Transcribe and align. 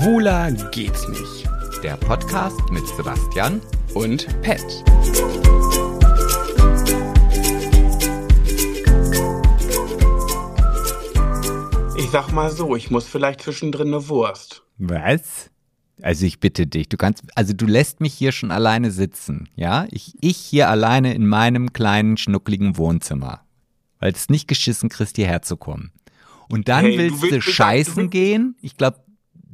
Schwuler 0.00 0.50
geht's 0.70 1.06
nicht. 1.08 1.46
Der 1.82 1.98
Podcast 1.98 2.58
mit 2.70 2.86
Sebastian 2.96 3.60
Und 3.92 4.26
Pet. 4.40 4.64
Ich 11.96 12.08
sag 12.10 12.32
mal 12.32 12.50
so, 12.50 12.74
ich 12.76 12.90
muss 12.90 13.06
vielleicht 13.06 13.42
zwischendrin 13.42 13.88
eine 13.88 14.08
Wurst. 14.08 14.62
Was? 14.78 15.50
Also 16.02 16.24
ich 16.24 16.40
bitte 16.40 16.66
dich, 16.66 16.88
du 16.88 16.96
kannst, 16.96 17.24
also 17.34 17.52
du 17.52 17.66
lässt 17.66 18.00
mich 18.00 18.14
hier 18.14 18.32
schon 18.32 18.50
alleine 18.50 18.90
sitzen, 18.90 19.48
ja? 19.54 19.86
Ich, 19.90 20.14
ich 20.22 20.36
hier 20.38 20.70
alleine 20.70 21.12
in 21.14 21.26
meinem 21.26 21.72
kleinen, 21.74 22.16
schnuckligen 22.16 22.78
Wohnzimmer. 22.78 23.42
Weil 23.98 24.12
es 24.12 24.30
nicht 24.30 24.48
geschissen 24.48 24.88
kriegst, 24.88 25.16
hierher 25.16 25.42
zu 25.42 25.58
kommen. 25.58 25.92
Und 26.48 26.68
dann 26.68 26.86
Hey, 26.86 26.96
du 26.96 27.02
willst 27.02 27.16
du, 27.18 27.22
willst 27.22 27.32
sagen, 27.46 27.52
scheißen 27.54 27.94
du 27.94 28.00
willst- 28.00 28.12
gehen? 28.12 28.56
Ich 28.62 28.76
glaube, 28.78 28.98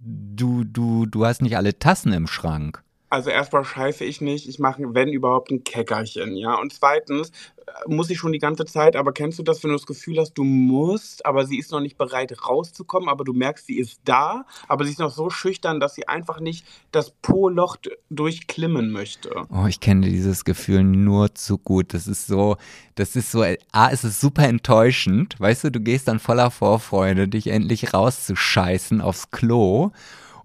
du, 0.06 0.64
du, 0.64 1.06
du 1.06 1.26
hast 1.26 1.42
nicht 1.42 1.56
alle 1.56 1.78
Tassen 1.78 2.12
im 2.12 2.26
Schrank. 2.26 2.82
Also 3.08 3.30
erstmal 3.30 3.64
scheiße 3.64 4.04
ich 4.04 4.20
nicht, 4.20 4.48
ich 4.48 4.58
mache, 4.58 4.82
wenn 4.94 5.08
überhaupt, 5.08 5.50
ein 5.50 5.62
Keckerchen, 5.62 6.36
ja. 6.36 6.54
Und 6.56 6.72
zweitens 6.72 7.30
äh, 7.30 7.72
muss 7.86 8.10
ich 8.10 8.18
schon 8.18 8.32
die 8.32 8.40
ganze 8.40 8.64
Zeit, 8.64 8.96
aber 8.96 9.12
kennst 9.12 9.38
du 9.38 9.44
das, 9.44 9.62
wenn 9.62 9.70
du 9.70 9.76
das 9.76 9.86
Gefühl 9.86 10.18
hast, 10.18 10.34
du 10.34 10.42
musst, 10.42 11.24
aber 11.24 11.46
sie 11.46 11.58
ist 11.58 11.70
noch 11.70 11.80
nicht 11.80 11.98
bereit 11.98 12.34
rauszukommen, 12.44 13.08
aber 13.08 13.24
du 13.24 13.32
merkst, 13.32 13.66
sie 13.66 13.78
ist 13.78 14.00
da, 14.04 14.44
aber 14.66 14.84
sie 14.84 14.90
ist 14.90 14.98
noch 14.98 15.12
so 15.12 15.30
schüchtern, 15.30 15.78
dass 15.78 15.94
sie 15.94 16.08
einfach 16.08 16.40
nicht 16.40 16.66
das 16.90 17.10
Po-Loch 17.10 17.76
durchklimmen 18.10 18.90
möchte. 18.90 19.46
Oh, 19.50 19.66
ich 19.68 19.78
kenne 19.78 20.08
dieses 20.08 20.44
Gefühl 20.44 20.82
nur 20.82 21.32
zu 21.34 21.58
gut. 21.58 21.94
Das 21.94 22.08
ist 22.08 22.26
so, 22.26 22.56
das 22.96 23.14
ist 23.14 23.30
so, 23.30 23.44
A, 23.70 23.90
es 23.90 24.02
ist 24.02 24.20
super 24.20 24.48
enttäuschend. 24.48 25.38
Weißt 25.38 25.62
du, 25.62 25.70
du 25.70 25.78
gehst 25.78 26.08
dann 26.08 26.18
voller 26.18 26.50
Vorfreude, 26.50 27.28
dich 27.28 27.46
endlich 27.48 27.94
rauszuscheißen 27.94 29.00
aufs 29.00 29.30
Klo. 29.30 29.92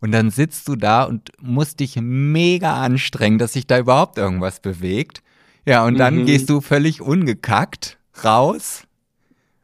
Und 0.02 0.12
dann 0.12 0.32
sitzt 0.32 0.68
du 0.68 0.76
da 0.76 1.04
und 1.04 1.32
musst 1.40 1.80
dich 1.80 1.96
mega 2.02 2.82
anstrengen, 2.82 3.38
dass 3.38 3.54
sich 3.54 3.68
da 3.68 3.78
überhaupt 3.80 4.18
irgendwas 4.18 4.60
bewegt. 4.60 5.22
Ja, 5.66 5.86
und 5.86 5.98
dann 5.98 6.22
Mhm. 6.22 6.26
gehst 6.26 6.50
du 6.50 6.60
völlig 6.60 7.02
ungekackt 7.02 7.98
raus. 8.24 8.84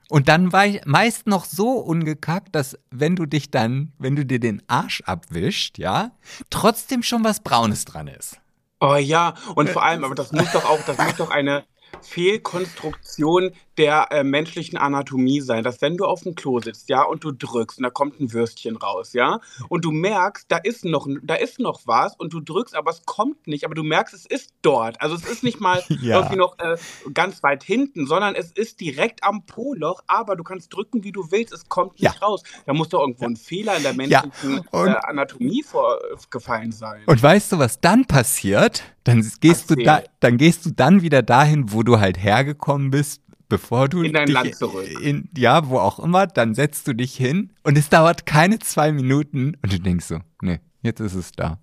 Und 0.09 0.29
dann 0.29 0.53
war 0.53 0.65
ich 0.67 0.85
meist 0.85 1.27
noch 1.27 1.43
so 1.43 1.71
ungekackt, 1.71 2.55
dass 2.55 2.77
wenn 2.91 3.15
du 3.15 3.25
dich 3.25 3.51
dann, 3.51 3.91
wenn 3.97 4.15
du 4.15 4.25
dir 4.25 4.39
den 4.39 4.61
Arsch 4.67 5.01
abwischt, 5.01 5.79
ja, 5.79 6.11
trotzdem 6.49 7.03
schon 7.03 7.23
was 7.25 7.41
Braunes 7.41 7.83
dran 7.83 8.07
ist. 8.07 8.39
Oh 8.79 8.95
ja, 8.95 9.33
und 9.55 9.69
vor 9.69 9.83
allem, 9.83 10.03
aber 10.03 10.13
das 10.15 10.31
muss 10.31 10.51
doch 10.53 10.63
auch, 10.69 10.79
das 10.85 10.97
muss 10.99 11.15
doch 11.17 11.31
eine 11.31 11.65
Fehlkonstruktion 12.01 13.51
der 13.77 14.07
äh, 14.11 14.23
menschlichen 14.23 14.77
Anatomie 14.77 15.41
sein, 15.41 15.63
dass 15.63 15.81
wenn 15.81 15.97
du 15.97 16.05
auf 16.05 16.21
dem 16.23 16.35
Klo 16.35 16.59
sitzt, 16.59 16.89
ja, 16.89 17.03
und 17.03 17.23
du 17.23 17.31
drückst 17.31 17.77
und 17.79 17.83
da 17.83 17.89
kommt 17.89 18.19
ein 18.19 18.33
Würstchen 18.33 18.75
raus, 18.77 19.13
ja, 19.13 19.39
und 19.69 19.85
du 19.85 19.91
merkst, 19.91 20.45
da 20.49 20.57
ist 20.57 20.83
noch, 20.85 21.07
da 21.23 21.35
ist 21.35 21.59
noch 21.59 21.81
was 21.85 22.15
und 22.15 22.33
du 22.33 22.39
drückst, 22.39 22.75
aber 22.75 22.91
es 22.91 23.03
kommt 23.05 23.47
nicht, 23.47 23.65
aber 23.65 23.75
du 23.75 23.83
merkst, 23.83 24.13
es 24.13 24.25
ist 24.25 24.51
dort. 24.61 25.01
Also 25.01 25.15
es 25.15 25.25
ist 25.25 25.43
nicht 25.43 25.59
mal 25.59 25.83
Ja. 26.01 26.17
irgendwie 26.17 26.37
noch 26.37 26.57
äh, 26.59 26.77
ganz 27.13 27.43
weit 27.43 27.63
hinten, 27.63 28.07
sondern 28.07 28.35
es 28.35 28.51
ist 28.51 28.79
direkt 28.79 29.23
am 29.23 29.45
Po-Loch, 29.45 30.01
aber 30.07 30.35
du 30.35 30.43
kannst 30.43 30.73
drücken, 30.73 31.03
wie 31.03 31.11
du 31.11 31.31
willst, 31.31 31.53
es 31.53 31.67
kommt 31.69 31.93
nicht 31.93 32.03
Ja. 32.03 32.11
raus. 32.25 32.43
Da 32.65 32.73
muss 32.73 32.89
doch 32.89 33.01
irgendwo 33.01 33.25
ein 33.25 33.35
Fehler 33.35 33.77
in 33.77 33.83
der 33.83 33.91
Ja, 33.93 33.97
menschlichen 33.97 34.59
und- 34.71 34.87
äh, 34.87 34.95
Anatomie 35.03 35.63
vorgefallen 35.63 36.71
sein. 36.71 37.01
Und 37.05 37.21
weißt 37.21 37.51
du, 37.51 37.59
was 37.59 37.79
dann 37.79 38.05
passiert? 38.05 38.83
Dann 39.03 39.25
gehst 39.39 39.69
du 39.69 39.75
da, 39.75 40.01
dann 40.19 40.37
gehst 40.37 40.65
du 40.65 40.71
dann 40.71 41.01
wieder 41.01 41.21
dahin, 41.23 41.71
wo 41.71 41.83
du 41.83 41.99
halt 41.99 42.17
hergekommen 42.21 42.91
bist, 42.91 43.21
bevor 43.49 43.87
du 43.89 44.03
In 44.03 44.13
dein 44.13 44.27
dich 44.27 44.33
Land 44.33 44.55
zurück. 44.55 44.87
In, 45.01 45.29
ja, 45.35 45.67
wo 45.67 45.79
auch 45.79 45.99
immer. 45.99 46.27
Dann 46.27 46.55
setzt 46.55 46.87
du 46.87 46.93
dich 46.93 47.15
hin 47.15 47.51
und 47.63 47.77
es 47.77 47.89
dauert 47.89 48.25
keine 48.25 48.59
zwei 48.59 48.91
Minuten 48.91 49.55
und 49.61 49.73
du 49.73 49.79
denkst 49.79 50.05
so, 50.05 50.19
nee, 50.41 50.59
jetzt 50.81 50.99
ist 50.99 51.15
es 51.15 51.31
da. 51.31 51.59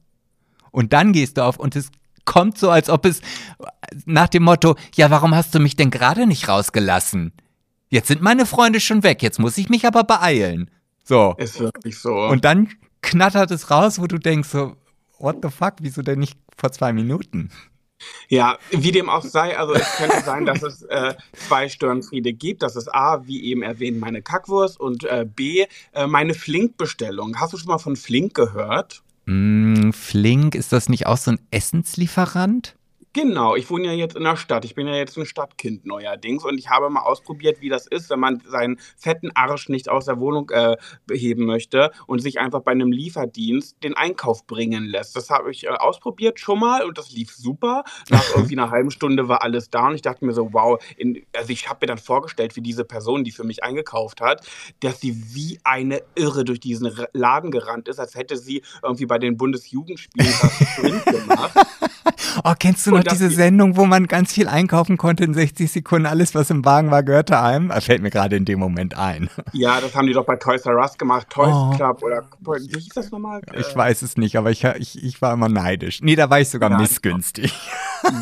Und 0.71 0.93
dann 0.93 1.13
gehst 1.13 1.37
du 1.37 1.45
auf 1.45 1.59
und 1.59 1.77
es 1.77 1.91
kommt 2.25 2.59
so, 2.59 2.71
als 2.71 2.89
ob 2.89 3.05
es 3.05 3.21
nach 4.07 4.29
dem 4.29 4.45
Motto, 4.45 4.77
ja, 4.95 5.11
warum 5.11 5.35
hast 5.35 5.55
du 5.55 5.61
mich 5.61 5.77
denn 5.77 5.91
gerade 5.91 6.27
nicht 6.27 6.49
rausgelassen? 6.49 7.33
Jetzt 7.91 8.09
sind 8.09 8.23
meine 8.23 8.47
Freunde 8.47 8.81
schon 8.81 9.03
weg, 9.03 9.23
jetzt 9.23 9.39
muss 9.39 9.59
ich 9.59 9.69
mich 9.69 9.87
aber 9.87 10.05
beeilen. 10.05 10.71
So. 11.05 11.35
Ist 11.39 11.61
wirklich 11.61 11.99
so. 11.99 12.15
Und 12.15 12.45
dann 12.45 12.71
knattert 13.03 13.51
es 13.51 13.71
raus, 13.71 14.01
wo 14.01 14.07
du 14.07 14.19
denkst 14.19 14.49
so, 14.49 14.77
what 15.19 15.37
the 15.43 15.51
fuck, 15.51 15.75
wieso 15.81 16.03
denn 16.03 16.19
nicht 16.19 16.39
vor 16.57 16.73
zwei 16.73 16.93
Minuten? 16.93 17.51
Ja, 18.29 18.59
wie 18.71 18.93
dem 18.93 19.09
auch 19.09 19.23
sei, 19.23 19.57
also 19.59 19.75
es 19.75 19.97
könnte 19.97 20.21
sein, 20.23 20.47
dass 20.47 20.63
es 20.63 20.83
äh, 20.83 21.15
zwei 21.33 21.69
Störenfriede 21.69 22.33
gibt. 22.33 22.63
Das 22.63 22.77
ist 22.77 22.93
A, 22.95 23.27
wie 23.27 23.45
eben 23.45 23.63
erwähnt, 23.63 24.01
meine 24.01 24.23
Kackwurst 24.23 24.79
und 24.79 25.05
äh, 25.05 25.27
B, 25.29 25.67
äh, 25.93 26.07
meine 26.07 26.35
Flink-Bestellung. 26.35 27.39
Hast 27.41 27.53
du 27.53 27.59
schon 27.59 27.69
mal 27.69 27.79
von 27.79 27.97
Flink 27.97 28.35
gehört? 28.35 29.03
Mm, 29.27 29.91
Flink, 29.93 30.55
ist 30.55 30.73
das 30.73 30.89
nicht 30.89 31.07
auch 31.07 31.17
so 31.17 31.33
ein 31.33 31.41
Essenslieferant? 31.51 32.77
Genau, 33.15 33.55
ich 33.55 33.71
wohne 33.71 33.87
ja 33.87 33.93
jetzt 33.93 34.17
in 34.17 34.25
der 34.25 34.35
Stadt. 34.35 34.65
Ich 34.65 34.75
bin 34.75 34.89
ja 34.89 34.97
jetzt 34.97 35.17
ein 35.17 35.25
Stadtkind 35.25 35.87
neuerdings 35.87 36.45
und 36.45 36.59
ich 36.59 36.69
habe 36.69 36.91
mal 36.91 37.03
ausprobiert, 37.03 37.61
wie 37.61 37.69
das 37.69 37.87
ist, 37.87 38.11
wenn 38.11 38.19
man 38.19 38.43
seinen 38.45 38.77
fetten 38.97 39.31
Arsch 39.37 39.69
nicht 39.69 39.89
aus 39.89 40.07
der 40.07 40.19
Wohnung 40.19 40.51
äh, 40.51 40.77
beheben 41.07 41.47
möchte 41.47 41.93
und 42.09 42.19
sich 42.19 42.41
einfach 42.41 42.63
bei 42.63 42.73
einem 42.73 42.91
Lieferdienst 42.91 43.77
den 43.85 43.95
Einkauf 43.95 44.49
bringen 44.49 44.87
lässt. 44.87 45.15
Das 45.15 45.31
habe 45.31 45.53
ich 45.53 45.65
äh, 45.65 45.69
ausprobiert 45.69 46.41
schon 46.41 46.59
mal 46.59 46.83
und 46.83 46.99
das 46.99 47.13
lief 47.13 47.33
super. 47.33 47.85
Nach 48.11 48.25
irgendwie 48.35 48.59
einer 48.59 48.73
halben 48.73 48.91
Stunde 48.91 49.29
war 49.29 49.45
alles 49.45 49.71
da 49.71 49.87
und 49.87 49.95
ich 49.95 50.03
dachte 50.03 50.25
mir 50.25 50.33
so, 50.33 50.53
wow, 50.53 50.83
in, 50.97 51.25
also 51.37 51.53
ich 51.53 51.69
habe 51.69 51.79
mir 51.83 51.87
dann 51.87 51.99
vorgestellt, 51.99 52.57
wie 52.57 52.63
diese 52.63 52.85
Person, 52.85 53.23
die 53.23 53.31
für 53.31 53.45
mich 53.45 53.63
eingekauft 53.63 54.23
hat, 54.23 54.45
dass 54.81 55.01
sie 55.01 55.15
wie 55.33 55.61
eine 55.63 56.03
Irre 56.17 56.45
durch 56.45 56.59
diesen 56.59 56.93
Laden 57.13 57.53
gerannt 57.53 57.87
ist, 57.87 58.01
als 58.01 58.17
hätte 58.17 58.37
sie 58.37 58.63
irgendwie 58.83 59.07
bei 59.07 59.21
den 59.21 59.37
Bundesjugendspielen 59.37 60.35
das 60.41 60.53
Sprint 60.53 61.05
gemacht. 61.05 61.55
Oh, 62.45 62.53
kennst 62.59 62.87
du 62.87 62.91
noch 62.91 63.03
diese 63.05 63.31
Sendung, 63.31 63.77
wo 63.77 63.87
man 63.87 64.07
ganz 64.07 64.33
viel 64.33 64.49
einkaufen 64.49 64.97
konnte 64.97 65.25
in 65.25 65.35
60 65.35 65.71
Sekunden? 65.71 66.07
Alles, 66.07 66.35
was 66.35 66.51
im 66.51 66.65
Wagen 66.65 66.91
war, 66.91 67.03
gehörte 67.03 67.41
einem? 67.41 67.69
Das 67.69 67.85
fällt 67.85 68.03
mir 68.03 68.11
gerade 68.11 68.37
in 68.37 68.45
dem 68.45 68.59
Moment 68.59 68.97
ein. 68.97 69.31
Ja, 69.53 69.81
das 69.81 69.95
haben 69.95 70.07
die 70.07 70.13
doch 70.13 70.25
bei 70.27 70.37
Toys 70.37 70.67
R 70.67 70.77
Us 70.77 70.99
gemacht. 70.99 71.29
Toys 71.31 71.53
Oh. 71.55 71.71
Club 71.71 72.03
oder 72.03 72.23
wie 72.59 72.79
hieß 72.79 72.89
das 72.95 73.11
nochmal? 73.11 73.41
Ich 73.59 73.75
weiß 73.75 74.03
es 74.03 74.17
nicht, 74.17 74.37
aber 74.37 74.51
ich, 74.51 74.65
ich, 74.65 75.03
ich 75.03 75.23
war 75.23 75.33
immer 75.33 75.49
neidisch. 75.49 76.01
Nee, 76.03 76.17
da 76.17 76.29
war 76.29 76.41
ich 76.41 76.49
sogar 76.49 76.71
Ja, 76.71 76.79
missgünstig. 76.79 77.53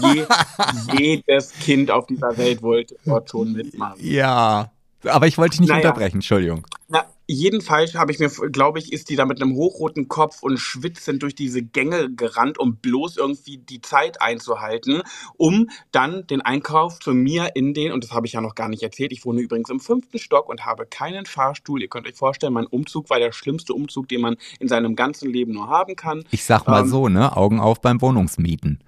Je, 0.02 0.24
jedes 0.98 1.52
Kind 1.52 1.90
auf 1.90 2.06
dieser 2.06 2.36
Welt 2.36 2.62
wollte 2.62 2.96
dort 3.04 3.30
schon 3.30 3.52
mitmachen. 3.52 3.96
Ja. 4.00 4.70
Aber 5.04 5.26
ich 5.26 5.38
wollte 5.38 5.52
dich 5.52 5.60
nicht 5.60 5.70
Naja. 5.70 5.88
unterbrechen, 5.88 6.18
Entschuldigung. 6.18 6.66
Na, 6.88 7.04
jedenfalls 7.32 7.94
habe 7.94 8.12
ich 8.12 8.18
mir, 8.18 8.28
glaube 8.28 8.78
ich, 8.78 8.92
ist 8.92 9.08
die 9.08 9.16
da 9.16 9.24
mit 9.24 9.40
einem 9.40 9.54
hochroten 9.54 10.08
Kopf 10.08 10.42
und 10.42 10.58
schwitzend 10.58 11.22
durch 11.22 11.34
diese 11.34 11.62
Gänge 11.62 12.12
gerannt, 12.14 12.58
um 12.58 12.76
bloß 12.76 13.16
irgendwie 13.16 13.58
die 13.58 13.80
Zeit 13.80 14.20
einzuhalten, 14.20 15.02
um 15.36 15.68
dann 15.90 16.26
den 16.26 16.42
Einkauf 16.42 17.00
zu 17.00 17.12
mir 17.12 17.50
in 17.54 17.74
den, 17.74 17.92
und 17.92 18.04
das 18.04 18.12
habe 18.12 18.26
ich 18.26 18.34
ja 18.34 18.40
noch 18.40 18.54
gar 18.54 18.68
nicht 18.68 18.82
erzählt, 18.82 19.12
ich 19.12 19.24
wohne 19.24 19.40
übrigens 19.40 19.70
im 19.70 19.80
fünften 19.80 20.18
Stock 20.18 20.48
und 20.48 20.66
habe 20.66 20.86
keinen 20.86 21.26
Fahrstuhl. 21.26 21.80
Ihr 21.80 21.88
könnt 21.88 22.06
euch 22.06 22.16
vorstellen, 22.16 22.52
mein 22.52 22.66
Umzug 22.66 23.10
war 23.10 23.18
der 23.18 23.32
schlimmste 23.32 23.74
Umzug, 23.74 24.08
den 24.08 24.20
man 24.20 24.36
in 24.60 24.68
seinem 24.68 24.94
ganzen 24.96 25.32
Leben 25.32 25.52
nur 25.52 25.68
haben 25.68 25.96
kann. 25.96 26.24
Ich 26.30 26.44
sag 26.44 26.66
mal 26.66 26.82
Ähm, 26.82 26.88
so, 26.88 27.08
ne? 27.08 27.36
Augen 27.36 27.60
auf 27.60 27.80
beim 27.80 28.00
Wohnungsmieten. 28.00 28.80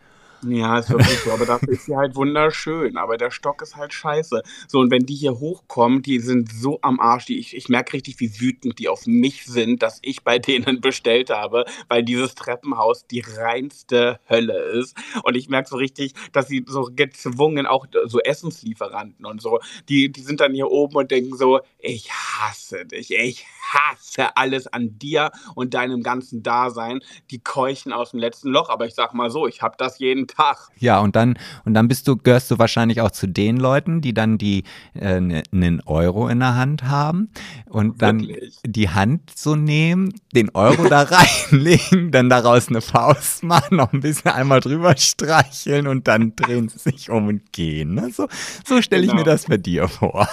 Ja, 0.46 0.78
ist 0.78 0.90
wirklich 0.90 1.18
so, 1.20 1.32
aber 1.32 1.46
dafür 1.46 1.70
ist 1.70 1.86
sie 1.86 1.96
halt 1.96 2.14
wunderschön. 2.16 2.96
Aber 2.96 3.16
der 3.16 3.30
Stock 3.30 3.62
ist 3.62 3.76
halt 3.76 3.94
scheiße. 3.94 4.42
So, 4.68 4.80
und 4.80 4.90
wenn 4.90 5.06
die 5.06 5.14
hier 5.14 5.38
hochkommen, 5.38 6.02
die 6.02 6.18
sind 6.18 6.52
so 6.52 6.78
am 6.82 7.00
Arsch. 7.00 7.26
Die, 7.26 7.38
ich, 7.38 7.56
ich 7.56 7.68
merke 7.68 7.94
richtig, 7.94 8.20
wie 8.20 8.40
wütend 8.40 8.78
die 8.78 8.88
auf 8.88 9.06
mich 9.06 9.46
sind, 9.46 9.82
dass 9.82 10.00
ich 10.02 10.22
bei 10.22 10.38
denen 10.38 10.80
bestellt 10.82 11.30
habe, 11.30 11.64
weil 11.88 12.02
dieses 12.02 12.34
Treppenhaus 12.34 13.06
die 13.06 13.20
reinste 13.20 14.20
Hölle 14.28 14.58
ist. 14.78 14.96
Und 15.22 15.36
ich 15.36 15.48
merke 15.48 15.68
so 15.68 15.76
richtig, 15.76 16.12
dass 16.32 16.48
sie 16.48 16.64
so 16.66 16.90
gezwungen, 16.94 17.66
auch 17.66 17.86
so 18.04 18.20
Essenslieferanten 18.20 19.24
und 19.24 19.40
so, 19.40 19.60
die, 19.88 20.12
die 20.12 20.22
sind 20.22 20.40
dann 20.40 20.52
hier 20.52 20.70
oben 20.70 20.96
und 20.96 21.10
denken 21.10 21.36
so, 21.36 21.60
ich 21.78 22.10
hasse 22.10 22.84
dich, 22.84 23.12
ich 23.12 23.46
hasse 23.72 24.36
alles 24.36 24.66
an 24.66 24.98
dir 24.98 25.30
und 25.54 25.74
deinem 25.74 26.02
ganzen 26.02 26.42
Dasein. 26.42 27.00
Die 27.30 27.38
keuchen 27.38 27.92
aus 27.92 28.10
dem 28.10 28.20
letzten 28.20 28.50
Loch. 28.50 28.68
Aber 28.68 28.86
ich 28.86 28.94
sag 28.94 29.14
mal 29.14 29.30
so, 29.30 29.46
ich 29.46 29.62
habe 29.62 29.76
das 29.78 29.98
jeden 29.98 30.26
Tag. 30.26 30.33
Ja, 30.78 31.00
und 31.00 31.16
dann, 31.16 31.38
und 31.64 31.74
dann 31.74 31.88
bist 31.88 32.08
du, 32.08 32.16
gehörst 32.16 32.50
du 32.50 32.58
wahrscheinlich 32.58 33.00
auch 33.00 33.10
zu 33.10 33.26
den 33.26 33.56
Leuten, 33.56 34.00
die 34.00 34.12
dann 34.14 34.36
die 34.38 34.64
äh, 34.94 35.20
ne- 35.20 35.42
einen 35.52 35.80
Euro 35.86 36.28
in 36.28 36.40
der 36.40 36.54
Hand 36.56 36.84
haben 36.84 37.30
und 37.66 38.02
dann 38.02 38.20
Wirklich? 38.20 38.56
die 38.66 38.90
Hand 38.90 39.30
so 39.34 39.54
nehmen, 39.56 40.12
den 40.34 40.50
Euro 40.50 40.88
da 40.88 41.02
reinlegen, 41.50 42.10
dann 42.10 42.28
daraus 42.28 42.68
eine 42.68 42.80
Faust 42.80 43.42
machen, 43.44 43.76
noch 43.76 43.92
ein 43.92 44.00
bisschen 44.00 44.30
einmal 44.32 44.60
drüber 44.60 44.96
streicheln 44.96 45.86
und 45.86 46.08
dann 46.08 46.34
drehen 46.36 46.68
sie 46.68 46.78
sich 46.78 47.10
um 47.10 47.28
und 47.28 47.52
gehen. 47.52 47.94
Ne? 47.94 48.10
So, 48.12 48.28
so 48.66 48.80
stelle 48.82 49.02
ich 49.02 49.10
Genau. 49.10 49.20
mir 49.22 49.24
das 49.26 49.44
bei 49.46 49.56
dir 49.56 49.86
vor. 49.88 50.28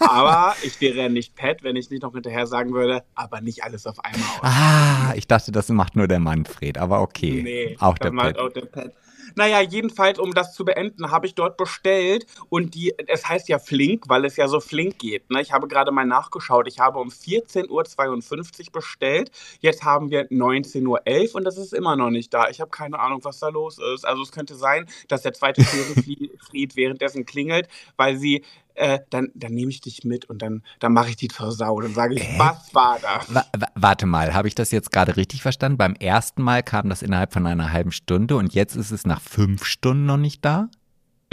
Aber 0.00 0.54
ich 0.62 0.80
wäre 0.80 0.96
ja 0.96 1.08
nicht 1.08 1.34
Pat, 1.34 1.62
wenn 1.62 1.76
ich 1.76 1.90
nicht 1.90 2.02
noch 2.02 2.12
hinterher 2.12 2.46
sagen 2.46 2.72
würde, 2.72 3.02
aber 3.14 3.40
nicht 3.40 3.64
alles 3.64 3.86
auf 3.86 3.98
einmal. 4.04 4.28
Ah, 4.42 5.12
ich 5.16 5.26
dachte, 5.26 5.52
das 5.52 5.68
macht 5.68 5.96
nur 5.96 6.06
der 6.08 6.20
Manfred, 6.20 6.78
aber 6.78 7.00
okay. 7.02 7.40
Nee, 7.42 7.76
auch 7.80 7.98
der 7.98 8.12
macht 8.12 8.28
Pet. 8.34 8.38
auch 8.38 8.48
der 8.52 8.60
Pat. 8.66 8.92
Naja, 9.34 9.60
jedenfalls, 9.60 10.18
um 10.18 10.32
das 10.32 10.54
zu 10.54 10.64
beenden, 10.64 11.10
habe 11.10 11.26
ich 11.26 11.34
dort 11.34 11.56
bestellt 11.56 12.26
und 12.48 12.74
die, 12.74 12.94
es 13.06 13.28
heißt 13.28 13.48
ja 13.48 13.58
flink, 13.58 14.08
weil 14.08 14.24
es 14.24 14.36
ja 14.36 14.48
so 14.48 14.60
flink 14.60 14.98
geht. 14.98 15.30
Ne? 15.30 15.42
Ich 15.42 15.52
habe 15.52 15.68
gerade 15.68 15.90
mal 15.92 16.04
nachgeschaut. 16.04 16.68
Ich 16.68 16.78
habe 16.78 16.98
um 16.98 17.08
14.52 17.08 18.66
Uhr 18.66 18.72
bestellt. 18.72 19.30
Jetzt 19.60 19.84
haben 19.84 20.10
wir 20.10 20.28
19.11 20.28 20.86
Uhr 20.86 21.34
und 21.36 21.44
das 21.44 21.58
ist 21.58 21.72
immer 21.72 21.96
noch 21.96 22.10
nicht 22.10 22.32
da. 22.32 22.48
Ich 22.48 22.60
habe 22.60 22.70
keine 22.70 22.98
Ahnung, 22.98 23.20
was 23.22 23.38
da 23.38 23.48
los 23.48 23.78
ist. 23.94 24.06
Also 24.06 24.22
es 24.22 24.32
könnte 24.32 24.54
sein, 24.54 24.86
dass 25.08 25.22
der 25.22 25.32
zweite 25.32 25.62
Störenfried 25.64 26.76
währenddessen 26.76 27.24
klingelt, 27.24 27.68
weil 27.96 28.16
sie 28.16 28.44
äh, 28.74 29.00
dann, 29.10 29.28
dann 29.34 29.52
nehme 29.52 29.70
ich 29.70 29.80
dich 29.80 30.04
mit 30.04 30.24
und 30.26 30.42
dann, 30.42 30.62
dann 30.80 30.92
mache 30.92 31.10
ich 31.10 31.16
die 31.16 31.28
zur 31.28 31.52
Sau. 31.52 31.80
Dann 31.80 31.94
sage 31.94 32.14
ich, 32.14 32.22
äh? 32.22 32.38
was 32.38 32.74
war 32.74 32.98
das? 33.00 33.34
Wa 33.34 33.44
warte 33.74 34.06
mal, 34.06 34.34
habe 34.34 34.48
ich 34.48 34.54
das 34.54 34.70
jetzt 34.70 34.92
gerade 34.92 35.16
richtig 35.16 35.42
verstanden? 35.42 35.78
Beim 35.78 35.94
ersten 35.94 36.42
Mal 36.42 36.62
kam 36.62 36.88
das 36.88 37.02
innerhalb 37.02 37.32
von 37.32 37.46
einer 37.46 37.72
halben 37.72 37.92
Stunde 37.92 38.36
und 38.36 38.54
jetzt 38.54 38.76
ist 38.76 38.90
es 38.90 39.06
nach 39.06 39.20
fünf 39.20 39.64
Stunden 39.64 40.06
noch 40.06 40.16
nicht 40.16 40.44
da? 40.44 40.68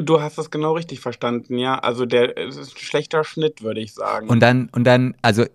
Du 0.01 0.21
hast 0.21 0.37
das 0.37 0.51
genau 0.51 0.73
richtig 0.73 0.99
verstanden, 0.99 1.57
ja. 1.57 1.79
Also 1.79 2.05
der 2.05 2.37
ist 2.37 2.57
ein 2.57 2.65
schlechter 2.77 3.23
Schnitt, 3.23 3.61
würde 3.61 3.79
ich 3.79 3.93
sagen. 3.93 4.29
Und 4.29 4.39
dann, 4.39 4.69
und 4.71 4.83
dann, 4.85 5.15
also 5.21 5.45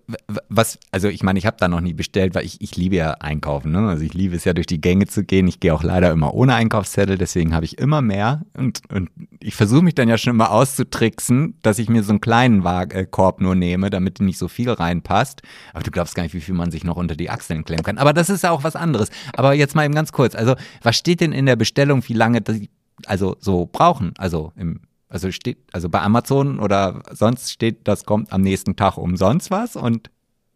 was, 0.49 0.79
also 0.91 1.07
ich 1.07 1.23
meine, 1.23 1.39
ich 1.39 1.45
habe 1.45 1.57
da 1.59 1.67
noch 1.67 1.81
nie 1.81 1.93
bestellt, 1.93 2.35
weil 2.35 2.45
ich, 2.45 2.61
ich 2.61 2.75
liebe 2.75 2.95
ja 2.95 3.11
einkaufen, 3.11 3.71
ne? 3.71 3.87
Also 3.87 4.03
ich 4.03 4.13
liebe 4.13 4.35
es 4.35 4.45
ja 4.45 4.53
durch 4.53 4.67
die 4.67 4.81
Gänge 4.81 5.07
zu 5.07 5.23
gehen. 5.23 5.47
Ich 5.47 5.59
gehe 5.59 5.73
auch 5.73 5.83
leider 5.83 6.11
immer 6.11 6.33
ohne 6.33 6.55
Einkaufszettel, 6.55 7.17
deswegen 7.17 7.53
habe 7.53 7.65
ich 7.65 7.77
immer 7.77 8.01
mehr. 8.01 8.41
Und, 8.57 8.81
und 8.91 9.09
ich 9.39 9.55
versuche 9.55 9.83
mich 9.83 9.95
dann 9.95 10.09
ja 10.09 10.17
schon 10.17 10.33
immer 10.33 10.51
auszutricksen, 10.51 11.57
dass 11.61 11.79
ich 11.79 11.89
mir 11.89 12.03
so 12.03 12.11
einen 12.11 12.21
kleinen 12.21 12.65
äh, 12.65 13.05
Korb 13.09 13.41
nur 13.41 13.55
nehme, 13.55 13.89
damit 13.89 14.19
nicht 14.19 14.37
so 14.37 14.47
viel 14.47 14.69
reinpasst. 14.69 15.41
Aber 15.73 15.83
du 15.83 15.91
glaubst 15.91 16.15
gar 16.15 16.23
nicht, 16.23 16.33
wie 16.33 16.41
viel 16.41 16.55
man 16.55 16.71
sich 16.71 16.83
noch 16.83 16.97
unter 16.97 17.15
die 17.15 17.29
Achseln 17.29 17.65
klemmen 17.65 17.83
kann. 17.83 17.97
Aber 17.97 18.13
das 18.13 18.29
ist 18.29 18.43
ja 18.43 18.51
auch 18.51 18.63
was 18.63 18.75
anderes. 18.75 19.09
Aber 19.33 19.53
jetzt 19.53 19.75
mal 19.75 19.85
eben 19.85 19.95
ganz 19.95 20.11
kurz. 20.11 20.35
Also, 20.35 20.55
was 20.81 20.95
steht 20.95 21.21
denn 21.21 21.31
in 21.31 21.45
der 21.45 21.55
Bestellung, 21.55 22.03
wie 22.07 22.13
lange 22.13 22.41
die 22.41 22.69
also 23.05 23.35
so 23.39 23.69
brauchen. 23.71 24.13
Also 24.17 24.51
im, 24.55 24.81
also 25.09 25.31
steht, 25.31 25.57
also 25.71 25.89
bei 25.89 26.01
Amazon 26.01 26.59
oder 26.59 27.03
sonst 27.11 27.51
steht, 27.51 27.87
das 27.87 28.05
kommt 28.05 28.31
am 28.31 28.41
nächsten 28.41 28.75
Tag 28.75 28.97
umsonst 28.97 29.51
was 29.51 29.75
und 29.75 30.09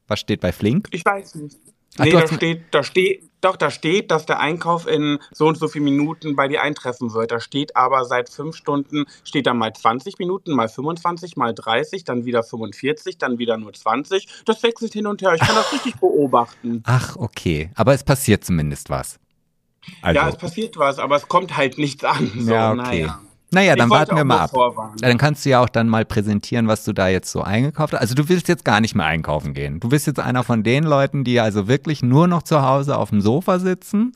was 0.08 0.20
steht 0.20 0.42
bei 0.42 0.52
Flink? 0.52 0.88
Ich 0.92 1.06
weiß 1.06 1.36
nicht. 1.36 1.58
Ach, 1.98 2.06
nee, 2.06 2.12
da 2.12 2.28
steht, 2.28 2.62
da 2.72 2.84
steht, 2.84 3.30
doch, 3.42 3.56
da 3.56 3.72
steht, 3.72 4.12
dass 4.12 4.26
der 4.26 4.40
Einkauf 4.40 4.88
in 4.88 5.20
so 5.32 5.48
und 5.48 5.58
so 5.58 5.68
viele 5.68 5.86
Minuten 5.86 6.36
bei 6.36 6.48
dir 6.48 6.62
eintreffen 6.62 7.14
wird. 7.14 7.32
Da 7.32 7.40
steht 7.40 7.76
aber 7.76 8.06
seit 8.06 8.30
fünf 8.30 8.56
Stunden, 8.56 9.06
steht 9.24 9.48
da 9.48 9.54
mal 9.54 9.74
20 9.74 10.20
Minuten, 10.20 10.54
mal 10.54 10.70
25, 10.70 11.36
mal 11.36 11.54
30, 11.54 12.04
dann 12.04 12.26
wieder 12.26 12.44
45, 12.44 13.18
dann 13.18 13.38
wieder 13.38 13.58
nur 13.58 13.74
20. 13.74 14.28
Das 14.46 14.62
wechselt 14.64 14.94
hin 14.94 15.08
und 15.08 15.22
her. 15.22 15.34
Ich 15.34 15.42
kann 15.42 15.56
das 15.56 15.72
richtig 15.74 15.96
beobachten. 16.00 16.84
Ach, 16.86 17.16
okay. 17.16 17.72
Aber 17.76 17.94
es 17.94 18.04
passiert 18.04 18.44
zumindest 18.44 18.90
was. 18.90 19.20
Also. 20.02 20.20
Ja, 20.20 20.30
es 20.30 20.38
passiert 20.38 20.78
was, 20.78 21.00
aber 21.00 21.16
es 21.16 21.28
kommt 21.28 21.56
halt 21.58 21.78
nichts 21.78 22.04
an. 22.04 22.32
So, 22.38 22.52
ja, 22.52 22.72
okay. 22.72 22.82
Naja. 22.82 23.20
Naja, 23.52 23.76
dann 23.76 23.90
warten 23.90 24.16
wir 24.16 24.24
mal 24.24 24.42
ab. 24.42 24.52
Vorwarnen. 24.52 24.98
Dann 25.02 25.18
kannst 25.18 25.44
du 25.44 25.50
ja 25.50 25.64
auch 25.64 25.70
dann 25.70 25.90
mal 25.90 26.06
präsentieren, 26.06 26.68
was 26.68 26.84
du 26.84 26.94
da 26.94 27.08
jetzt 27.08 27.32
so 27.32 27.42
eingekauft 27.42 27.94
hast. 27.94 28.02
Also 28.02 28.14
du 28.14 28.30
willst 28.30 28.48
jetzt 28.48 28.64
gar 28.64 28.80
nicht 28.80 28.94
mehr 28.94 29.08
einkaufen 29.08 29.56
gehen. 29.56 29.80
Du 29.80 29.90
bist 29.90 30.06
jetzt 30.06 30.20
einer 30.20 30.44
von 30.44 30.62
den 30.62 30.84
Leuten, 30.84 31.24
die 31.24 31.40
also 31.40 31.68
wirklich 31.68 32.04
nur 32.04 32.28
noch 32.28 32.44
zu 32.44 32.62
Hause 32.62 32.98
auf 32.98 33.10
dem 33.10 33.22
Sofa 33.22 33.58
sitzen 33.58 34.14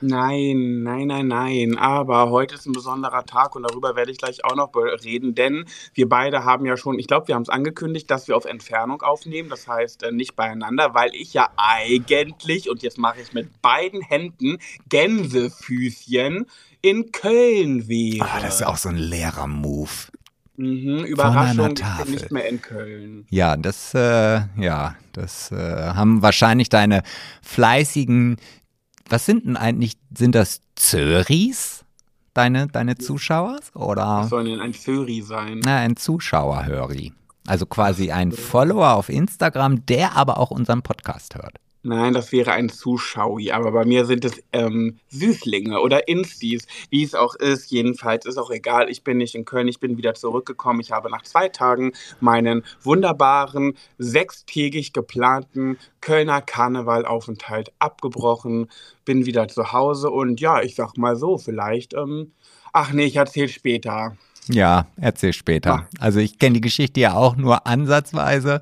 Nein, 0.00 0.82
nein, 0.82 1.06
nein, 1.06 1.28
nein. 1.28 1.78
Aber 1.78 2.30
heute 2.30 2.54
ist 2.54 2.66
ein 2.66 2.72
besonderer 2.72 3.24
Tag 3.24 3.56
und 3.56 3.62
darüber 3.62 3.96
werde 3.96 4.10
ich 4.10 4.18
gleich 4.18 4.44
auch 4.44 4.54
noch 4.54 4.74
reden, 4.74 5.34
denn 5.34 5.64
wir 5.94 6.08
beide 6.08 6.44
haben 6.44 6.66
ja 6.66 6.76
schon, 6.76 6.98
ich 6.98 7.06
glaube, 7.06 7.28
wir 7.28 7.34
haben 7.34 7.42
es 7.42 7.48
angekündigt, 7.48 8.10
dass 8.10 8.28
wir 8.28 8.36
auf 8.36 8.44
Entfernung 8.44 9.02
aufnehmen, 9.02 9.48
das 9.48 9.66
heißt 9.66 10.02
äh, 10.02 10.12
nicht 10.12 10.36
beieinander, 10.36 10.92
weil 10.94 11.10
ich 11.14 11.32
ja 11.32 11.48
eigentlich, 11.56 12.68
und 12.68 12.82
jetzt 12.82 12.98
mache 12.98 13.20
ich 13.20 13.32
mit 13.32 13.62
beiden 13.62 14.02
Händen 14.02 14.58
Gänsefüßchen 14.88 16.46
in 16.82 17.12
Köln 17.12 17.88
wäre. 17.88 18.28
Ah, 18.28 18.40
das 18.40 18.56
ist 18.56 18.66
auch 18.66 18.76
so 18.76 18.90
ein 18.90 18.96
leerer 18.96 19.46
Move. 19.46 19.90
Mhm, 20.58 21.04
Überraschung, 21.04 21.74
ich 21.76 22.04
bin 22.04 22.14
nicht 22.14 22.32
mehr 22.32 22.48
in 22.48 22.62
Köln. 22.62 23.26
Ja, 23.30 23.56
das, 23.56 23.92
äh, 23.94 24.40
ja, 24.56 24.96
das 25.12 25.52
äh, 25.52 25.56
haben 25.56 26.22
wahrscheinlich 26.22 26.70
deine 26.70 27.02
fleißigen 27.42 28.36
was 29.08 29.26
sind 29.26 29.46
denn 29.46 29.56
eigentlich, 29.56 29.94
sind 30.16 30.34
das 30.34 30.60
Zöris? 30.74 31.84
Deine, 32.34 32.66
deine 32.66 32.96
Zuschauer? 32.96 33.60
Oder? 33.74 34.04
Was 34.04 34.28
soll 34.28 34.44
denn 34.44 34.60
ein 34.60 34.74
Zöri 34.74 35.22
sein? 35.22 35.60
Na, 35.64 35.78
ein 35.78 35.96
Zuschauerhöri. 35.96 37.12
Also 37.46 37.64
quasi 37.64 38.10
ein 38.10 38.32
Follower 38.32 38.94
auf 38.94 39.08
Instagram, 39.08 39.86
der 39.86 40.16
aber 40.16 40.38
auch 40.38 40.50
unseren 40.50 40.82
Podcast 40.82 41.34
hört. 41.34 41.58
Nein, 41.86 42.14
das 42.14 42.32
wäre 42.32 42.50
ein 42.50 42.68
Zuschaui, 42.68 43.52
aber 43.52 43.70
bei 43.70 43.84
mir 43.84 44.06
sind 44.06 44.24
es 44.24 44.42
ähm, 44.52 44.98
Süßlinge 45.08 45.80
oder 45.80 46.08
Instis, 46.08 46.66
wie 46.90 47.04
es 47.04 47.14
auch 47.14 47.36
ist. 47.36 47.70
Jedenfalls 47.70 48.26
ist 48.26 48.38
auch 48.38 48.50
egal, 48.50 48.90
ich 48.90 49.04
bin 49.04 49.18
nicht 49.18 49.36
in 49.36 49.44
Köln, 49.44 49.68
ich 49.68 49.78
bin 49.78 49.96
wieder 49.96 50.14
zurückgekommen. 50.14 50.80
Ich 50.80 50.90
habe 50.90 51.10
nach 51.10 51.22
zwei 51.22 51.48
Tagen 51.48 51.92
meinen 52.18 52.64
wunderbaren, 52.82 53.74
sechstägig 53.98 54.94
geplanten 54.94 55.78
Kölner 56.00 56.42
Karnevalaufenthalt 56.42 57.70
abgebrochen, 57.78 58.68
bin 59.04 59.24
wieder 59.24 59.46
zu 59.46 59.72
Hause 59.72 60.10
und 60.10 60.40
ja, 60.40 60.62
ich 60.62 60.74
sag 60.74 60.98
mal 60.98 61.14
so, 61.14 61.38
vielleicht, 61.38 61.94
ähm, 61.94 62.32
ach 62.72 62.92
nee, 62.92 63.04
ich 63.04 63.14
erzähl 63.14 63.46
später. 63.46 64.16
Ja, 64.48 64.88
erzähl 64.96 65.32
später. 65.32 65.72
Ah. 65.72 65.86
Also 66.00 66.18
ich 66.18 66.40
kenne 66.40 66.54
die 66.54 66.62
Geschichte 66.62 66.98
ja 66.98 67.14
auch 67.14 67.36
nur 67.36 67.64
ansatzweise 67.64 68.60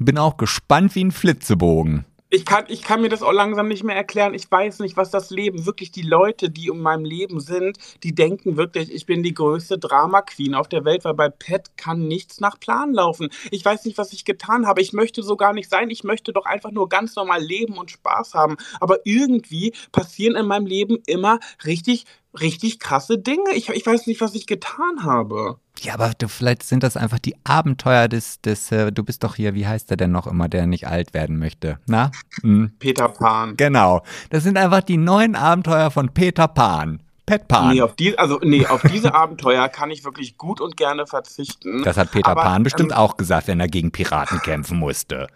bin 0.00 0.16
auch 0.18 0.38
gespannt 0.38 0.94
wie 0.94 1.04
ein 1.04 1.12
Flitzebogen 1.12 2.06
ich 2.30 2.44
kann, 2.44 2.64
ich 2.68 2.82
kann 2.82 3.02
mir 3.02 3.08
das 3.08 3.22
auch 3.22 3.32
langsam 3.32 3.66
nicht 3.66 3.82
mehr 3.82 3.96
erklären. 3.96 4.34
Ich 4.34 4.48
weiß 4.50 4.78
nicht, 4.78 4.96
was 4.96 5.10
das 5.10 5.30
Leben, 5.30 5.66
wirklich 5.66 5.90
die 5.90 6.02
Leute, 6.02 6.48
die 6.48 6.68
in 6.68 6.80
meinem 6.80 7.04
Leben 7.04 7.40
sind, 7.40 7.76
die 8.04 8.14
denken 8.14 8.56
wirklich, 8.56 8.92
ich 8.92 9.04
bin 9.04 9.24
die 9.24 9.34
größte 9.34 9.78
Drama-Queen 9.78 10.54
auf 10.54 10.68
der 10.68 10.84
Welt, 10.84 11.04
weil 11.04 11.14
bei 11.14 11.28
Pet 11.28 11.76
kann 11.76 12.06
nichts 12.06 12.40
nach 12.40 12.58
Plan 12.60 12.92
laufen. 12.92 13.30
Ich 13.50 13.64
weiß 13.64 13.84
nicht, 13.84 13.98
was 13.98 14.12
ich 14.12 14.24
getan 14.24 14.66
habe. 14.66 14.80
Ich 14.80 14.92
möchte 14.92 15.24
so 15.24 15.36
gar 15.36 15.52
nicht 15.52 15.68
sein. 15.68 15.90
Ich 15.90 16.04
möchte 16.04 16.32
doch 16.32 16.46
einfach 16.46 16.70
nur 16.70 16.88
ganz 16.88 17.16
normal 17.16 17.42
leben 17.42 17.76
und 17.76 17.90
Spaß 17.90 18.34
haben. 18.34 18.56
Aber 18.78 18.98
irgendwie 19.04 19.74
passieren 19.90 20.36
in 20.36 20.46
meinem 20.46 20.66
Leben 20.66 20.98
immer 21.06 21.40
richtig 21.64 22.04
richtig 22.38 22.78
krasse 22.78 23.18
Dinge. 23.18 23.52
Ich, 23.54 23.68
ich 23.68 23.86
weiß 23.86 24.06
nicht, 24.06 24.20
was 24.20 24.34
ich 24.34 24.46
getan 24.46 25.02
habe. 25.02 25.58
Ja, 25.80 25.94
aber 25.94 26.12
du, 26.18 26.28
vielleicht 26.28 26.62
sind 26.62 26.82
das 26.82 26.96
einfach 26.96 27.18
die 27.18 27.34
Abenteuer 27.44 28.08
des, 28.08 28.40
des 28.40 28.70
äh, 28.70 28.92
du 28.92 29.02
bist 29.02 29.24
doch 29.24 29.36
hier, 29.36 29.54
wie 29.54 29.66
heißt 29.66 29.90
der 29.90 29.96
denn 29.96 30.12
noch 30.12 30.26
immer, 30.26 30.48
der 30.48 30.66
nicht 30.66 30.86
alt 30.86 31.14
werden 31.14 31.38
möchte? 31.38 31.78
Na? 31.86 32.10
Hm. 32.42 32.72
Peter 32.78 33.08
Pan. 33.08 33.56
Genau. 33.56 34.02
Das 34.28 34.42
sind 34.42 34.58
einfach 34.58 34.82
die 34.82 34.98
neuen 34.98 35.36
Abenteuer 35.36 35.90
von 35.90 36.12
Peter 36.12 36.48
Pan. 36.48 37.02
Pet 37.30 37.46
Pan. 37.46 37.72
Nee, 37.72 37.80
auf, 37.80 37.94
die, 37.94 38.18
also, 38.18 38.40
nee, 38.42 38.66
auf 38.66 38.82
diese 38.82 39.14
Abenteuer 39.14 39.68
kann 39.68 39.92
ich 39.92 40.04
wirklich 40.04 40.36
gut 40.36 40.60
und 40.60 40.76
gerne 40.76 41.06
verzichten. 41.06 41.84
Das 41.84 41.96
hat 41.96 42.10
Peter 42.10 42.28
aber, 42.28 42.42
Pan 42.42 42.64
bestimmt 42.64 42.90
ähm, 42.90 42.98
auch 42.98 43.16
gesagt, 43.16 43.46
wenn 43.46 43.60
er 43.60 43.68
gegen 43.68 43.92
Piraten 43.92 44.40
kämpfen 44.40 44.78
musste. 44.78 45.28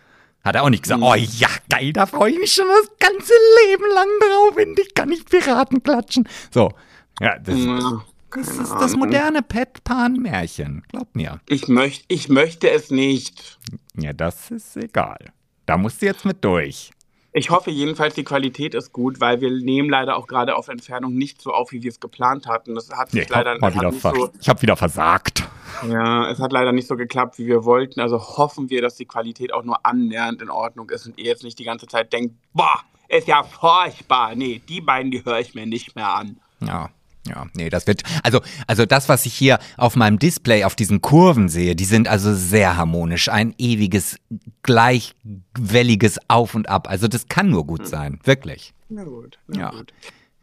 Hat 0.43 0.57
er 0.57 0.65
auch 0.65 0.71
nicht 0.71 0.83
gesagt, 0.83 1.01
hm. 1.01 1.09
oh 1.09 1.15
ja, 1.15 1.49
geil, 1.71 1.93
da 1.93 2.07
freue 2.07 2.33
ich 2.33 2.39
mich 2.39 2.53
schon 2.53 2.67
das 2.67 2.91
ganze 2.99 3.33
Leben 3.65 3.85
lang 3.95 4.09
drauf, 4.21 4.57
endlich 4.57 4.93
kann 4.95 5.13
ich 5.13 5.25
Piraten 5.25 5.85
klatschen. 5.85 6.29
So, 6.51 6.73
ja, 7.21 7.39
das, 7.39 7.59
ja, 7.59 8.03
das 8.31 8.49
ist 8.49 8.59
Ahnung. 8.59 8.81
das 8.81 8.97
moderne 8.97 9.43
Pet-Pan-Märchen, 9.43 10.83
glaub 10.89 11.15
mir. 11.15 11.41
Ich, 11.49 11.69
möcht, 11.69 12.05
ich 12.09 12.29
möchte 12.29 12.71
es 12.71 12.91
nicht. 12.91 13.59
Ja, 13.97 14.13
das 14.13 14.51
ist 14.51 14.77
egal. 14.77 15.19
Da 15.67 15.77
musst 15.77 16.03
du 16.03 16.07
jetzt 16.07 16.25
mit 16.25 16.45
durch. 16.45 16.91
Ich 17.37 17.51
hoffe 17.51 17.73
jedenfalls, 17.73 18.15
die 18.15 18.23
Qualität 18.23 18.75
ist 18.75 18.93
gut, 18.93 19.21
weil 19.21 19.41
wir 19.41 19.51
nehmen 19.51 19.91
leider 19.91 20.17
auch 20.17 20.29
gerade 20.29 20.55
auf 20.55 20.69
Entfernung 20.69 21.15
nicht 21.15 21.43
so 21.43 21.53
auf, 21.53 21.73
wie 21.73 21.83
wir 21.83 21.91
es 21.91 21.99
geplant 21.99 22.47
hatten. 22.47 22.77
Das 22.77 22.91
hat 22.91 23.11
sich 23.11 23.29
nee, 23.29 23.35
leider 23.35 23.59
hab 23.61 23.75
wieder 23.75 23.91
so, 23.91 24.31
Ich 24.41 24.49
habe 24.49 24.63
wieder 24.63 24.77
versagt. 24.77 25.43
Ja, 25.89 26.31
es 26.31 26.39
hat 26.39 26.53
leider 26.53 26.71
nicht 26.71 26.87
so 26.87 26.97
geklappt, 26.97 27.39
wie 27.39 27.47
wir 27.47 27.65
wollten. 27.65 27.99
Also 27.99 28.21
hoffen 28.21 28.71
wir, 28.71 28.83
dass 28.83 28.95
die 28.95 29.07
Qualität 29.07 29.53
auch 29.53 29.65
nur 29.65 29.85
annähernd 29.85 30.43
in 30.43 30.51
Ordnung 30.51 30.91
ist 30.91 31.07
und 31.07 31.19
ihr 31.19 31.25
jetzt 31.25 31.43
nicht 31.43 31.59
die 31.59 31.65
ganze 31.65 31.89
Zeit 31.89 32.13
denkt, 32.13 32.37
boah, 32.53 32.83
ist 33.09 33.27
ja 33.27 33.43
furchtbar. 33.43 34.37
Nee, 34.37 34.63
die 34.69 34.81
beiden, 34.81 35.11
die 35.11 35.25
höre 35.25 35.41
ich 35.41 35.57
mir 35.57 35.67
nicht 35.67 35.97
mehr 35.97 36.15
an. 36.15 36.39
Ja, 36.61 36.91
ja, 37.27 37.47
nee, 37.55 37.71
das 37.71 37.87
wird, 37.87 38.03
also, 38.23 38.41
also 38.67 38.85
das, 38.87 39.09
was 39.09 39.25
ich 39.27 39.35
hier 39.35 39.59
auf 39.77 39.97
meinem 39.97 40.19
Display 40.19 40.65
auf 40.65 40.75
diesen 40.75 41.01
Kurven 41.01 41.49
sehe, 41.49 41.75
die 41.75 41.85
sind 41.85 42.07
also 42.09 42.35
sehr 42.35 42.77
harmonisch. 42.77 43.29
Ein 43.29 43.55
ewiges, 43.59 44.19
gleichwelliges 44.63 46.19
Auf 46.29 46.55
und 46.55 46.69
Ab. 46.69 46.89
Also 46.89 47.09
das 47.09 47.29
kann 47.29 47.51
nur 47.51 47.67
gut 47.67 47.81
hm. 47.81 47.87
sein, 47.87 48.21
wirklich. 48.25 48.75
Na 48.89 49.05
gut, 49.05 49.39
na 49.47 49.61
ja. 49.61 49.71
gut. 49.71 49.93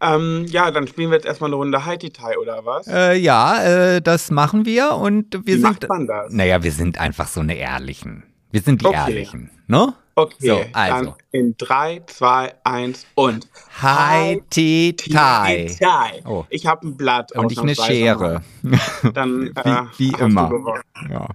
Ähm, 0.02 0.46
ja, 0.50 0.72
dann 0.72 0.88
spielen 0.88 1.12
wir 1.12 1.18
jetzt 1.18 1.28
erstmal 1.28 1.50
eine 1.50 1.58
Runde 1.58 1.86
Haiti-Tai, 1.86 2.40
oder 2.40 2.66
was? 2.66 2.88
Äh, 2.88 3.18
ja, 3.18 3.64
äh, 3.64 4.02
das 4.02 4.32
machen 4.32 4.66
wir 4.66 4.94
und 4.96 5.34
wir 5.34 5.46
Wie 5.46 5.52
sind. 5.52 5.62
Macht 5.62 5.88
man 5.88 6.08
das? 6.08 6.34
Naja, 6.34 6.64
wir 6.64 6.72
sind 6.72 6.98
einfach 6.98 7.28
so 7.28 7.42
eine 7.42 7.56
Ehrlichen. 7.56 8.24
Wir 8.52 8.62
sind 8.62 8.82
die 8.82 8.86
okay. 8.86 8.98
Ehrlichen, 8.98 9.50
ne? 9.68 9.94
Okay, 10.14 10.36
so, 10.40 10.62
also. 10.74 11.06
dann 11.06 11.14
in 11.32 11.56
3, 11.58 12.02
2, 12.06 12.54
1 12.66 13.06
und 13.16 13.48
Haiti 13.82 14.94
Tai. 14.96 16.22
Oh. 16.26 16.46
Ich 16.50 16.66
habe 16.66 16.86
ein 16.88 16.98
Blatt. 16.98 17.32
Und 17.32 17.52
ich 17.52 17.60
eine 17.60 17.76
Schere. 17.76 18.44
Dann, 19.14 19.52
wie, 19.56 19.60
äh, 19.60 19.86
wie 19.98 20.22
immer. 20.22 20.82
Ja, 21.10 21.28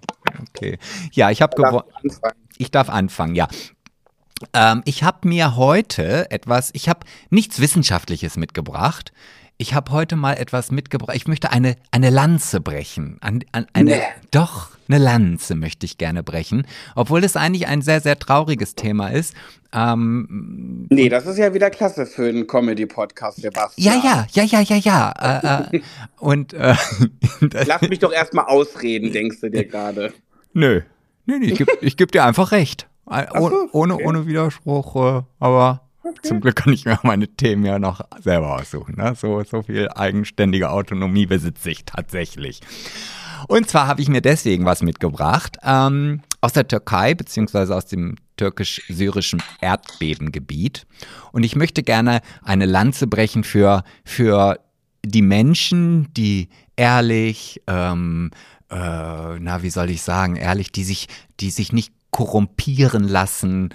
okay. 0.49 0.79
Ja, 1.13 1.31
ich 1.31 1.41
habe 1.41 1.57
gewonnen. 1.57 1.85
Ich 2.59 2.71
darf 2.71 2.91
anfangen, 2.91 3.35
ja. 3.35 3.49
Ähm, 4.53 4.83
ich 4.85 5.03
habe 5.03 5.27
mir 5.27 5.57
heute 5.57 6.31
etwas, 6.31 6.71
ich 6.75 6.91
habe 6.91 7.01
nichts 7.31 7.61
Wissenschaftliches 7.61 8.37
mitgebracht. 8.37 9.13
ich 9.59 9.73
habe 9.73 9.91
heute 9.91 10.17
mal 10.17 10.35
etwas 10.35 10.71
mitgebracht. 10.71 11.17
Ich 11.17 11.27
möchte 11.27 11.51
eine, 11.51 11.77
eine 11.91 12.11
Lanze 12.11 12.61
brechen. 12.61 13.17
An, 13.23 13.43
an, 13.53 13.67
eine, 13.73 13.91
Nee. 13.91 14.03
Doch, 14.31 14.76
eine 14.89 15.03
Lanze 15.03 15.55
möchte 15.55 15.87
ich 15.87 15.99
gerne 15.99 16.23
brechen. 16.23 16.67
Obwohl 16.95 17.25
es 17.25 17.37
eigentlich 17.37 17.67
ein 17.67 17.83
sehr, 17.83 18.01
sehr 18.01 18.19
trauriges 18.19 18.75
Thema 18.75 19.09
ist. 19.09 19.35
Ähm, 19.73 20.87
Nee, 20.91 21.09
das 21.09 21.27
ist 21.27 21.39
ja 21.39 21.53
wieder 21.55 21.71
klasse 21.71 22.07
für 22.07 22.29
einen 22.29 22.47
Comedy-Podcast, 22.47 23.39
ja, 23.39 23.51
Sebastian. 23.51 24.01
ja, 24.03 24.27
ja, 24.33 24.45
ja, 24.45 24.61
ja, 24.61 24.77
ja. 24.77 25.69
Äh, 25.73 25.77
äh, 25.77 25.81
und 26.19 26.53
äh, 26.55 26.75
Lass 27.67 27.83
mich 27.83 27.99
doch 27.99 28.13
erstmal 28.13 28.47
ausreden, 28.47 29.13
denkst 29.13 29.41
du 29.41 29.51
dir 29.51 29.65
gerade. 29.65 30.13
nö. 30.53 30.83
Nee, 31.29 31.39
nee, 31.41 31.47
ich 31.47 31.59
gebe 31.59 31.73
geb 31.81 32.13
dir 32.13 32.25
einfach 32.25 32.53
recht. 32.53 32.87
Ach 33.07 33.27
so, 33.37 33.69
ohne, 33.73 33.95
okay. 33.95 34.05
ohne 34.05 34.27
Widerspruch, 34.27 35.19
äh, 35.19 35.23
aber 35.41 35.83
zum 36.23 36.41
Glück 36.41 36.57
kann 36.57 36.73
ich 36.73 36.85
mir 36.85 36.99
meine 37.03 37.29
Themen 37.29 37.65
ja 37.65 37.79
noch 37.79 38.01
selber 38.23 38.55
aussuchen. 38.57 38.97
Ne? 38.97 39.15
So, 39.17 39.43
so 39.43 39.63
viel 39.63 39.89
eigenständige 39.89 40.71
Autonomie 40.71 41.27
besitze 41.27 41.71
ich 41.71 41.85
tatsächlich. 41.85 42.61
Und 43.49 43.69
zwar 43.69 43.87
habe 43.87 44.03
ich 44.03 44.09
mir 44.09 44.21
deswegen 44.21 44.65
was 44.65 44.83
mitgebracht 44.83 45.59
ähm, 45.63 46.23
aus 46.41 46.53
der 46.53 46.69
Türkei 46.69 47.15
beziehungsweise 47.15 47.75
aus 47.75 47.87
dem 47.87 48.17
türkisch-syrischen 48.37 49.43
Erdbebengebiet. 49.61 50.87
Und 51.33 51.43
ich 51.43 51.57
möchte 51.57 51.83
gerne 51.83 52.21
eine 52.43 52.67
Lanze 52.67 53.07
brechen 53.07 53.45
für, 53.45 53.85
für 54.05 54.59
die 55.05 55.23
Menschen, 55.23 56.13
die 56.15 56.49
ehrlich, 56.77 57.63
ähm, 57.67 58.31
äh, 58.71 59.39
na, 59.39 59.63
wie 59.63 59.71
soll 59.71 59.91
ich 59.91 60.03
sagen, 60.03 60.37
ehrlich, 60.37 60.73
die 60.73 60.85
sich, 60.85 61.09
die 61.41 61.51
sich 61.51 61.73
nicht 61.73 61.93
korrumpieren 62.11 63.07
lassen. 63.07 63.71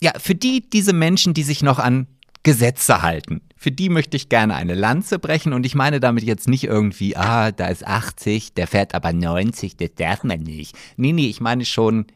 Ja, 0.00 0.12
für 0.18 0.34
die, 0.34 0.68
diese 0.68 0.92
Menschen, 0.92 1.34
die 1.34 1.42
sich 1.42 1.62
noch 1.62 1.78
an 1.78 2.06
Gesetze 2.42 3.02
halten. 3.02 3.42
Für 3.56 3.70
die 3.70 3.90
möchte 3.90 4.16
ich 4.16 4.28
gerne 4.28 4.54
eine 4.54 4.74
Lanze 4.74 5.18
brechen 5.18 5.52
und 5.52 5.66
ich 5.66 5.74
meine 5.74 6.00
damit 6.00 6.24
jetzt 6.24 6.48
nicht 6.48 6.64
irgendwie, 6.64 7.16
ah, 7.16 7.52
da 7.52 7.66
ist 7.68 7.86
80, 7.86 8.54
der 8.54 8.66
fährt 8.66 8.94
aber 8.94 9.12
90, 9.12 9.76
das 9.76 9.90
darf 9.96 10.24
man 10.24 10.40
nicht. 10.40 10.74
Nee, 10.96 11.12
nee, 11.12 11.26
ich 11.26 11.40
meine 11.40 11.64
schon 11.66 12.06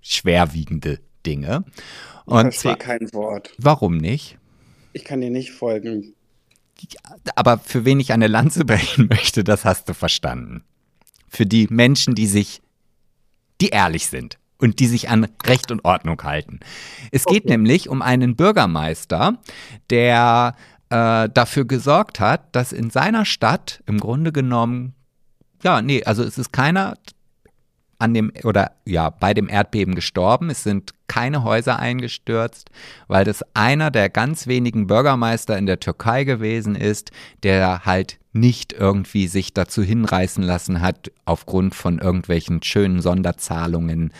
schwerwiegende 0.00 1.00
Dinge. 1.26 1.64
Ich 1.66 2.32
Und 2.32 2.40
verstehe 2.42 2.60
zwar, 2.62 2.76
kein 2.76 3.12
Wort. 3.12 3.52
warum 3.58 3.96
nicht? 3.96 4.38
Ich 4.92 5.04
kann 5.04 5.20
dir 5.20 5.30
nicht 5.30 5.50
folgen. 5.52 6.14
Aber 7.34 7.58
für 7.58 7.84
wen 7.84 7.98
ich 7.98 8.12
eine 8.12 8.28
Lanze 8.28 8.64
brechen 8.64 9.08
möchte, 9.08 9.42
das 9.42 9.64
hast 9.64 9.88
du 9.88 9.94
verstanden. 9.94 10.64
Für 11.28 11.46
die 11.46 11.66
Menschen, 11.70 12.14
die 12.14 12.26
sich, 12.26 12.62
die 13.60 13.68
ehrlich 13.70 14.06
sind 14.06 14.38
und 14.62 14.78
die 14.78 14.86
sich 14.86 15.10
an 15.10 15.26
Recht 15.44 15.70
und 15.70 15.84
Ordnung 15.84 16.22
halten. 16.22 16.60
Es 17.10 17.24
geht 17.26 17.44
Okay. 17.44 17.52
nämlich 17.52 17.88
um 17.88 18.00
einen 18.00 18.36
Bürgermeister, 18.36 19.38
der 19.90 20.54
äh, 20.88 21.28
dafür 21.28 21.64
gesorgt 21.66 22.20
hat, 22.20 22.54
dass 22.54 22.72
in 22.72 22.90
seiner 22.90 23.24
Stadt 23.24 23.82
im 23.86 23.98
Grunde 23.98 24.32
genommen, 24.32 24.94
ja, 25.62 25.82
nee, 25.82 26.04
also 26.04 26.22
es 26.22 26.38
ist 26.38 26.52
keiner 26.52 26.94
an 27.98 28.14
dem 28.14 28.32
oder 28.42 28.72
ja 28.84 29.10
bei 29.10 29.32
dem 29.32 29.48
Erdbeben 29.48 29.94
gestorben. 29.94 30.50
Es 30.50 30.64
sind 30.64 30.92
keine 31.06 31.44
Häuser 31.44 31.78
eingestürzt, 31.78 32.68
weil 33.06 33.24
das 33.24 33.44
einer 33.54 33.90
der 33.92 34.08
ganz 34.08 34.46
wenigen 34.48 34.88
Bürgermeister 34.88 35.56
in 35.56 35.66
der 35.66 35.78
Türkei 35.78 36.24
gewesen 36.24 36.74
ist, 36.74 37.12
der 37.44 37.84
halt 37.84 38.18
nicht 38.32 38.72
irgendwie 38.72 39.28
sich 39.28 39.54
dazu 39.54 39.82
hinreißen 39.82 40.42
lassen 40.42 40.80
hat, 40.80 41.12
aufgrund 41.26 41.74
von 41.74 41.98
irgendwelchen 41.98 42.62
schönen 42.62 43.00
Sonderzahlungen 43.00 44.12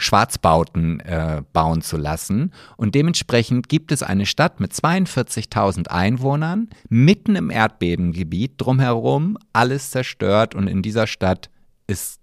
Schwarzbauten 0.00 1.00
äh, 1.00 1.42
bauen 1.52 1.82
zu 1.82 1.96
lassen. 1.96 2.52
Und 2.76 2.94
dementsprechend 2.94 3.68
gibt 3.68 3.92
es 3.92 4.02
eine 4.02 4.26
Stadt 4.26 4.60
mit 4.60 4.72
42.000 4.72 5.88
Einwohnern, 5.88 6.68
mitten 6.88 7.36
im 7.36 7.50
Erdbebengebiet, 7.50 8.54
drumherum 8.56 9.38
alles 9.52 9.90
zerstört. 9.90 10.54
Und 10.54 10.66
in 10.66 10.82
dieser 10.82 11.06
Stadt 11.06 11.50
ist 11.86 12.20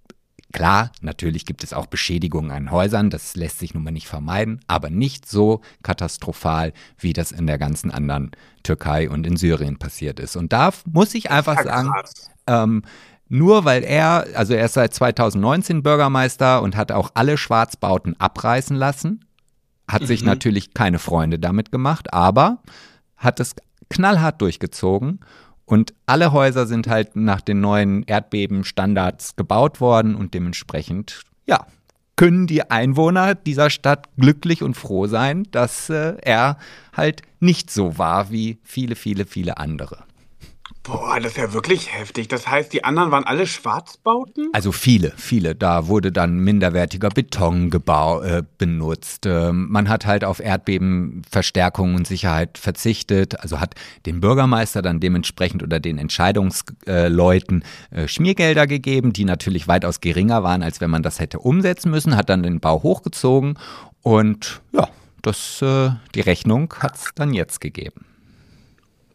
Klar, 0.53 0.91
natürlich 1.01 1.46
gibt 1.46 1.63
es 1.63 1.74
auch 1.74 1.88
Beschädigungen 1.88 2.51
an 2.51 2.72
Häusern, 2.72 3.10
das 3.10 3.36
lässt 3.36 3.60
sich 3.60 3.74
nun 3.74 3.84
mal 3.84 3.91
nicht 3.91 4.07
vermeiden, 4.07 4.62
aber 4.67 4.89
nicht 4.89 5.29
so 5.29 5.62
katastrophal, 5.84 6.72
wie 6.98 7.12
das 7.12 7.34
in 7.34 7.48
der 7.48 7.57
ganzen 7.57 7.91
anderen 7.91 8.31
Türkei 8.63 9.10
und 9.10 9.27
in 9.27 9.36
Syrien 9.36 9.77
passiert 9.77 10.22
ist. 10.22 10.38
Und 10.38 10.53
da 10.53 10.72
muss 10.86 11.13
ich 11.15 11.31
einfach 11.31 11.62
sagen, 11.62 11.91
ähm, 12.48 12.84
nur 13.29 13.65
weil 13.65 13.84
er, 13.84 14.27
also 14.36 14.53
er 14.53 14.65
ist 14.65 14.74
seit 14.74 14.93
2019 14.93 15.84
Bürgermeister 15.84 16.62
und 16.62 16.75
hat 16.75 16.91
auch 16.91 17.12
alle 17.13 17.38
Schwarzbauten 17.38 18.19
abreißen 18.19 18.75
lassen, 18.75 19.25
hat 19.88 20.05
sich 20.05 20.22
Mhm. 20.22 20.27
natürlich 20.27 20.74
keine 20.74 21.00
Freunde 21.00 21.39
damit 21.39 21.72
gemacht, 21.72 22.13
aber 22.13 22.60
hat 23.15 23.39
es 23.39 23.55
knallhart 23.89 24.41
durchgezogen 24.41 25.19
und 25.65 25.93
alle 26.05 26.31
Häuser 26.31 26.65
sind 26.67 26.88
halt 26.88 27.15
nach 27.15 27.41
den 27.41 27.62
neuen 27.62 28.03
Erdbebenstandards 28.03 29.36
gebaut 29.36 29.79
worden 29.81 30.15
und 30.15 30.34
dementsprechend, 30.34 31.22
ja, 31.46 31.65
können 32.15 32.48
die 32.48 32.69
Einwohner 32.72 33.36
dieser 33.36 33.69
Stadt 33.69 34.07
glücklich 34.17 34.63
und 34.63 34.75
froh 34.75 35.05
sein, 35.07 35.43
dass 35.51 35.89
äh, 35.89 36.15
er 36.24 36.57
halt 36.96 37.22
nicht 37.39 37.69
so 37.69 37.98
war 38.00 38.31
wie 38.31 38.57
viele, 38.63 38.96
viele, 38.96 39.25
viele 39.25 39.57
andere. 39.57 40.03
Boah, 40.88 41.20
das 41.20 41.34
ist 41.34 41.38
ja 41.38 41.51
wirklich 41.51 41.94
heftig. 41.94 42.29
Das 42.29 42.48
heißt, 42.48 42.72
die 42.72 42.86
anderen 42.86 43.12
waren 43.12 43.25
alle 43.25 43.46
Schwarzbauten? 43.46 44.50
Also 44.53 44.72
viele, 44.72 45.12
viele. 45.17 45.53
Da 45.53 45.88
wurde 45.88 46.13
dann 46.13 46.39
minderwertiger 46.39 47.10
Beton 47.10 47.70
äh, 47.70 48.44
benutzt. 48.58 49.25
Ähm, 49.25 49.67
man 49.70 49.89
hat 49.89 50.06
halt 50.06 50.24
auf 50.24 50.39
Erdbebenverstärkung 50.39 51.96
und 51.96 52.08
Sicherheit 52.08 52.58
verzichtet. 52.58 53.38
Also 53.41 53.60
hat 53.60 53.75
dem 54.06 54.22
Bürgermeister 54.22 54.82
dann 54.82 55.01
dementsprechend 55.01 55.62
oder 55.62 55.82
den 55.82 55.98
Entscheidungsleuten 55.98 57.65
äh, 57.91 58.08
Schmiergelder 58.08 58.65
gegeben, 58.65 59.12
die 59.12 59.25
natürlich 59.25 59.67
weitaus 59.67 60.00
geringer 60.00 60.41
waren, 60.44 60.63
als 60.63 60.79
wenn 60.79 60.89
man 60.89 61.03
das 61.03 61.20
hätte 61.20 61.39
umsetzen 61.39 61.91
müssen. 61.91 62.15
Hat 62.15 62.29
dann 62.29 62.44
den 62.44 62.62
Bau 62.62 62.82
hochgezogen 62.82 63.60
und 64.03 64.62
ja, 64.72 64.88
das, 65.22 65.62
äh, 65.62 65.89
die 66.15 66.22
Rechnung 66.22 66.74
hat 66.79 66.96
es 66.96 67.10
dann 67.13 67.34
jetzt 67.34 67.60
gegeben. 67.60 68.06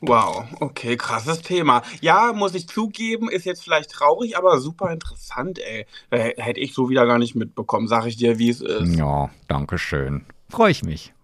Wow, 0.05 0.47
okay, 0.59 0.97
krasses 0.97 1.43
Thema. 1.43 1.83
Ja, 2.01 2.33
muss 2.33 2.55
ich 2.55 2.67
zugeben, 2.67 3.31
ist 3.31 3.45
jetzt 3.45 3.63
vielleicht 3.63 3.93
traurig, 3.93 4.37
aber 4.37 4.59
super 4.59 4.91
interessant, 4.91 5.61
ey. 5.61 5.87
Äh, 6.11 6.35
hätte 6.43 6.59
ich 6.59 6.75
so 6.75 6.89
wieder 6.89 7.07
gar 7.07 7.19
nicht 7.19 7.37
mitbekommen, 7.37 7.87
sag 7.87 8.07
ich 8.07 8.17
dir, 8.17 8.39
wie 8.39 8.51
es 8.51 8.61
ist. 8.61 8.97
Ja, 8.97 9.31
danke 9.47 9.79
schön. 9.79 10.27
Freue 10.49 10.73
ich 10.73 10.83
mich. 10.83 11.15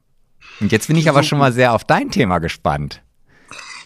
Und 0.60 0.70
jetzt 0.70 0.86
bin 0.86 0.96
ich 0.96 1.08
aber 1.08 1.24
schon 1.24 1.38
mal 1.38 1.52
sehr 1.52 1.74
auf 1.74 1.82
dein 1.82 2.10
Thema 2.10 2.38
gespannt. 2.38 3.02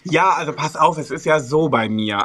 Ja, 0.03 0.31
also 0.33 0.53
pass 0.53 0.75
auf, 0.75 0.97
es 0.99 1.09
ist 1.09 1.25
ja 1.25 1.39
so 1.39 1.69
bei 1.69 1.89
mir. 1.89 2.23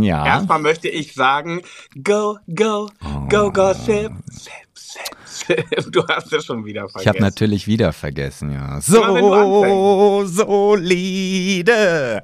Ja. 0.00 0.26
Erstmal 0.26 0.58
möchte 0.58 0.88
ich 0.88 1.14
sagen, 1.14 1.62
go, 2.04 2.38
go, 2.54 2.90
go, 3.30 3.50
go, 3.50 3.72
sip, 3.72 4.12
sip, 4.26 4.52
sip, 4.74 4.74
sip. 4.74 5.19
Du 5.90 6.06
hast 6.06 6.32
es 6.32 6.44
schon 6.44 6.64
wieder 6.64 6.88
vergessen. 6.88 7.00
Ich 7.02 7.08
habe 7.08 7.20
natürlich 7.20 7.66
wieder 7.66 7.92
vergessen, 7.92 8.52
ja. 8.52 8.80
So 8.80 10.24
solide. 10.26 12.22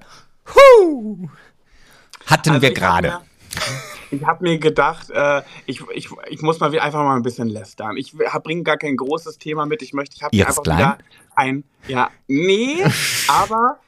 Huh. 0.55 1.29
Hatten 2.27 2.51
Also 2.51 2.63
wir 2.63 2.73
gerade. 2.73 3.19
Ich 4.11 4.25
habe 4.25 4.45
mir 4.45 4.59
gedacht, 4.59 5.11
äh, 5.11 5.43
ich, 5.67 5.83
ich, 5.95 6.09
ich 6.29 6.43
muss 6.43 6.61
mal 6.61 6.77
einfach 6.79 7.03
mal 7.03 7.17
ein 7.17 7.23
bisschen 7.23 7.49
lästern. 7.49 7.97
Ich 7.97 8.15
bringe 8.45 8.63
gar 8.63 8.77
kein 8.77 8.97
großes 8.97 9.39
Thema 9.39 9.67
mit. 9.67 9.83
Ich 9.83 9.93
möchte, 9.93 10.15
ich 10.17 10.23
habe 10.23 10.37
einfach 10.39 10.63
Klein? 10.63 10.79
wieder 10.79 10.99
ein, 11.35 11.65
ja, 11.87 12.11
nee, 12.27 12.85
aber, 13.29 13.79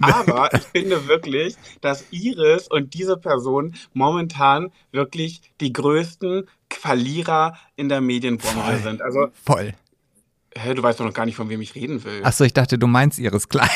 aber 0.00 0.52
ich 0.54 0.62
finde 0.62 1.08
wirklich, 1.08 1.56
dass 1.80 2.04
Iris 2.10 2.68
und 2.68 2.94
diese 2.94 3.16
Person 3.16 3.74
momentan 3.92 4.70
wirklich 4.92 5.40
die 5.60 5.72
größten 5.72 6.48
Verlierer 6.74 7.56
in 7.76 7.88
der 7.88 8.00
Medienbranche 8.00 8.78
sind. 8.82 9.02
Also, 9.02 9.28
Voll. 9.44 9.74
hä, 10.56 10.74
du 10.74 10.82
weißt 10.82 11.00
doch 11.00 11.04
noch 11.04 11.14
gar 11.14 11.26
nicht, 11.26 11.36
von 11.36 11.48
wem 11.48 11.60
ich 11.60 11.74
reden 11.74 12.02
will. 12.04 12.20
Achso, 12.24 12.44
ich 12.44 12.52
dachte, 12.54 12.78
du 12.78 12.86
meinst 12.86 13.18
Iris 13.18 13.48
Klein. 13.48 13.68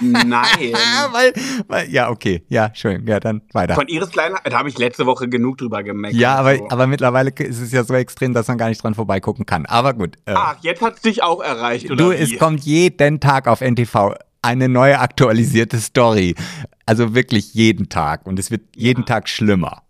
Nein. 0.00 0.26
weil, 1.12 1.32
weil, 1.68 1.90
ja, 1.90 2.10
okay. 2.10 2.44
Ja, 2.48 2.70
schön. 2.74 3.06
Ja, 3.06 3.18
dann 3.20 3.42
weiter. 3.52 3.74
Von 3.74 3.88
Iris 3.88 4.10
Klein, 4.10 4.34
da 4.44 4.58
habe 4.58 4.68
ich 4.68 4.78
letzte 4.78 5.06
Woche 5.06 5.28
genug 5.28 5.58
drüber 5.58 5.82
gemeckert. 5.82 6.18
Ja, 6.20 6.34
aber, 6.36 6.56
So. 6.56 6.68
aber 6.70 6.86
mittlerweile 6.86 7.30
ist 7.30 7.60
es 7.60 7.72
ja 7.72 7.82
so 7.84 7.94
extrem, 7.94 8.34
dass 8.34 8.48
man 8.48 8.58
gar 8.58 8.68
nicht 8.68 8.82
dran 8.82 8.94
vorbeigucken 8.94 9.46
kann. 9.46 9.66
Aber 9.66 9.94
gut. 9.94 10.16
Äh, 10.26 10.34
Ach, 10.36 10.56
jetzt 10.60 10.82
hat's 10.82 11.00
dich 11.00 11.22
auch 11.22 11.40
erreicht, 11.42 11.86
oder 11.90 11.96
du, 11.96 12.10
wie? 12.10 12.16
es 12.16 12.38
kommt 12.38 12.64
jeden 12.64 13.20
Tag 13.20 13.48
auf 13.48 13.60
NTV 13.60 14.14
eine 14.42 14.68
neue 14.68 14.98
aktualisierte 15.00 15.78
Story. 15.78 16.34
Also 16.84 17.14
wirklich 17.14 17.54
jeden 17.54 17.88
Tag. 17.88 18.26
Und 18.26 18.38
es 18.38 18.50
wird 18.50 18.62
jeden 18.76 19.06
Tag 19.06 19.28
schlimmer. 19.28 19.82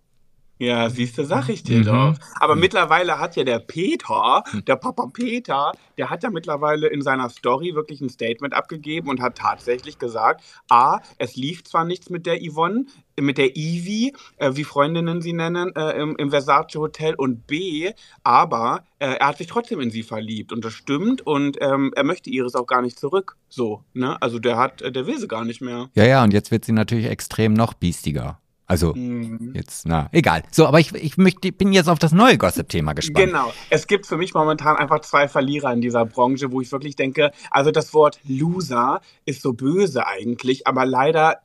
Ja, 0.59 0.89
siehst 0.89 1.19
du, 1.19 1.25
sag 1.25 1.49
ich 1.51 1.63
dir 1.65 1.81
Mhm. 1.81 1.85
doch. 1.85 2.15
Aber 2.41 2.57
mittlerweile 2.57 3.19
hat 3.19 3.37
ja 3.37 3.45
der 3.45 3.59
Peter, 3.59 4.43
der 4.67 4.77
Papa 4.77 5.07
Peter, 5.13 5.73
der 5.99 6.09
hat 6.09 6.23
ja 6.23 6.31
mittlerweile 6.31 6.87
in 6.89 7.03
seiner 7.03 7.29
Story 7.29 7.75
wirklich 7.75 8.01
ein 8.01 8.09
Statement 8.09 8.55
abgegeben 8.55 9.09
und 9.09 9.21
hat 9.21 9.37
tatsächlich 9.37 9.99
gesagt, 9.99 10.43
A, 10.71 11.01
es 11.19 11.37
lief 11.37 11.65
zwar 11.65 11.85
nichts 11.85 12.09
mit 12.09 12.25
der 12.25 12.39
Yvonne, 12.41 12.87
mit 13.21 13.37
der 13.39 13.55
Ivy, 13.57 14.15
äh, 14.39 14.53
wie 14.55 14.65
Freundinnen 14.65 15.21
sie 15.21 15.33
nennen, 15.35 15.75
äh, 15.77 15.93
im, 16.01 16.17
im 16.17 16.31
Versace 16.31 16.77
Hotel 16.77 17.15
und 17.15 17.47
B, 17.47 17.91
aber 18.23 18.85
äh, 18.99 19.15
er 19.15 19.29
hat 19.29 19.39
sich 19.39 19.47
trotzdem 19.47 19.81
in 19.81 19.91
sie 19.91 20.03
verliebt 20.03 20.53
und 20.53 20.65
das 20.65 20.73
stimmt 20.73 21.27
und 21.27 21.59
ähm, 21.61 21.93
er 21.97 22.05
möchte 22.05 22.31
Iris 22.31 22.55
auch 22.55 22.67
gar 22.67 22.83
nicht 22.83 22.99
zurück. 22.99 23.37
So, 23.49 23.83
ne? 23.95 24.21
Also 24.23 24.39
der 24.39 24.57
hat, 24.57 24.81
äh, 24.83 24.91
der 24.93 25.07
will 25.07 25.19
sie 25.19 25.29
gar 25.29 25.45
nicht 25.45 25.61
mehr. 25.61 25.89
Ja, 25.95 26.05
ja, 26.05 26.25
und 26.25 26.33
jetzt 26.33 26.51
wird 26.51 26.65
sie 26.65 26.73
natürlich 26.73 27.07
extrem 27.07 27.53
noch 27.55 27.75
biestiger. 27.75 28.39
Also, 28.67 28.95
Mhm. 28.95 29.53
jetzt, 29.55 29.87
na, 29.87 30.09
egal. 30.13 30.43
So, 30.51 30.67
aber 30.67 30.81
ich, 30.81 30.93
ich 30.95 31.17
möchte, 31.17 31.53
bin 31.53 31.73
jetzt 31.73 31.89
auf 31.89 32.01
das 32.01 32.13
neue 32.13 32.37
Gossip-Thema 32.37 32.95
gespannt. 32.95 33.27
Genau. 33.27 33.53
Es 33.71 33.87
gibt 33.87 34.07
für 34.07 34.17
mich 34.17 34.35
momentan 34.35 34.77
einfach 34.77 35.01
zwei 35.01 35.29
Verlierer 35.29 35.73
in 35.73 35.81
dieser 35.81 36.05
Branche, 36.05 36.51
wo 36.51 36.61
ich 36.61 36.73
wirklich 36.73 36.97
denke, 36.97 37.31
also 37.51 37.71
das 37.71 37.95
Wort 37.95 38.19
Loser 38.25 39.01
ist 39.25 39.43
so 39.43 39.53
böse 39.53 40.07
eigentlich, 40.07 40.67
aber 40.67 40.85
leider, 40.85 41.41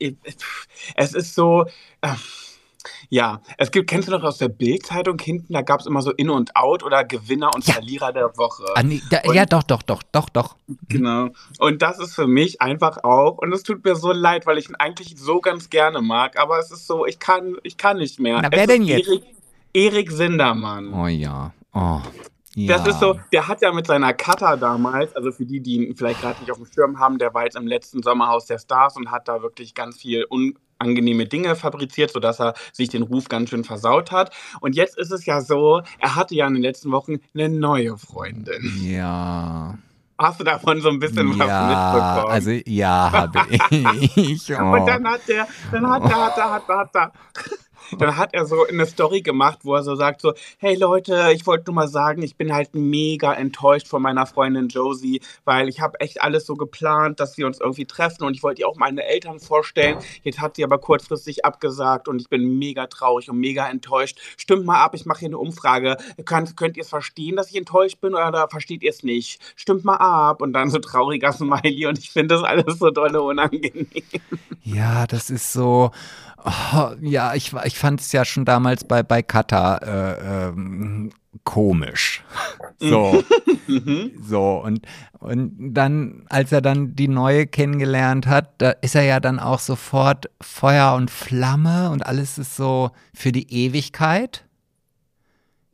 es 0.96 1.14
ist 1.14 1.34
so, 1.34 1.66
äh, 2.00 2.08
ja, 3.08 3.40
es 3.58 3.70
gibt, 3.70 3.88
kennst 3.90 4.08
du 4.08 4.12
noch 4.12 4.22
aus 4.22 4.38
der 4.38 4.48
Bild-Zeitung 4.48 5.18
hinten, 5.18 5.52
da 5.52 5.62
gab 5.62 5.80
es 5.80 5.86
immer 5.86 6.02
so 6.02 6.10
In 6.12 6.30
und 6.30 6.56
Out 6.56 6.82
oder 6.82 7.04
Gewinner 7.04 7.50
und 7.54 7.66
Ja. 7.66 7.74
Verlierer 7.74 8.12
der 8.12 8.36
Woche. 8.36 8.64
Ah, 8.74 8.82
nee, 8.82 9.00
da, 9.10 9.20
Und- 9.24 9.34
ja, 9.34 9.46
doch, 9.46 9.62
doch, 9.62 9.82
doch, 9.82 10.02
doch, 10.12 10.28
doch. 10.28 10.56
Genau. 10.88 11.28
Und 11.58 11.82
das 11.82 11.98
ist 11.98 12.14
für 12.14 12.26
mich 12.26 12.60
einfach 12.60 13.04
auch, 13.04 13.38
und 13.38 13.52
es 13.52 13.62
tut 13.62 13.84
mir 13.84 13.94
so 13.96 14.12
leid, 14.12 14.46
weil 14.46 14.58
ich 14.58 14.68
ihn 14.68 14.74
eigentlich 14.76 15.14
so 15.18 15.40
ganz 15.40 15.70
gerne 15.70 16.00
mag, 16.00 16.38
aber 16.38 16.58
es 16.58 16.70
ist 16.70 16.86
so, 16.86 17.06
ich 17.06 17.18
kann, 17.18 17.56
ich 17.62 17.76
kann 17.76 17.98
nicht 17.98 18.18
mehr. 18.20 18.38
Na, 18.42 18.48
Es 18.48 18.52
wer 18.52 18.62
ist 18.64 18.70
denn 18.70 18.82
jetzt? 18.82 19.08
Erik, 19.08 19.22
Erik 19.74 20.10
Sindermann. 20.10 20.92
Oh 20.92 21.06
ja. 21.06 21.52
Oh. 21.74 22.00
Ja. 22.54 22.76
Das 22.76 22.86
ist 22.86 23.00
so, 23.00 23.18
der 23.32 23.48
hat 23.48 23.62
ja 23.62 23.72
mit 23.72 23.86
seiner 23.86 24.12
Cutter 24.12 24.58
damals, 24.58 25.16
also 25.16 25.32
für 25.32 25.46
die, 25.46 25.60
die 25.60 25.86
ihn 25.86 25.96
vielleicht 25.96 26.20
gerade 26.20 26.38
nicht 26.40 26.50
auf 26.50 26.58
dem 26.58 26.66
Schirm 26.66 26.98
haben, 26.98 27.16
der 27.16 27.32
war 27.32 27.44
jetzt 27.44 27.56
im 27.56 27.66
letzten 27.66 28.02
Sommerhaus 28.02 28.44
der 28.44 28.58
Stars 28.58 28.94
und 28.98 29.10
hat 29.10 29.26
da 29.26 29.40
wirklich 29.40 29.74
ganz 29.74 29.96
viel 29.98 30.26
unangenehme 30.82 31.26
Dinge 31.26 31.54
fabriziert, 31.56 32.10
sodass 32.12 32.40
er 32.40 32.54
sich 32.72 32.88
den 32.88 33.02
Ruf 33.02 33.28
ganz 33.28 33.50
schön 33.50 33.64
versaut 33.64 34.10
hat. 34.12 34.32
Und 34.60 34.74
jetzt 34.76 34.98
ist 34.98 35.12
es 35.12 35.24
ja 35.26 35.40
so, 35.40 35.82
er 36.00 36.14
hatte 36.16 36.34
ja 36.34 36.46
in 36.46 36.54
den 36.54 36.62
letzten 36.62 36.90
Wochen 36.92 37.18
eine 37.34 37.48
neue 37.48 37.96
Freundin. 37.96 38.72
Ja. 38.82 39.78
Hast 40.18 40.40
du 40.40 40.44
davon 40.44 40.80
so 40.80 40.88
ein 40.88 40.98
bisschen 40.98 41.36
was 41.38 41.48
Ja, 41.48 41.66
mitbekommen? 41.66 42.32
also 42.32 42.50
ja, 42.66 43.10
habe 43.12 43.40
ich. 44.16 44.52
Oh. 44.54 44.62
Und 44.62 44.86
dann 44.86 45.06
hat 45.08 45.20
der, 45.26 45.48
dann 45.72 45.88
hat 45.90 46.02
er, 46.02 46.24
hat 46.24 46.38
er, 46.38 46.50
hat 46.52 46.68
er, 46.68 46.78
hat 46.78 46.94
er, 46.94 47.12
dann 47.98 48.16
hat 48.16 48.34
er 48.34 48.46
so 48.46 48.66
eine 48.66 48.86
Story 48.86 49.22
gemacht, 49.22 49.60
wo 49.62 49.74
er 49.74 49.82
so 49.82 49.94
sagt 49.94 50.20
so, 50.20 50.34
hey 50.58 50.76
Leute, 50.76 51.30
ich 51.34 51.46
wollte 51.46 51.64
nur 51.66 51.74
mal 51.74 51.88
sagen, 51.88 52.22
ich 52.22 52.36
bin 52.36 52.52
halt 52.52 52.74
mega 52.74 53.32
enttäuscht 53.32 53.88
von 53.88 54.02
meiner 54.02 54.26
Freundin 54.26 54.68
Josie, 54.68 55.20
weil 55.44 55.68
ich 55.68 55.80
habe 55.80 56.00
echt 56.00 56.22
alles 56.22 56.46
so 56.46 56.54
geplant, 56.54 57.20
dass 57.20 57.36
wir 57.38 57.46
uns 57.46 57.60
irgendwie 57.60 57.84
treffen 57.84 58.24
und 58.24 58.34
ich 58.34 58.42
wollte 58.42 58.62
ihr 58.62 58.68
auch 58.68 58.76
meine 58.76 59.04
Eltern 59.04 59.40
vorstellen. 59.40 59.98
Jetzt 60.22 60.40
hat 60.40 60.56
sie 60.56 60.64
aber 60.64 60.78
kurzfristig 60.78 61.44
abgesagt 61.44 62.08
und 62.08 62.20
ich 62.20 62.28
bin 62.28 62.58
mega 62.58 62.86
traurig 62.86 63.30
und 63.30 63.38
mega 63.38 63.68
enttäuscht. 63.68 64.18
Stimmt 64.36 64.64
mal 64.64 64.82
ab, 64.82 64.94
ich 64.94 65.06
mache 65.06 65.20
hier 65.20 65.28
eine 65.28 65.38
Umfrage. 65.38 65.96
Könnt, 66.24 66.56
könnt 66.56 66.76
ihr 66.76 66.82
es 66.82 66.88
verstehen, 66.88 67.36
dass 67.36 67.50
ich 67.50 67.56
enttäuscht 67.56 68.00
bin 68.00 68.14
oder 68.14 68.48
versteht 68.48 68.82
ihr 68.82 68.90
es 68.90 69.02
nicht? 69.02 69.40
Stimmt 69.56 69.84
mal 69.84 69.96
ab 69.96 70.42
und 70.42 70.52
dann 70.52 70.70
so 70.70 70.78
trauriger 70.78 71.32
Smiley 71.32 71.86
und 71.86 71.98
ich 71.98 72.10
finde 72.10 72.34
das 72.36 72.44
alles 72.44 72.78
so 72.78 72.90
dolle 72.90 73.22
unangenehm. 73.22 73.86
Ja, 74.64 75.06
das 75.06 75.30
ist 75.30 75.52
so. 75.52 75.90
Oh, 76.44 76.90
ja, 77.00 77.34
ich, 77.34 77.52
ich 77.64 77.78
fand 77.82 78.00
es 78.00 78.12
ja 78.12 78.24
schon 78.24 78.44
damals 78.44 78.84
bei, 78.84 79.02
bei 79.02 79.22
Kata 79.22 79.76
äh, 79.78 80.48
ähm, 80.48 81.10
komisch. 81.44 82.22
So, 82.78 83.22
Mhm. 83.66 84.12
so. 84.22 84.62
Und, 84.62 84.86
und 85.18 85.74
dann, 85.74 86.24
als 86.28 86.52
er 86.52 86.60
dann 86.60 86.94
die 86.94 87.08
neue 87.08 87.46
kennengelernt 87.46 88.26
hat, 88.26 88.54
da 88.58 88.70
ist 88.70 88.94
er 88.94 89.02
ja 89.02 89.18
dann 89.20 89.38
auch 89.38 89.58
sofort 89.58 90.30
Feuer 90.40 90.94
und 90.94 91.10
Flamme 91.10 91.90
und 91.90 92.06
alles 92.06 92.38
ist 92.38 92.56
so 92.56 92.90
für 93.14 93.32
die 93.32 93.52
Ewigkeit. 93.52 94.44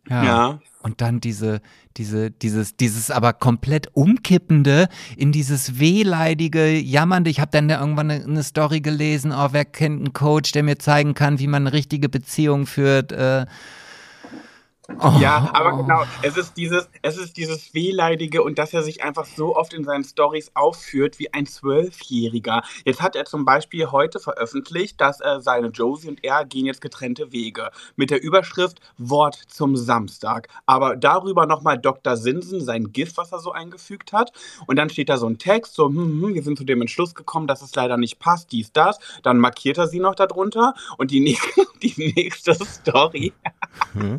Ja. 0.08 0.60
Und 0.88 1.02
dann 1.02 1.20
diese, 1.20 1.60
diese, 1.98 2.30
dieses, 2.30 2.76
dieses 2.76 3.10
aber 3.10 3.34
komplett 3.34 3.88
umkippende 3.92 4.88
in 5.18 5.32
dieses 5.32 5.78
wehleidige, 5.78 6.70
jammernde. 6.70 7.28
Ich 7.28 7.40
habe 7.40 7.50
dann 7.50 7.68
da 7.68 7.78
irgendwann 7.78 8.10
eine, 8.10 8.24
eine 8.24 8.42
Story 8.42 8.80
gelesen, 8.80 9.30
oh, 9.32 9.48
wer 9.52 9.66
kennt 9.66 10.00
einen 10.00 10.12
Coach, 10.14 10.52
der 10.52 10.62
mir 10.62 10.78
zeigen 10.78 11.12
kann, 11.12 11.40
wie 11.40 11.46
man 11.46 11.66
eine 11.66 11.74
richtige 11.74 12.08
Beziehung 12.08 12.66
führt. 12.66 13.12
Äh, 13.12 13.44
oh, 15.00 15.12
Ja, 15.20 15.50
aber 15.52 15.76
genau, 15.76 16.02
es 16.22 16.36
ist 16.36 16.56
dieses, 16.56 16.88
es 17.02 17.16
ist 17.16 17.36
dieses 17.36 17.74
Wehleidige 17.74 18.42
und 18.42 18.58
dass 18.58 18.72
er 18.72 18.82
sich 18.82 19.02
einfach 19.02 19.26
so 19.26 19.56
oft 19.56 19.74
in 19.74 19.84
seinen 19.84 20.04
Stories 20.04 20.50
aufführt 20.54 21.18
wie 21.18 21.32
ein 21.32 21.46
Zwölfjähriger. 21.46 22.62
Jetzt 22.84 23.02
hat 23.02 23.16
er 23.16 23.24
zum 23.24 23.44
Beispiel 23.44 23.90
heute 23.90 24.20
veröffentlicht, 24.20 25.00
dass 25.00 25.20
äh, 25.20 25.40
seine 25.40 25.68
Josie 25.68 26.08
und 26.08 26.24
er 26.24 26.44
gehen 26.44 26.66
jetzt 26.66 26.80
getrennte 26.80 27.32
Wege. 27.32 27.70
Mit 27.96 28.10
der 28.10 28.22
Überschrift 28.22 28.80
Wort 28.98 29.38
zum 29.48 29.76
Samstag. 29.76 30.48
Aber 30.66 30.96
darüber 30.96 31.46
nochmal 31.46 31.78
Dr. 31.78 32.16
Sinsen, 32.16 32.60
sein 32.60 32.92
Gift, 32.92 33.16
was 33.16 33.32
er 33.32 33.38
so 33.38 33.52
eingefügt 33.52 34.12
hat. 34.12 34.32
Und 34.66 34.76
dann 34.76 34.90
steht 34.90 35.08
da 35.08 35.16
so 35.16 35.26
ein 35.26 35.38
Text, 35.38 35.74
so, 35.74 35.88
hm, 35.88 36.22
hm, 36.22 36.34
wir 36.34 36.42
sind 36.42 36.58
zu 36.58 36.64
dem 36.64 36.80
Entschluss 36.80 37.14
gekommen, 37.14 37.46
dass 37.46 37.62
es 37.62 37.74
leider 37.74 37.96
nicht 37.96 38.18
passt, 38.18 38.52
dies, 38.52 38.72
das. 38.72 38.98
Dann 39.22 39.38
markiert 39.38 39.78
er 39.78 39.86
sie 39.86 40.00
noch 40.00 40.14
darunter 40.14 40.74
und 40.96 41.10
die 41.10 41.20
nächste, 41.28 41.66
die 41.82 42.12
nächste 42.14 42.54
Story 42.54 43.32
Hm? 43.94 44.18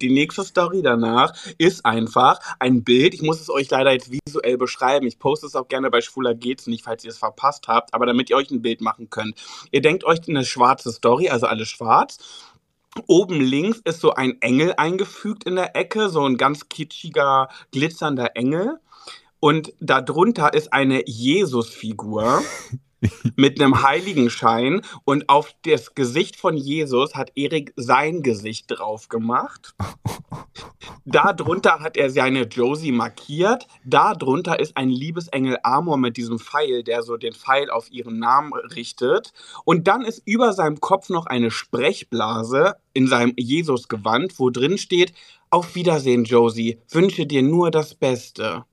Die 0.00 0.10
nächste 0.10 0.44
Story 0.44 0.82
danach 0.82 1.34
ist 1.58 1.84
einfach 1.84 2.40
ein 2.58 2.84
Bild. 2.84 3.14
Ich 3.14 3.22
muss 3.22 3.40
es 3.40 3.50
euch 3.50 3.70
leider 3.70 3.92
jetzt 3.92 4.10
visuell 4.10 4.56
beschreiben. 4.58 5.06
Ich 5.06 5.18
poste 5.18 5.46
es 5.46 5.56
auch 5.56 5.68
gerne 5.68 5.90
bei 5.90 6.00
Schwuler 6.00 6.34
geht's 6.34 6.66
nicht, 6.66 6.84
falls 6.84 7.04
ihr 7.04 7.10
es 7.10 7.18
verpasst 7.18 7.68
habt, 7.68 7.94
aber 7.94 8.06
damit 8.06 8.30
ihr 8.30 8.36
euch 8.36 8.50
ein 8.50 8.62
Bild 8.62 8.80
machen 8.80 9.10
könnt. 9.10 9.40
Ihr 9.70 9.82
denkt 9.82 10.04
euch 10.04 10.20
eine 10.28 10.44
schwarze 10.44 10.92
Story, 10.92 11.28
also 11.28 11.46
alles 11.46 11.68
schwarz. 11.68 12.18
Oben 13.06 13.40
links 13.40 13.80
ist 13.84 14.00
so 14.00 14.14
ein 14.14 14.40
Engel 14.40 14.74
eingefügt 14.76 15.44
in 15.44 15.56
der 15.56 15.74
Ecke, 15.74 16.08
so 16.08 16.24
ein 16.24 16.36
ganz 16.36 16.68
kitschiger, 16.68 17.48
glitzernder 17.72 18.36
Engel. 18.36 18.78
Und 19.40 19.74
darunter 19.80 20.54
ist 20.54 20.72
eine 20.72 21.06
Jesus-Figur 21.06 22.42
mit 23.36 23.60
einem 23.60 23.82
Heiligenschein 23.82 24.82
und 25.04 25.28
auf 25.28 25.54
das 25.64 25.94
Gesicht 25.94 26.36
von 26.36 26.56
Jesus 26.56 27.14
hat 27.14 27.32
Erik 27.34 27.72
sein 27.76 28.22
Gesicht 28.22 28.66
drauf 28.68 29.08
gemacht. 29.08 29.74
Darunter 31.04 31.80
hat 31.80 31.96
er 31.96 32.10
seine 32.10 32.42
Josie 32.42 32.92
markiert. 32.92 33.66
Darunter 33.84 34.58
ist 34.58 34.76
ein 34.76 34.88
Liebesengel 34.88 35.58
Amor 35.62 35.98
mit 35.98 36.16
diesem 36.16 36.38
Pfeil, 36.38 36.82
der 36.82 37.02
so 37.02 37.16
den 37.16 37.34
Pfeil 37.34 37.70
auf 37.70 37.90
ihren 37.90 38.18
Namen 38.18 38.52
richtet. 38.74 39.32
Und 39.64 39.86
dann 39.86 40.02
ist 40.02 40.22
über 40.24 40.52
seinem 40.52 40.80
Kopf 40.80 41.10
noch 41.10 41.26
eine 41.26 41.50
Sprechblase 41.50 42.76
in 42.94 43.06
seinem 43.06 43.34
Jesus-Gewand, 43.36 44.38
wo 44.38 44.50
drin 44.50 44.78
steht: 44.78 45.12
Auf 45.50 45.74
Wiedersehen, 45.74 46.24
Josie. 46.24 46.80
Wünsche 46.90 47.26
dir 47.26 47.42
nur 47.42 47.70
das 47.70 47.94
Beste. 47.94 48.64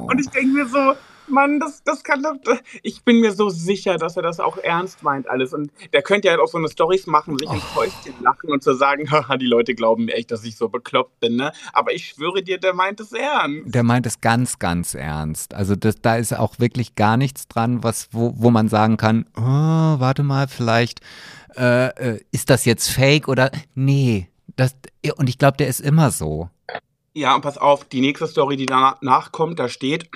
Und 0.00 0.18
ich 0.18 0.28
denke 0.30 0.52
mir 0.52 0.66
so, 0.66 0.94
Mann, 1.30 1.60
das, 1.60 1.82
das 1.84 2.02
kann 2.02 2.22
doch. 2.22 2.34
Ich 2.82 3.04
bin 3.04 3.20
mir 3.20 3.32
so 3.32 3.48
sicher, 3.48 3.96
dass 3.96 4.16
er 4.16 4.22
das 4.22 4.40
auch 4.40 4.58
ernst 4.58 5.02
meint, 5.02 5.28
alles. 5.28 5.54
Und 5.54 5.70
der 5.92 6.02
könnte 6.02 6.28
ja 6.28 6.32
halt 6.32 6.42
auch 6.42 6.48
so 6.48 6.58
eine 6.58 6.68
Storys 6.68 7.06
machen, 7.06 7.38
sich 7.38 7.50
ins 7.50 7.64
Fäustchen 7.64 8.14
lachen 8.22 8.50
und 8.50 8.62
zu 8.62 8.74
sagen, 8.74 9.10
haha, 9.10 9.36
die 9.36 9.46
Leute 9.46 9.74
glauben 9.74 10.06
mir 10.06 10.14
echt, 10.14 10.30
dass 10.30 10.44
ich 10.44 10.56
so 10.56 10.68
bekloppt 10.68 11.20
bin, 11.20 11.36
ne? 11.36 11.52
Aber 11.72 11.92
ich 11.92 12.08
schwöre 12.08 12.42
dir, 12.42 12.58
der 12.58 12.74
meint 12.74 13.00
es 13.00 13.12
ernst. 13.12 13.74
Der 13.74 13.82
meint 13.82 14.06
es 14.06 14.20
ganz, 14.20 14.58
ganz 14.58 14.94
ernst. 14.94 15.54
Also 15.54 15.76
das, 15.76 15.96
da 16.02 16.16
ist 16.16 16.36
auch 16.36 16.58
wirklich 16.58 16.94
gar 16.94 17.16
nichts 17.16 17.48
dran, 17.48 17.82
was, 17.82 18.08
wo, 18.12 18.34
wo 18.36 18.50
man 18.50 18.68
sagen 18.68 18.96
kann, 18.96 19.26
oh, 19.36 19.40
warte 19.42 20.22
mal, 20.22 20.48
vielleicht 20.48 21.00
äh, 21.56 21.88
äh, 21.88 22.20
ist 22.32 22.50
das 22.50 22.64
jetzt 22.64 22.88
fake 22.88 23.28
oder 23.28 23.50
nee. 23.74 24.28
Das, 24.56 24.76
und 25.16 25.28
ich 25.28 25.38
glaube, 25.38 25.56
der 25.56 25.68
ist 25.68 25.80
immer 25.80 26.10
so. 26.10 26.50
Ja, 27.12 27.34
und 27.34 27.40
pass 27.40 27.58
auf, 27.58 27.84
die 27.84 28.00
nächste 28.00 28.28
Story, 28.28 28.56
die 28.56 28.66
danach 28.66 29.32
kommt, 29.32 29.58
da 29.58 29.68
steht. 29.68 30.08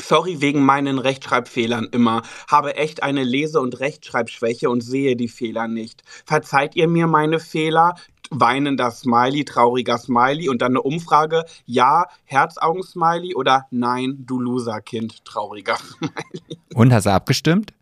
Sorry 0.00 0.40
wegen 0.40 0.64
meinen 0.64 0.98
Rechtschreibfehlern 0.98 1.88
immer. 1.92 2.22
Habe 2.48 2.76
echt 2.76 3.02
eine 3.02 3.24
Lese- 3.24 3.60
und 3.60 3.78
Rechtschreibschwäche 3.80 4.70
und 4.70 4.80
sehe 4.80 5.16
die 5.16 5.28
Fehler 5.28 5.68
nicht. 5.68 6.02
Verzeiht 6.24 6.74
ihr 6.74 6.88
mir 6.88 7.06
meine 7.06 7.38
Fehler? 7.38 7.96
Weinender 8.30 8.90
Smiley, 8.90 9.44
trauriger 9.44 9.98
Smiley 9.98 10.48
und 10.48 10.62
dann 10.62 10.72
eine 10.72 10.80
Umfrage. 10.80 11.44
Ja, 11.66 12.06
Herzaugen-Smiley 12.24 13.34
oder 13.34 13.66
nein, 13.70 14.24
du 14.26 14.40
Loser-Kind, 14.40 15.26
trauriger 15.26 15.76
Smiley. 15.76 16.58
Und 16.74 16.94
hast 16.94 17.04
du 17.04 17.12
abgestimmt? 17.12 17.74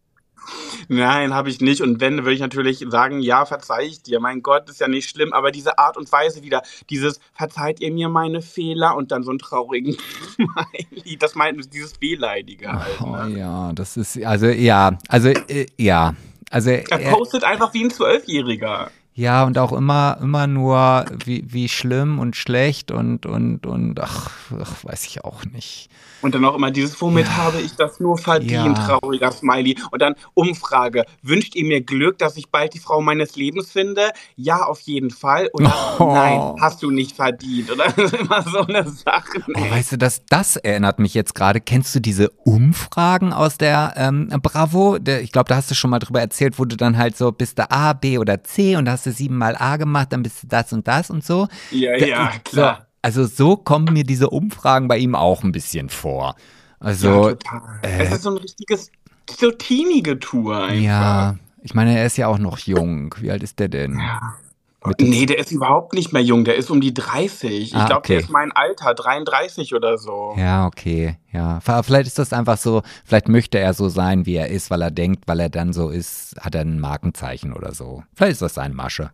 Nein, 0.89 1.35
habe 1.35 1.51
ich 1.51 1.61
nicht. 1.61 1.83
Und 1.83 2.01
wenn, 2.01 2.19
würde 2.19 2.33
ich 2.33 2.41
natürlich 2.41 2.85
sagen, 2.89 3.21
ja, 3.21 3.45
verzeih 3.45 3.85
ich 3.85 4.03
dir. 4.03 4.21
Mein 4.21 4.43
Gott, 4.43 4.69
ist 4.69 4.81
ja 4.81 4.89
nicht 4.89 5.09
schlimm. 5.09 5.33
Aber 5.33 5.51
diese 5.51 5.79
Art 5.79 5.97
und 5.97 6.11
Weise 6.11 6.43
wieder, 6.43 6.63
dieses 6.89 7.21
verzeiht 7.33 7.81
ihr 7.81 7.93
mir 7.93 8.09
meine 8.09 8.43
Fehler 8.43 8.97
und 8.97 9.13
dann 9.13 9.23
so 9.23 9.31
einen 9.31 9.39
traurigen 9.39 9.97
Smiley, 10.35 11.17
das 11.19 11.35
meint 11.35 11.73
dieses 11.73 12.01
Wehleidige 12.01 12.73
halt. 12.73 13.01
Oh 13.01 13.21
Ne? 13.29 13.39
ja, 13.39 13.73
das 13.73 13.97
ist, 13.97 14.23
also 14.25 14.47
ja, 14.47 14.99
also 15.09 15.29
äh, 15.29 15.67
ja. 15.77 16.15
Also 16.51 16.71
Er 16.71 16.91
er, 16.91 17.13
postet 17.13 17.45
einfach 17.45 17.73
wie 17.75 17.85
ein 17.85 17.91
Zwölfjähriger. 17.91 18.91
Ja, 19.21 19.45
und 19.45 19.59
auch 19.59 19.73
immer, 19.73 20.17
immer 20.23 20.47
nur, 20.47 21.05
wie, 21.25 21.45
wie 21.47 21.69
schlimm 21.69 22.19
und 22.19 22.37
schlecht 22.37 22.91
und, 22.91 23.27
und, 23.27 23.67
und, 23.67 24.01
ach, 24.01 24.31
ach, 24.61 24.83
weiß 24.85 25.07
ich 25.07 25.25
auch 25.25 25.45
nicht. 25.45 25.91
Und 26.23 26.35
dann 26.35 26.45
auch 26.45 26.55
immer 26.55 26.71
dieses, 26.71 27.01
womit 27.01 27.27
Ja. 27.27 27.37
habe 27.37 27.63
ich 27.63 27.77
das 27.77 27.99
nur 27.99 28.19
verdient, 28.19 28.51
Ja. 28.79 28.99
trauriger 28.99 29.33
Smiley. 29.33 29.77
Und 29.91 30.03
dann 30.03 30.15
Umfrage, 30.35 31.07
wünscht 31.23 31.55
ihr 31.55 31.65
mir 31.65 31.81
Glück, 31.83 32.19
dass 32.19 32.37
ich 32.37 32.51
bald 32.51 32.75
die 32.75 32.79
Frau 32.79 33.01
meines 33.01 33.37
Lebens 33.37 33.71
finde? 33.71 34.11
Ja, 34.37 34.65
auf 34.65 34.81
jeden 34.81 35.11
Fall. 35.11 35.49
Oder 35.55 35.73
Oh. 35.99 36.13
nein, 36.15 36.55
hast 36.61 36.83
du 36.83 36.91
nicht 36.91 37.17
verdient. 37.17 37.71
Oder 37.71 37.85
das 37.97 38.13
ist 38.13 38.15
immer 38.15 38.43
so 38.43 38.61
eine 38.67 38.87
Sache. 38.91 39.43
Oh, 39.55 39.71
weißt 39.71 39.93
du, 39.93 39.97
das, 39.99 40.23
das 40.29 40.57
erinnert 40.57 40.99
mich 40.99 41.15
jetzt 41.15 41.35
gerade. 41.35 41.59
Kennst 41.61 41.95
du 41.95 42.01
diese 42.01 42.29
Umfragen 42.45 43.33
aus 43.33 43.57
der 43.57 43.95
ähm, 43.97 44.29
Bravo? 44.43 44.99
Der, 44.99 45.23
ich 45.23 45.33
glaube, 45.33 45.49
da 45.49 45.57
hast 45.57 45.71
du 45.71 45.75
schon 45.75 45.91
mal 45.91 45.99
drüber 46.01 46.21
erzählt, 46.21 46.59
wo 46.59 46.65
du 46.67 46.77
dann 46.77 46.99
halt 46.99 47.17
so 47.17 47.33
bist 47.33 47.59
du 47.59 47.71
A, 47.71 47.95
B 47.95 48.19
oder 48.19 48.45
C 48.45 48.77
und 48.77 48.85
da 48.85 48.93
hast 48.93 49.07
du 49.07 49.10
siebenmal 49.13 49.57
A 49.57 49.77
gemacht, 49.77 50.13
dann 50.13 50.23
bist 50.23 50.43
du 50.43 50.47
das 50.47 50.73
und 50.73 50.87
das 50.89 51.11
und 51.11 51.25
so. 51.25 51.49
Ja, 51.71 51.99
Da- 51.99 52.07
ja, 52.07 52.33
so, 52.49 52.57
klar. 52.57 52.87
also 53.03 53.25
so 53.27 53.57
kommen 53.57 53.93
mir 53.93 54.05
diese 54.05 54.31
Umfragen 54.31 54.89
bei 54.89 54.99
ihm 54.99 55.15
auch 55.15 55.43
ein 55.45 55.53
bisschen 55.53 55.89
vor. 55.89 56.35
ja, 56.37 56.87
Also, 56.87 57.31
total. 57.31 57.81
äh, 57.83 58.05
es 58.05 58.13
ist 58.13 58.23
so 58.23 58.31
ein 58.31 58.37
richtiges, 58.39 58.91
so 59.39 59.51
Teenie-Getue 59.51 60.57
einfach. 60.57 60.83
ja, 60.83 61.37
ich 61.63 61.75
meine, 61.75 61.97
er 61.99 62.07
ist 62.07 62.17
ja 62.17 62.27
auch 62.29 62.39
noch 62.39 62.59
jung. 62.59 63.15
Wie 63.21 63.31
alt 63.31 63.43
ist 63.43 63.59
der 63.59 63.69
denn? 63.69 63.99
Ja. 63.99 64.35
Mitte- 64.85 65.05
Nee, 65.05 65.27
der 65.27 65.39
ist 65.39 65.53
überhaupt 65.53 65.93
nicht 65.93 66.13
mehr 66.13 66.23
jung, 66.23 66.45
der 66.45 66.57
ist 66.57 66.71
um 66.71 66.81
die 66.81 66.95
30. 66.95 67.51
Ich 67.53 67.75
Ah, 67.77 67.87
glaube, 67.87 68.07
der 68.07 68.17
okay. 68.17 68.25
ist 68.25 68.31
mein 68.31 68.51
Alter, 68.53 68.95
33 68.95 69.75
oder 69.75 69.99
so. 69.99 70.35
Ja, 70.39 70.67
okay, 70.67 71.19
ja. 71.33 71.61
Vielleicht 71.61 72.07
ist 72.07 72.19
das 72.19 72.33
einfach 72.33 72.57
so, 72.57 72.83
vielleicht 73.05 73.29
möchte 73.29 73.59
er 73.59 73.75
so 73.75 73.89
sein, 73.91 74.25
wie 74.25 74.37
er 74.37 74.49
ist, 74.49 74.71
weil 74.71 74.81
er 74.81 74.91
denkt, 74.91 75.25
weil 75.29 75.41
er 75.41 75.51
dann 75.51 75.73
so 75.75 75.91
ist, 75.91 76.35
hat 76.41 76.55
er 76.55 76.63
ein 76.63 76.81
Markenzeichen 76.81 77.53
oder 77.53 77.75
so. 77.75 78.03
Vielleicht 78.15 78.33
ist 78.33 78.43
das 78.43 78.55
seine 78.55 78.75
Masche. 78.75 79.11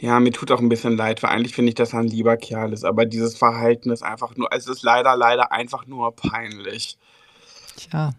Ja, 0.00 0.18
mir 0.18 0.32
tut 0.32 0.50
auch 0.50 0.58
ein 0.60 0.68
bisschen 0.68 0.96
leid, 0.96 1.22
weil 1.22 1.30
eigentlich 1.30 1.54
finde 1.54 1.68
ich, 1.68 1.76
dass 1.76 1.92
er 1.92 2.00
ein 2.00 2.08
lieber 2.08 2.36
Kerl 2.36 2.72
ist. 2.72 2.84
Aber 2.84 3.06
dieses 3.06 3.36
Verhalten 3.38 3.90
ist 3.92 4.02
einfach 4.02 4.36
nur, 4.36 4.48
es 4.52 4.66
ist 4.66 4.82
leider, 4.82 5.16
leider 5.16 5.52
einfach 5.52 5.86
nur 5.86 6.16
peinlich. 6.16 6.98
Tja. 7.76 8.10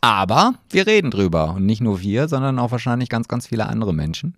Aber 0.00 0.54
wir 0.70 0.86
reden 0.88 1.10
drüber. 1.12 1.54
Und 1.54 1.66
nicht 1.66 1.80
nur 1.80 2.00
wir, 2.00 2.26
sondern 2.28 2.58
auch 2.58 2.72
wahrscheinlich 2.72 3.08
ganz, 3.08 3.28
ganz 3.28 3.46
viele 3.46 3.66
andere 3.66 3.94
Menschen. 3.94 4.34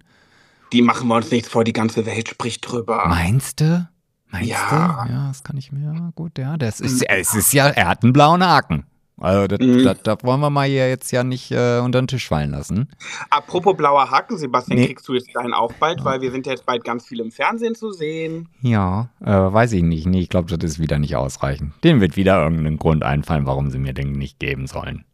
Die 0.72 0.82
machen 0.82 1.08
wir 1.08 1.16
uns 1.16 1.30
nichts 1.30 1.48
vor, 1.48 1.64
die 1.64 1.72
ganze 1.72 2.06
Welt 2.06 2.28
spricht 2.28 2.70
drüber. 2.70 3.04
Meinst 3.08 3.60
du? 3.60 3.88
Meinst 4.30 4.48
Ja. 4.50 5.04
du? 5.06 5.12
Ja, 5.12 5.28
das 5.28 5.44
kann 5.44 5.56
ich 5.56 5.70
mir, 5.72 5.92
ja, 5.94 6.10
gut, 6.14 6.38
ja. 6.38 6.56
Das 6.56 6.80
ist, 6.80 7.02
es 7.08 7.34
ist 7.34 7.52
ja, 7.52 7.68
er 7.68 7.88
hat 7.88 8.02
einen 8.02 8.12
blauen 8.12 8.44
Haken. 8.44 8.84
Also, 9.18 9.46
das, 9.46 9.60
Mhm. 9.66 9.82
das, 9.84 10.02
das 10.02 10.18
wollen 10.24 10.40
wir 10.40 10.50
mal 10.50 10.66
hier 10.68 10.90
jetzt 10.90 11.10
ja 11.10 11.24
nicht 11.24 11.50
äh, 11.50 11.78
unter 11.78 12.02
den 12.02 12.06
Tisch 12.08 12.28
fallen 12.28 12.50
lassen. 12.50 12.90
Apropos 13.30 13.74
blauer 13.74 14.10
Haken, 14.10 14.36
Sebastian, 14.36 14.78
Nee. 14.78 14.86
kriegst 14.88 15.08
du 15.08 15.14
jetzt 15.14 15.30
deinen 15.34 15.54
auch 15.54 15.72
bald, 15.74 16.04
weil 16.04 16.20
wir 16.20 16.30
sind 16.30 16.44
ja 16.44 16.52
jetzt 16.52 16.66
bald 16.66 16.84
ganz 16.84 17.06
viel 17.06 17.20
im 17.20 17.30
Fernsehen 17.30 17.74
zu 17.74 17.92
sehen. 17.92 18.50
Ja, 18.60 19.08
äh, 19.24 19.30
weiß 19.32 19.72
ich 19.72 19.82
nicht. 19.84 20.06
Nee, 20.06 20.20
ich 20.20 20.28
glaube, 20.28 20.54
das 20.54 20.70
ist 20.72 20.78
wieder 20.80 20.98
nicht 20.98 21.16
ausreichend. 21.16 21.72
Dem 21.82 22.02
wird 22.02 22.16
wieder 22.16 22.42
irgendein 22.42 22.76
Grund 22.76 23.04
einfallen, 23.04 23.46
warum 23.46 23.70
sie 23.70 23.78
mir 23.78 23.94
den 23.94 24.12
nicht 24.12 24.38
geben 24.38 24.66
sollen. 24.66 25.06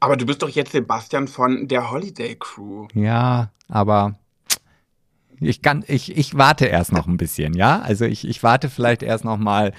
Aber 0.00 0.18
du 0.18 0.26
bist 0.26 0.42
doch 0.42 0.50
jetzt 0.50 0.72
Sebastian 0.72 1.26
von 1.26 1.66
der 1.66 1.90
Holiday 1.90 2.36
Crew. 2.38 2.88
Ja, 2.92 3.48
aber 3.68 4.16
ich 5.40 5.62
kann, 5.62 5.84
ich, 5.86 6.16
ich 6.16 6.36
warte 6.36 6.66
erst 6.66 6.92
noch 6.92 7.06
ein 7.06 7.16
bisschen, 7.16 7.54
ja? 7.54 7.80
Also 7.80 8.04
ich, 8.04 8.26
ich 8.26 8.42
warte 8.42 8.70
vielleicht 8.70 9.02
erst 9.02 9.24
noch 9.24 9.38
mal, 9.38 9.72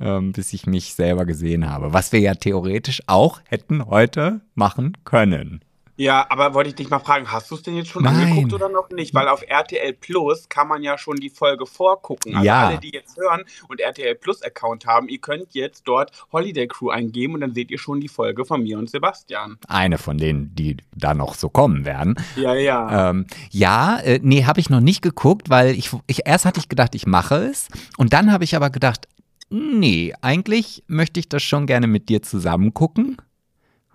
ähm, 0.00 0.32
bis 0.32 0.52
ich 0.52 0.66
mich 0.66 0.94
selber 0.94 1.24
gesehen 1.24 1.68
habe. 1.68 1.92
Was 1.92 2.12
wir 2.12 2.20
ja 2.20 2.34
theoretisch 2.34 3.02
auch 3.06 3.40
hätten 3.48 3.86
heute 3.86 4.40
machen 4.54 4.96
können. 5.04 5.60
Ja, 6.00 6.24
aber 6.30 6.54
wollte 6.54 6.70
ich 6.70 6.76
dich 6.76 6.88
mal 6.88 6.98
fragen, 6.98 7.30
hast 7.30 7.50
du 7.50 7.56
es 7.56 7.62
denn 7.62 7.76
jetzt 7.76 7.90
schon 7.90 8.04
Nein. 8.04 8.16
angeguckt 8.16 8.54
oder 8.54 8.70
noch 8.70 8.88
nicht? 8.88 9.12
Weil 9.12 9.28
auf 9.28 9.42
RTL 9.46 9.92
Plus 9.92 10.48
kann 10.48 10.66
man 10.66 10.82
ja 10.82 10.96
schon 10.96 11.16
die 11.16 11.28
Folge 11.28 11.66
vorgucken. 11.66 12.34
Also 12.34 12.46
Ja. 12.46 12.68
alle, 12.68 12.78
die 12.78 12.90
jetzt 12.90 13.18
hören 13.18 13.42
und 13.68 13.80
RTL 13.80 14.14
Plus 14.14 14.40
Account 14.42 14.86
haben, 14.86 15.10
ihr 15.10 15.18
könnt 15.18 15.52
jetzt 15.52 15.82
dort 15.84 16.10
Holiday 16.32 16.66
Crew 16.68 16.88
eingeben 16.88 17.34
und 17.34 17.42
dann 17.42 17.52
seht 17.52 17.70
ihr 17.70 17.78
schon 17.78 18.00
die 18.00 18.08
Folge 18.08 18.46
von 18.46 18.62
mir 18.62 18.78
und 18.78 18.88
Sebastian. 18.88 19.58
Eine 19.68 19.98
von 19.98 20.16
denen, 20.16 20.54
die 20.54 20.78
da 20.96 21.12
noch 21.12 21.34
so 21.34 21.50
kommen 21.50 21.84
werden. 21.84 22.14
Ja, 22.34 22.54
ja. 22.54 23.10
Ähm, 23.10 23.26
ja, 23.50 23.98
äh, 23.98 24.20
nee, 24.22 24.46
habe 24.46 24.58
ich 24.60 24.70
noch 24.70 24.80
nicht 24.80 25.02
geguckt, 25.02 25.50
weil 25.50 25.74
ich, 25.74 25.90
ich 26.06 26.22
erst 26.24 26.46
hatte 26.46 26.60
ich 26.60 26.70
gedacht, 26.70 26.94
ich 26.94 27.06
mache 27.06 27.34
es. 27.44 27.68
Und 27.98 28.14
dann 28.14 28.32
habe 28.32 28.44
ich 28.44 28.56
aber 28.56 28.70
gedacht, 28.70 29.06
nee, 29.50 30.14
eigentlich 30.22 30.82
möchte 30.86 31.20
ich 31.20 31.28
das 31.28 31.42
schon 31.42 31.66
gerne 31.66 31.86
mit 31.88 32.08
dir 32.08 32.22
zusammen 32.22 32.72
gucken, 32.72 33.18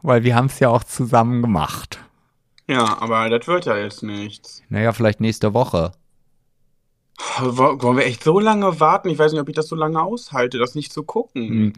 weil 0.06 0.24
wir 0.24 0.36
haben 0.36 0.46
es 0.48 0.60
ja 0.60 0.70
auch 0.70 0.84
zusammen 0.84 1.42
gemacht. 1.42 2.00
Ja, 2.68 2.98
aber 3.00 3.30
das 3.30 3.48
wird 3.48 3.66
ja 3.66 3.78
jetzt 3.78 4.02
nichts. 4.04 4.64
Naja, 4.70 4.92
vielleicht 4.92 5.20
nächste 5.22 5.54
Woche. 5.54 5.92
Wo- 7.40 7.82
Wollen 7.82 7.98
wir 7.98 8.06
echt 8.06 8.24
so 8.24 8.40
lange 8.40 8.80
warten? 8.80 9.10
Ich 9.10 9.18
weiß 9.20 9.32
nicht, 9.32 9.42
ob 9.42 9.50
ich 9.50 9.56
das 9.56 9.68
so 9.68 9.76
lange 9.76 10.02
aushalte, 10.02 10.58
das 10.58 10.76
nicht 10.76 10.92
zu 10.92 11.04
gucken. 11.04 11.48
Hm. 11.48 11.74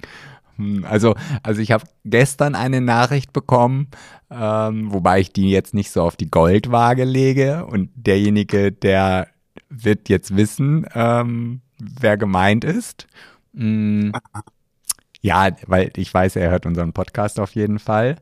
Hm, 0.57 0.85
Also, 0.89 1.13
also 1.43 1.61
ich 1.61 1.71
habe 1.71 1.83
gestern 2.05 2.55
eine 2.55 2.81
Nachricht 2.81 3.33
bekommen, 3.33 3.89
ähm, 4.31 4.91
wobei 4.91 5.19
ich 5.19 5.31
die 5.31 5.51
jetzt 5.51 5.73
nicht 5.75 5.91
so 5.91 6.01
auf 6.01 6.15
die 6.15 6.31
Goldwaage 6.31 7.03
lege. 7.03 7.65
Und 7.67 7.91
derjenige, 7.95 8.71
der 8.71 9.27
wird 9.69 10.09
jetzt 10.09 10.35
wissen, 10.35 10.87
ähm, 10.95 11.61
wer 11.79 12.17
gemeint 12.17 12.63
ist. 12.63 13.05
Hm, 13.55 14.11
ja, 15.21 15.49
weil 15.67 15.91
ich 15.97 16.13
weiß, 16.13 16.35
er 16.35 16.49
hört 16.51 16.65
unseren 16.65 16.93
Podcast 16.93 17.39
auf 17.39 17.55
jeden 17.55 17.79
Fall. 17.79 18.17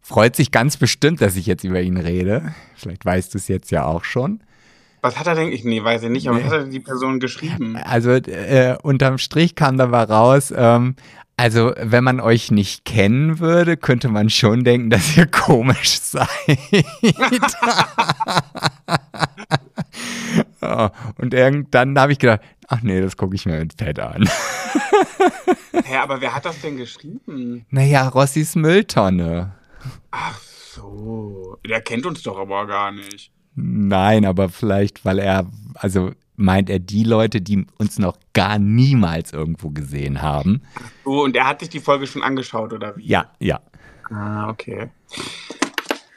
Freut 0.00 0.34
sich 0.36 0.50
ganz 0.50 0.76
bestimmt, 0.76 1.20
dass 1.20 1.36
ich 1.36 1.46
jetzt 1.46 1.64
über 1.64 1.80
ihn 1.80 1.96
rede. 1.96 2.54
Vielleicht 2.76 3.04
weißt 3.04 3.34
du 3.34 3.38
es 3.38 3.48
jetzt 3.48 3.70
ja 3.70 3.84
auch 3.84 4.04
schon. 4.04 4.40
Was 5.02 5.18
hat 5.18 5.26
er 5.26 5.34
denn? 5.34 5.48
Ich, 5.52 5.64
nee, 5.64 5.82
weiß 5.82 6.02
ich 6.02 6.10
nicht, 6.10 6.28
aber 6.28 6.38
Nee. 6.38 6.44
was 6.44 6.50
hat 6.52 6.58
er 6.58 6.62
denn 6.64 6.72
die 6.72 6.80
Person 6.80 7.20
geschrieben? 7.20 7.76
Also 7.76 8.10
äh, 8.10 8.76
unterm 8.82 9.18
Strich 9.18 9.54
kam 9.54 9.78
dabei 9.78 10.04
raus, 10.04 10.52
ähm, 10.56 10.94
also 11.38 11.72
wenn 11.80 12.04
man 12.04 12.20
euch 12.20 12.50
nicht 12.50 12.84
kennen 12.84 13.38
würde, 13.38 13.78
könnte 13.78 14.08
man 14.08 14.28
schon 14.28 14.62
denken, 14.62 14.90
dass 14.90 15.16
ihr 15.16 15.26
komisch 15.30 15.98
seid. 16.00 16.28
Ja, 17.00 17.30
Und 21.16 21.34
irgend, 21.34 21.74
dann 21.74 21.98
habe 21.98 22.12
ich 22.12 22.18
gedacht, 22.18 22.40
ach 22.70 22.82
nee, 22.82 23.00
das 23.00 23.16
gucke 23.16 23.34
ich 23.34 23.44
mir 23.44 23.58
mit 23.58 23.76
Pad 23.76 23.98
an. 23.98 24.28
Hä, 25.84 25.96
aber 25.96 26.20
wer 26.20 26.34
hat 26.34 26.46
das 26.46 26.60
denn 26.62 26.76
geschrieben? 26.76 27.66
Naja, 27.68 28.08
Rossis 28.08 28.54
Mülltonne. 28.54 29.52
Ach 30.10 30.40
so, 30.40 31.58
der 31.66 31.80
kennt 31.82 32.06
uns 32.06 32.22
doch 32.22 32.38
aber 32.38 32.66
gar 32.66 32.92
nicht. 32.92 33.32
Nein, 33.56 34.24
aber 34.24 34.48
vielleicht, 34.48 35.04
weil 35.04 35.18
er, 35.18 35.46
also 35.74 36.12
meint 36.36 36.70
er 36.70 36.78
die 36.78 37.02
Leute, 37.04 37.40
die 37.40 37.66
uns 37.78 37.98
noch 37.98 38.16
gar 38.32 38.58
niemals 38.58 39.32
irgendwo 39.32 39.70
gesehen 39.70 40.22
haben. 40.22 40.62
So, 41.04 41.24
und 41.24 41.36
er 41.36 41.48
hat 41.48 41.60
sich 41.60 41.68
die 41.68 41.80
Folge 41.80 42.06
schon 42.06 42.22
angeschaut, 42.22 42.72
oder 42.72 42.96
wie? 42.96 43.06
Ja, 43.06 43.32
ja. 43.40 43.60
Ah, 44.10 44.48
okay. 44.48 44.90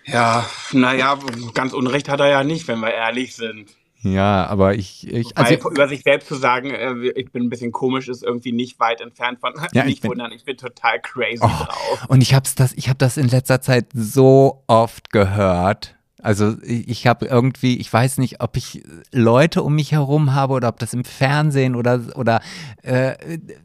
Ja, 0.06 0.46
naja, 0.72 1.18
ganz 1.54 1.74
Unrecht 1.74 2.10
hat 2.10 2.20
er 2.20 2.28
ja 2.28 2.44
nicht, 2.44 2.68
wenn 2.68 2.80
wir 2.80 2.94
ehrlich 2.94 3.36
sind. 3.36 3.72
Ja, 4.04 4.46
aber 4.48 4.76
ich, 4.76 5.08
ich 5.08 5.32
Weil 5.36 5.56
also, 5.56 5.72
über 5.72 5.88
sich 5.88 6.04
selbst 6.04 6.28
zu 6.28 6.36
sagen, 6.36 6.72
äh, 6.72 7.10
ich 7.16 7.32
bin 7.32 7.44
ein 7.44 7.50
bisschen 7.50 7.72
komisch, 7.72 8.10
ist 8.10 8.22
irgendwie 8.24 8.52
nicht 8.52 8.80
weit 8.80 9.00
entfernt 9.02 9.40
von. 9.40 9.54
Ja, 9.74 9.82
ich 9.84 9.86
nicht 9.86 10.02
bin- 10.02 10.12
wundern, 10.12 10.32
ich 10.34 10.44
bin 10.44 10.58
total 10.58 11.00
crazy 11.02 11.40
Oh, 11.42 11.48
drauf. 11.48 12.06
Und 12.10 12.22
ich 12.22 12.34
hab's 12.34 12.56
das, 12.56 12.74
ich 12.74 12.90
habe 12.90 12.98
das 12.98 13.18
in 13.18 13.28
letzter 13.30 13.62
Zeit 13.62 13.88
so 13.94 14.64
oft 14.68 15.12
gehört. 15.12 15.96
Also 16.22 16.56
ich, 16.64 16.88
ich 16.88 17.08
habe 17.08 17.26
irgendwie, 17.26 17.78
ich 17.78 17.92
weiß 17.92 18.18
nicht, 18.18 18.42
ob 18.42 18.56
ich 18.56 18.84
Leute 19.12 19.62
um 19.62 19.76
mich 19.76 19.92
herum 19.92 20.34
habe 20.34 20.54
oder 20.54 20.70
ob 20.70 20.80
das 20.80 20.94
im 20.94 21.04
Fernsehen 21.04 21.76
oder 21.76 22.02
oder 22.16 22.42
äh, 22.82 23.14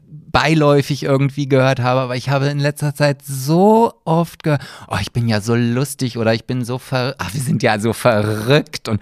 beiläufig 0.07 1.03
irgendwie 1.03 1.47
gehört 1.47 1.79
habe, 1.79 2.01
aber 2.01 2.15
ich 2.15 2.29
habe 2.29 2.47
in 2.47 2.59
letzter 2.59 2.93
Zeit 2.93 3.21
so 3.23 3.93
oft 4.05 4.43
gehört, 4.43 4.61
oh, 4.89 4.97
ich 5.01 5.11
bin 5.13 5.27
ja 5.27 5.41
so 5.41 5.55
lustig 5.55 6.17
oder 6.17 6.33
ich 6.33 6.45
bin 6.45 6.63
so 6.65 6.77
ver, 6.77 7.15
ach, 7.17 7.33
wir 7.33 7.41
sind 7.41 7.63
ja 7.63 7.79
so 7.79 7.93
verrückt 7.93 8.89
und 8.89 9.01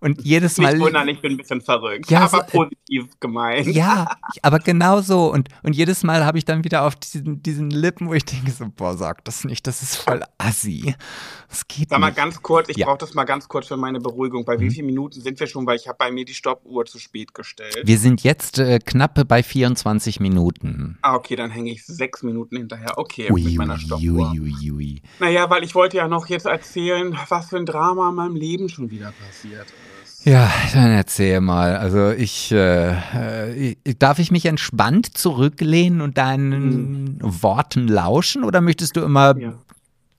und 0.00 0.22
jedes 0.24 0.58
Mal 0.58 0.74
Nicht 0.74 0.82
wundern, 0.84 1.08
ich 1.08 1.20
bin 1.20 1.32
ein 1.32 1.36
bisschen 1.38 1.60
verrückt. 1.60 2.10
Ja, 2.10 2.20
aber 2.20 2.28
so, 2.28 2.38
äh, 2.38 2.50
positiv 2.50 3.20
gemeint. 3.20 3.66
Ja, 3.66 4.16
aber 4.42 4.58
genau 4.58 5.00
so. 5.00 5.32
Und, 5.32 5.48
und 5.62 5.74
jedes 5.74 6.02
Mal 6.04 6.24
habe 6.24 6.38
ich 6.38 6.44
dann 6.44 6.64
wieder 6.64 6.84
auf 6.84 6.96
diesen, 6.96 7.42
diesen 7.42 7.70
Lippen, 7.70 8.08
wo 8.08 8.14
ich 8.14 8.24
denke 8.24 8.50
so, 8.50 8.66
boah, 8.74 8.96
sag 8.96 9.24
das 9.24 9.44
nicht, 9.44 9.66
das 9.66 9.82
ist 9.82 9.96
voll 9.96 10.22
assi. 10.38 10.94
Das 11.48 11.66
geht 11.66 11.88
Sag 11.88 12.00
mal 12.00 12.08
nicht. 12.08 12.16
ganz 12.16 12.42
kurz, 12.42 12.68
ich 12.68 12.76
Ja. 12.76 12.86
brauche 12.86 12.98
das 12.98 13.14
mal 13.14 13.24
ganz 13.24 13.48
kurz 13.48 13.68
für 13.68 13.76
meine 13.76 14.00
Beruhigung. 14.00 14.44
Bei 14.44 14.60
wie 14.60 14.66
Mhm. 14.66 14.70
vielen 14.70 14.86
Minuten 14.86 15.20
sind 15.20 15.40
wir 15.40 15.46
schon? 15.46 15.66
Weil 15.66 15.76
ich 15.76 15.88
habe 15.88 15.96
bei 15.98 16.10
mir 16.10 16.24
die 16.24 16.34
Stoppuhr 16.34 16.84
zu 16.84 16.98
spät 16.98 17.32
gestellt. 17.34 17.78
Wir 17.84 17.98
sind 17.98 18.22
jetzt 18.22 18.58
äh, 18.58 18.78
knapp 18.78 19.26
bei 19.28 19.42
24 19.42 20.20
Minuten. 20.20 20.98
ah, 21.02 21.14
okay, 21.14 21.36
dann 21.36 21.50
hänge 21.50 21.70
ich 21.72 21.84
sechs 21.86 22.22
Minuten 22.22 22.56
hinterher. 22.56 22.98
Okay, 22.98 23.30
Ui, 23.32 23.42
mit 23.42 23.56
meiner 23.56 23.78
Stoppuhr. 23.78 24.30
ui, 24.32 24.40
ui, 24.40 24.70
ui. 24.72 25.02
Naja, 25.20 25.48
weil 25.50 25.64
ich 25.64 25.74
wollte 25.74 25.96
ja 25.96 26.06
noch 26.08 26.26
jetzt 26.26 26.46
erzählen, 26.46 27.16
was 27.28 27.48
für 27.48 27.56
ein 27.56 27.66
Drama 27.66 28.10
in 28.10 28.14
meinem 28.14 28.36
Leben 28.36 28.68
schon 28.68 28.90
wieder 28.90 29.12
passiert 29.12 29.66
ist. 29.66 29.74
Ja, 30.28 30.50
dann 30.74 30.90
erzähl 30.90 31.40
mal. 31.40 31.76
Also 31.76 32.10
ich, 32.10 32.52
äh, 32.52 33.70
äh, 33.70 33.76
darf 33.98 34.18
ich 34.18 34.30
mich 34.30 34.44
entspannt 34.44 35.16
zurücklehnen 35.16 36.02
und 36.02 36.18
deinen 36.18 37.18
Worten 37.22 37.88
lauschen 37.88 38.44
oder 38.44 38.60
möchtest 38.60 38.96
du 38.96 39.00
immer 39.00 39.38
Ja. 39.38 39.54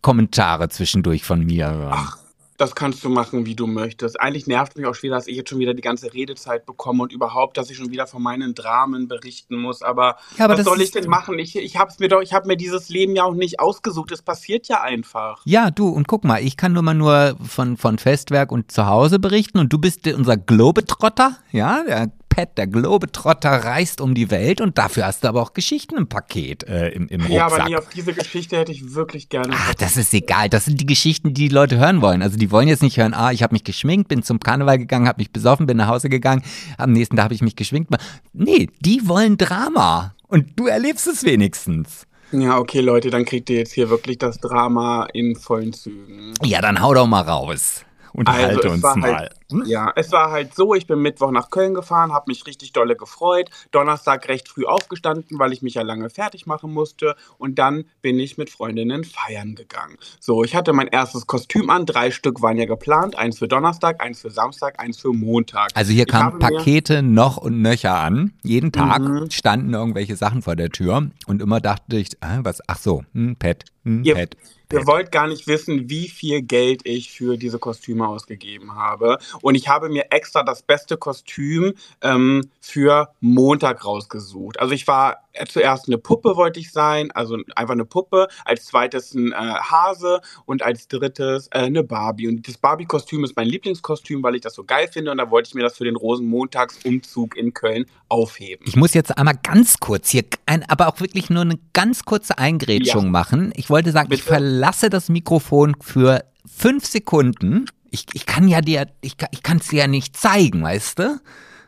Kommentare 0.01 0.69
zwischendurch 0.69 1.23
von 1.23 1.45
mir 1.45 1.69
hören? 1.69 1.93
Ach, 1.93 2.17
Das 2.59 2.75
kannst 2.75 3.05
du 3.05 3.09
machen, 3.09 3.45
wie 3.45 3.55
du 3.55 3.67
möchtest. 3.67 4.19
Eigentlich 4.19 4.45
nervt 4.45 4.77
mich 4.77 4.85
auch 4.85 4.93
schwer, 4.93 5.11
dass 5.11 5.27
ich 5.27 5.37
jetzt 5.37 5.49
schon 5.49 5.59
wieder 5.59 5.73
die 5.73 5.81
ganze 5.81 6.13
Redezeit 6.13 6.65
bekomme 6.65 7.03
und 7.03 7.13
überhaupt, 7.13 7.55
dass 7.55 7.69
ich 7.69 7.77
schon 7.77 7.89
wieder 7.89 8.05
von 8.05 8.21
meinen 8.21 8.53
Dramen 8.53 9.07
berichten 9.07 9.55
muss. 9.55 9.81
Aber, 9.81 10.17
Ja, 10.37 10.43
aber 10.43 10.57
was 10.57 10.65
soll 10.65 10.81
ich 10.81 10.91
denn 10.91 11.07
machen? 11.07 11.39
Ich, 11.39 11.55
ich 11.55 11.77
habe 11.77 11.93
mir 11.99 12.09
doch, 12.09 12.21
ich 12.21 12.33
habe 12.33 12.47
mir 12.47 12.57
dieses 12.57 12.89
Leben 12.89 13.15
ja 13.15 13.23
auch 13.23 13.33
nicht 13.33 13.61
ausgesucht. 13.61 14.11
Es 14.11 14.21
passiert 14.21 14.67
ja 14.67 14.81
einfach. 14.81 15.41
Ja, 15.45 15.71
du, 15.71 15.87
und 15.87 16.09
guck 16.09 16.25
mal, 16.25 16.43
ich 16.43 16.57
kann 16.57 16.73
nur 16.73 16.83
mal 16.83 16.93
nur 16.93 17.37
von, 17.47 17.77
von 17.77 17.97
Festwerk 17.97 18.51
und 18.51 18.73
zu 18.73 18.87
Hause 18.87 19.19
berichten 19.19 19.57
und 19.59 19.71
du 19.71 19.79
bist 19.79 20.05
unser 20.07 20.35
Globetrotter, 20.35 21.37
ja, 21.53 21.83
der 21.87 22.11
Pet, 22.29 22.57
der 22.57 22.67
Globetrotter 22.67 23.49
reist 23.49 23.99
um 24.01 24.13
die 24.15 24.29
Welt 24.31 24.61
und 24.61 24.77
dafür 24.77 25.05
hast 25.07 25.23
du 25.23 25.27
aber 25.27 25.41
auch 25.41 25.53
Geschichten 25.53 25.97
im 25.97 26.07
Paket, 26.07 26.63
äh, 26.63 26.89
im, 26.89 27.07
im 27.09 27.21
Ja, 27.29 27.43
Rucksack. 27.45 27.59
aber 27.61 27.69
nee, 27.69 27.75
auf 27.75 27.89
diese 27.89 28.13
Geschichte 28.13 28.57
hätte 28.57 28.71
ich 28.71 28.93
wirklich 28.93 29.29
gerne. 29.29 29.53
Ah, 29.53 29.73
das 29.77 29.97
ist 29.97 30.13
egal. 30.13 30.47
Das 30.49 30.65
sind 30.65 30.79
die 30.79 30.85
Geschichten, 30.85 31.33
die 31.33 31.49
die 31.49 31.53
Leute 31.53 31.77
hören 31.77 32.01
wollen. 32.01 32.21
Also 32.21 32.37
die 32.37 32.51
wollen 32.51 32.67
jetzt 32.67 32.83
nicht 32.83 32.97
hören, 32.97 33.13
ah, 33.13 33.31
ich 33.31 33.43
habe 33.43 33.53
mich 33.55 33.63
geschminkt, 33.63 34.07
bin 34.07 34.23
zum 34.23 34.39
Karneval 34.39 34.77
gegangen, 34.77 35.07
habe 35.07 35.19
mich 35.19 35.31
besoffen, 35.31 35.65
bin 35.65 35.77
nach 35.77 35.87
Hause 35.87 36.07
gegangen, 36.09 36.43
am 36.77 36.91
nächsten 36.93 37.15
Tag 37.15 37.25
habe 37.25 37.33
ich 37.33 37.41
mich 37.41 37.55
geschminkt. 37.55 37.89
Nee, 38.33 38.69
die 38.79 39.07
wollen 39.07 39.37
Drama. 39.37 40.13
Und 40.27 40.59
du 40.59 40.67
erlebst 40.67 41.07
es 41.07 41.23
wenigstens. 41.23 42.05
Ja, 42.31 42.59
okay, 42.59 42.81
Leute, 42.81 43.09
dann 43.09 43.25
kriegt 43.25 43.49
ihr 43.49 43.57
jetzt 43.57 43.73
hier 43.73 43.89
wirklich 43.89 44.19
das 44.19 44.37
Drama 44.37 45.07
in 45.13 45.35
vollen 45.35 45.73
Zügen. 45.73 46.35
Ja, 46.43 46.61
dann 46.61 46.79
hau 46.79 46.93
doch 46.93 47.07
mal 47.07 47.21
raus. 47.21 47.83
Und 48.13 48.27
Also, 48.27 48.69
uns 48.69 48.81
mal. 48.83 49.01
halt, 49.15 49.31
ja, 49.65 49.91
es 49.95 50.11
war 50.11 50.31
halt 50.31 50.53
so, 50.55 50.73
ich 50.75 50.87
bin 50.87 50.99
Mittwoch 50.99 51.31
nach 51.31 51.49
Köln 51.49 51.73
gefahren, 51.73 52.13
habe 52.13 52.25
mich 52.27 52.45
richtig 52.45 52.71
dolle 52.73 52.95
gefreut, 52.95 53.49
Donnerstag 53.71 54.27
recht 54.27 54.47
früh 54.47 54.65
aufgestanden, 54.65 55.39
weil 55.39 55.53
ich 55.53 55.61
mich 55.61 55.73
ja 55.75 55.81
lange 55.81 56.09
fertig 56.09 56.45
machen 56.45 56.71
musste 56.73 57.15
und 57.37 57.59
dann 57.59 57.85
bin 58.01 58.19
ich 58.19 58.37
mit 58.37 58.49
Freundinnen 58.49 59.03
feiern 59.03 59.55
gegangen. 59.55 59.97
So, 60.19 60.43
ich 60.43 60.55
hatte 60.55 60.73
mein 60.73 60.87
erstes 60.87 61.27
Kostüm 61.27 61.69
an, 61.69 61.85
drei 61.85 62.11
Stück 62.11 62.41
waren 62.41 62.57
ja 62.57 62.65
geplant, 62.65 63.17
eins 63.17 63.39
für 63.39 63.47
Donnerstag, 63.47 64.01
eins 64.01 64.21
für 64.21 64.29
Samstag, 64.31 64.79
eins 64.79 64.99
für 64.99 65.13
Montag. 65.13 65.69
Also 65.73 65.91
hier 65.91 66.03
Ich 66.03 66.11
kamen 66.11 66.39
Pakete 66.39 67.01
noch 67.01 67.37
und 67.37 67.61
nöcher 67.61 67.95
an. 67.97 68.33
Jeden 68.43 68.71
Tag 68.71 69.01
Mhm. 69.01 69.29
standen 69.31 69.73
irgendwelche 69.73 70.15
Sachen 70.15 70.41
vor 70.41 70.55
der 70.55 70.69
Tür 70.69 71.09
und 71.27 71.41
immer 71.41 71.59
dachte 71.59 71.97
ich, 71.97 72.13
äh, 72.21 72.39
was, 72.43 72.59
ach 72.67 72.77
so, 72.77 73.03
hm, 73.13 73.35
Pet, 73.37 73.65
hm, 73.83 74.03
Ihr, 74.03 74.15
Pet. 74.15 74.37
ihr 74.71 74.85
wollt 74.87 75.11
gar 75.11 75.27
nicht 75.27 75.47
wissen, 75.47 75.89
wie 75.89 76.07
viel 76.07 76.41
Geld 76.41 76.81
ich 76.85 77.11
für 77.11 77.37
diese 77.37 77.59
Kostüme 77.59 78.07
ausgegeben 78.07 78.75
habe. 78.75 79.17
Und 79.41 79.55
ich 79.55 79.67
habe 79.67 79.89
mir 79.89 80.11
extra 80.11 80.43
das 80.43 80.61
beste 80.61 80.97
Kostüm 80.97 81.73
ähm, 82.01 82.49
für 82.61 83.09
Montag 83.21 83.85
rausgesucht. 83.85 84.59
Also 84.59 84.73
ich 84.73 84.87
war 84.87 85.17
äh, 85.33 85.45
zuerst 85.45 85.87
eine 85.87 85.97
Puppe, 85.97 86.35
wollte 86.35 86.59
ich 86.59 86.71
sein, 86.71 87.11
also 87.11 87.37
einfach 87.55 87.73
eine 87.73 87.85
Puppe, 87.85 88.27
als 88.45 88.65
zweites 88.65 89.13
ein 89.13 89.31
äh, 89.31 89.35
Hase 89.35 90.21
und 90.45 90.63
als 90.63 90.87
drittes 90.87 91.47
äh, 91.47 91.59
eine 91.59 91.83
Barbie. 91.83 92.27
Und 92.27 92.47
das 92.47 92.57
Barbie-Kostüm 92.57 93.23
ist 93.23 93.35
mein 93.35 93.47
Lieblingskostüm, 93.47 94.23
weil 94.23 94.35
ich 94.35 94.41
das 94.41 94.53
so 94.53 94.63
geil 94.63 94.87
finde. 94.91 95.11
Und 95.11 95.17
da 95.17 95.29
wollte 95.31 95.47
ich 95.49 95.55
mir 95.55 95.63
das 95.63 95.77
für 95.77 95.85
den 95.85 95.95
Rosenmontagsumzug 95.95 97.35
in 97.37 97.53
Köln 97.53 97.85
aufheben. 98.09 98.65
Ich 98.67 98.75
muss 98.75 98.93
jetzt 98.93 99.17
einmal 99.17 99.35
ganz 99.41 99.79
kurz 99.79 100.09
hier, 100.09 100.23
ein, 100.45 100.63
aber 100.69 100.87
auch 100.87 100.99
wirklich 100.99 101.29
nur 101.29 101.41
eine 101.41 101.59
ganz 101.73 102.03
kurze 102.03 102.37
Eingrätschung 102.37 103.05
Ja. 103.05 103.11
machen. 103.11 103.53
Ich 103.55 103.69
wollte 103.69 103.91
sagen, 103.91 104.11
ich 104.11 104.19
Bitte? 104.21 104.29
verlasse 104.33 104.89
das 104.89 105.09
Mikrofon 105.09 105.75
für 105.81 106.23
fünf 106.45 106.85
Sekunden. 106.85 107.65
Ich, 107.91 108.05
ich 108.13 108.25
kann 108.25 108.47
ja 108.47 108.61
dir, 108.61 108.87
ich, 109.01 109.15
ich 109.31 109.43
kann 109.43 109.57
es 109.57 109.67
dir 109.67 109.79
ja 109.79 109.87
nicht 109.87 110.15
zeigen, 110.17 110.63
weißt 110.63 110.99
du? 110.99 111.19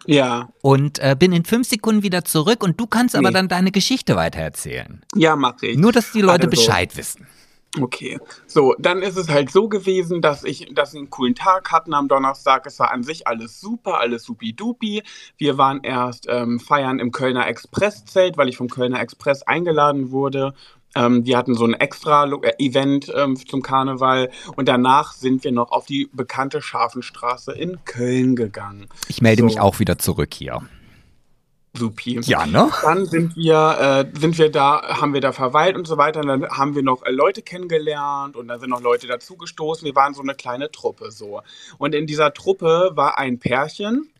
Ja, 0.08 0.50
Und 0.62 0.98
äh, 1.00 1.16
bin 1.18 1.32
in 1.32 1.46
fünf 1.46 1.68
Sekunden 1.68 2.02
wieder 2.02 2.26
zurück 2.26 2.64
und 2.64 2.80
du 2.80 2.88
kannst 2.88 3.16
aber 3.16 3.30
Nee. 3.30 3.34
dann 3.36 3.48
deine 3.48 3.72
Geschichte 3.72 4.16
weitererzählen. 4.16 5.04
ja, 5.16 5.36
mache 5.36 5.68
ich. 5.68 5.78
Nur, 5.78 5.92
dass 5.92 6.12
die 6.12 6.22
Leute 6.22 6.48
Also- 6.48 6.50
Bescheid 6.50 6.98
wissen. 6.98 7.28
Okay, 7.80 8.20
so, 8.48 8.76
dann 8.80 9.02
ist 9.02 9.16
es 9.16 9.30
halt 9.30 9.50
so 9.50 9.70
gewesen, 9.70 10.22
dass 10.22 10.44
ich, 10.44 10.74
dass 10.76 10.92
wir 10.92 11.00
einen 11.00 11.10
coolen 11.10 11.36
Tag 11.36 11.72
hatten 11.72 11.94
am 11.94 12.10
Donnerstag. 12.10 12.66
Es 12.66 12.78
war 12.80 12.92
an 12.92 13.04
sich 13.04 13.28
alles 13.28 13.62
super, 13.62 14.00
alles 14.02 14.24
supi-dupi. 14.24 15.04
Wir 15.38 15.58
waren 15.58 15.80
erst 15.84 16.26
ähm, 16.28 16.60
feiern 16.60 17.00
im 17.00 17.12
Kölner 17.14 17.48
Express-Zelt, 17.48 18.36
weil 18.38 18.50
ich 18.50 18.58
vom 18.58 18.68
Kölner 18.68 19.00
Express 19.00 19.44
eingeladen 19.44 20.12
wurde. 20.12 20.54
Ähm, 20.96 21.24
die 21.24 21.36
hatten 21.38 21.56
so 21.56 21.66
ein 21.66 21.74
extra 21.74 22.26
äh, 22.26 22.54
Event 22.60 23.12
ähm, 23.16 23.36
zum 23.38 23.62
Karneval 23.62 24.30
und 24.56 24.68
danach 24.68 25.14
sind 25.14 25.44
wir 25.44 25.52
noch 25.52 25.72
auf 25.72 25.86
die 25.86 26.10
bekannte 26.12 26.62
Scharfenstraße 26.62 27.54
in 27.54 27.84
Köln 27.86 28.36
gegangen. 28.36 28.88
Ich 29.08 29.22
melde 29.22 29.42
So. 29.42 29.46
mich 29.46 29.60
auch 29.60 29.80
wieder 29.80 29.98
zurück 29.98 30.34
hier. 30.34 30.62
Supi. 31.74 32.20
Ja, 32.26 32.46
ne? 32.46 32.70
Dann 32.82 33.06
sind 33.06 33.38
wir, 33.38 34.06
äh, 34.14 34.20
sind 34.20 34.38
wir 34.38 34.52
da, 34.52 35.00
haben 35.00 35.14
wir 35.14 35.22
da 35.22 35.32
verweilt 35.32 35.78
und 35.78 35.88
so 35.88 35.98
weiter. 35.98 36.20
Und 36.20 36.28
dann 36.28 36.50
haben 36.50 36.76
wir 36.76 36.84
noch 36.84 37.04
äh, 37.04 37.12
Leute 37.12 37.42
kennengelernt 37.42 38.36
und 38.36 38.50
dann 38.50 38.60
sind 38.60 38.70
noch 38.70 38.82
Leute 38.82 39.08
dazugestoßen. 39.08 39.86
Wir 39.86 39.96
waren 39.96 40.14
so 40.14 40.22
eine 40.22 40.36
kleine 40.36 40.70
Truppe 40.70 41.12
so. 41.12 41.42
Und 41.78 41.96
in 41.96 42.08
dieser 42.08 42.34
Truppe 42.34 42.92
war 42.96 43.18
ein 43.18 43.40
Pärchen, 43.40 44.11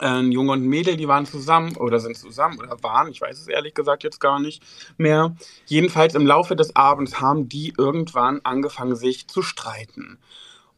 ein 0.00 0.32
Junge 0.32 0.52
und 0.52 0.62
ein 0.62 0.68
Mädel, 0.68 0.96
die 0.96 1.08
waren 1.08 1.26
zusammen 1.26 1.76
oder 1.76 2.00
sind 2.00 2.16
zusammen 2.16 2.58
oder 2.58 2.82
waren, 2.82 3.10
ich 3.10 3.20
weiß 3.20 3.38
es 3.38 3.48
ehrlich 3.48 3.74
gesagt 3.74 4.04
jetzt 4.04 4.20
gar 4.20 4.40
nicht 4.40 4.62
mehr. 4.96 5.36
Jedenfalls 5.66 6.14
im 6.14 6.26
Laufe 6.26 6.56
des 6.56 6.76
Abends 6.76 7.20
haben 7.20 7.48
die 7.48 7.74
irgendwann 7.76 8.40
angefangen, 8.44 8.96
sich 8.96 9.28
zu 9.28 9.42
streiten. 9.42 10.18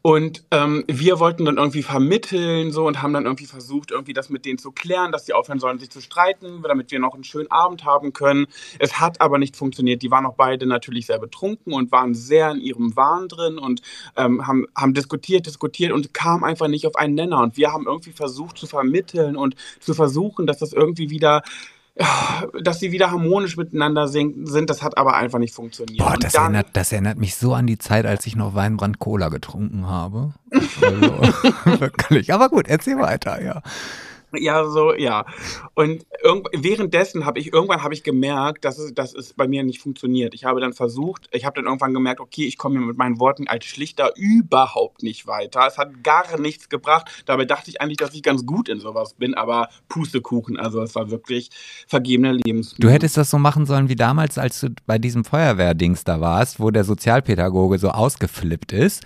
Und 0.03 0.43
ähm, 0.49 0.83
wir 0.87 1.19
wollten 1.19 1.45
dann 1.45 1.57
irgendwie 1.57 1.83
vermitteln 1.83 2.71
so 2.71 2.87
und 2.87 3.03
haben 3.03 3.13
dann 3.13 3.25
irgendwie 3.25 3.45
versucht, 3.45 3.91
irgendwie 3.91 4.13
das 4.13 4.29
mit 4.29 4.45
denen 4.45 4.57
zu 4.57 4.71
klären, 4.71 5.11
dass 5.11 5.27
sie 5.27 5.33
aufhören 5.33 5.59
sollen, 5.59 5.77
sich 5.77 5.91
zu 5.91 6.01
streiten, 6.01 6.63
damit 6.63 6.89
wir 6.89 6.99
noch 6.99 7.13
einen 7.13 7.23
schönen 7.23 7.51
Abend 7.51 7.85
haben 7.85 8.11
können. 8.11 8.47
Es 8.79 8.99
hat 8.99 9.21
aber 9.21 9.37
nicht 9.37 9.55
funktioniert. 9.55 10.01
Die 10.01 10.09
waren 10.09 10.25
auch 10.25 10.33
beide 10.33 10.65
natürlich 10.65 11.05
sehr 11.05 11.19
betrunken 11.19 11.73
und 11.73 11.91
waren 11.91 12.15
sehr 12.15 12.51
in 12.51 12.61
ihrem 12.61 12.95
Wahn 12.95 13.27
drin 13.27 13.59
und 13.59 13.81
ähm, 14.17 14.47
haben, 14.47 14.65
haben 14.75 14.95
diskutiert, 14.95 15.45
diskutiert 15.45 15.91
und 15.91 16.15
kamen 16.15 16.43
einfach 16.43 16.67
nicht 16.67 16.87
auf 16.87 16.95
einen 16.95 17.13
Nenner. 17.13 17.41
Und 17.41 17.57
wir 17.57 17.71
haben 17.71 17.85
irgendwie 17.85 18.11
versucht 18.11 18.57
zu 18.57 18.65
vermitteln 18.65 19.35
und 19.35 19.55
zu 19.79 19.93
versuchen, 19.93 20.47
dass 20.47 20.57
das 20.57 20.73
irgendwie 20.73 21.11
wieder 21.11 21.43
dass 22.61 22.79
sie 22.79 22.91
wieder 22.91 23.11
harmonisch 23.11 23.57
miteinander 23.57 24.07
sind, 24.07 24.69
das 24.69 24.81
hat 24.81 24.97
aber 24.97 25.15
einfach 25.15 25.39
nicht 25.39 25.53
funktioniert. 25.53 25.99
Boah, 25.99 26.15
das 26.19 26.33
dann- 26.33 26.43
erinnert, 26.55 26.67
das 26.73 26.91
erinnert 26.91 27.17
mich 27.17 27.35
so 27.35 27.53
an 27.53 27.67
die 27.67 27.77
Zeit, 27.77 28.05
als 28.05 28.25
ich 28.25 28.35
noch 28.35 28.55
Weinbrand 28.55 28.99
Cola 28.99 29.29
getrunken 29.29 29.87
habe. 29.87 30.33
Also, 30.51 30.81
wirklich. 31.79 32.33
Aber 32.33 32.49
gut, 32.49 32.67
erzähl 32.67 32.97
weiter, 32.97 33.41
ja. 33.43 33.61
Ja, 34.41 34.65
so, 34.65 34.93
ja. 34.93 35.25
Und 35.75 36.05
währenddessen 36.53 37.25
habe 37.25 37.39
ich, 37.39 37.53
irgendwann 37.53 37.83
habe 37.83 37.93
ich 37.93 38.03
gemerkt, 38.03 38.65
dass 38.65 38.79
es, 38.79 38.93
dass 38.93 39.13
es 39.13 39.33
bei 39.33 39.47
mir 39.47 39.63
nicht 39.63 39.81
funktioniert. 39.81 40.33
Ich 40.33 40.45
habe 40.45 40.59
dann 40.61 40.73
versucht, 40.73 41.27
ich 41.31 41.45
habe 41.45 41.55
dann 41.55 41.65
irgendwann 41.65 41.93
gemerkt, 41.93 42.19
okay, 42.19 42.45
ich 42.45 42.57
komme 42.57 42.79
hier 42.79 42.87
mit 42.87 42.97
meinen 42.97 43.19
Worten 43.19 43.47
als 43.47 43.65
Schlichter 43.65 44.11
überhaupt 44.15 45.03
nicht 45.03 45.27
weiter. 45.27 45.65
Es 45.67 45.77
hat 45.77 46.03
gar 46.03 46.39
nichts 46.39 46.69
gebracht. 46.69 47.23
Dabei 47.25 47.45
dachte 47.45 47.69
ich 47.69 47.81
eigentlich, 47.81 47.97
dass 47.97 48.13
ich 48.13 48.23
ganz 48.23 48.45
gut 48.45 48.69
in 48.69 48.79
sowas 48.79 49.13
bin, 49.13 49.33
aber 49.33 49.69
Pustekuchen. 49.89 50.57
Also 50.57 50.81
es 50.81 50.95
war 50.95 51.11
wirklich 51.11 51.49
vergebene 51.87 52.33
Lebensmühe. 52.33 52.79
Du 52.79 52.89
hättest 52.89 53.17
das 53.17 53.29
so 53.29 53.37
machen 53.37 53.65
sollen 53.65 53.89
wie 53.89 53.95
damals, 53.95 54.37
als 54.37 54.61
du 54.61 54.69
bei 54.85 54.97
diesem 54.97 55.23
Feuerwehrdings 55.25 56.03
da 56.03 56.21
warst, 56.21 56.59
wo 56.59 56.71
der 56.71 56.83
Sozialpädagoge 56.83 57.77
so 57.77 57.89
ausgeflippt 57.89 58.71
ist. 58.71 59.03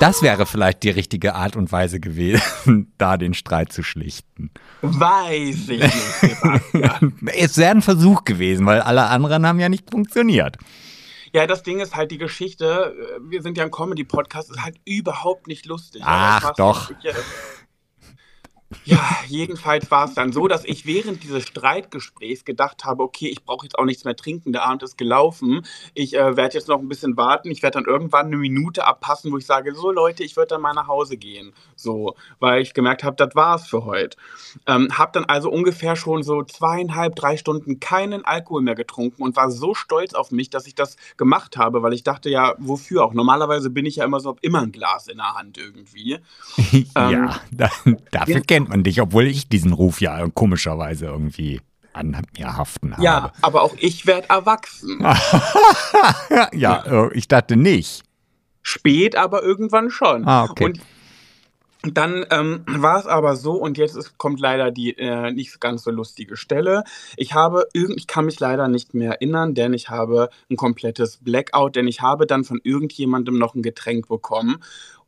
Das 0.00 0.22
wäre 0.22 0.46
vielleicht 0.46 0.82
die 0.82 0.90
richtige 0.90 1.34
Art 1.34 1.56
und 1.56 1.72
Weise 1.72 2.00
gewesen, 2.00 2.92
da 2.98 3.16
den 3.16 3.34
Streit 3.34 3.72
zu 3.72 3.82
schlichten. 3.82 4.43
Weiß 4.82 5.68
ich 5.68 5.80
nicht, 5.80 5.92
Sebastian. 5.92 7.18
Es 7.36 7.56
wäre 7.58 7.70
ein 7.70 7.82
Versuch 7.82 8.24
gewesen, 8.24 8.66
weil 8.66 8.80
alle 8.80 9.06
anderen 9.06 9.46
haben 9.46 9.60
ja 9.60 9.68
nicht 9.68 9.90
funktioniert. 9.90 10.56
Ja, 11.32 11.48
das 11.48 11.64
Ding 11.64 11.80
ist 11.80 11.96
halt 11.96 12.12
die 12.12 12.18
Geschichte, 12.18 12.94
wir 13.28 13.42
sind 13.42 13.58
ja 13.58 13.64
ein 13.64 13.70
Comedy-Podcast, 13.72 14.50
ist 14.52 14.62
halt 14.62 14.76
überhaupt 14.84 15.48
nicht 15.48 15.66
lustig. 15.66 16.02
Ach, 16.04 16.52
doch. 16.54 16.92
War- 18.70 18.78
Ja, 18.84 19.00
jedenfalls 19.28 19.90
war 19.90 20.06
es 20.06 20.14
dann 20.14 20.32
so, 20.32 20.48
dass 20.48 20.64
ich 20.64 20.84
während 20.84 21.22
dieses 21.22 21.44
Streitgesprächs 21.46 22.44
gedacht 22.44 22.84
habe, 22.84 23.02
okay, 23.02 23.28
ich 23.28 23.44
brauche 23.44 23.64
jetzt 23.66 23.78
auch 23.78 23.84
nichts 23.84 24.04
mehr 24.04 24.16
trinken, 24.16 24.52
der 24.52 24.64
Abend 24.64 24.82
ist 24.82 24.98
gelaufen. 24.98 25.64
Ich 25.94 26.14
äh, 26.16 26.36
werde 26.36 26.54
jetzt 26.54 26.68
noch 26.68 26.80
ein 26.80 26.88
bisschen 26.88 27.16
warten. 27.16 27.50
Ich 27.50 27.62
werde 27.62 27.78
dann 27.78 27.84
irgendwann 27.84 28.26
eine 28.26 28.36
Minute 28.36 28.84
abpassen, 28.86 29.30
wo 29.32 29.38
ich 29.38 29.46
sage, 29.46 29.74
so 29.74 29.90
Leute, 29.92 30.24
ich 30.24 30.36
würde 30.36 30.48
dann 30.48 30.60
mal 30.60 30.72
nach 30.72 30.88
Hause 30.88 31.16
gehen. 31.16 31.52
So, 31.76 32.14
weil 32.40 32.62
ich 32.62 32.74
gemerkt 32.74 33.04
habe, 33.04 33.16
das 33.16 33.34
war's 33.34 33.66
für 33.68 33.84
heute. 33.84 34.16
Ähm, 34.66 34.88
habe 34.98 35.12
dann 35.12 35.24
also 35.26 35.50
ungefähr 35.50 35.94
schon 35.96 36.22
so 36.22 36.42
zweieinhalb, 36.42 37.14
drei 37.16 37.36
Stunden 37.36 37.80
keinen 37.80 38.24
Alkohol 38.24 38.62
mehr 38.62 38.74
getrunken 38.74 39.22
und 39.22 39.36
war 39.36 39.50
so 39.50 39.74
stolz 39.74 40.14
auf 40.14 40.30
mich, 40.30 40.50
dass 40.50 40.66
ich 40.66 40.74
das 40.74 40.96
gemacht 41.16 41.56
habe, 41.56 41.82
weil 41.82 41.92
ich 41.92 42.02
dachte 42.02 42.28
ja, 42.28 42.54
wofür 42.58 43.04
auch? 43.04 43.14
Normalerweise 43.14 43.70
bin 43.70 43.86
ich 43.86 43.96
ja 43.96 44.04
immer 44.04 44.20
so, 44.20 44.30
hab 44.30 44.40
immer 44.42 44.62
ein 44.62 44.72
Glas 44.72 45.06
in 45.08 45.18
der 45.18 45.34
Hand 45.34 45.58
irgendwie. 45.58 46.18
ja, 46.96 47.40
da, 47.52 47.70
dafür 48.10 48.34
ja. 48.36 48.40
Kennt 48.54 48.68
man 48.68 48.84
dich, 48.84 49.00
obwohl 49.00 49.26
ich 49.26 49.48
diesen 49.48 49.72
Ruf 49.72 50.00
ja 50.00 50.28
komischerweise 50.32 51.06
irgendwie 51.06 51.60
an 51.92 52.16
mir 52.38 52.56
haften 52.56 52.92
habe. 52.92 53.02
Ja, 53.02 53.32
aber 53.42 53.62
auch 53.62 53.74
ich 53.78 54.06
werde 54.06 54.30
erwachsen. 54.30 55.00
ja, 56.52 56.84
äh, 56.86 57.12
ich 57.14 57.26
dachte 57.26 57.56
nicht. 57.56 58.04
Spät, 58.62 59.16
aber 59.16 59.42
irgendwann 59.42 59.90
schon. 59.90 60.24
Ah, 60.24 60.44
okay. 60.44 60.66
Und 60.66 60.80
dann 61.92 62.24
ähm, 62.30 62.64
war 62.66 62.98
es 62.98 63.06
aber 63.06 63.36
so, 63.36 63.54
und 63.54 63.78
jetzt 63.78 63.96
ist, 63.96 64.16
kommt 64.18 64.40
leider 64.40 64.70
die 64.70 64.96
äh, 64.96 65.30
nicht 65.32 65.60
ganz 65.60 65.82
so 65.84 65.90
lustige 65.90 66.36
Stelle. 66.36 66.84
Ich 67.16 67.34
habe 67.34 67.66
irgend, 67.72 67.98
ich 67.98 68.06
kann 68.06 68.24
mich 68.24 68.40
leider 68.40 68.68
nicht 68.68 68.94
mehr 68.94 69.12
erinnern, 69.12 69.54
denn 69.54 69.74
ich 69.74 69.90
habe 69.90 70.30
ein 70.50 70.56
komplettes 70.56 71.18
Blackout, 71.18 71.76
denn 71.76 71.86
ich 71.86 72.00
habe 72.00 72.26
dann 72.26 72.44
von 72.44 72.60
irgendjemandem 72.62 73.38
noch 73.38 73.54
ein 73.54 73.62
Getränk 73.62 74.08
bekommen. 74.08 74.58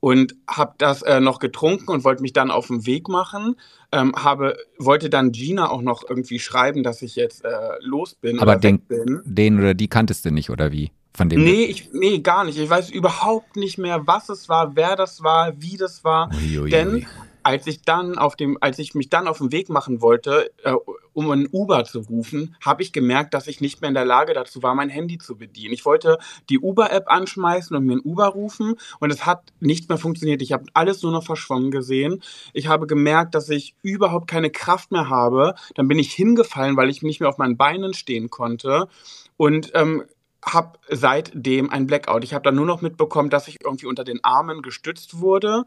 und 0.00 0.36
habe 0.46 0.74
das 0.78 1.02
äh, 1.02 1.20
noch 1.20 1.38
getrunken 1.38 1.90
und 1.90 2.04
wollte 2.04 2.22
mich 2.22 2.32
dann 2.32 2.50
auf 2.50 2.66
den 2.68 2.86
Weg 2.86 3.08
machen. 3.08 3.56
Ähm, 3.92 4.14
habe, 4.14 4.56
wollte 4.78 5.10
dann 5.10 5.32
Gina 5.32 5.70
auch 5.70 5.82
noch 5.82 6.04
irgendwie 6.08 6.38
schreiben, 6.38 6.82
dass 6.82 7.02
ich 7.02 7.16
jetzt 7.16 7.44
äh, 7.44 7.50
los 7.80 8.14
bin. 8.14 8.38
Aber 8.38 8.56
den, 8.56 8.80
bin. 8.80 9.22
den 9.24 9.58
oder 9.58 9.74
die 9.74 9.88
kanntest 9.88 10.24
du 10.24 10.30
nicht, 10.30 10.50
oder 10.50 10.70
wie? 10.70 10.92
Von 11.16 11.30
dem 11.30 11.42
nee, 11.42 11.64
ich, 11.64 11.90
nee, 11.92 12.18
gar 12.18 12.44
nicht. 12.44 12.58
Ich 12.58 12.68
weiß 12.68 12.90
überhaupt 12.90 13.56
nicht 13.56 13.78
mehr, 13.78 14.06
was 14.06 14.28
es 14.28 14.50
war, 14.50 14.76
wer 14.76 14.96
das 14.96 15.22
war, 15.22 15.54
wie 15.56 15.78
das 15.78 16.04
war. 16.04 16.28
Ui, 16.34 16.58
ui, 16.58 16.70
denn 16.70 17.06
als 17.46 17.66
ich 17.68 17.82
dann 17.82 18.18
auf 18.18 18.34
dem, 18.34 18.58
als 18.60 18.80
ich 18.80 18.96
mich 18.96 19.08
dann 19.08 19.28
auf 19.28 19.38
den 19.38 19.52
Weg 19.52 19.68
machen 19.68 20.02
wollte, 20.02 20.50
äh, 20.64 20.74
um 21.12 21.30
ein 21.30 21.48
Uber 21.50 21.84
zu 21.84 22.00
rufen, 22.00 22.56
habe 22.60 22.82
ich 22.82 22.92
gemerkt, 22.92 23.34
dass 23.34 23.46
ich 23.46 23.60
nicht 23.60 23.80
mehr 23.80 23.88
in 23.88 23.94
der 23.94 24.04
Lage 24.04 24.34
dazu 24.34 24.64
war, 24.64 24.74
mein 24.74 24.88
Handy 24.88 25.16
zu 25.16 25.38
bedienen. 25.38 25.72
Ich 25.72 25.84
wollte 25.84 26.18
die 26.50 26.58
Uber-App 26.58 27.04
anschmeißen 27.06 27.76
und 27.76 27.86
mir 27.86 27.94
ein 27.94 28.00
Uber 28.00 28.26
rufen 28.26 28.74
und 28.98 29.12
es 29.12 29.24
hat 29.24 29.52
nicht 29.60 29.88
mehr 29.88 29.96
funktioniert. 29.96 30.42
Ich 30.42 30.52
habe 30.52 30.66
alles 30.74 31.02
nur 31.02 31.12
noch 31.12 31.24
verschwommen 31.24 31.70
gesehen. 31.70 32.20
Ich 32.52 32.66
habe 32.66 32.88
gemerkt, 32.88 33.36
dass 33.36 33.48
ich 33.48 33.76
überhaupt 33.80 34.26
keine 34.26 34.50
Kraft 34.50 34.90
mehr 34.90 35.08
habe. 35.08 35.54
Dann 35.76 35.86
bin 35.86 36.00
ich 36.00 36.12
hingefallen, 36.12 36.76
weil 36.76 36.90
ich 36.90 37.02
nicht 37.02 37.20
mehr 37.20 37.28
auf 37.28 37.38
meinen 37.38 37.56
Beinen 37.56 37.94
stehen 37.94 38.28
konnte 38.28 38.88
und 39.36 39.70
ähm, 39.74 40.02
habe 40.46 40.78
seitdem 40.88 41.70
ein 41.70 41.86
Blackout. 41.86 42.24
Ich 42.24 42.34
habe 42.34 42.44
dann 42.44 42.54
nur 42.54 42.66
noch 42.66 42.80
mitbekommen, 42.80 43.30
dass 43.30 43.48
ich 43.48 43.56
irgendwie 43.64 43.86
unter 43.86 44.04
den 44.04 44.22
Armen 44.22 44.62
gestützt 44.62 45.18
wurde 45.20 45.64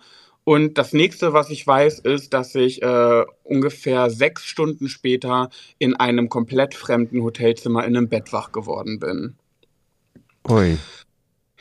und 0.49 0.79
das 0.79 0.93
nächste, 0.93 1.33
was 1.33 1.51
ich 1.51 1.67
weiß, 1.67 1.99
ist, 1.99 2.33
dass 2.33 2.55
ich 2.55 2.81
äh, 2.81 3.25
ungefähr 3.43 4.09
sechs 4.09 4.45
Stunden 4.45 4.87
später 4.87 5.51
in 5.77 5.95
einem 5.95 6.29
komplett 6.29 6.73
fremden 6.73 7.21
Hotelzimmer 7.21 7.85
in 7.85 7.95
einem 7.95 8.09
Bett 8.09 8.33
wach 8.33 8.51
geworden 8.51 8.99
bin. 8.99 9.35
Ui. 10.49 10.77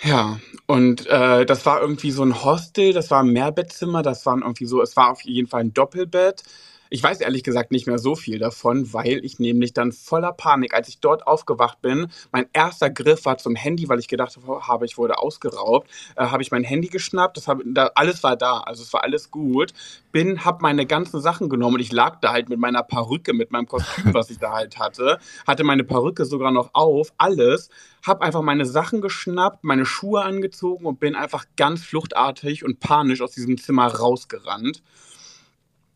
Ja, 0.00 0.38
und 0.66 1.06
äh, 1.06 1.44
das 1.44 1.66
war 1.66 1.82
irgendwie 1.82 2.12
so 2.12 2.22
ein 2.22 2.44
Hostel, 2.44 2.92
das 2.92 3.10
war 3.10 3.22
ein 3.22 3.32
Mehrbettzimmer, 3.32 4.02
das 4.02 4.24
war 4.24 4.38
irgendwie 4.38 4.66
so, 4.66 4.80
es 4.80 4.96
war 4.96 5.10
auf 5.10 5.22
jeden 5.22 5.48
Fall 5.48 5.60
ein 5.62 5.74
Doppelbett. 5.74 6.44
Ich 6.90 7.02
weiß 7.02 7.20
ehrlich 7.20 7.42
gesagt 7.42 7.70
nicht 7.70 7.86
mehr 7.86 7.98
so 7.98 8.14
viel 8.14 8.38
davon, 8.38 8.92
weil 8.92 9.24
ich 9.24 9.38
nämlich 9.38 9.72
dann 9.72 9.92
voller 9.92 10.32
Panik, 10.32 10.74
als 10.74 10.88
ich 10.88 11.00
dort 11.00 11.26
aufgewacht 11.26 11.82
bin, 11.82 12.08
mein 12.32 12.46
erster 12.52 12.88
Griff 12.90 13.24
war 13.26 13.38
zum 13.38 13.54
Handy, 13.54 13.88
weil 13.88 13.98
ich 13.98 14.08
gedacht 14.08 14.38
habe, 14.46 14.86
ich 14.86 14.96
wurde 14.96 15.18
ausgeraubt, 15.18 15.88
äh, 16.16 16.26
habe 16.26 16.42
ich 16.42 16.50
mein 16.50 16.64
Handy 16.64 16.88
geschnappt, 16.88 17.36
das 17.36 17.48
hab, 17.48 17.60
da, 17.64 17.90
alles 17.94 18.22
war 18.22 18.36
da, 18.36 18.58
also 18.60 18.82
es 18.82 18.92
war 18.92 19.04
alles 19.04 19.30
gut, 19.30 19.72
bin, 20.12 20.44
habe 20.44 20.62
meine 20.62 20.86
ganzen 20.86 21.20
Sachen 21.20 21.48
genommen 21.48 21.74
und 21.74 21.80
ich 21.80 21.92
lag 21.92 22.20
da 22.20 22.32
halt 22.32 22.48
mit 22.48 22.58
meiner 22.58 22.82
Perücke, 22.82 23.34
mit 23.34 23.50
meinem 23.50 23.66
Kostüm, 23.66 24.14
was 24.14 24.30
ich 24.30 24.38
da 24.38 24.52
halt 24.52 24.78
hatte, 24.78 25.18
hatte 25.46 25.64
meine 25.64 25.84
Perücke 25.84 26.24
sogar 26.24 26.50
noch 26.50 26.70
auf, 26.72 27.12
alles, 27.18 27.68
habe 28.06 28.22
einfach 28.22 28.42
meine 28.42 28.64
Sachen 28.64 29.00
geschnappt, 29.00 29.64
meine 29.64 29.84
Schuhe 29.84 30.22
angezogen 30.22 30.86
und 30.86 31.00
bin 31.00 31.14
einfach 31.14 31.44
ganz 31.56 31.84
fluchtartig 31.84 32.64
und 32.64 32.80
panisch 32.80 33.20
aus 33.20 33.32
diesem 33.32 33.58
Zimmer 33.58 33.86
rausgerannt 33.86 34.82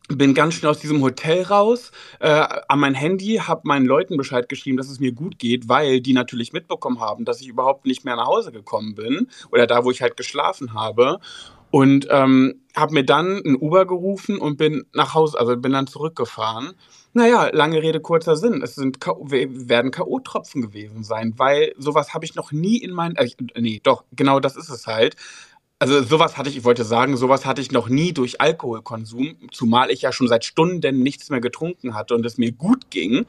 bin 0.09 0.33
ganz 0.33 0.55
schnell 0.55 0.71
aus 0.71 0.79
diesem 0.79 1.01
Hotel 1.01 1.43
raus, 1.43 1.91
äh, 2.19 2.45
an 2.67 2.79
mein 2.79 2.93
Handy, 2.93 3.35
habe 3.35 3.61
meinen 3.63 3.85
Leuten 3.85 4.17
Bescheid 4.17 4.49
geschrieben, 4.49 4.77
dass 4.77 4.89
es 4.89 4.99
mir 4.99 5.13
gut 5.13 5.39
geht, 5.39 5.69
weil 5.69 6.01
die 6.01 6.13
natürlich 6.13 6.53
mitbekommen 6.53 6.99
haben, 6.99 7.25
dass 7.25 7.41
ich 7.41 7.47
überhaupt 7.47 7.85
nicht 7.85 8.03
mehr 8.03 8.15
nach 8.15 8.27
Hause 8.27 8.51
gekommen 8.51 8.95
bin 8.95 9.27
oder 9.51 9.65
da, 9.65 9.85
wo 9.85 9.91
ich 9.91 10.01
halt 10.01 10.17
geschlafen 10.17 10.73
habe. 10.73 11.19
Und 11.71 12.05
ähm, 12.11 12.61
habe 12.75 12.93
mir 12.93 13.03
dann 13.03 13.41
ein 13.43 13.55
Uber 13.55 13.87
gerufen 13.87 14.37
und 14.37 14.57
bin 14.57 14.85
nach 14.93 15.15
Hause, 15.15 15.39
also 15.39 15.57
bin 15.57 15.71
dann 15.71 15.87
zurückgefahren. 15.87 16.73
Naja, 17.13 17.49
lange 17.51 17.81
Rede, 17.81 17.99
kurzer 17.99 18.35
Sinn. 18.35 18.61
Es 18.61 18.75
sind 18.75 18.99
werden 19.03 19.89
K.O.-Tropfen 19.89 20.61
gewesen 20.61 21.03
sein, 21.03 21.33
weil 21.37 21.73
sowas 21.79 22.13
habe 22.13 22.25
ich 22.25 22.35
noch 22.35 22.51
nie 22.51 22.77
in 22.77 22.91
meinen. 22.91 23.15
Äh, 23.15 23.29
nee, 23.59 23.79
doch, 23.81 24.03
genau 24.11 24.39
das 24.39 24.55
ist 24.55 24.69
es 24.69 24.85
halt 24.85 25.15
also 25.83 26.01
sowas 26.01 26.37
hatte 26.37 26.47
ich, 26.47 26.55
ich 26.55 26.63
wollte 26.63 26.85
sagen, 26.85 27.17
sowas 27.17 27.45
hatte 27.45 27.59
ich 27.59 27.73
noch 27.73 27.89
nie 27.89 28.13
durch 28.13 28.39
Alkoholkonsum, 28.39 29.35
zumal 29.51 29.91
ich 29.91 30.03
ja 30.03 30.13
schon 30.13 30.29
seit 30.29 30.45
Stunden 30.45 31.03
nichts 31.03 31.29
mehr 31.29 31.41
getrunken 31.41 31.93
hatte 31.93 32.15
und 32.15 32.25
es 32.25 32.37
mir 32.37 32.53
gut 32.53 32.89
ging. 32.89 33.25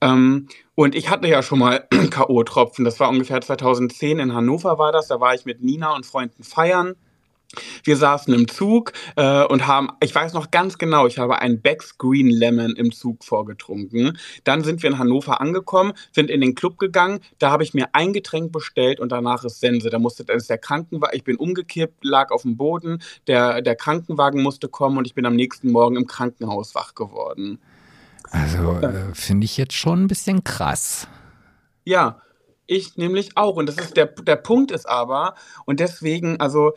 Ähm, 0.00 0.48
und 0.74 0.96
ich 0.96 1.10
hatte 1.10 1.28
ja 1.28 1.44
schon 1.44 1.60
mal 1.60 1.86
K.O.-Tropfen, 2.10 2.82
das 2.82 2.98
war 2.98 3.08
ungefähr 3.08 3.40
2010 3.40 4.18
in 4.18 4.34
Hannover 4.34 4.78
war 4.78 4.90
das, 4.90 5.06
da 5.06 5.20
war 5.20 5.36
ich 5.36 5.44
mit 5.44 5.62
Nina 5.62 5.94
und 5.94 6.04
Freunden 6.04 6.42
feiern 6.42 6.96
wir 7.84 7.96
saßen 7.96 8.34
im 8.34 8.48
Zug 8.48 8.92
äh, 9.16 9.44
und 9.44 9.66
haben, 9.66 9.90
ich 10.02 10.14
weiß 10.14 10.32
noch 10.32 10.50
ganz 10.50 10.78
genau, 10.78 11.06
ich 11.06 11.18
habe 11.18 11.40
einen 11.40 11.60
Becks 11.60 11.98
Green 11.98 12.28
Lemon 12.28 12.74
im 12.76 12.92
Zug 12.92 13.24
vorgetrunken. 13.24 14.18
Dann 14.44 14.64
sind 14.64 14.82
wir 14.82 14.90
in 14.90 14.98
Hannover 14.98 15.40
angekommen, 15.40 15.92
sind 16.12 16.30
in 16.30 16.40
den 16.40 16.54
Club 16.54 16.78
gegangen, 16.78 17.20
da 17.38 17.50
habe 17.50 17.62
ich 17.62 17.74
mir 17.74 17.88
ein 17.92 18.12
Getränk 18.12 18.52
bestellt 18.52 19.00
und 19.00 19.12
danach 19.12 19.44
ist 19.44 19.60
Sense. 19.60 19.88
Da 19.88 19.98
musste, 19.98 20.24
ist 20.32 20.50
der 20.50 20.58
Krankenwagen, 20.58 21.16
ich 21.16 21.24
bin 21.24 21.36
umgekippt, 21.36 22.04
lag 22.04 22.30
auf 22.30 22.42
dem 22.42 22.56
Boden, 22.56 23.02
der, 23.26 23.62
der 23.62 23.76
Krankenwagen 23.76 24.42
musste 24.42 24.68
kommen 24.68 24.98
und 24.98 25.06
ich 25.06 25.14
bin 25.14 25.26
am 25.26 25.36
nächsten 25.36 25.70
Morgen 25.70 25.96
im 25.96 26.06
Krankenhaus 26.06 26.74
wach 26.74 26.94
geworden. 26.94 27.58
Also 28.30 28.72
äh, 28.80 29.14
finde 29.14 29.44
ich 29.44 29.56
jetzt 29.56 29.74
schon 29.74 30.04
ein 30.04 30.08
bisschen 30.08 30.42
krass. 30.42 31.06
Ja, 31.84 32.20
ich 32.66 32.96
nämlich 32.96 33.36
auch. 33.36 33.56
Und 33.56 33.66
das 33.68 33.76
ist 33.76 33.96
der, 33.96 34.06
der 34.06 34.36
Punkt 34.36 34.70
ist 34.70 34.88
aber, 34.88 35.34
und 35.64 35.80
deswegen, 35.80 36.40
also 36.40 36.72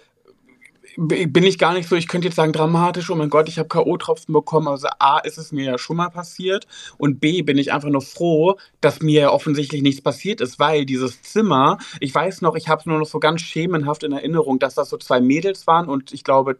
bin 0.97 1.43
ich 1.43 1.57
gar 1.57 1.73
nicht 1.73 1.87
so, 1.89 1.95
ich 1.95 2.07
könnte 2.07 2.27
jetzt 2.27 2.35
sagen 2.35 2.53
dramatisch, 2.53 3.09
oh 3.09 3.15
mein 3.15 3.29
Gott, 3.29 3.49
ich 3.49 3.59
habe 3.59 3.69
K.O.-Tropfen 3.69 4.33
bekommen. 4.33 4.67
Also 4.67 4.87
A, 4.99 5.19
ist 5.19 5.37
es 5.37 5.51
mir 5.51 5.65
ja 5.65 5.77
schon 5.77 5.97
mal 5.97 6.09
passiert 6.09 6.67
und 6.97 7.19
B, 7.19 7.41
bin 7.41 7.57
ich 7.57 7.73
einfach 7.73 7.89
nur 7.89 8.01
froh, 8.01 8.57
dass 8.81 9.01
mir 9.01 9.31
offensichtlich 9.31 9.81
nichts 9.81 10.01
passiert 10.01 10.41
ist, 10.41 10.59
weil 10.59 10.85
dieses 10.85 11.21
Zimmer, 11.21 11.77
ich 11.99 12.13
weiß 12.13 12.41
noch, 12.41 12.55
ich 12.55 12.67
habe 12.67 12.79
es 12.79 12.85
nur 12.85 12.99
noch 12.99 13.05
so 13.05 13.19
ganz 13.19 13.41
schemenhaft 13.41 14.03
in 14.03 14.11
Erinnerung, 14.11 14.59
dass 14.59 14.75
das 14.75 14.89
so 14.89 14.97
zwei 14.97 15.21
Mädels 15.21 15.67
waren 15.67 15.87
und 15.87 16.13
ich 16.13 16.23
glaube 16.23 16.57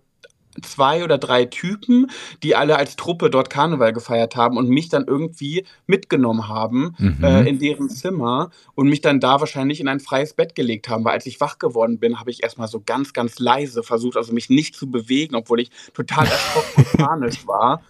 zwei 0.62 1.04
oder 1.04 1.18
drei 1.18 1.46
Typen, 1.46 2.08
die 2.44 2.56
alle 2.56 2.78
als 2.78 2.96
Truppe 2.96 3.30
dort 3.30 3.50
Karneval 3.50 3.94
gefeiert 3.94 4.36
haben 4.36 4.58
und 4.58 4.70
mich 4.70 4.90
dann 4.90 5.06
irgendwie 5.06 5.66
mitgenommen 5.88 6.48
haben 6.48 6.96
mhm. 6.98 7.24
äh, 7.24 7.48
in 7.48 7.60
deren 7.60 7.90
Zimmer 7.90 8.50
und 8.76 8.90
mich 8.90 9.02
dann 9.02 9.20
da 9.20 9.40
wahrscheinlich 9.40 9.80
in 9.80 9.88
ein 9.88 10.00
freies 10.00 10.34
Bett 10.34 10.56
gelegt 10.56 10.90
haben. 10.90 11.06
Weil 11.06 11.14
als 11.14 11.26
ich 11.26 11.40
wach 11.40 11.60
geworden 11.60 12.00
bin, 12.00 12.20
habe 12.20 12.32
ich 12.32 12.44
erstmal 12.44 12.68
so 12.68 12.82
ganz, 12.86 13.14
ganz 13.14 13.40
leise 13.40 13.84
versucht, 13.84 14.18
also 14.18 14.34
mich 14.34 14.50
nicht 14.50 14.76
zu 14.76 14.90
bewegen, 14.90 15.36
obwohl 15.36 15.60
ich 15.60 15.70
total 15.94 16.26
erschrocken 16.26 16.86
und 16.92 16.98
panisch 16.98 17.48
war 17.48 17.82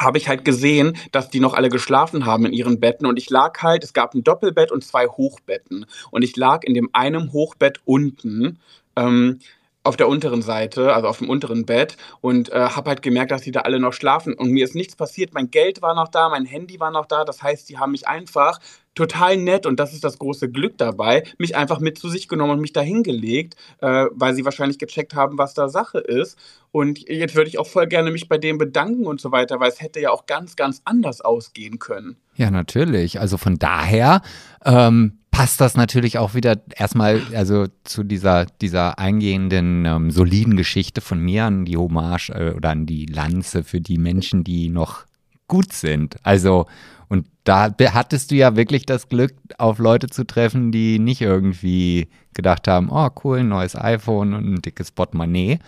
habe 0.00 0.16
ich 0.16 0.28
halt 0.28 0.46
gesehen, 0.46 0.96
dass 1.12 1.28
die 1.28 1.40
noch 1.40 1.52
alle 1.52 1.68
geschlafen 1.68 2.24
haben 2.24 2.46
in 2.46 2.54
ihren 2.54 2.80
Betten 2.80 3.06
und 3.06 3.18
ich 3.18 3.28
lag 3.28 3.60
halt, 3.60 3.84
es 3.84 3.92
gab 3.92 4.14
ein 4.14 4.24
Doppelbett 4.24 4.72
und 4.72 4.82
zwei 4.82 5.06
Hochbetten 5.06 5.84
und 6.10 6.22
ich 6.22 6.36
lag 6.36 6.64
in 6.64 6.72
dem 6.72 6.88
einen 6.94 7.32
Hochbett 7.32 7.80
unten 7.84 8.58
ähm, 8.96 9.40
auf 9.82 9.96
der 9.96 10.08
unteren 10.08 10.42
Seite, 10.42 10.94
also 10.94 11.08
auf 11.08 11.18
dem 11.18 11.30
unteren 11.30 11.64
Bett 11.64 11.96
und 12.20 12.50
äh, 12.52 12.60
habe 12.60 12.90
halt 12.90 13.02
gemerkt, 13.02 13.30
dass 13.30 13.42
die 13.42 13.50
da 13.50 13.60
alle 13.60 13.80
noch 13.80 13.94
schlafen 13.94 14.34
und 14.34 14.50
mir 14.50 14.64
ist 14.64 14.74
nichts 14.74 14.94
passiert. 14.94 15.32
Mein 15.32 15.50
Geld 15.50 15.80
war 15.80 15.94
noch 15.94 16.08
da, 16.08 16.28
mein 16.28 16.44
Handy 16.44 16.78
war 16.80 16.90
noch 16.90 17.06
da. 17.06 17.24
Das 17.24 17.42
heißt, 17.42 17.68
die 17.68 17.78
haben 17.78 17.92
mich 17.92 18.06
einfach 18.06 18.58
total 18.94 19.36
nett 19.36 19.66
und 19.66 19.78
das 19.78 19.92
ist 19.92 20.04
das 20.04 20.18
große 20.18 20.50
Glück 20.50 20.76
dabei, 20.78 21.22
mich 21.38 21.56
einfach 21.56 21.80
mit 21.80 21.98
zu 21.98 22.08
sich 22.08 22.28
genommen 22.28 22.52
und 22.52 22.60
mich 22.60 22.72
da 22.72 22.80
hingelegt, 22.80 23.54
äh, 23.80 24.06
weil 24.12 24.34
sie 24.34 24.44
wahrscheinlich 24.44 24.78
gecheckt 24.78 25.14
haben, 25.14 25.38
was 25.38 25.54
da 25.54 25.68
Sache 25.68 25.98
ist. 25.98 26.36
Und 26.72 27.08
jetzt 27.08 27.34
würde 27.34 27.48
ich 27.48 27.58
auch 27.58 27.66
voll 27.66 27.86
gerne 27.86 28.10
mich 28.10 28.28
bei 28.28 28.38
denen 28.38 28.58
bedanken 28.58 29.06
und 29.06 29.20
so 29.20 29.32
weiter, 29.32 29.60
weil 29.60 29.70
es 29.70 29.80
hätte 29.80 30.00
ja 30.00 30.10
auch 30.10 30.26
ganz, 30.26 30.56
ganz 30.56 30.82
anders 30.84 31.20
ausgehen 31.20 31.78
können. 31.78 32.16
Ja, 32.36 32.50
natürlich. 32.50 33.20
Also 33.20 33.38
von 33.38 33.58
daher 33.58 34.22
ähm, 34.64 35.18
passt 35.30 35.60
das 35.60 35.76
natürlich 35.76 36.18
auch 36.18 36.34
wieder 36.34 36.60
erstmal 36.74 37.22
also 37.34 37.66
zu 37.84 38.02
dieser, 38.02 38.46
dieser 38.60 38.98
eingehenden, 38.98 39.84
ähm, 39.86 40.10
soliden 40.10 40.56
Geschichte 40.56 41.00
von 41.00 41.18
mir 41.20 41.44
an 41.44 41.64
die 41.64 41.76
Hommage 41.76 42.30
äh, 42.30 42.52
oder 42.54 42.70
an 42.70 42.86
die 42.86 43.06
Lanze 43.06 43.64
für 43.64 43.80
die 43.80 43.98
Menschen, 43.98 44.44
die 44.44 44.68
noch 44.68 45.04
gut 45.48 45.72
sind. 45.72 46.16
Also, 46.22 46.66
und 47.10 47.26
da 47.42 47.74
hattest 47.92 48.30
du 48.30 48.36
ja 48.36 48.54
wirklich 48.54 48.86
das 48.86 49.08
Glück, 49.08 49.34
auf 49.58 49.80
Leute 49.80 50.08
zu 50.08 50.24
treffen, 50.24 50.70
die 50.70 51.00
nicht 51.00 51.20
irgendwie 51.20 52.08
gedacht 52.34 52.68
haben, 52.68 52.88
oh 52.88 53.08
cool, 53.24 53.40
ein 53.40 53.48
neues 53.48 53.74
iPhone 53.74 54.32
und 54.32 54.54
ein 54.54 54.62
dickes 54.62 54.92
Portemonnaie, 54.92 55.58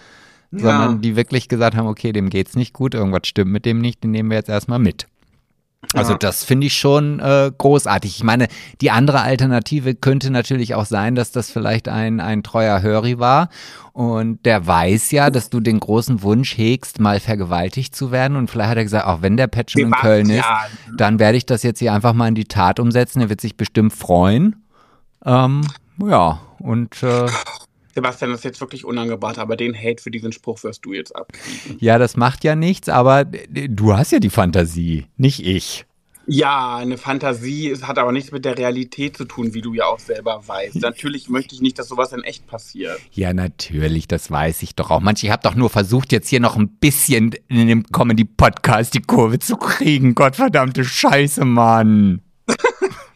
ja. 0.53 0.59
sondern 0.59 1.01
die 1.03 1.17
wirklich 1.17 1.49
gesagt 1.49 1.77
haben, 1.77 1.89
okay, 1.89 2.13
dem 2.13 2.31
geht's 2.31 2.55
nicht 2.55 2.73
gut, 2.73 2.95
irgendwas 2.95 3.27
stimmt 3.27 3.51
mit 3.51 3.67
dem 3.67 3.81
nicht, 3.81 4.05
den 4.05 4.13
nehmen 4.13 4.31
wir 4.31 4.39
jetzt 4.39 4.49
erstmal 4.49 4.79
mit. 4.79 5.09
Also 5.95 6.15
das 6.15 6.45
finde 6.45 6.69
ich 6.69 6.77
schon 6.77 7.19
äh, 7.19 7.51
großartig. 7.57 8.17
Ich 8.17 8.25
meine, 8.25 8.47
die 8.81 8.91
andere 8.91 9.23
Alternative 9.23 9.95
könnte 9.95 10.31
natürlich 10.31 10.75
auch 10.75 10.87
sein, 10.87 11.15
dass 11.15 11.33
das 11.33 11.51
vielleicht 11.51 11.89
ein, 11.89 12.21
ein 12.21 12.43
treuer 12.43 12.83
Höri 12.83 13.19
war 13.19 13.49
und 13.93 14.45
der 14.47 14.67
weiß 14.67 15.11
ja, 15.11 15.29
dass 15.29 15.51
du 15.51 15.61
den 15.61 15.81
großen 15.81 16.23
Wunsch 16.23 16.57
hegst, 16.57 17.01
mal 17.01 17.21
vergewaltigt 17.21 17.95
zu 17.95 18.11
werden 18.11 18.37
und 18.37 18.49
vielleicht 18.49 18.71
hat 18.71 18.77
er 18.79 18.85
gesagt, 18.85 19.07
auch 19.07 19.23
wenn 19.23 19.37
der 19.37 19.49
Pet 19.49 19.73
schon 19.73 19.83
in 19.83 19.91
Köln 19.91 20.31
ist, 20.31 20.45
dann 20.97 21.19
werde 21.19 21.37
ich 21.37 21.47
das 21.47 21.63
jetzt 21.63 21.81
hier 21.81 21.93
einfach 21.93 22.15
mal 22.15 22.29
in 22.29 22.37
die 22.37 22.47
Tat 22.47 22.81
umsetzen. 22.81 23.21
Er 23.21 23.29
wird 23.29 23.41
sich 23.41 23.57
bestimmt 23.57 23.93
freuen. 23.93 24.65
Ähm, 25.25 25.63
ja, 25.99 26.41
und 26.59 27.03
äh, 27.03 27.27
Sebastian, 27.95 28.31
das 28.31 28.41
ist 28.41 28.45
jetzt 28.45 28.61
wirklich 28.61 28.85
unangebracht, 28.85 29.39
aber 29.39 29.57
den 29.57 29.77
Hate 29.77 30.03
für 30.03 30.11
diesen 30.11 30.33
Spruch 30.33 30.63
wirst 30.65 30.85
du 30.85 30.93
jetzt 30.93 31.15
abkriegen. 31.15 31.77
Ja, 31.79 31.99
das 31.99 32.17
macht 32.17 32.45
ja 32.45 32.57
nichts, 32.57 32.89
aber 32.89 33.25
du 33.25 33.97
hast 33.97 34.13
ja 34.13 34.19
die 34.19 34.31
Fantasie, 34.31 35.07
nicht 35.17 35.45
ich. 35.45 35.85
Ja, 36.27 36.77
eine 36.77 36.99
Fantasie 36.99 37.69
es 37.69 37.87
hat 37.87 37.99
aber 37.99 38.13
nichts 38.13 38.31
mit 38.31 38.45
der 38.45 38.57
Realität 38.57 39.17
zu 39.17 39.25
tun, 39.25 39.55
wie 39.55 39.61
du 39.61 39.75
ja 39.75 39.87
auch 39.87 39.99
selber 39.99 40.43
weißt. 40.47 40.77
Natürlich 40.81 41.29
möchte 41.29 41.55
ich 41.55 41.61
nicht, 41.61 41.79
dass 41.79 41.89
sowas 41.89 42.13
in 42.13 42.23
echt 42.23 42.47
passiert. 42.47 42.99
Ja, 43.11 43.33
natürlich, 43.33 44.07
das 44.07 44.31
weiß 44.31 44.63
ich 44.63 44.75
doch 44.75 44.91
auch. 44.91 45.01
Manche, 45.01 45.27
ich 45.27 45.33
habe 45.33 45.43
doch 45.43 45.55
nur 45.55 45.71
versucht, 45.71 46.13
jetzt 46.13 46.29
hier 46.29 46.41
noch 46.41 46.57
ein 46.57 46.69
bisschen 46.69 47.35
in 47.49 47.67
dem 47.67 47.85
Comedy-Podcast 47.85 48.95
die 48.95 49.03
Kurve 49.03 49.39
zu 49.39 49.57
kriegen. 49.57 50.15
Gottverdammte 50.15 50.85
Scheiße, 50.85 51.45
Mann. 51.45 52.23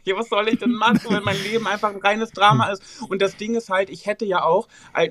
Ja, 0.06 0.16
was 0.16 0.28
soll 0.28 0.48
ich 0.48 0.60
denn 0.60 0.70
machen, 0.70 1.00
wenn 1.10 1.24
mein 1.24 1.42
Leben 1.42 1.66
einfach 1.66 1.92
ein 1.92 2.00
reines 2.00 2.30
Drama 2.30 2.68
ist? 2.68 3.02
Und 3.08 3.20
das 3.20 3.36
Ding 3.36 3.56
ist 3.56 3.70
halt, 3.70 3.90
ich 3.90 4.06
hätte 4.06 4.24
ja 4.24 4.44
auch 4.44 4.68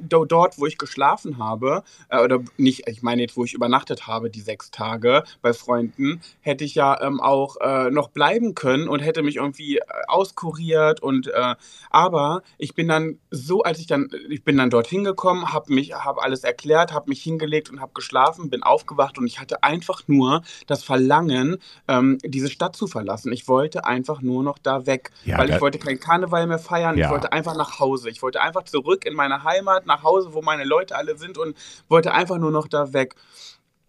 dort, 0.08 0.58
wo 0.58 0.68
ich 0.68 0.78
geschlafen 0.78 1.38
habe, 1.38 1.84
äh, 2.08 2.24
oder 2.24 2.40
nicht, 2.56 2.88
ich 2.88 3.02
meine 3.04 3.24
jetzt, 3.24 3.36
wo 3.36 3.44
ich 3.44 3.54
übernachtet 3.54 4.08
habe, 4.08 4.30
die 4.30 4.40
sechs 4.40 4.72
Tage 4.72 5.26
bei 5.42 5.52
Freunden, 5.52 6.22
hätte 6.40 6.64
ich 6.64 6.76
ja 6.76 7.02
ähm, 7.02 7.20
auch 7.20 7.58
äh, 7.60 7.92
noch 7.92 8.08
bleiben 8.08 8.56
können 8.56 8.88
und 8.88 9.02
hätte 9.02 9.22
mich 9.22 9.36
irgendwie 9.36 9.80
äh, 9.80 9.84
auskuriert 10.08 11.02
und 11.04 11.28
äh, 11.28 11.56
aber 11.90 12.42
ich 12.58 12.74
bin 12.74 12.88
dann 12.88 13.20
so, 13.32 13.64
als 13.64 13.80
ich 13.80 13.88
dann, 13.88 14.10
ich 14.30 14.46
bin 14.46 14.56
dann 14.56 14.70
dorthin 14.70 15.04
gekommen, 15.04 15.52
habe 15.52 15.74
mich, 15.74 15.94
habe 15.94 16.24
alles 16.24 16.46
erklärt, 16.46 16.94
habe 16.94 17.10
mich 17.10 17.22
hingelegt 17.22 17.70
und 17.70 17.82
habe 17.82 17.92
geschlafen, 17.94 18.50
bin 18.50 18.64
aufgewacht 18.64 19.18
und 19.18 19.28
ich 19.28 19.42
hatte 19.42 19.62
einfach 19.62 20.04
nur 20.08 20.42
das 20.68 20.86
Verlangen, 20.86 21.58
ähm, 21.90 22.18
diese 22.24 22.50
Stadt 22.50 22.78
zu 22.78 22.88
verlassen. 22.88 23.34
Ich 23.34 23.50
wollte 23.50 23.86
einfach 23.86 24.22
nur 24.22 24.42
noch 24.42 24.58
da 24.58 24.85
weg, 24.86 25.12
Ja, 25.26 25.38
weil 25.38 25.50
ich 25.50 25.62
wollte 25.62 25.80
keinen 25.80 26.00
Karneval 26.00 26.48
mehr 26.48 26.60
feiern. 26.60 26.98
Ja. 26.98 27.06
Ich 27.08 27.12
wollte 27.12 27.32
einfach 27.32 27.56
nach 27.56 27.80
Hause. 27.80 28.10
Ich 28.10 28.22
wollte 28.22 28.42
einfach 28.42 28.64
zurück 28.64 29.06
in 29.06 29.14
meine 29.14 29.44
Heimat, 29.44 29.86
nach 29.86 30.04
Hause, 30.04 30.34
wo 30.34 30.42
meine 30.42 30.64
Leute 30.64 30.96
alle 30.96 31.18
sind 31.18 31.38
und 31.38 31.56
wollte 31.88 32.14
einfach 32.14 32.38
nur 32.38 32.52
noch 32.52 32.68
da 32.68 32.94
weg. 32.94 33.16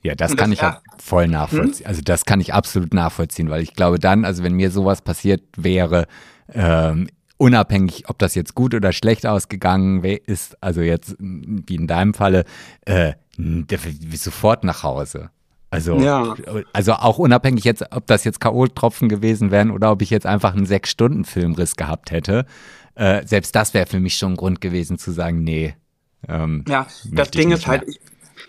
Ja, 0.03 0.15
das 0.15 0.31
Und 0.33 0.37
kann 0.37 0.51
das- 0.51 0.59
ich 0.59 0.63
ja 0.63 0.81
voll 0.99 1.27
nachvollziehen. 1.29 1.87
Also 1.87 2.01
das 2.03 2.25
kann 2.25 2.41
ich 2.41 2.55
absolut 2.55 2.95
nachvollziehen, 2.95 3.51
weil 3.51 3.63
ich 3.63 3.75
glaube 3.75 3.99
dann, 3.99 4.25
also 4.25 4.43
wenn 4.45 4.53
mir 4.55 4.71
sowas 4.71 5.03
passiert 5.03 5.43
wäre, 5.57 6.07
ähm, 6.53 7.09
unabhängig, 7.39 8.09
ob 8.09 8.19
das 8.19 8.35
jetzt 8.35 8.55
gut 8.55 8.75
oder 8.75 8.93
schlecht 8.93 9.27
ausgegangen 9.27 10.03
ist, 10.05 10.57
also 10.63 10.81
jetzt 10.81 11.19
m, 11.19 11.63
wie 11.67 11.75
in 11.75 11.87
deinem 11.87 12.15
Falle, 12.15 12.45
äh, 12.85 13.15
sofort 14.15 14.65
nach 14.65 14.83
Hause. 14.83 15.31
Also, 15.71 15.97
Ja. 15.99 16.35
also 16.73 16.93
auch 16.93 17.19
unabhängig 17.19 17.65
jetzt, 17.65 17.85
ob 17.91 18.07
das 18.07 18.25
jetzt 18.25 18.41
K.O.-Tropfen 18.41 19.09
gewesen 19.09 19.51
wären 19.51 19.71
oder 19.71 19.91
ob 19.91 20.01
ich 20.03 20.11
jetzt 20.11 20.27
einfach 20.27 20.55
einen 20.55 20.67
Sechs-Stunden-Filmriss 20.67 21.77
gehabt 21.77 22.11
hätte. 22.11 22.47
Äh, 22.95 23.27
selbst 23.27 23.55
das 23.55 23.75
wäre 23.75 23.87
für 23.87 24.01
mich 24.01 24.17
schon 24.17 24.33
ein 24.33 24.37
Grund 24.37 24.61
gewesen 24.61 24.99
zu 24.99 25.11
sagen, 25.11 25.43
nee. 25.43 25.75
Ähm, 26.29 26.65
Ja, 26.69 26.87
das 27.11 27.31
Ding 27.31 27.51
ist 27.51 27.67
halt, 27.67 27.83
ich, 27.87 28.01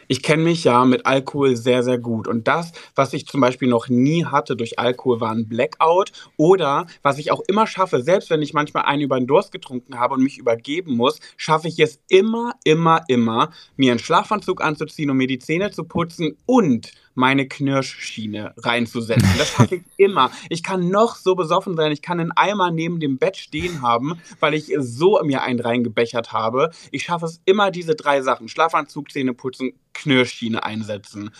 ich 0.07 0.24
kenne 0.24 0.43
mich 0.43 0.63
ja 0.63 0.86
mit 0.86 1.05
Alkohol 1.05 1.55
sehr, 1.57 1.84
sehr 1.84 1.97
gut. 1.97 2.28
Und 2.28 2.47
das, 2.47 2.72
was 2.95 3.13
ich 3.13 3.26
zum 3.28 3.41
Beispiel 3.41 3.68
noch 3.68 3.89
nie 3.89 4.26
hatte 4.26 4.55
durch 4.55 4.80
Alkohol, 4.80 5.20
war 5.20 5.32
ein 5.32 5.49
Blackout. 5.49 6.11
Oder 6.38 6.86
was 7.01 7.18
ich 7.18 7.32
auch 7.32 7.41
immer 7.47 7.68
schaffe, 7.68 8.01
selbst 8.01 8.30
wenn 8.30 8.41
ich 8.41 8.53
manchmal 8.53 8.84
einen 8.86 9.01
über 9.01 9.18
den 9.20 9.28
Durst 9.28 9.51
getrunken 9.51 9.99
habe 9.99 10.13
und 10.13 10.24
mich 10.24 10.38
übergeben 10.38 10.95
muss, 10.95 11.20
schaffe 11.36 11.68
ich 11.68 11.80
es 11.80 11.99
immer, 12.09 12.53
immer, 12.63 13.01
immer, 13.07 13.49
mir 13.76 13.91
einen 13.91 13.99
Schlafanzug 13.99 14.63
anzuziehen 14.63 15.09
und 15.09 15.18
mir 15.18 15.28
die 15.28 15.39
Zähne 15.39 15.72
zu 15.72 15.84
putzen 15.84 16.38
und 16.45 16.91
meine 17.18 17.47
Knirschschiene 17.47 18.53
reinzusetzen. 18.57 19.28
Das 19.38 19.49
schaffe 19.49 19.76
ich 19.76 19.84
immer. 19.97 20.32
Ich 20.49 20.63
kann 20.63 20.89
noch 20.89 21.15
so 21.15 21.36
besoffen 21.36 21.76
sein, 21.76 21.91
ich 21.91 22.01
kann 22.01 22.20
einen 22.20 22.32
Eimer 22.32 22.72
neben 22.72 22.99
dem 22.99 23.18
Bett 23.18 23.38
stehen 23.38 23.82
haben, 23.82 24.22
weil 24.39 24.53
ich 24.53 24.72
so 24.78 25.20
mir 25.24 25.41
einen 25.41 25.59
reingebechert 25.59 26.32
habe. 26.32 26.70
Ich 26.91 27.03
schaffe 27.03 27.26
es 27.26 27.41
immer, 27.45 27.72
diese 27.72 27.95
drei 27.95 28.22
Sachen, 28.22 28.47
Schlafanzug, 28.47 29.11
Zähne 29.11 29.34
putzen, 29.34 29.74
Knirschschiene 29.93 30.63
einsetzen. 30.63 31.32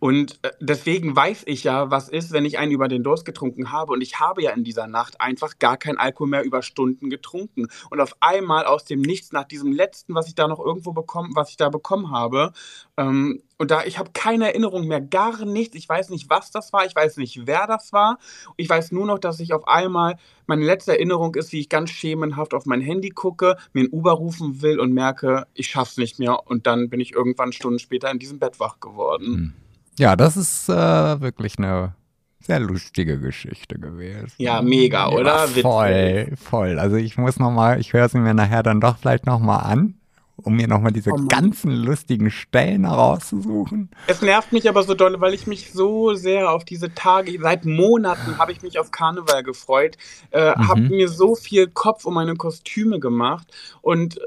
Und 0.00 0.38
äh, 0.42 0.50
deswegen 0.60 1.14
weiß 1.14 1.42
ich 1.46 1.64
ja, 1.64 1.90
was 1.90 2.08
ist, 2.08 2.32
wenn 2.32 2.44
ich 2.44 2.58
einen 2.58 2.72
über 2.72 2.88
den 2.88 3.02
Durst 3.02 3.24
getrunken 3.24 3.72
habe. 3.72 3.92
Und 3.92 4.00
ich 4.00 4.20
habe 4.20 4.42
ja 4.42 4.52
in 4.52 4.64
dieser 4.64 4.86
Nacht 4.86 5.20
einfach 5.20 5.58
gar 5.58 5.76
kein 5.76 5.98
Alkohol 5.98 6.28
mehr 6.28 6.44
über 6.44 6.62
Stunden 6.62 7.10
getrunken. 7.10 7.68
Und 7.90 8.00
auf 8.00 8.16
einmal 8.20 8.64
aus 8.64 8.84
dem 8.84 9.00
Nichts, 9.00 9.32
nach 9.32 9.44
diesem 9.44 9.72
letzten, 9.72 10.14
was 10.14 10.28
ich 10.28 10.34
da 10.34 10.46
noch 10.48 10.60
irgendwo 10.60 10.92
bekommen, 10.92 11.32
was 11.34 11.50
ich 11.50 11.56
da 11.56 11.68
bekommen 11.68 12.10
habe, 12.10 12.52
ähm, 12.96 13.42
und 13.60 13.72
da, 13.72 13.84
ich 13.84 13.98
habe 13.98 14.10
keine 14.14 14.46
Erinnerung 14.46 14.86
mehr, 14.86 15.00
gar 15.00 15.44
nichts. 15.44 15.74
Ich 15.74 15.88
weiß 15.88 16.10
nicht, 16.10 16.30
was 16.30 16.52
das 16.52 16.72
war. 16.72 16.86
Ich 16.86 16.94
weiß 16.94 17.16
nicht, 17.16 17.46
wer 17.46 17.66
das 17.66 17.92
war. 17.92 18.18
Ich 18.56 18.68
weiß 18.68 18.92
nur 18.92 19.04
noch, 19.04 19.18
dass 19.18 19.40
ich 19.40 19.52
auf 19.52 19.66
einmal, 19.66 20.16
meine 20.46 20.64
letzte 20.64 20.92
Erinnerung 20.92 21.34
ist, 21.34 21.50
wie 21.50 21.58
ich 21.58 21.68
ganz 21.68 21.90
schemenhaft 21.90 22.54
auf 22.54 22.66
mein 22.66 22.80
Handy 22.80 23.10
gucke, 23.10 23.56
mir 23.72 23.82
ein 23.82 23.90
Uber 23.90 24.12
rufen 24.12 24.62
will 24.62 24.78
und 24.78 24.92
merke, 24.92 25.46
ich 25.54 25.66
schaff's 25.66 25.96
nicht 25.96 26.20
mehr. 26.20 26.46
Und 26.46 26.68
dann 26.68 26.88
bin 26.88 27.00
ich 27.00 27.12
irgendwann 27.12 27.52
Stunden 27.52 27.80
später 27.80 28.10
in 28.12 28.20
diesem 28.20 28.38
Bett 28.38 28.60
wach 28.60 28.78
geworden. 28.78 29.54
Ja, 29.98 30.16
das 30.16 30.36
ist 30.36 30.68
äh, 30.68 30.72
wirklich 31.20 31.58
eine 31.58 31.94
sehr 32.40 32.60
lustige 32.60 33.18
Geschichte 33.18 33.78
gewesen. 33.78 34.32
Ja, 34.38 34.62
mega, 34.62 35.08
oder? 35.10 35.34
Ja, 35.34 35.48
Witzig. 35.48 35.62
voll, 35.62 36.32
voll. 36.36 36.78
Also 36.78 36.96
ich 36.96 37.18
muss 37.18 37.38
noch 37.38 37.50
mal, 37.50 37.80
ich 37.80 37.92
höre 37.92 38.08
sie 38.08 38.18
mir 38.18 38.32
nachher 38.34 38.62
dann 38.62 38.80
doch 38.80 38.96
vielleicht 38.98 39.26
noch 39.26 39.40
mal 39.40 39.58
an, 39.58 39.94
um 40.36 40.54
mir 40.54 40.68
noch 40.68 40.80
mal 40.80 40.92
diese 40.92 41.10
Oh 41.10 41.26
ganzen 41.26 41.72
lustigen 41.72 42.30
Stellen 42.30 42.84
herauszusuchen. 42.86 43.90
Es 44.06 44.22
nervt 44.22 44.52
mich 44.52 44.68
aber 44.68 44.84
so 44.84 44.94
doll, 44.94 45.20
weil 45.20 45.34
ich 45.34 45.46
mich 45.46 45.70
so 45.70 46.14
sehr 46.14 46.50
auf 46.50 46.64
diese 46.64 46.94
Tage, 46.94 47.38
seit 47.40 47.64
Monaten 47.66 48.38
habe 48.38 48.52
ich 48.52 48.62
mich 48.62 48.78
auf 48.78 48.90
Karneval 48.90 49.42
gefreut, 49.42 49.98
äh, 50.30 50.54
Mhm. 50.54 50.68
habe 50.68 50.94
mir 50.94 51.08
so 51.08 51.34
viel 51.34 51.66
Kopf 51.68 52.06
um 52.06 52.14
meine 52.14 52.34
Kostüme 52.36 53.00
gemacht 53.00 53.48
und 53.82 54.16
äh, 54.16 54.20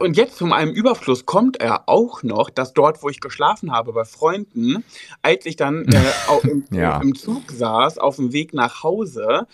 und 0.00 0.16
jetzt 0.16 0.36
zu 0.36 0.52
einem 0.52 0.72
Überfluss 0.72 1.26
kommt 1.26 1.60
er 1.60 1.88
auch 1.88 2.22
noch, 2.22 2.50
dass 2.50 2.72
dort, 2.72 3.02
wo 3.02 3.08
ich 3.08 3.20
geschlafen 3.20 3.72
habe 3.72 3.92
bei 3.92 4.04
Freunden, 4.04 4.84
als 5.22 5.46
ich 5.46 5.56
dann 5.56 5.86
äh, 5.86 6.02
im, 6.48 6.64
Ja. 6.70 7.00
im 7.00 7.14
Zug 7.14 7.50
saß, 7.50 7.98
auf 7.98 8.16
dem 8.16 8.32
Weg 8.32 8.54
nach 8.54 8.82
Hause, 8.82 9.46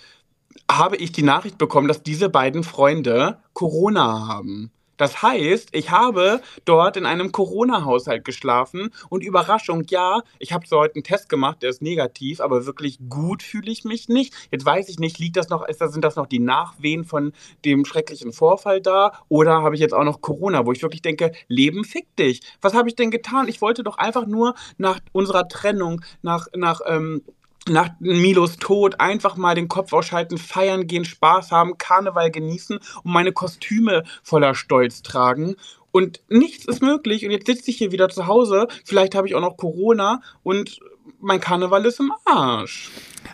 habe 0.71 0.97
ich 0.97 1.13
die 1.13 1.23
Nachricht 1.23 1.59
bekommen, 1.59 1.89
dass 1.89 2.03
diese 2.03 2.29
beiden 2.29 2.65
Freunde 2.65 3.39
Corona 3.53 4.27
haben. 4.29 4.71
Das 4.97 5.23
heißt, 5.23 5.71
ich 5.73 5.91
habe 5.91 6.41
dort 6.65 6.97
in 6.97 7.07
einem 7.07 7.33
Corona-Haushalt 7.33 8.25
geschlafen 8.25 8.91
und 9.09 9.23
Überraschung, 9.23 9.85
ja, 9.89 10.23
ich 10.39 10.53
habe 10.53 10.67
zwar 10.67 10.81
heute 10.81 10.97
einen 10.97 11.05
Test 11.05 11.29
gemacht, 11.29 11.63
der 11.63 11.71
ist 11.71 11.83
negativ, 11.83 12.41
aber 12.41 12.67
wirklich 12.67 12.99
gut 13.09 13.43
fühle 13.43 13.71
ich 13.71 13.85
mich 13.85 14.09
nicht. 14.09 14.35
Jetzt 14.51 14.65
weiß 14.65 14.89
ich 14.89 14.99
nicht, 14.99 15.19
liegt 15.19 15.37
das 15.37 15.49
noch, 15.49 15.67
ist 15.67 15.81
das, 15.81 15.93
sind 15.93 16.05
das 16.05 16.17
noch 16.17 16.27
die 16.27 16.39
Nachwehen 16.39 17.05
von 17.05 17.33
dem 17.65 17.85
schrecklichen 17.85 18.33
Vorfall 18.33 18.81
da 18.81 19.13
oder 19.29 19.63
habe 19.63 19.75
ich 19.75 19.81
jetzt 19.81 19.95
auch 19.95 20.05
noch 20.05 20.21
Corona, 20.21 20.67
wo 20.67 20.73
ich 20.73 20.83
wirklich 20.83 21.03
denke, 21.03 21.33
Leben 21.49 21.85
fick 21.85 22.15
dich. 22.17 22.41
Was 22.61 22.75
habe 22.75 22.89
ich 22.89 22.95
denn 22.95 23.11
getan? 23.11 23.49
Ich 23.49 23.61
wollte 23.61 23.83
doch 23.83 23.99
einfach 23.99 24.27
nur 24.27 24.55
nach 24.79 25.01
unserer 25.13 25.49
Trennung, 25.49 26.03
nach, 26.23 26.47
nach, 26.55 26.81
ähm, 26.87 27.23
nach 27.69 27.91
Milos 27.99 28.57
Tod 28.57 29.01
einfach 29.01 29.37
mal 29.37 29.55
den 29.55 29.69
Kopf 29.69 29.93
ausschalten, 29.93 30.39
feiern 30.39 30.87
gehen, 30.87 31.05
Spaß 31.05 31.51
haben, 31.51 31.79
Karneval 31.79 32.31
genießen 32.31 32.77
und 32.77 33.13
meine 33.13 33.33
Kostüme 33.33 34.05
voller 34.23 34.55
Stolz 34.55 35.03
tragen. 35.03 35.57
Und 35.91 36.21
nichts 36.29 36.65
ist 36.67 36.83
möglich. 36.83 37.25
Und 37.25 37.31
jetzt 37.31 37.47
sitze 37.47 37.71
ich 37.71 37.79
hier 37.79 37.93
wieder 37.93 38.09
zu 38.09 38.27
Hause. 38.27 38.67
Vielleicht 38.85 39.15
habe 39.15 39.29
ich 39.29 39.37
auch 39.37 39.41
noch 39.41 39.57
Corona 39.57 40.21
und 40.43 40.81
mein 41.21 41.41
Karneval 41.41 41.87
ist 41.87 42.01
im 42.01 42.13
Arsch. 42.25 42.91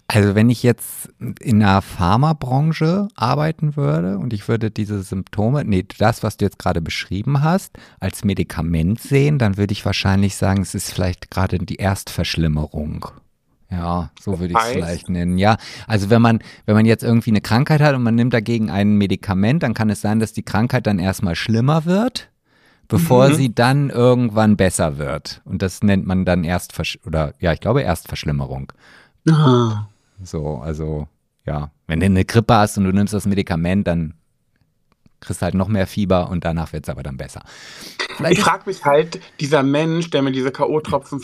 Also 0.06 0.34
wenn 0.34 0.50
ich 0.50 0.62
jetzt 0.62 1.08
in 1.40 1.60
der 1.60 1.82
Pharmabranche 1.82 3.08
arbeiten 3.14 3.76
würde 3.76 4.18
und 4.18 4.32
ich 4.32 4.46
würde 4.48 4.70
diese 4.70 5.02
Symptome, 5.02 5.64
nee, 5.64 5.86
das, 5.98 6.22
was 6.22 6.36
du 6.36 6.44
jetzt 6.44 6.58
gerade 6.58 6.80
beschrieben 6.80 7.42
hast, 7.42 7.78
als 7.98 8.24
Medikament 8.24 9.00
sehen, 9.00 9.38
dann 9.38 9.56
würde 9.56 9.72
ich 9.72 9.84
wahrscheinlich 9.84 10.36
sagen, 10.36 10.62
es 10.62 10.74
ist 10.74 10.92
vielleicht 10.92 11.30
gerade 11.30 11.58
die 11.58 11.76
Erstverschlimmerung. 11.76 13.06
Ja, 13.70 14.10
so 14.20 14.40
würde 14.40 14.52
ich 14.52 14.58
es 14.58 14.68
vielleicht 14.72 15.08
nennen. 15.08 15.38
Ja, 15.38 15.56
also 15.86 16.10
wenn 16.10 16.20
man, 16.20 16.40
wenn 16.66 16.74
man 16.74 16.86
jetzt 16.86 17.04
irgendwie 17.04 17.30
eine 17.30 17.40
Krankheit 17.40 17.80
hat 17.80 17.94
und 17.94 18.02
man 18.02 18.16
nimmt 18.16 18.34
dagegen 18.34 18.68
ein 18.68 18.96
Medikament, 18.96 19.62
dann 19.62 19.74
kann 19.74 19.90
es 19.90 20.00
sein, 20.00 20.18
dass 20.18 20.32
die 20.32 20.42
Krankheit 20.42 20.88
dann 20.88 20.98
erstmal 20.98 21.36
schlimmer 21.36 21.84
wird, 21.84 22.30
bevor 22.88 23.28
Mhm. 23.28 23.34
sie 23.34 23.54
dann 23.54 23.90
irgendwann 23.90 24.56
besser 24.56 24.98
wird. 24.98 25.40
Und 25.44 25.62
das 25.62 25.82
nennt 25.84 26.04
man 26.04 26.24
dann 26.24 26.42
Erstversch 26.42 26.98
oder 27.06 27.34
ja, 27.38 27.52
ich 27.52 27.60
glaube 27.60 27.82
Erstverschlimmerung. 27.82 28.72
Ah. 29.30 29.86
So, 30.22 30.56
also, 30.58 31.06
ja. 31.46 31.70
Wenn 31.86 32.00
du 32.00 32.06
eine 32.06 32.24
Grippe 32.24 32.54
hast 32.54 32.76
und 32.76 32.84
du 32.84 32.92
nimmst 32.92 33.14
das 33.14 33.26
Medikament, 33.26 33.86
dann 33.86 34.14
kriegst 35.20 35.42
halt 35.42 35.54
noch 35.54 35.68
mehr 35.68 35.86
Fieber 35.86 36.28
und 36.30 36.44
danach 36.44 36.72
wird 36.72 36.84
es 36.84 36.88
aber 36.88 37.02
dann 37.02 37.16
besser. 37.16 37.42
Vielleicht 38.16 38.38
Ich 38.38 38.44
frage 38.44 38.64
mich 38.66 38.84
halt, 38.84 39.20
dieser 39.38 39.62
Mensch, 39.62 40.10
der 40.10 40.22
mir 40.22 40.32
diese 40.32 40.50
K.O.-Tropfen 40.50 41.20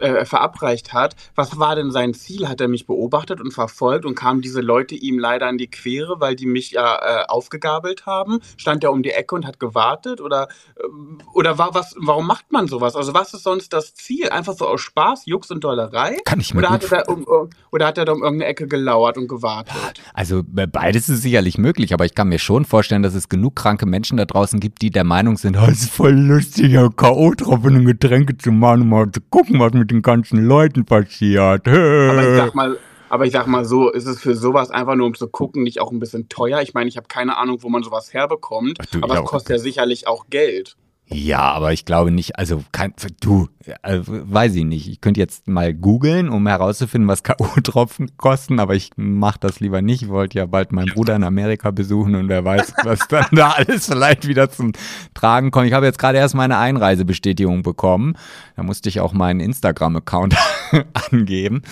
äh, 0.00 0.24
verabreicht 0.24 0.92
hat, 0.92 1.16
was 1.34 1.58
war 1.58 1.74
denn 1.74 1.90
sein 1.90 2.14
Ziel? 2.14 2.48
Hat 2.48 2.60
er 2.60 2.68
mich 2.68 2.86
beobachtet 2.86 3.40
und 3.40 3.52
verfolgt 3.52 4.04
und 4.04 4.14
kamen 4.14 4.40
diese 4.40 4.60
Leute 4.60 4.94
ihm 4.94 5.18
leider 5.18 5.48
in 5.48 5.58
die 5.58 5.68
Quere, 5.68 6.20
weil 6.20 6.36
die 6.36 6.46
mich 6.46 6.70
ja 6.72 6.96
äh, 6.96 7.24
aufgegabelt 7.26 8.06
haben? 8.06 8.40
Stand 8.56 8.84
er 8.84 8.92
um 8.92 9.02
die 9.02 9.10
Ecke 9.10 9.34
und 9.34 9.46
hat 9.46 9.58
gewartet? 9.60 10.20
Oder, 10.20 10.48
ähm, 10.82 11.18
oder 11.34 11.58
war, 11.58 11.74
was, 11.74 11.94
warum 11.98 12.26
macht 12.26 12.52
man 12.52 12.68
sowas? 12.68 12.96
Also 12.96 13.14
was 13.14 13.34
ist 13.34 13.42
sonst 13.42 13.72
das 13.72 13.94
Ziel? 13.94 14.28
Einfach 14.30 14.54
so 14.54 14.66
aus 14.66 14.80
Spaß, 14.80 15.26
Jux 15.26 15.50
und 15.50 15.64
Dollerei? 15.64 16.16
kann 16.24 16.40
ich 16.40 16.54
mir 16.54 16.60
Oder 16.60 16.70
hat, 16.70 16.84
er 16.90 17.04
da 17.04 17.12
um, 17.12 17.24
um- 17.24 17.50
oder 17.70 17.86
hat 17.86 17.98
er 17.98 18.04
da 18.04 18.12
um 18.12 18.22
irgendeine 18.22 18.50
Ecke 18.50 18.66
gelauert 18.66 19.18
und 19.18 19.28
gewartet? 19.28 19.74
Also 20.14 20.42
be- 20.44 20.66
beides 20.68 21.08
ist 21.08 21.22
sicherlich 21.22 21.58
möglich, 21.58 21.92
aber 21.92 22.04
ich 22.04 22.14
kann 22.14 22.28
mir 22.28 22.38
schon 22.38 22.64
vorstellen, 22.64 23.02
dass 23.02 23.14
es 23.14 23.21
genug 23.28 23.56
kranke 23.56 23.86
Menschen 23.86 24.16
da 24.16 24.24
draußen 24.24 24.60
gibt, 24.60 24.82
die 24.82 24.90
der 24.90 25.04
Meinung 25.04 25.36
sind, 25.36 25.56
oh, 25.56 25.66
es 25.70 25.82
ist 25.82 25.90
voll 25.90 26.12
lustig, 26.12 26.72
ja, 26.72 26.88
K.O.-Tropfen 26.88 27.76
und 27.76 27.86
Getränke 27.86 28.36
zu 28.36 28.52
machen, 28.52 28.82
um 28.82 28.88
mal 28.90 29.10
zu 29.10 29.20
gucken, 29.30 29.60
was 29.60 29.72
mit 29.72 29.90
den 29.90 30.02
ganzen 30.02 30.44
Leuten 30.44 30.84
passiert. 30.84 31.66
Aber 31.68 32.28
ich 32.28 32.36
sag 32.36 32.54
mal, 32.54 32.78
Aber 33.08 33.26
ich 33.26 33.32
sag 33.32 33.46
mal 33.46 33.64
so, 33.64 33.90
ist 33.90 34.06
es 34.06 34.20
für 34.20 34.34
sowas 34.34 34.70
einfach 34.70 34.94
nur 34.94 35.06
um 35.06 35.14
zu 35.14 35.28
gucken, 35.28 35.62
nicht 35.62 35.80
auch 35.80 35.92
ein 35.92 35.98
bisschen 35.98 36.28
teuer? 36.28 36.62
Ich 36.62 36.74
meine, 36.74 36.88
ich 36.88 36.96
habe 36.96 37.08
keine 37.08 37.36
Ahnung, 37.36 37.58
wo 37.60 37.68
man 37.68 37.82
sowas 37.82 38.14
herbekommt, 38.14 38.78
Ach 38.80 38.86
du, 38.86 39.02
aber 39.02 39.20
es 39.20 39.24
kostet 39.24 39.50
ja 39.50 39.58
sicherlich 39.58 40.06
auch 40.06 40.26
Geld. 40.30 40.76
Ja, 41.12 41.40
aber 41.40 41.72
ich 41.72 41.84
glaube 41.84 42.10
nicht, 42.10 42.38
also 42.38 42.62
kein, 42.72 42.94
du, 43.20 43.48
äh, 43.82 44.00
weiß 44.04 44.54
ich 44.54 44.64
nicht. 44.64 44.88
Ich 44.88 45.00
könnte 45.00 45.20
jetzt 45.20 45.48
mal 45.48 45.72
googeln, 45.74 46.28
um 46.28 46.46
herauszufinden, 46.46 47.08
was 47.08 47.22
K.O.-Tropfen 47.22 48.10
kosten, 48.16 48.60
aber 48.60 48.74
ich 48.74 48.90
mache 48.96 49.38
das 49.40 49.60
lieber 49.60 49.82
nicht. 49.82 50.02
Ich 50.02 50.08
wollte 50.08 50.38
ja 50.38 50.46
bald 50.46 50.72
meinen 50.72 50.92
Bruder 50.92 51.16
in 51.16 51.24
Amerika 51.24 51.70
besuchen 51.70 52.14
und 52.14 52.28
wer 52.28 52.44
weiß, 52.44 52.74
was 52.84 53.06
dann 53.08 53.26
da 53.32 53.50
alles 53.56 53.86
vielleicht 53.86 54.26
wieder 54.26 54.50
zum 54.50 54.72
Tragen 55.14 55.50
kommt. 55.50 55.66
Ich 55.66 55.72
habe 55.72 55.86
jetzt 55.86 55.98
gerade 55.98 56.18
erst 56.18 56.34
meine 56.34 56.58
Einreisebestätigung 56.58 57.62
bekommen. 57.62 58.14
Da 58.56 58.62
musste 58.62 58.88
ich 58.88 59.00
auch 59.00 59.12
meinen 59.12 59.40
Instagram-Account 59.40 60.36
angeben. 61.10 61.62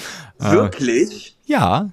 Äh, 0.41 0.53
Wirklich? 0.53 1.37
ja. 1.47 1.91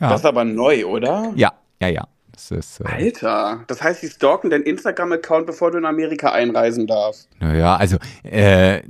Ja. 0.00 0.10
Das 0.10 0.20
ist 0.20 0.26
aber 0.26 0.44
neu, 0.44 0.84
oder? 0.86 1.32
ja, 1.34 1.52
ja, 1.80 1.88
ja. 1.88 2.06
Das 2.36 2.50
ist, 2.50 2.80
äh, 2.80 2.84
Alter, 2.84 3.64
das 3.66 3.82
heißt, 3.82 4.02
die 4.02 4.08
stalken 4.08 4.50
deinen 4.50 4.64
Instagram-Account, 4.64 5.46
bevor 5.46 5.70
du 5.70 5.78
in 5.78 5.86
Amerika 5.86 6.32
einreisen 6.32 6.86
darfst. 6.86 7.30
naja, 7.40 7.76
also 7.76 7.96
äh, 8.24 8.82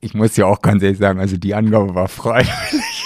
ich 0.00 0.12
muss 0.12 0.36
ja 0.36 0.44
auch 0.44 0.60
ganz 0.60 0.82
ehrlich 0.82 0.98
sagen, 0.98 1.18
also 1.18 1.38
die 1.38 1.54
Angabe 1.54 1.94
war 1.94 2.08
freiwillig. 2.08 2.50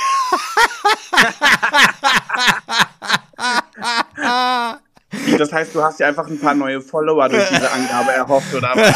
Das 5.38 5.52
heißt, 5.52 5.74
du 5.74 5.82
hast 5.82 6.00
dir 6.00 6.06
einfach 6.08 6.26
ein 6.26 6.40
paar 6.40 6.54
neue 6.54 6.80
Follower 6.80 7.28
durch 7.28 7.48
diese 7.48 7.70
Angabe 7.70 8.12
erhofft, 8.12 8.52
oder 8.54 8.72
was? 8.74 8.94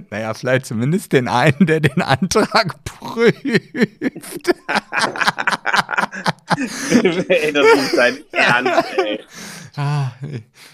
Naja, 0.10 0.32
vielleicht 0.32 0.66
zumindest 0.66 1.12
den 1.12 1.28
einen, 1.28 1.66
der 1.66 1.80
den 1.80 2.00
Antrag 2.02 2.76
prüft. 2.84 4.54
ey, 7.28 7.52
das 7.52 7.66
ist 7.66 7.96
dein 7.96 8.18
Ernst, 8.32 8.98
ey. 8.98 9.20
Ah, 9.76 10.12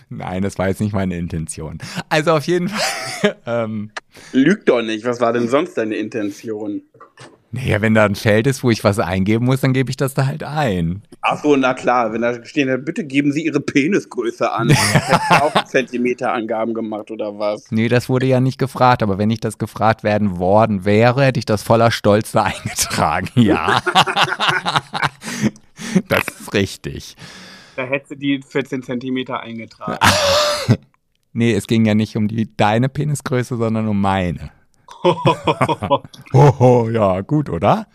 Nein, 0.08 0.42
das 0.42 0.58
war 0.58 0.68
jetzt 0.68 0.80
nicht 0.80 0.92
meine 0.92 1.16
Intention. 1.16 1.78
Also 2.08 2.32
auf 2.32 2.46
jeden 2.46 2.68
Fall. 2.68 2.80
Ähm, 3.46 3.90
Lüg 4.32 4.64
doch 4.66 4.80
nicht, 4.80 5.04
was 5.04 5.20
war 5.20 5.32
denn 5.32 5.48
sonst 5.48 5.74
deine 5.74 5.96
Intention? 5.96 6.82
naja, 7.50 7.80
wenn 7.80 7.94
da 7.94 8.04
ein 8.04 8.14
Feld 8.14 8.46
ist, 8.46 8.62
wo 8.62 8.70
ich 8.70 8.84
was 8.84 8.98
eingeben 8.98 9.46
muss, 9.46 9.62
dann 9.62 9.72
gebe 9.72 9.88
ich 9.88 9.96
das 9.96 10.12
da 10.12 10.26
halt 10.26 10.42
ein. 10.42 11.02
Ach 11.22 11.42
so, 11.42 11.56
na 11.56 11.72
klar, 11.72 12.12
wenn 12.12 12.20
da 12.20 12.44
stehen, 12.44 12.84
bitte 12.84 13.04
geben 13.04 13.32
Sie 13.32 13.44
Ihre 13.44 13.60
Penisgröße 13.60 14.52
an. 14.52 14.68
Hättest 14.70 15.30
du 15.30 15.34
auch 15.34 15.64
Zentimeterangaben 15.64 16.74
gemacht 16.74 17.10
oder 17.10 17.38
was? 17.38 17.70
Nee, 17.70 17.88
das 17.88 18.10
wurde 18.10 18.26
ja 18.26 18.40
nicht 18.40 18.58
gefragt, 18.58 19.02
aber 19.02 19.16
wenn 19.16 19.30
ich 19.30 19.40
das 19.40 19.56
gefragt 19.56 20.04
werden 20.04 20.38
worden 20.38 20.84
wäre, 20.84 21.24
hätte 21.24 21.38
ich 21.38 21.46
das 21.46 21.62
voller 21.62 21.90
Stolz 21.90 22.32
da 22.32 22.44
eingetragen. 22.44 23.28
Ja. 23.34 23.82
das 26.08 26.24
ist 26.40 26.52
richtig. 26.52 27.16
Da 27.78 27.84
hättest 27.84 28.10
du 28.10 28.16
die 28.16 28.42
14 28.42 28.82
Zentimeter 28.82 29.40
eingetragen. 29.40 29.98
Nee, 31.34 31.52
es 31.52 31.68
ging 31.68 31.84
ja 31.84 31.94
nicht 31.94 32.16
um 32.16 32.26
die 32.26 32.56
deine 32.56 32.88
Penisgröße, 32.88 33.56
sondern 33.58 33.86
um 33.86 34.00
meine. 34.00 34.50
Hoho, 36.32 36.90
ja, 36.90 37.20
gut, 37.20 37.48
oder? 37.48 37.86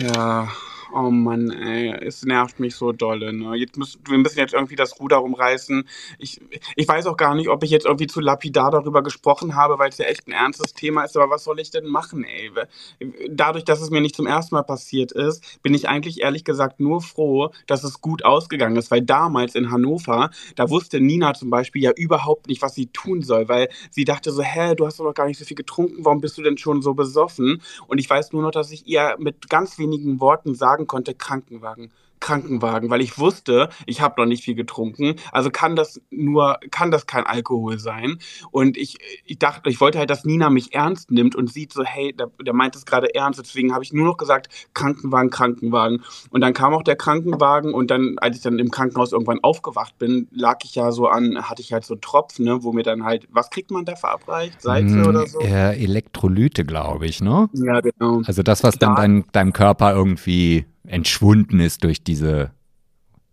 Ja, 0.00 0.48
oh 0.92 1.10
Mann, 1.10 1.50
ey, 1.50 1.90
es 2.04 2.24
nervt 2.24 2.60
mich 2.60 2.74
so 2.76 2.92
dolle. 2.92 3.32
Ne? 3.32 3.56
Jetzt 3.56 3.76
müssen, 3.76 4.00
wir 4.06 4.18
müssen 4.18 4.38
jetzt 4.38 4.54
irgendwie 4.54 4.76
das 4.76 4.98
Ruder 5.00 5.16
rumreißen. 5.16 5.86
Ich, 6.18 6.40
ich 6.76 6.88
weiß 6.88 7.06
auch 7.06 7.16
gar 7.16 7.34
nicht, 7.34 7.48
ob 7.48 7.62
ich 7.62 7.70
jetzt 7.70 7.86
irgendwie 7.86 8.06
zu 8.06 8.20
lapidar 8.20 8.70
darüber 8.70 9.02
gesprochen 9.02 9.54
habe, 9.54 9.78
weil 9.78 9.90
es 9.90 9.98
ja 9.98 10.06
echt 10.06 10.26
ein 10.26 10.32
ernstes 10.32 10.74
Thema 10.74 11.04
ist. 11.04 11.16
Aber 11.16 11.30
was 11.30 11.44
soll 11.44 11.60
ich 11.60 11.70
denn 11.70 11.86
machen, 11.86 12.24
ey? 12.24 12.50
Dadurch, 13.28 13.64
dass 13.64 13.80
es 13.80 13.90
mir 13.90 14.00
nicht 14.00 14.16
zum 14.16 14.26
ersten 14.26 14.54
Mal 14.54 14.62
passiert 14.62 15.12
ist, 15.12 15.62
bin 15.62 15.74
ich 15.74 15.88
eigentlich 15.88 16.20
ehrlich 16.22 16.44
gesagt 16.44 16.80
nur 16.80 17.00
froh, 17.00 17.50
dass 17.66 17.84
es 17.84 18.00
gut 18.00 18.24
ausgegangen 18.24 18.76
ist. 18.76 18.90
Weil 18.90 19.02
damals 19.02 19.54
in 19.54 19.70
Hannover, 19.70 20.30
da 20.56 20.70
wusste 20.70 21.00
Nina 21.00 21.34
zum 21.34 21.50
Beispiel 21.50 21.82
ja 21.82 21.92
überhaupt 21.92 22.48
nicht, 22.48 22.62
was 22.62 22.74
sie 22.74 22.86
tun 22.86 23.22
soll, 23.22 23.48
weil 23.48 23.68
sie 23.90 24.04
dachte 24.04 24.30
so, 24.30 24.42
hä, 24.42 24.74
du 24.74 24.86
hast 24.86 25.00
doch 25.00 25.04
noch 25.04 25.14
gar 25.14 25.26
nicht 25.26 25.38
so 25.38 25.44
viel 25.44 25.56
getrunken, 25.56 26.04
warum 26.04 26.20
bist 26.20 26.38
du 26.38 26.42
denn 26.42 26.58
schon 26.58 26.82
so 26.82 26.94
besoffen? 26.94 27.62
Und 27.86 27.98
ich 27.98 28.08
weiß 28.08 28.32
nur 28.32 28.42
noch, 28.42 28.50
dass 28.50 28.70
ich 28.70 28.86
ihr 28.86 29.16
mit 29.18 29.48
ganz 29.48 29.78
wenigen 29.78 30.20
Worten 30.20 30.54
sagen 30.78 30.86
konnte, 30.86 31.14
Krankenwagen. 31.14 31.90
Krankenwagen, 32.20 32.90
weil 32.90 33.00
ich 33.00 33.18
wusste, 33.18 33.68
ich 33.86 34.00
habe 34.00 34.20
noch 34.20 34.26
nicht 34.26 34.44
viel 34.44 34.54
getrunken, 34.54 35.16
also 35.32 35.50
kann 35.50 35.76
das 35.76 36.00
nur, 36.10 36.58
kann 36.70 36.90
das 36.90 37.06
kein 37.06 37.24
Alkohol 37.24 37.78
sein. 37.78 38.18
Und 38.50 38.76
ich, 38.76 38.98
ich 39.24 39.38
dachte, 39.38 39.68
ich 39.70 39.80
wollte 39.80 39.98
halt, 39.98 40.10
dass 40.10 40.24
Nina 40.24 40.50
mich 40.50 40.74
ernst 40.74 41.10
nimmt 41.10 41.34
und 41.36 41.50
sieht 41.52 41.72
so, 41.72 41.84
hey, 41.84 42.12
der, 42.12 42.30
der 42.44 42.52
meint 42.54 42.76
es 42.76 42.84
gerade 42.86 43.14
ernst. 43.14 43.38
Deswegen 43.40 43.72
habe 43.74 43.84
ich 43.84 43.92
nur 43.92 44.06
noch 44.06 44.16
gesagt, 44.16 44.48
Krankenwagen, 44.74 45.30
Krankenwagen. 45.30 46.02
Und 46.30 46.40
dann 46.40 46.52
kam 46.54 46.74
auch 46.74 46.82
der 46.82 46.96
Krankenwagen 46.96 47.72
und 47.74 47.90
dann, 47.90 48.16
als 48.18 48.36
ich 48.36 48.42
dann 48.42 48.58
im 48.58 48.70
Krankenhaus 48.70 49.12
irgendwann 49.12 49.40
aufgewacht 49.42 49.98
bin, 49.98 50.28
lag 50.30 50.58
ich 50.64 50.74
ja 50.74 50.92
so 50.92 51.08
an, 51.08 51.48
hatte 51.48 51.62
ich 51.62 51.72
halt 51.72 51.84
so 51.84 51.94
Tropfen, 51.96 52.44
ne, 52.44 52.62
wo 52.62 52.72
mir 52.72 52.82
dann 52.82 53.04
halt, 53.04 53.26
was 53.30 53.50
kriegt 53.50 53.70
man 53.70 53.84
da 53.84 53.96
verabreicht? 53.96 54.60
Salze 54.60 54.94
Hm, 55.02 55.06
oder 55.06 55.26
so? 55.26 55.40
Äh, 55.40 55.82
Elektrolyte, 55.82 56.64
glaube 56.64 57.06
ich, 57.06 57.20
ne? 57.20 57.48
Ja, 57.52 57.80
genau. 57.80 58.22
Also 58.26 58.42
das, 58.42 58.62
was 58.64 58.78
dann 58.78 58.94
Da- 58.94 59.00
dein, 59.02 59.24
deinem 59.32 59.52
Körper 59.52 59.92
irgendwie 59.94 60.66
entschwunden 60.88 61.60
ist 61.60 61.84
durch 61.84 62.02
diese, 62.02 62.50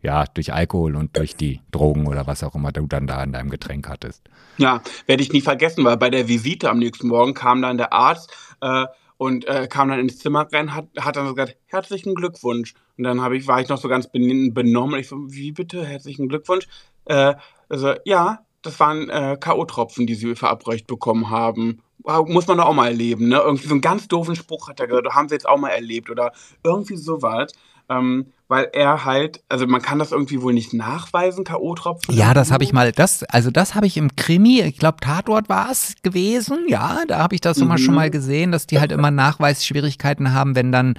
ja, 0.01 0.25
durch 0.25 0.53
Alkohol 0.53 0.95
und 0.95 1.17
durch 1.17 1.35
die 1.35 1.61
Drogen 1.71 2.07
oder 2.07 2.27
was 2.27 2.43
auch 2.43 2.55
immer 2.55 2.71
du 2.71 2.85
dann 2.85 3.07
da 3.07 3.23
in 3.23 3.31
deinem 3.31 3.49
Getränk 3.49 3.89
hattest. 3.89 4.23
Ja, 4.57 4.81
werde 5.07 5.23
ich 5.23 5.31
nie 5.31 5.41
vergessen, 5.41 5.83
weil 5.83 5.97
bei 5.97 6.09
der 6.09 6.27
Visite 6.27 6.69
am 6.69 6.79
nächsten 6.79 7.07
Morgen 7.07 7.33
kam 7.33 7.61
dann 7.61 7.77
der 7.77 7.93
Arzt 7.93 8.31
äh, 8.61 8.85
und 9.17 9.47
äh, 9.47 9.67
kam 9.67 9.89
dann 9.89 9.99
ins 9.99 10.19
Zimmer 10.19 10.47
rein, 10.51 10.75
hat, 10.75 10.87
hat 10.99 11.15
dann 11.15 11.27
so 11.27 11.33
gesagt, 11.33 11.57
herzlichen 11.67 12.15
Glückwunsch. 12.15 12.73
Und 12.97 13.05
dann 13.05 13.21
habe 13.21 13.37
ich, 13.37 13.47
war 13.47 13.61
ich 13.61 13.69
noch 13.69 13.77
so 13.77 13.87
ganz 13.87 14.11
ben- 14.11 14.53
benommen. 14.53 14.99
Ich 14.99 15.07
so, 15.07 15.17
wie 15.31 15.51
bitte, 15.51 15.85
herzlichen 15.85 16.27
Glückwunsch? 16.27 16.67
Äh, 17.05 17.35
also, 17.69 17.93
ja, 18.03 18.45
das 18.65 18.79
waren 18.79 19.09
äh, 19.09 19.37
K.O.-Tropfen, 19.39 20.05
die 20.05 20.15
sie 20.15 20.35
verabreicht 20.35 20.87
bekommen 20.87 21.29
haben. 21.29 21.79
Muss 22.27 22.47
man 22.47 22.57
doch 22.57 22.65
auch 22.65 22.73
mal 22.73 22.87
erleben, 22.87 23.29
ne? 23.29 23.37
Irgendwie 23.37 23.67
so 23.67 23.73
einen 23.73 23.81
ganz 23.81 24.07
doofen 24.07 24.35
Spruch 24.35 24.67
hat 24.69 24.79
er 24.79 24.87
gesagt, 24.87 25.07
haben 25.15 25.27
sie 25.27 25.35
jetzt 25.35 25.47
auch 25.47 25.57
mal 25.57 25.69
erlebt 25.69 26.09
oder 26.09 26.31
irgendwie 26.63 26.97
sowas. 26.97 27.51
Ähm, 27.89 28.27
weil 28.47 28.69
er 28.73 29.05
halt, 29.05 29.43
also 29.49 29.65
man 29.67 29.81
kann 29.81 29.97
das 29.99 30.11
irgendwie 30.11 30.41
wohl 30.41 30.53
nicht 30.53 30.73
nachweisen, 30.73 31.43
K.O.-Tropfen. 31.43 32.11
Ja, 32.13 32.33
das 32.33 32.51
habe 32.51 32.63
ich 32.63 32.73
mal, 32.73 32.91
das, 32.91 33.23
also 33.23 33.49
das 33.51 33.73
habe 33.75 33.87
ich 33.87 33.97
im 33.97 34.15
Krimi, 34.15 34.61
ich 34.61 34.77
glaube 34.77 34.97
Tatort 35.01 35.49
war 35.49 35.71
es 35.71 35.93
gewesen, 36.03 36.59
ja, 36.67 37.03
da 37.07 37.19
habe 37.19 37.33
ich 37.35 37.41
das 37.41 37.57
immer 37.57 37.75
Mhm. 37.75 37.79
schon 37.79 37.95
mal 37.95 38.09
gesehen, 38.11 38.51
dass 38.51 38.67
die 38.67 38.79
halt 38.79 38.91
immer 38.91 39.09
Nachweisschwierigkeiten 39.11 40.33
haben, 40.33 40.55
wenn 40.55 40.71
dann 40.71 40.95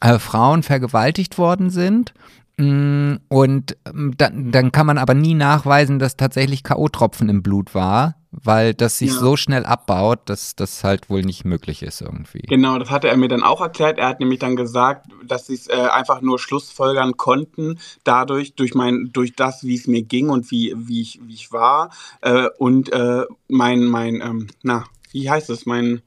äh, 0.00 0.18
Frauen 0.18 0.62
vergewaltigt 0.62 1.38
worden 1.38 1.70
sind. 1.70 2.14
Mm, 2.58 3.16
Und 3.28 3.76
ähm, 3.86 4.14
dann, 4.18 4.50
dann 4.50 4.72
kann 4.72 4.86
man 4.86 4.98
aber 4.98 5.14
nie 5.14 5.34
nachweisen, 5.34 5.98
dass 5.98 6.16
tatsächlich 6.16 6.62
K.O.-Tropfen 6.64 7.28
im 7.30 7.42
Blut 7.42 7.72
war, 7.74 8.16
weil 8.32 8.74
das 8.74 8.98
sich 8.98 9.10
Ja. 9.12 9.18
so 9.18 9.36
schnell 9.36 9.64
abbaut, 9.64 10.20
dass 10.28 10.56
das 10.56 10.82
halt 10.82 11.08
wohl 11.08 11.22
nicht 11.22 11.44
möglich 11.44 11.82
ist 11.82 12.00
irgendwie. 12.00 12.40
Genau, 12.48 12.78
das 12.78 12.90
hatte 12.90 13.08
er 13.08 13.16
mir 13.16 13.28
dann 13.28 13.42
auch 13.44 13.60
erklärt. 13.60 13.98
Er 13.98 14.08
hat 14.08 14.18
nämlich 14.20 14.40
dann 14.40 14.56
gesagt, 14.56 15.06
dass 15.26 15.46
sie 15.46 15.54
es 15.54 15.68
äh, 15.68 15.72
einfach 15.74 16.20
nur 16.20 16.38
schlussfolgern 16.40 17.16
konnten, 17.16 17.78
dadurch, 18.04 18.54
durch 18.54 18.74
mein, 18.74 19.10
durch 19.12 19.34
das, 19.36 19.62
wie 19.62 19.76
es 19.76 19.86
mir 19.86 20.02
ging 20.02 20.28
und 20.28 20.50
wie, 20.50 20.74
wie, 20.76 21.00
ich, 21.00 21.20
wie 21.22 21.34
ich 21.34 21.52
war. 21.52 21.90
Äh, 22.22 22.48
und 22.58 22.92
äh, 22.92 23.24
mein, 23.46 23.84
mein, 23.84 24.20
ähm, 24.20 24.48
na, 24.62 24.84
wie 25.12 25.30
heißt 25.30 25.48
es? 25.50 25.64
Mein, 25.64 26.02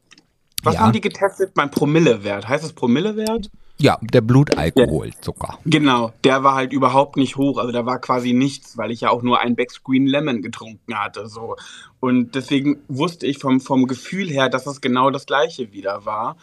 was 0.64 0.76
Ja. 0.76 0.82
haben 0.82 0.92
die 0.94 1.02
getestet? 1.02 1.54
Mein 1.56 1.72
Promillewert. 1.72 2.48
Heißt 2.50 2.64
es 2.66 2.74
Promillewert? 2.74 3.50
Ja, 3.82 3.98
der 4.02 4.22
Blutalkoholzucker. 4.22 5.58
Genau, 5.66 6.14
der 6.24 6.44
war 6.44 6.54
halt 6.54 6.72
überhaupt 6.72 7.18
nicht 7.18 7.36
hoch. 7.36 7.58
Also 7.58 7.72
da 7.72 7.86
war 7.86 8.00
quasi 8.00 8.32
nichts, 8.32 8.78
weil 8.78 8.92
ich 8.92 9.02
ja 9.02 9.10
auch 9.10 9.24
nur 9.24 9.40
ein 9.40 9.56
Backscreen 9.56 10.06
Lemon 10.06 10.44
getrunken 10.44 10.96
hatte. 10.96 11.28
So. 11.28 11.56
Und 12.00 12.36
deswegen 12.36 12.78
wusste 12.88 13.26
ich 13.26 13.40
vom, 13.40 13.60
vom 13.60 13.88
Gefühl 13.88 14.30
her, 14.30 14.50
dass 14.50 14.68
es 14.68 14.82
genau 14.82 15.10
das 15.10 15.26
gleiche 15.26 15.74
wieder 15.74 16.06
war. 16.06 16.38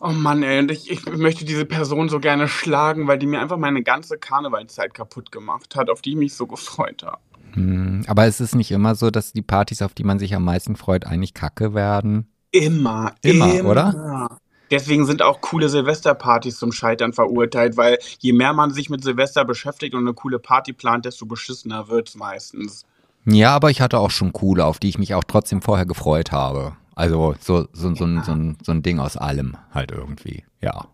Oh 0.00 0.10
Mann, 0.10 0.42
ey, 0.42 0.60
und 0.60 0.70
ich, 0.70 0.90
ich 0.90 1.06
möchte 1.06 1.46
diese 1.46 1.64
Person 1.64 2.08
so 2.08 2.20
gerne 2.20 2.46
schlagen, 2.46 3.08
weil 3.08 3.18
die 3.18 3.26
mir 3.26 3.40
einfach 3.40 3.56
meine 3.56 3.82
ganze 3.82 4.18
Karnevalszeit 4.18 4.94
kaputt 4.94 5.32
gemacht 5.32 5.74
hat, 5.76 5.88
auf 5.90 6.02
die 6.02 6.10
ich 6.10 6.16
mich 6.16 6.34
so 6.34 6.46
gefreut 6.46 7.02
habe. 7.04 7.18
Hm, 7.54 8.04
aber 8.06 8.26
es 8.26 8.40
ist 8.40 8.54
nicht 8.54 8.70
immer 8.70 8.94
so, 8.94 9.10
dass 9.10 9.32
die 9.32 9.42
Partys, 9.42 9.80
auf 9.80 9.94
die 9.94 10.04
man 10.04 10.18
sich 10.18 10.34
am 10.34 10.44
meisten 10.44 10.76
freut, 10.76 11.06
eigentlich 11.06 11.34
kacke 11.34 11.74
werden. 11.74 12.30
Immer, 12.52 13.14
Immer, 13.22 13.64
oder? 13.64 14.38
Deswegen 14.70 15.06
sind 15.06 15.22
auch 15.22 15.40
coole 15.40 15.68
Silvesterpartys 15.68 16.58
zum 16.58 16.72
Scheitern 16.72 17.12
verurteilt, 17.12 17.76
weil 17.76 17.98
je 18.18 18.32
mehr 18.32 18.52
man 18.52 18.70
sich 18.70 18.90
mit 18.90 19.02
Silvester 19.02 19.44
beschäftigt 19.44 19.94
und 19.94 20.00
eine 20.00 20.14
coole 20.14 20.38
Party 20.38 20.72
plant, 20.72 21.04
desto 21.04 21.26
beschissener 21.26 21.88
wird's 21.88 22.14
meistens. 22.14 22.84
Ja, 23.24 23.54
aber 23.54 23.70
ich 23.70 23.80
hatte 23.80 23.98
auch 23.98 24.10
schon 24.10 24.32
coole, 24.32 24.64
auf 24.64 24.78
die 24.78 24.88
ich 24.88 24.98
mich 24.98 25.14
auch 25.14 25.24
trotzdem 25.24 25.62
vorher 25.62 25.86
gefreut 25.86 26.32
habe. 26.32 26.76
Also 26.94 27.34
so, 27.40 27.68
so, 27.72 27.94
so, 27.94 28.04
ein, 28.04 28.22
so, 28.24 28.32
ein, 28.32 28.58
so 28.62 28.72
ein 28.72 28.82
Ding 28.82 28.98
aus 28.98 29.16
allem 29.16 29.56
halt 29.72 29.92
irgendwie, 29.92 30.44
ja. 30.60 30.86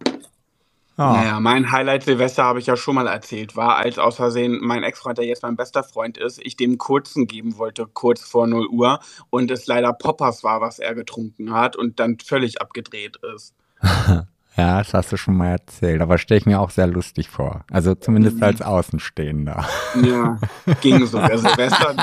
Ja. 0.97 1.13
Naja, 1.13 1.41
mein 1.41 1.73
Highlight 1.73 2.05
Silvester 2.05 2.45
habe 2.45 2.61
ich 2.61 2.67
ja 2.67 2.77
schon 2.77 2.95
mal 2.95 3.09
erzählt, 3.09 3.57
war, 3.57 3.77
als 3.77 3.99
aus 3.99 4.17
Versehen 4.17 4.61
mein 4.63 4.85
Ex-Freund, 4.85 5.19
der 5.19 5.25
jetzt 5.25 5.43
mein 5.43 5.57
bester 5.57 5.83
Freund 5.83 6.19
ist, 6.19 6.39
ich 6.41 6.57
dem 6.57 6.79
kurzen 6.79 7.27
geben 7.27 7.59
wollte, 7.59 7.87
kurz 7.87 8.23
vor 8.23 8.47
0 8.47 8.69
Uhr, 8.69 9.01
und 9.31 9.51
es 9.51 9.67
leider 9.67 9.93
Poppers 9.93 10.45
war, 10.45 10.61
was 10.61 10.79
er 10.79 10.95
getrunken 10.95 11.53
hat 11.53 11.75
und 11.75 11.99
dann 11.99 12.19
völlig 12.21 12.61
abgedreht 12.61 13.17
ist. 13.35 13.55
Ja, 14.57 14.79
das 14.79 14.95
hast 14.95 15.11
du 15.11 15.17
schon 15.17 15.37
mal 15.37 15.49
erzählt, 15.49 16.01
aber 16.01 16.17
stelle 16.17 16.39
ich 16.39 16.47
mir 16.47 16.61
auch 16.61 16.71
sehr 16.71 16.87
lustig 16.87 17.29
vor. 17.29 17.65
Also 17.73 17.97
zumindest 17.97 18.41
als 18.41 18.63
Außenstehender. 18.63 19.67
Ja, 20.01 20.39
ging 20.81 21.05
so. 21.07 21.19
Der, 21.19 21.39
Silvester, 21.39 21.97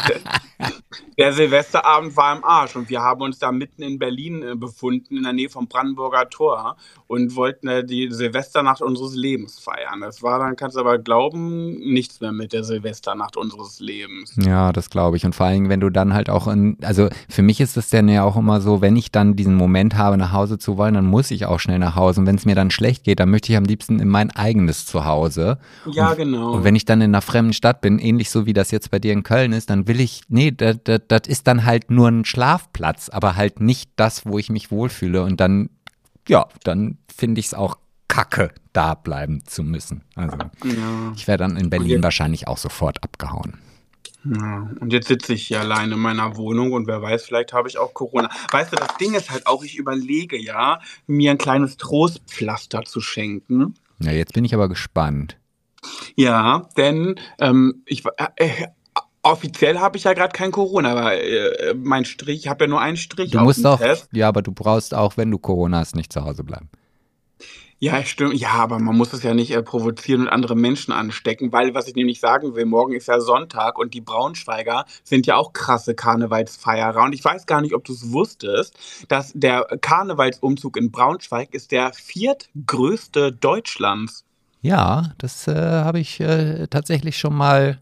der, 1.21 1.33
Silvesterabend 1.33 2.15
war 2.17 2.35
im 2.35 2.43
Arsch 2.43 2.75
und 2.75 2.89
wir 2.89 3.01
haben 3.01 3.21
uns 3.21 3.39
da 3.39 3.51
mitten 3.51 3.83
in 3.83 3.99
Berlin 3.99 4.43
äh, 4.43 4.55
befunden, 4.55 5.17
in 5.17 5.23
der 5.23 5.33
Nähe 5.33 5.49
vom 5.49 5.67
Brandenburger 5.67 6.29
Tor 6.29 6.77
und 7.07 7.35
wollten 7.35 7.85
die 7.87 8.09
Silvesternacht 8.09 8.81
unseres 8.81 9.15
Lebens 9.15 9.59
feiern. 9.59 10.01
Das 10.01 10.23
war 10.23 10.39
dann, 10.39 10.55
kannst 10.55 10.77
du 10.77 10.79
aber 10.79 10.97
glauben, 10.97 11.73
nichts 11.79 12.21
mehr 12.21 12.31
mit 12.31 12.53
der 12.53 12.63
Silvesternacht 12.63 13.37
unseres 13.37 13.79
Lebens. 13.79 14.33
Ja, 14.37 14.71
das 14.71 14.89
glaube 14.89 15.17
ich. 15.17 15.25
Und 15.25 15.35
vor 15.35 15.47
allem, 15.47 15.69
wenn 15.69 15.79
du 15.79 15.89
dann 15.89 16.13
halt 16.13 16.29
auch 16.29 16.47
in, 16.47 16.77
also 16.81 17.09
für 17.29 17.41
mich 17.41 17.59
ist 17.59 17.77
es 17.77 17.89
dann 17.89 18.07
ja 18.07 18.23
auch 18.23 18.37
immer 18.37 18.61
so, 18.61 18.81
wenn 18.81 18.95
ich 18.95 19.11
dann 19.11 19.35
diesen 19.35 19.55
Moment 19.55 19.97
habe, 19.97 20.17
nach 20.17 20.31
Hause 20.31 20.57
zu 20.57 20.77
wollen, 20.77 20.93
dann 20.93 21.05
muss 21.05 21.31
ich 21.31 21.45
auch 21.45 21.59
schnell 21.59 21.79
nach 21.79 21.95
Hause. 21.95 22.21
Und 22.21 22.27
wenn 22.27 22.35
es 22.35 22.45
mir 22.45 22.55
dann 22.55 22.71
schlecht 22.71 23.03
geht, 23.03 23.19
dann 23.19 23.29
möchte 23.29 23.51
ich 23.51 23.57
am 23.57 23.65
liebsten 23.65 23.99
in 23.99 24.07
mein 24.07 24.31
eigenes 24.31 24.85
Zuhause. 24.85 25.57
Ja, 25.91 26.11
und, 26.11 26.17
genau. 26.17 26.53
Und 26.53 26.63
wenn 26.63 26.75
ich 26.75 26.85
dann 26.85 27.01
in 27.01 27.11
einer 27.11 27.21
fremden 27.21 27.53
Stadt 27.53 27.81
bin, 27.81 27.99
ähnlich 27.99 28.29
so 28.29 28.45
wie 28.45 28.53
das 28.53 28.71
jetzt 28.71 28.89
bei 28.89 28.99
dir 28.99 29.13
in 29.13 29.23
Köln 29.23 29.51
ist, 29.51 29.69
dann 29.69 29.87
will 29.87 29.99
ich, 29.99 30.21
nee, 30.29 30.51
das, 30.51 30.77
das, 30.83 31.01
das 31.11 31.27
ist 31.27 31.47
dann 31.47 31.65
halt 31.65 31.91
nur 31.91 32.07
ein 32.07 32.25
Schlafplatz, 32.25 33.09
aber 33.09 33.35
halt 33.35 33.59
nicht 33.59 33.91
das, 33.97 34.25
wo 34.25 34.37
ich 34.37 34.49
mich 34.49 34.71
wohlfühle. 34.71 35.23
Und 35.23 35.39
dann, 35.39 35.69
ja, 36.27 36.47
dann 36.63 36.97
finde 37.13 37.39
ich 37.39 37.47
es 37.47 37.53
auch 37.53 37.77
kacke, 38.07 38.51
da 38.73 38.93
bleiben 38.93 39.43
zu 39.45 39.63
müssen. 39.63 40.03
Also 40.15 40.37
ja. 40.63 41.13
ich 41.15 41.27
wäre 41.27 41.37
dann 41.37 41.57
in 41.57 41.69
Berlin 41.69 42.03
wahrscheinlich 42.03 42.47
auch 42.47 42.57
sofort 42.57 43.03
abgehauen. 43.03 43.57
Ja, 44.23 44.69
und 44.79 44.93
jetzt 44.93 45.07
sitze 45.07 45.33
ich 45.33 45.47
hier 45.47 45.61
alleine 45.61 45.95
in 45.95 45.99
meiner 45.99 46.37
Wohnung 46.37 46.73
und 46.73 46.87
wer 46.87 47.01
weiß, 47.01 47.23
vielleicht 47.25 47.53
habe 47.53 47.67
ich 47.67 47.77
auch 47.77 47.93
Corona. 47.93 48.29
Weißt 48.51 48.71
du, 48.71 48.75
das 48.75 48.95
Ding 48.97 49.15
ist 49.15 49.31
halt 49.31 49.47
auch, 49.47 49.63
ich 49.63 49.77
überlege 49.77 50.37
ja, 50.37 50.79
mir 51.07 51.31
ein 51.31 51.39
kleines 51.39 51.77
Trostpflaster 51.77 52.83
zu 52.83 53.01
schenken. 53.01 53.73
Ja, 53.99 54.11
jetzt 54.11 54.33
bin 54.33 54.45
ich 54.45 54.53
aber 54.53 54.69
gespannt. 54.69 55.37
Ja, 56.15 56.69
denn 56.77 57.19
ähm, 57.39 57.81
ich 57.85 58.03
äh, 58.05 58.27
äh, 58.35 58.67
offiziell 59.23 59.79
habe 59.79 59.97
ich 59.97 60.03
ja 60.03 60.13
gerade 60.13 60.33
kein 60.33 60.51
Corona, 60.51 60.91
aber 60.91 61.21
äh, 61.21 61.73
mein 61.75 62.05
Strich, 62.05 62.39
ich 62.39 62.47
habe 62.47 62.65
ja 62.65 62.69
nur 62.69 62.81
einen 62.81 62.97
Strich 62.97 63.31
Du 63.31 63.39
musst 63.39 63.63
Test. 63.63 64.09
ja, 64.13 64.27
aber 64.27 64.41
du 64.41 64.51
brauchst 64.51 64.93
auch, 64.93 65.17
wenn 65.17 65.31
du 65.31 65.37
Corona 65.37 65.79
hast, 65.79 65.95
nicht 65.95 66.11
zu 66.11 66.23
Hause 66.23 66.43
bleiben. 66.43 66.69
Ja, 67.83 68.03
stimmt. 68.05 68.35
Ja, 68.35 68.49
aber 68.49 68.77
man 68.77 68.95
muss 68.95 69.11
es 69.11 69.23
ja 69.23 69.33
nicht 69.33 69.49
äh, 69.49 69.63
provozieren 69.63 70.21
und 70.21 70.27
andere 70.27 70.55
Menschen 70.55 70.91
anstecken, 70.91 71.51
weil, 71.51 71.73
was 71.73 71.87
ich 71.87 71.95
nämlich 71.95 72.19
sagen 72.19 72.53
will, 72.53 72.65
morgen 72.65 72.93
ist 72.93 73.07
ja 73.07 73.19
Sonntag 73.19 73.79
und 73.79 73.95
die 73.95 74.01
Braunschweiger 74.01 74.85
sind 75.03 75.25
ja 75.25 75.35
auch 75.35 75.51
krasse 75.51 75.95
Karnevalsfeierer. 75.95 77.01
Und 77.01 77.13
ich 77.13 77.25
weiß 77.25 77.47
gar 77.47 77.59
nicht, 77.59 77.73
ob 77.73 77.83
du 77.83 77.93
es 77.93 78.11
wusstest, 78.11 78.77
dass 79.07 79.31
der 79.33 79.65
Karnevalsumzug 79.81 80.77
in 80.77 80.91
Braunschweig 80.91 81.55
ist 81.55 81.71
der 81.71 81.91
viertgrößte 81.93 83.31
Deutschlands. 83.31 84.25
Ja, 84.61 85.13
das 85.17 85.47
äh, 85.47 85.55
habe 85.55 85.99
ich 85.99 86.19
äh, 86.19 86.67
tatsächlich 86.67 87.17
schon 87.17 87.33
mal 87.35 87.79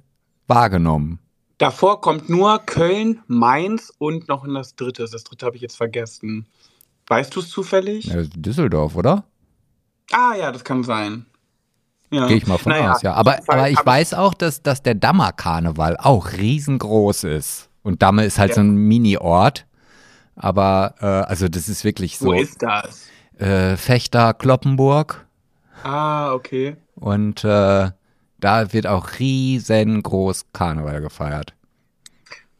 wahrgenommen. 0.47 1.19
Davor 1.59 2.01
kommt 2.01 2.29
nur 2.29 2.57
Köln, 2.65 3.21
Mainz 3.27 3.93
und 3.99 4.27
noch 4.27 4.47
das 4.47 4.75
dritte. 4.75 5.05
Das 5.11 5.23
dritte 5.23 5.45
habe 5.45 5.55
ich 5.57 5.61
jetzt 5.61 5.75
vergessen. 5.77 6.47
Weißt 7.07 7.35
du 7.35 7.41
es 7.41 7.49
zufällig? 7.49 8.05
Ja, 8.05 8.23
Düsseldorf, 8.35 8.95
oder? 8.95 9.25
Ah 10.11 10.33
ja, 10.35 10.51
das 10.51 10.63
kann 10.63 10.83
sein. 10.83 11.25
Ja. 12.11 12.27
Gehe 12.27 12.37
ich 12.37 12.47
mal 12.47 12.57
von 12.57 12.71
Naja, 12.71 12.93
aus, 12.93 13.01
ja. 13.01 13.13
Aber, 13.13 13.39
aber 13.47 13.69
ich 13.69 13.85
weiß 13.85 14.13
auch, 14.15 14.33
dass, 14.33 14.63
dass 14.63 14.81
der 14.81 14.95
Dammer-Karneval 14.95 15.97
auch 15.97 16.31
riesengroß 16.31 17.25
ist. 17.25 17.69
Und 17.83 18.01
Damme 18.01 18.25
ist 18.25 18.39
halt 18.39 18.49
Ja. 18.49 18.55
so 18.55 18.61
ein 18.61 18.75
Mini-Ort. 18.75 19.67
Aber, 20.35 20.95
äh, 21.01 21.05
also 21.05 21.49
das 21.49 21.67
ist 21.69 21.83
wirklich 21.83 22.19
Wo 22.21 22.27
so. 22.27 22.33
ist 22.33 22.63
das? 22.63 23.07
Äh, 23.37 23.75
Fechter, 23.77 24.33
Kloppenburg. 24.33 25.27
Ah, 25.83 26.33
okay. 26.33 26.77
Und 26.95 27.43
äh, 27.43 27.91
da 28.39 28.73
wird 28.73 28.87
auch 28.87 29.19
riesengroß 29.19 30.47
Karneval 30.53 31.01
gefeiert. 31.01 31.53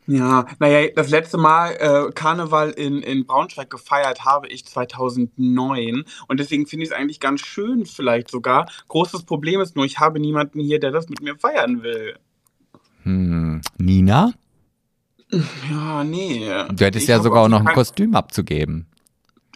Ja, 0.09 0.47
naja, 0.57 0.89
das 0.95 1.11
letzte 1.11 1.38
Mal 1.38 1.73
äh, 1.73 2.11
Karneval 2.13 2.71
in, 2.71 3.03
in 3.03 3.27
Braunschweig 3.27 3.69
gefeiert 3.69 4.25
habe 4.25 4.47
ich 4.47 4.65
2009 4.65 6.03
und 6.27 6.39
deswegen 6.39 6.65
finde 6.65 6.86
ich 6.86 6.89
es 6.89 6.97
eigentlich 6.97 7.19
ganz 7.19 7.41
schön 7.41 7.86
vielleicht 7.86 8.32
sogar. 8.32 8.67
Großes 8.88 9.23
Problem 9.23 9.61
ist 9.61 9.75
nur, 9.75 9.86
ich 9.86 9.99
habe 9.99 10.19
niemanden 10.19 10.61
hier, 10.61 10.80
der 10.80 10.89
das 10.89 11.09
mit 11.09 11.21
mir 11.21 11.38
feiern 11.38 11.84
will. 11.84 12.17
Hm. 13.03 13.61
Nina? 13.77 14.34
Ja, 15.69 16.03
nee. 16.03 16.49
Du 16.71 16.86
hättest 16.86 17.03
Ich 17.03 17.09
ja 17.09 17.19
sogar 17.19 17.43
auch 17.43 17.47
noch 17.47 17.59
ein 17.59 17.73
Kostüm 17.73 18.15
abzugeben. 18.15 18.88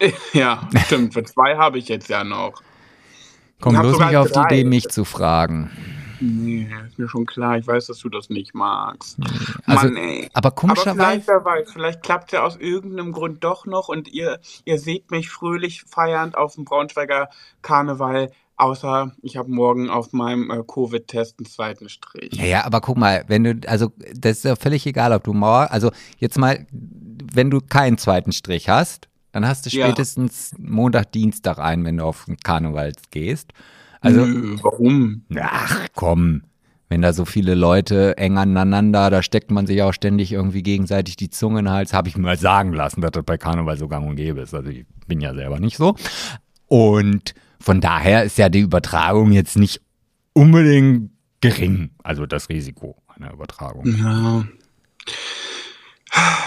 Ja, 0.32 0.68
stimmt. 0.86 1.14
Für 1.14 1.22
zwei 1.22 1.56
habe 1.56 1.78
ich 1.78 1.88
jetzt 1.88 2.08
ja 2.08 2.24
noch. 2.24 2.62
Komm 3.60 3.78
bloß 3.78 3.98
nicht 3.98 4.16
auf 4.16 4.26
die 4.26 4.32
drei. 4.32 4.46
Idee, 4.46 4.64
mich 4.64 4.88
zu 4.88 5.04
fragen. 5.04 5.70
Nee, 6.26 6.68
ist 6.86 6.98
mir 6.98 7.08
schon 7.08 7.26
klar. 7.26 7.58
Ich 7.58 7.66
weiß, 7.66 7.86
dass 7.86 7.98
du 7.98 8.08
das 8.08 8.30
nicht 8.30 8.54
magst. 8.54 9.18
Also, 9.66 9.86
Mann, 9.88 9.96
ey. 9.96 10.30
Aber 10.32 10.48
Aber 10.48 10.50
komischerweise. 10.56 10.96
vielleicht, 10.96 11.28
wer 11.28 11.44
weiß, 11.44 11.72
vielleicht 11.72 12.02
klappt 12.02 12.26
es 12.32 12.32
ja 12.38 12.44
aus 12.44 12.56
irgendeinem 12.56 13.12
Grund 13.12 13.44
doch 13.44 13.66
noch 13.66 13.88
und 13.88 14.08
ihr, 14.08 14.40
ihr 14.64 14.78
seht 14.78 15.10
mich 15.10 15.28
fröhlich 15.30 15.84
feiernd 15.86 16.36
auf 16.36 16.54
dem 16.54 16.64
Braunschweiger 16.64 17.28
Karneval, 17.62 18.30
außer 18.56 19.12
ich 19.22 19.36
habe 19.36 19.50
morgen 19.50 19.90
auf 19.90 20.12
meinem 20.12 20.50
äh, 20.50 20.62
Covid-Test 20.66 21.38
einen 21.38 21.46
zweiten 21.46 21.88
Strich. 21.88 22.32
Ja, 22.34 22.44
ja, 22.44 22.64
aber 22.64 22.80
guck 22.80 22.96
mal, 22.96 23.24
wenn 23.28 23.44
du, 23.44 23.60
also 23.68 23.92
das 24.14 24.38
ist 24.38 24.44
ja 24.44 24.56
völlig 24.56 24.86
egal, 24.86 25.12
ob 25.12 25.24
du 25.24 25.32
morgen, 25.34 25.70
also 25.70 25.90
jetzt 26.18 26.38
mal, 26.38 26.66
wenn 26.70 27.50
du 27.50 27.60
keinen 27.60 27.98
zweiten 27.98 28.32
Strich 28.32 28.68
hast, 28.68 29.08
dann 29.32 29.46
hast 29.46 29.66
du 29.66 29.70
Ja. 29.70 29.86
spätestens 29.86 30.54
Montag, 30.58 31.10
Dienstag 31.12 31.58
ein, 31.58 31.84
wenn 31.84 31.96
du 31.96 32.04
auf 32.04 32.26
den 32.26 32.36
Karneval 32.36 32.92
gehst. 33.10 33.52
Also, 34.04 34.26
Nö, 34.26 34.56
warum? 34.62 35.22
ach 35.40 35.86
komm, 35.94 36.42
wenn 36.88 37.02
da 37.02 37.12
so 37.12 37.24
viele 37.24 37.54
Leute 37.54 38.16
eng 38.18 38.36
aneinander, 38.36 39.10
da 39.10 39.22
steckt 39.22 39.50
man 39.50 39.66
sich 39.66 39.82
auch 39.82 39.92
ständig 39.92 40.30
irgendwie 40.30 40.62
gegenseitig 40.62 41.16
die 41.16 41.30
Zunge 41.30 41.60
in 41.60 41.64
den 41.64 41.72
Hals, 41.72 41.94
habe 41.94 42.08
ich 42.08 42.16
mir 42.16 42.22
mal 42.22 42.36
sagen 42.36 42.72
lassen, 42.72 43.00
dass 43.00 43.12
das 43.12 43.24
bei 43.24 43.38
Karneval 43.38 43.78
so 43.78 43.88
gang 43.88 44.06
und 44.06 44.16
gäbe 44.16 44.42
ist. 44.42 44.54
Also 44.54 44.68
ich 44.70 44.84
bin 45.06 45.20
ja 45.20 45.34
selber 45.34 45.58
nicht 45.58 45.76
so. 45.78 45.96
Und 46.66 47.34
von 47.58 47.80
daher 47.80 48.24
ist 48.24 48.36
ja 48.36 48.48
die 48.50 48.60
Übertragung 48.60 49.32
jetzt 49.32 49.56
nicht 49.56 49.80
unbedingt 50.34 51.10
gering, 51.40 51.90
also 52.02 52.26
das 52.26 52.48
Risiko 52.48 52.96
einer 53.08 53.32
Übertragung. 53.32 53.86
Ja. 53.86 54.44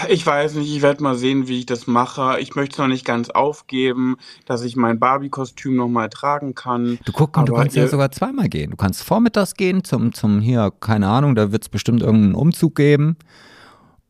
Ich 0.08 0.24
weiß 0.24 0.54
nicht, 0.54 0.74
ich 0.74 0.80
werde 0.82 1.02
mal 1.02 1.14
sehen, 1.16 1.48
wie 1.48 1.58
ich 1.58 1.66
das 1.66 1.86
mache. 1.86 2.38
Ich 2.40 2.54
möchte 2.54 2.74
es 2.74 2.78
noch 2.78 2.86
nicht 2.86 3.04
ganz 3.04 3.28
aufgeben, 3.30 4.16
dass 4.46 4.62
ich 4.62 4.76
mein 4.76 4.98
Barbie-Kostüm 4.98 5.76
nochmal 5.76 6.08
tragen 6.08 6.54
kann. 6.54 6.98
Du 7.04 7.12
guck, 7.12 7.32
du 7.44 7.52
kannst 7.52 7.76
ja 7.76 7.82
ihr- 7.82 7.88
sogar 7.88 8.10
zweimal 8.10 8.48
gehen. 8.48 8.70
Du 8.70 8.76
kannst 8.76 9.02
vormittags 9.02 9.54
gehen 9.54 9.84
zum, 9.84 10.12
zum 10.14 10.40
hier, 10.40 10.72
keine 10.80 11.08
Ahnung, 11.08 11.34
da 11.34 11.52
wird 11.52 11.62
es 11.64 11.68
bestimmt 11.68 12.02
irgendeinen 12.02 12.34
Umzug 12.34 12.74
geben. 12.76 13.16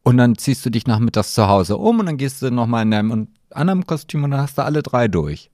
Und 0.05 0.17
dann 0.19 0.37
ziehst 0.39 0.65
du 0.65 0.71
dich 0.71 0.87
nachmittags 0.87 1.35
zu 1.35 1.49
Hause 1.49 1.77
um 1.77 1.99
und 2.01 2.07
dann 2.07 2.17
gehst 2.17 2.41
du 2.43 2.51
nochmal 2.51 2.83
in 2.85 2.91
deinem 2.91 3.29
anderen 3.51 3.87
Kostüm 3.87 4.25
und 4.25 4.31
dann 4.31 4.41
hast 4.43 4.59
du 4.59 4.63
alle 4.65 4.83
drei 4.83 5.09
durch. 5.09 5.51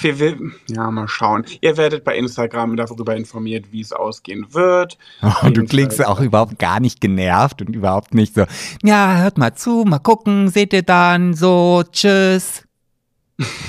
Wir 0.00 0.18
will, 0.18 0.52
ja, 0.68 0.90
mal 0.90 1.06
schauen. 1.06 1.44
Ihr 1.60 1.76
werdet 1.76 2.04
bei 2.04 2.16
Instagram 2.16 2.76
darüber 2.76 3.14
informiert, 3.16 3.66
wie 3.70 3.80
es 3.80 3.92
ausgehen 3.92 4.52
wird. 4.52 4.98
Und 5.42 5.56
du 5.56 5.64
klingst 5.64 6.04
auch 6.04 6.20
überhaupt 6.20 6.58
gar 6.58 6.80
nicht 6.80 7.00
genervt 7.00 7.62
und 7.62 7.74
überhaupt 7.74 8.14
nicht 8.14 8.34
so, 8.34 8.44
ja, 8.82 9.18
hört 9.18 9.38
mal 9.38 9.54
zu, 9.54 9.84
mal 9.86 9.98
gucken, 9.98 10.48
seht 10.48 10.72
ihr 10.72 10.82
dann, 10.82 11.34
so, 11.34 11.84
tschüss. 11.90 12.64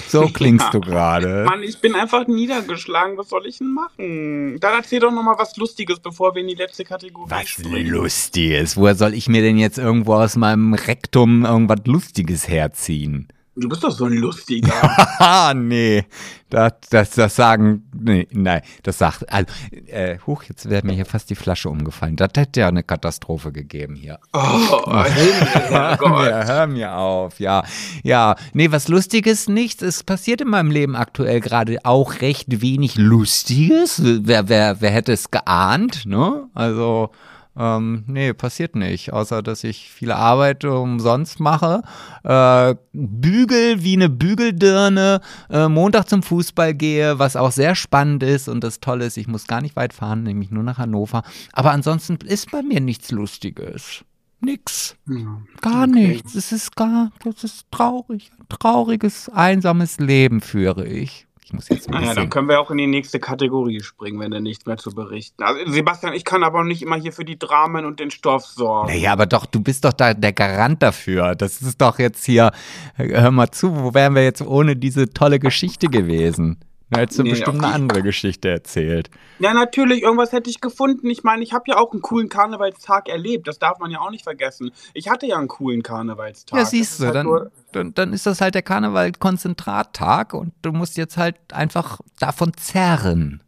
So 0.08 0.28
klingst 0.34 0.74
du 0.74 0.80
gerade. 0.80 1.46
Mann, 1.46 1.64
ich 1.64 1.80
bin 1.80 1.96
einfach 1.96 2.28
niedergeschlagen. 2.28 3.18
Was 3.18 3.30
soll 3.30 3.46
ich 3.48 3.60
denn 3.60 3.74
machen? 3.74 4.60
Dann 4.60 4.74
erzähl 4.76 5.00
doch 5.00 5.12
noch 5.12 5.24
mal 5.24 5.38
was 5.38 5.56
Lustiges, 5.58 6.00
bevor 6.00 6.36
wir 6.36 6.42
in 6.42 6.48
die 6.48 6.56
letzte 6.56 6.84
Kategorie 6.84 7.30
Was 7.30 7.50
springen. 7.50 7.88
Lustiges. 7.88 8.78
Woher 8.78 8.96
soll 8.96 9.14
ich 9.14 9.28
mir 9.28 9.42
denn 9.42 9.58
jetzt 9.58 9.78
irgendwo 9.78 10.16
aus 10.16 10.36
meinem 10.36 10.74
Rektum 10.74 11.46
irgendwas 11.46 11.80
Lustiges 11.86 12.48
herziehen? 12.48 13.28
Du 13.56 13.70
bist 13.70 13.84
doch 13.84 13.92
so 13.92 14.06
ein 14.06 14.14
Lustiger. 14.14 14.74
Haha, 15.20 15.54
nee. 15.54 16.06
Das, 16.50 16.74
das, 16.90 17.12
das 17.12 17.36
sagen, 17.36 17.84
nee, 17.96 18.28
nein, 18.32 18.62
das 18.84 19.00
sagt, 19.00 19.32
also, 19.32 19.48
äh, 19.88 20.18
huch, 20.26 20.44
jetzt 20.44 20.70
wäre 20.70 20.86
mir 20.86 20.94
hier 20.94 21.06
fast 21.06 21.30
die 21.30 21.36
Flasche 21.36 21.70
umgefallen. 21.70 22.16
Das 22.16 22.30
hätte 22.36 22.62
ja 22.62 22.68
eine 22.68 22.84
Katastrophe 22.84 23.52
gegeben 23.52 23.96
hier. 23.96 24.20
Oh, 24.34 25.04
Himmel, 25.04 25.46
Herrgott. 25.46 26.28
Ja, 26.28 26.46
hör 26.46 26.68
mir 26.68 26.96
auf, 26.96 27.40
ja. 27.40 27.64
Ja, 28.04 28.36
nee, 28.54 28.72
was 28.72 28.88
Lustiges 28.88 29.48
nichts. 29.48 29.84
Es 29.84 30.04
passiert 30.04 30.42
in 30.42 30.50
meinem 30.50 30.72
Leben 30.72 30.96
aktuell 30.96 31.40
gerade 31.40 31.80
auch 31.84 32.22
recht 32.22 32.62
wenig 32.62 32.96
Lustiges. 32.96 34.02
Wer, 34.04 34.50
wer, 34.50 34.82
wer 34.82 34.92
hätte 34.92 35.12
es 35.12 35.30
geahnt, 35.32 36.06
ne? 36.06 36.50
Also, 36.54 37.12
ähm, 37.58 38.04
nee, 38.08 38.34
passiert 38.34 38.76
nicht. 38.76 39.14
Außer, 39.14 39.42
dass 39.44 39.64
ich 39.64 39.90
viele 39.92 40.16
Arbeit 40.16 40.66
umsonst 40.66 41.40
mache. 41.40 41.82
Äh, 42.24 42.76
bügel 42.94 43.84
wie 43.84 43.94
eine 43.96 44.10
Bügeldirne. 44.10 45.22
Äh, 45.50 45.68
Montag 45.68 46.10
zum 46.10 46.24
Fußball 46.24 46.74
gehe, 46.74 47.20
was 47.20 47.36
auch 47.36 47.52
sehr 47.52 47.76
spannend 47.76 48.24
ist. 48.24 48.48
Und 48.50 48.64
das 48.64 48.80
Tolle 48.80 49.06
ist, 49.06 49.18
ich 49.18 49.28
muss 49.28 49.48
gar 49.48 49.62
nicht 49.62 49.76
weit 49.76 49.94
fahren, 49.94 50.24
nämlich 50.24 50.50
nur 50.52 50.64
nach 50.64 50.78
Hannover. 50.80 51.24
Aber 51.52 51.72
ansonsten 51.72 52.16
ist 52.26 52.52
bei 52.52 52.62
mir 52.64 52.80
nichts 52.82 53.12
Lustiges. 53.12 54.04
nix. 54.40 54.96
Ja. 55.08 55.42
Gar 55.62 55.84
Okay. 55.88 56.08
nichts. 56.08 56.36
Es 56.36 56.52
ist 56.52 56.76
gar, 56.76 57.12
das 57.24 57.44
ist 57.44 57.66
traurig. 57.72 58.30
Ein 58.38 58.46
trauriges, 58.50 59.30
einsames 59.30 60.00
Leben 60.00 60.42
führe 60.42 60.86
ich. 60.86 61.28
Muss 61.54 61.70
jetzt 61.70 61.88
ein 61.88 61.92
Naja, 61.92 62.08
dann 62.08 62.16
bisschen. 62.16 62.30
können 62.32 62.50
wir 62.50 62.60
auch 62.60 62.72
in 62.72 62.78
die 62.78 62.88
nächste 62.88 63.20
Kategorie 63.20 63.82
springen, 63.82 64.20
wenn 64.20 64.32
du 64.32 64.42
nichts 64.42 64.66
mehr 64.66 64.78
zu 64.78 64.90
berichten. 64.92 65.44
Also, 65.44 65.72
Sebastian, 65.72 66.14
ich 66.14 66.26
kann 66.26 66.44
aber 66.44 66.64
nicht 66.64 66.82
immer 66.82 66.96
hier 66.96 67.14
für 67.14 67.26
die 67.26 67.38
Dramen 67.38 67.86
und 67.86 68.00
den 68.00 68.10
Stoff 68.12 68.46
sorgen. 68.46 68.90
Naja, 68.90 69.14
aber 69.14 69.28
doch, 69.28 69.46
du 69.46 69.62
bist 69.62 69.86
doch 69.86 69.94
da 69.94 70.14
der 70.14 70.34
Garant 70.34 70.82
dafür. 70.82 71.36
Das 71.36 71.62
ist 71.62 71.80
doch 71.80 72.00
jetzt 72.00 72.26
hier, 72.26 72.52
hör 72.96 73.32
mal 73.32 73.52
zu, 73.52 73.76
wo 73.84 73.94
wären 73.94 74.16
wir 74.16 74.24
jetzt 74.24 74.42
ohne 74.42 74.76
diese 74.76 75.12
tolle 75.12 75.40
Geschichte 75.40 75.88
gewesen? 75.88 76.58
Da 76.94 77.00
hättest 77.00 77.20
du 77.20 77.24
Nee, 77.24 77.32
bestimmt 77.32 77.64
eine 77.64 77.74
andere 77.74 78.04
Geschichte 78.04 78.50
erzählt. 78.50 79.10
Ja, 79.40 79.54
natürlich, 79.54 80.04
irgendwas 80.04 80.32
hätte 80.32 80.50
ich 80.50 80.62
gefunden. 80.62 81.10
Ich 81.10 81.24
meine, 81.24 81.44
ich 81.44 81.54
habe 81.54 81.64
ja 81.68 81.78
auch 81.78 81.92
einen 81.92 82.02
coolen 82.02 82.30
Karnevalstag 82.30 83.10
erlebt. 83.10 83.48
Das 83.48 83.58
darf 83.58 83.80
man 83.80 83.90
ja 83.90 84.00
auch 84.00 84.12
nicht 84.12 84.24
vergessen. 84.24 84.72
Ich 84.94 85.10
hatte 85.10 85.26
ja 85.26 85.38
einen 85.38 85.48
coolen 85.48 85.82
Karnevalstag. 85.82 86.60
Ja, 86.60 86.66
siehst 86.66 87.00
du, 87.00 87.06
halt 87.06 87.16
dann, 87.16 87.50
dann, 87.72 87.94
dann 87.96 88.14
ist 88.14 88.28
das 88.28 88.42
halt 88.42 88.54
der 88.54 88.62
Karneval-Konzentrattag 88.62 90.34
und 90.34 90.54
du 90.62 90.72
musst 90.72 90.98
jetzt 90.98 91.18
halt 91.18 91.36
einfach 91.52 92.00
davon 92.20 92.54
zerren. 92.56 93.42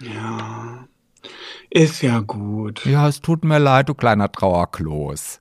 Ja. 0.00 0.86
Ist 1.70 2.02
ja 2.02 2.20
gut. 2.20 2.84
Ja, 2.84 3.08
es 3.08 3.22
tut 3.22 3.44
mir 3.44 3.58
leid, 3.58 3.88
du 3.88 3.94
kleiner 3.94 4.30
Trauerklos. 4.30 5.40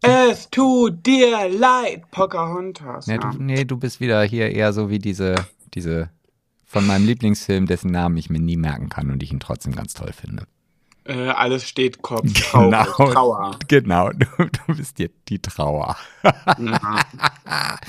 Es 0.00 0.48
tut 0.48 1.04
dir 1.04 1.48
leid, 1.50 2.10
Pocahontas. 2.10 3.08
Nee, 3.08 3.18
du, 3.18 3.28
nee, 3.38 3.64
du 3.64 3.76
bist 3.76 4.00
wieder 4.00 4.22
hier 4.22 4.50
eher 4.50 4.72
so 4.72 4.88
wie 4.88 4.98
diese, 4.98 5.34
diese 5.74 6.08
von 6.68 6.86
meinem 6.86 7.06
Lieblingsfilm, 7.06 7.66
dessen 7.66 7.90
Namen 7.90 8.18
ich 8.18 8.28
mir 8.30 8.38
nie 8.38 8.58
merken 8.58 8.90
kann 8.90 9.10
und 9.10 9.22
ich 9.22 9.32
ihn 9.32 9.40
trotzdem 9.40 9.74
ganz 9.74 9.94
toll 9.94 10.12
finde. 10.12 10.46
Äh, 11.04 11.30
alles 11.30 11.66
steht 11.66 12.02
Kopf. 12.02 12.28
Genau. 12.52 12.84
Trauer. 12.84 13.58
Genau, 13.66 14.10
du, 14.12 14.26
du 14.36 14.76
bist 14.76 14.98
dir 14.98 15.08
die 15.28 15.40
Trauer. 15.40 15.96
Ja. 16.22 17.00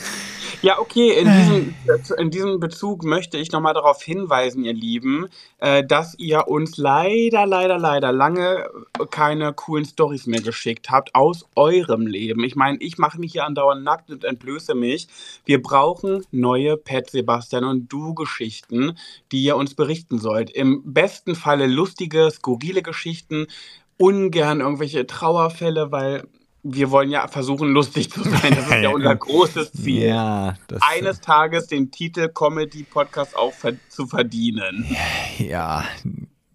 Ja, 0.61 0.79
okay, 0.79 1.11
in 1.17 1.27
diesem, 1.27 1.75
in 2.17 2.29
diesem 2.31 2.59
Bezug 2.59 3.03
möchte 3.03 3.37
ich 3.37 3.51
nochmal 3.51 3.73
darauf 3.73 4.01
hinweisen, 4.01 4.63
ihr 4.63 4.73
Lieben, 4.73 5.27
äh, 5.59 5.83
dass 5.85 6.17
ihr 6.19 6.47
uns 6.47 6.77
leider, 6.77 7.45
leider, 7.45 7.77
leider 7.77 8.11
lange 8.11 8.69
keine 9.09 9.53
coolen 9.53 9.85
Stories 9.85 10.27
mehr 10.27 10.41
geschickt 10.41 10.89
habt 10.89 11.15
aus 11.15 11.45
eurem 11.55 12.07
Leben. 12.07 12.43
Ich 12.43 12.55
meine, 12.55 12.77
ich 12.79 12.97
mache 12.97 13.19
mich 13.19 13.31
hier 13.31 13.45
andauernd 13.45 13.83
nackt 13.83 14.09
und 14.09 14.23
entblöße 14.23 14.75
mich. 14.75 15.07
Wir 15.45 15.61
brauchen 15.61 16.25
neue 16.31 16.77
Pet 16.77 17.09
Sebastian 17.09 17.63
und 17.63 17.87
du 17.91 18.13
Geschichten, 18.13 18.97
die 19.31 19.43
ihr 19.43 19.55
uns 19.55 19.75
berichten 19.75 20.19
sollt. 20.19 20.49
Im 20.49 20.81
besten 20.93 21.35
Falle 21.35 21.67
lustige, 21.67 22.29
skurrile 22.31 22.81
Geschichten, 22.81 23.47
ungern 23.97 24.61
irgendwelche 24.61 25.05
Trauerfälle, 25.05 25.91
weil 25.91 26.27
wir 26.63 26.91
wollen 26.91 27.09
ja 27.09 27.27
versuchen, 27.27 27.69
lustig 27.69 28.11
zu 28.11 28.23
sein. 28.23 28.55
Das 28.55 28.65
ist 28.67 28.81
ja 28.81 28.89
unser 28.89 29.15
großes 29.15 29.71
Ziel. 29.71 30.07
Ja, 30.07 30.55
Eines 30.81 31.21
Tages 31.21 31.67
den 31.67 31.91
Titel 31.91 32.27
Comedy 32.29 32.83
Podcast 32.83 33.35
auch 33.35 33.53
ver 33.53 33.73
zu 33.89 34.07
verdienen. 34.07 34.85
ja. 35.37 35.85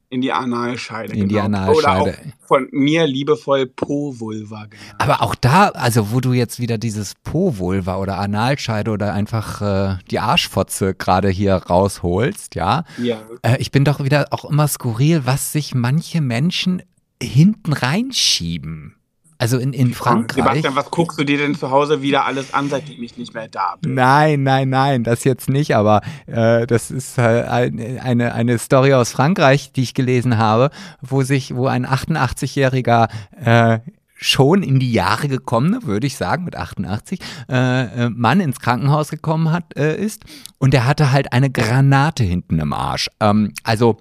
In 0.09 0.21
die 0.21 0.33
Analscheide. 0.33 1.13
In 1.15 1.29
die 1.29 1.35
genau. 1.35 1.47
Analscheide. 1.47 2.03
Oder 2.03 2.13
auch 2.13 2.47
von 2.47 2.69
mir 2.71 3.07
liebevoll 3.07 3.67
Po-Vulva 3.67 4.67
genannt. 4.67 4.95
Aber 4.99 5.23
auch 5.23 5.35
da, 5.35 5.69
also 5.71 6.13
wo 6.13 6.21
du 6.21 6.33
jetzt 6.33 6.61
wieder 6.61 6.79
dieses 6.79 7.15
Po-Vulva 7.25 7.97
oder 7.97 8.19
Analscheide 8.19 8.93
oder 8.93 9.13
einfach 9.13 9.63
äh, 9.63 9.99
die 10.11 10.21
Arschfotze 10.21 10.95
gerade 10.95 11.29
hier 11.29 11.55
rausholst, 11.55 12.55
ja. 12.55 12.85
Ja. 13.03 13.21
Äh, 13.43 13.57
ich 13.59 13.73
bin 13.73 13.85
doch 13.85 14.03
wieder 14.03 14.27
auch 14.31 14.45
immer 14.45 14.69
skurril, 14.69 15.23
was 15.27 15.53
sich 15.53 15.75
manche 15.75 16.21
Menschen 16.21 16.83
hinten 17.21 17.73
reinschieben. 17.73 18.96
Also 19.39 19.59
in, 19.59 19.73
in 19.73 19.93
Frankreich. 19.93 20.45
Sebastian, 20.45 20.77
was 20.77 20.91
guckst 20.91 21.19
du 21.19 21.25
dir 21.25 21.39
denn 21.39 21.55
zu 21.55 21.71
Hause 21.71 22.01
wieder 22.03 22.25
alles 22.25 22.55
an, 22.55 22.69
seitdem 22.71 23.03
ich 23.03 23.17
nicht 23.19 23.35
mehr 23.35 23.49
da 23.49 23.75
bin? 23.81 23.95
Nein, 23.95 24.43
nein, 24.45 24.69
nein, 24.71 25.05
das 25.05 25.25
jetzt 25.25 25.49
nicht, 25.51 25.77
aber 25.77 26.01
äh, 26.27 26.67
das 26.67 26.91
ist 26.91 27.19
äh, 27.19 27.43
ein- 27.43 27.99
eine, 28.01 28.33
eine 28.35 28.59
Story 28.59 28.95
aus 28.95 29.11
Frankreich, 29.13 29.73
die 29.73 29.83
ich 29.83 29.95
gelesen 29.95 30.39
habe, 30.39 30.71
wo 31.03 31.23
sich, 31.23 31.55
wo 31.55 31.67
ein 31.67 31.87
88-jähriger 31.87 33.09
äh, 33.45 33.81
schon 34.19 34.63
in 34.63 34.81
die 34.81 34.93
Jahre 34.93 35.29
gekommene, 35.29 35.81
würde 35.83 36.07
ich 36.07 36.17
sagen, 36.17 36.45
mit 36.45 36.57
88, 36.57 37.21
äh, 37.51 38.05
äh, 38.07 38.09
Mann 38.11 38.41
ins 38.41 38.61
Krankenhaus 38.61 39.11
gekommen 39.11 39.53
hat, 39.53 39.77
äh, 39.77 39.97
ist 39.97 40.25
und 40.59 40.73
der 40.73 40.87
hatte 40.87 41.13
halt 41.13 41.35
eine 41.35 41.51
Granate 41.51 42.25
hinten 42.25 42.59
im 42.59 42.73
Arsch. 42.73 43.11
Ähm, 43.21 43.53
also 43.63 43.99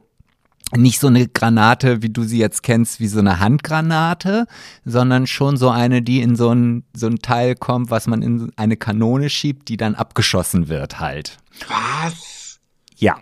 nicht 0.74 0.99
so 0.99 1.07
eine 1.07 1.28
Granate, 1.28 2.01
wie 2.01 2.09
du 2.09 2.24
sie 2.24 2.39
jetzt 2.39 2.63
kennst, 2.63 2.99
wie 2.99 3.07
so 3.07 3.20
eine 3.20 3.39
Handgranate, 3.39 4.47
sondern 4.84 5.28
schon 5.28 5.57
so 5.57 5.70
eine, 5.70 6.01
die 6.01 6.22
in 6.22 6.36
so 6.36 6.51
ein, 6.51 6.84
so 6.93 7.07
ein 7.07 7.20
Teil 7.20 7.55
kommt, 7.55 7.91
was 7.91 8.07
man 8.07 8.22
in 8.22 8.51
eine 8.55 8.78
Kanone 8.78 9.30
schiebt, 9.30 9.70
die 9.70 9.78
dann 9.78 9.95
abgeschossen 9.95 10.68
wird 10.68 10.99
halt. 10.99 11.38
Was? 11.68 12.59
Ja. 12.97 13.18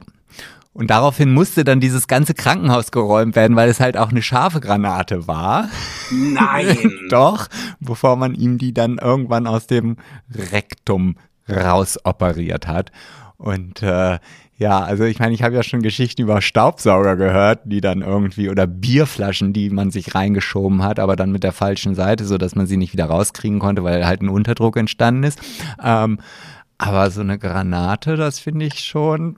Und 0.72 0.90
daraufhin 0.90 1.32
musste 1.32 1.64
dann 1.64 1.80
dieses 1.80 2.08
ganze 2.08 2.34
Krankenhaus 2.34 2.92
geräumt 2.92 3.36
werden, 3.36 3.56
weil 3.56 3.70
es 3.70 3.80
halt 3.80 3.96
auch 3.96 4.10
eine 4.10 4.24
scharfe 4.24 4.60
Granate 4.60 5.28
war. 5.28 5.70
Nein. 6.10 6.92
Doch, 7.10 7.48
bevor 7.80 8.16
man 8.16 8.34
ihm 8.34 8.58
die 8.58 8.74
dann 8.74 8.98
irgendwann 8.98 9.46
aus 9.46 9.68
dem 9.68 9.98
Rektum 10.34 11.18
rausoperiert 11.48 12.68
hat. 12.68 12.92
Und 13.38 13.84
äh, 13.84 14.18
ja, 14.58 14.80
also 14.82 15.04
ich 15.04 15.20
meine, 15.20 15.34
ich 15.34 15.44
habe 15.44 15.56
ja 15.56 15.64
schon 15.64 15.82
Geschichten 15.82 16.22
über 16.22 16.42
Staubsauger 16.42 17.16
gehört, 17.16 17.62
die 17.66 17.82
dann 17.82 18.02
irgendwie, 18.02 18.50
oder 18.50 18.68
Bierflaschen, 18.68 19.52
die 19.52 19.70
man 19.70 19.92
sich 19.92 20.14
reingeschoben 20.14 20.84
hat, 20.84 21.00
aber 21.00 21.16
dann 21.16 21.32
mit 21.32 21.44
der 21.44 21.54
falschen 21.54 21.96
Seite, 21.96 22.26
so 22.26 22.38
dass 22.38 22.56
man 22.56 22.68
sie 22.68 22.78
nicht 22.78 22.94
wieder 22.94 23.06
rauskriegen 23.06 23.60
konnte, 23.60 23.84
weil 23.84 24.06
halt 24.06 24.22
ein 24.22 24.30
Unterdruck 24.30 24.78
entstanden 24.78 25.24
ist. 25.24 25.40
Ähm, 25.84 26.20
aber 26.78 27.10
so 27.12 27.22
eine 27.22 27.40
Granate, 27.40 28.18
das 28.18 28.40
finde 28.40 28.66
ich 28.66 28.80
schon. 28.82 29.38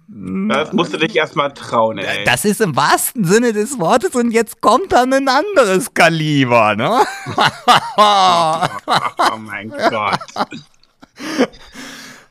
Das 0.49 0.73
musst 0.73 0.93
du 0.93 0.97
dich 0.97 1.15
erstmal 1.15 1.53
trauen, 1.53 1.99
ey. 1.99 2.23
Das 2.25 2.43
ist 2.43 2.59
im 2.59 2.75
wahrsten 2.75 3.23
Sinne 3.23 3.53
des 3.53 3.77
Wortes 3.77 4.15
und 4.15 4.31
jetzt 4.31 4.61
kommt 4.61 4.91
dann 4.91 5.13
ein 5.13 5.27
anderes 5.27 5.93
Kaliber, 5.93 6.75
ne? 6.75 6.89
oh 7.97 9.37
mein 9.37 9.69
Gott. 9.89 10.19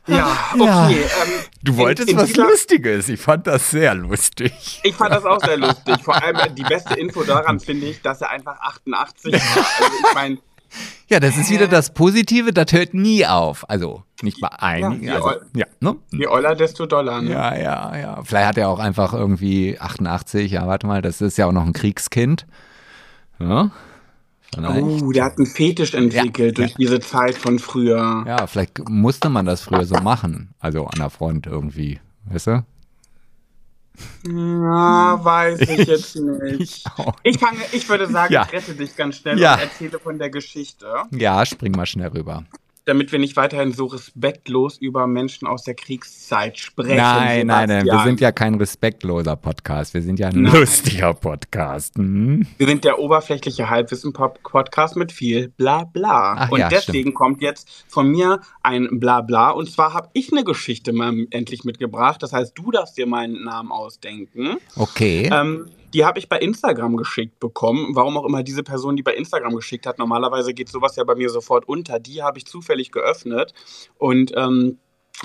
Ja, 0.07 0.37
okay. 0.55 1.01
Ähm, 1.03 1.33
Du 1.63 1.77
wolltest 1.77 2.09
in, 2.09 2.17
in 2.17 2.23
was 2.23 2.29
dieser, 2.29 2.47
Lustiges. 2.47 3.09
Ich 3.09 3.21
fand 3.21 3.47
das 3.47 3.71
sehr 3.71 3.95
lustig. 3.95 4.81
Ich 4.83 4.95
fand 4.95 5.13
das 5.13 5.25
auch 5.25 5.41
sehr 5.41 5.57
lustig. 5.57 5.97
Vor 6.03 6.23
allem 6.23 6.37
äh, 6.37 6.51
die 6.51 6.63
beste 6.63 6.95
Info 6.95 7.23
daran 7.25 7.59
finde 7.59 7.87
ich, 7.87 8.03
dass 8.03 8.21
er 8.21 8.31
einfach 8.31 8.61
88 8.61 9.33
war. 9.33 9.41
Also 9.57 9.95
ich 10.09 10.15
meine, 10.15 10.39
Ja, 11.09 11.21
das 11.21 11.37
ist 11.37 11.51
wieder 11.51 11.69
das 11.69 11.93
Positive, 11.93 12.53
das 12.53 12.73
hört 12.73 12.95
nie 12.95 13.27
auf. 13.27 13.69
Also 13.69 14.03
nicht 14.23 14.41
bei 14.41 14.49
einigen. 14.49 15.05
Ja, 15.05 15.15
also, 15.17 15.31
ja. 15.31 15.39
ja, 15.55 15.67
ne? 15.81 15.97
je 16.11 16.27
oller, 16.27 16.55
desto 16.55 16.87
doller. 16.87 17.23
Ne? 17.23 17.31
ja, 17.31 17.57
ja, 17.57 17.97
ja. 17.97 18.23
Vielleicht 18.25 18.47
hat 18.49 18.59
er 18.59 18.69
auch 18.69 18.79
einfach 18.79 19.13
irgendwie 19.13 19.79
88. 19.79 20.51
Ja, 20.51 20.67
warte 20.67 20.87
mal, 20.87 21.03
das 21.03 21.21
ist 21.21 21.39
ja 21.39 21.47
auch 21.47 21.53
noch 21.53 21.65
ein 21.65 21.73
Kriegskind. 21.73 22.47
Ja, 23.39 23.71
vielleicht. 24.55 25.03
Oh, 25.03 25.13
der 25.13 25.25
hat 25.25 25.37
einen 25.39 25.47
Fetisch 25.47 25.95
entwickelt 25.95 26.59
Ja, 26.59 26.65
durch 26.65 26.75
diese 26.75 27.01
Zeit 27.01 27.37
von 27.37 27.59
früher. 27.59 28.25
Ja, 28.27 28.47
vielleicht 28.47 28.89
musste 28.89 29.29
man 29.29 29.47
das 29.47 29.63
früher 29.63 29.85
so 29.85 29.97
machen. 29.97 30.55
Also 30.61 30.87
an 30.87 30.99
der 30.99 31.11
Front 31.11 31.47
irgendwie. 31.47 32.01
Weißt 32.27 32.47
du? 32.49 32.65
Ja, 34.27 35.21
weiß 35.25 35.61
ich 35.61 35.69
jetzt 35.87 36.17
nicht. 36.17 36.61
Ich. 36.61 36.85
Ich 37.23 37.39
fange, 37.39 37.59
ich 37.73 37.89
würde 37.89 38.07
sagen, 38.11 38.33
Ja. 38.33 38.45
ich 38.47 38.53
rette 38.53 38.75
dich 38.75 38.97
ganz 38.97 39.17
schnell 39.19 39.39
Ja. 39.39 39.55
und 39.55 39.61
erzähle 39.61 39.99
von 39.99 40.19
der 40.19 40.31
Geschichte, 40.31 40.87
Ja, 41.13 41.45
spring 41.47 41.73
mal 41.73 41.87
schnell 41.87 42.09
rüber. 42.09 42.45
Damit 42.85 43.13
wir 43.13 43.19
nicht 43.19 43.37
weiterhin 43.37 43.73
so 43.73 43.87
respektlos 43.87 44.77
über 44.79 45.07
Menschen 45.07 45.47
aus 45.47 45.65
der 45.65 45.75
Kriegszeit 45.75 46.59
sprechen. 46.59 46.97
Nein, 46.97 47.47
nein, 47.47 47.69
nein, 47.69 47.69
wir 47.69 47.93
Sebastian. 47.93 48.05
sind 48.05 48.21
ja 48.21 48.33
kein 48.33 48.55
respektloser 48.57 49.37
Podcast. 49.37 49.95
Wir 49.95 50.03
sind 50.03 50.19
ja 50.19 50.29
ein 50.29 50.43
Nein. 50.43 50.55
lustiger 50.55 51.15
Podcast. 51.15 51.97
Hm? 51.97 52.47
Wir 52.59 52.67
sind 52.67 52.85
der 52.85 52.99
oberflächliche 52.99 53.71
Halbwissen-Podcast 53.71 54.97
mit 54.97 55.13
viel 55.13 55.49
Blabla. 55.49 56.35
Ach 56.39 56.51
und 56.51 56.61
ja, 56.61 56.69
deswegen 56.69 57.15
kommt 57.15 57.41
jetzt 57.41 57.85
von 57.89 58.09
mir 58.09 58.41
ein 58.63 59.01
Blabla. 59.01 59.51
Und 59.51 59.71
zwar 59.71 59.95
habe 59.95 60.11
ich 60.13 60.31
eine 60.33 60.45
Geschichte 60.45 60.93
mal 60.93 61.27
endlich 61.31 61.65
mitgebracht. 61.65 62.23
Das 62.23 62.33
heißt, 62.33 62.53
du 62.57 62.71
darfst 62.71 62.99
dir 62.99 63.07
meinen 63.07 63.45
Namen 63.45 63.73
ausdenken. 63.73 64.59
Okay. 64.77 65.31
Ähm, 65.33 65.71
die 65.95 66.05
habe 66.05 66.19
ich 66.19 66.29
bei 66.29 66.39
Instagram 66.39 66.97
geschickt 66.97 67.41
bekommen. 67.41 67.95
Warum 67.95 68.19
auch 68.19 68.27
immer 68.27 68.43
diese 68.43 68.63
Person 68.63 68.97
die 68.97 69.03
bei 69.03 69.15
Instagram 69.15 69.55
geschickt 69.55 69.87
hat. 69.87 69.99
Normalerweise 69.99 70.53
geht 70.53 70.69
sowas 70.69 70.97
ja 70.97 71.05
bei 71.05 71.15
mir 71.15 71.31
sofort 71.31 71.67
unter. 71.69 72.01
Die 72.01 72.23
habe 72.23 72.39
ich 72.39 72.47
zufällig 72.47 72.91
geöffnet. 72.91 73.55
Und 73.97 74.33
ähm, 74.37 74.79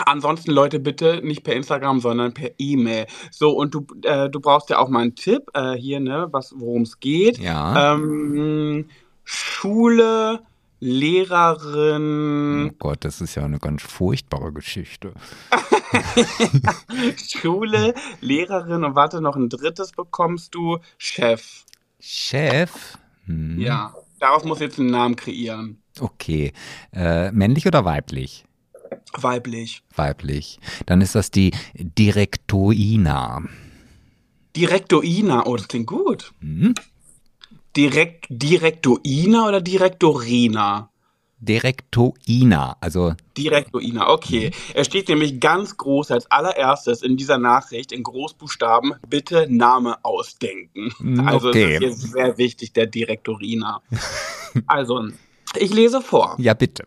ansonsten, 0.05 0.51
Leute, 0.51 0.79
bitte 0.79 1.21
nicht 1.23 1.43
per 1.43 1.55
Instagram, 1.55 1.99
sondern 1.99 2.33
per 2.33 2.51
E-Mail. 2.59 3.07
So, 3.31 3.51
und 3.51 3.73
du, 3.73 3.85
äh, 4.03 4.29
du 4.29 4.39
brauchst 4.39 4.69
ja 4.69 4.77
auch 4.77 4.89
mal 4.89 5.01
einen 5.01 5.15
Tipp 5.15 5.49
äh, 5.55 5.73
hier, 5.73 5.99
ne, 5.99 6.27
was, 6.31 6.53
worum 6.55 6.83
es 6.83 6.99
geht. 6.99 7.39
ja. 7.39 7.93
Ähm, 7.93 8.85
Schule, 9.31 10.39
Lehrerin, 10.81 12.69
oh 12.71 12.75
Gott, 12.79 13.03
das 13.03 13.19
ist 13.19 13.35
ja 13.35 13.43
eine 13.43 13.59
ganz 13.59 13.81
furchtbare 13.81 14.53
Geschichte. 14.53 15.13
Schule, 17.17 17.93
Lehrerin 18.21 18.85
und 18.85 18.95
warte, 18.95 19.19
noch 19.19 19.35
ein 19.35 19.49
drittes 19.49 19.91
bekommst 19.91 20.55
du, 20.55 20.77
Chef. 20.97 21.65
Chef? 21.99 22.97
Hm. 23.25 23.59
Ja, 23.59 23.93
daraus 24.19 24.45
muss 24.45 24.59
jetzt 24.59 24.79
einen 24.79 24.91
Namen 24.91 25.17
kreieren. 25.17 25.81
Okay. 25.99 26.53
Äh, 26.93 27.31
männlich 27.31 27.67
oder 27.67 27.83
weiblich? 27.83 28.45
Weiblich. 29.13 29.83
Weiblich. 29.95 30.59
Dann 30.85 31.01
ist 31.01 31.15
das 31.15 31.29
die 31.29 31.51
Direktoina. 31.73 33.43
Direktoina, 34.55 35.45
oh, 35.45 35.57
das 35.57 35.67
klingt 35.67 35.87
gut. 35.87 36.33
Hm? 36.39 36.73
Direkt, 37.75 38.25
Direktoina 38.29 39.47
oder 39.47 39.61
Direktorina? 39.61 40.89
Direktoina, 41.41 42.75
also 42.81 43.13
Direktoina, 43.37 44.09
okay. 44.09 44.51
Es 44.73 44.87
steht 44.87 45.07
nämlich 45.07 45.39
ganz 45.39 45.77
groß 45.77 46.11
als 46.11 46.29
allererstes 46.29 47.01
in 47.01 47.15
dieser 47.15 47.37
Nachricht 47.37 47.93
in 47.93 48.03
Großbuchstaben, 48.03 48.95
bitte 49.07 49.47
Name 49.49 50.03
ausdenken. 50.03 50.91
Mm, 50.99 51.27
Also 51.27 51.49
okay. 51.49 51.75
ist 51.75 51.79
hier 51.79 51.93
sehr 51.93 52.37
wichtig, 52.37 52.73
der 52.73 52.87
Direktorina. 52.87 53.81
also, 54.67 55.07
ich 55.57 55.73
lese 55.73 56.01
vor. 56.01 56.35
ja 56.39 56.53
bitte. 56.53 56.83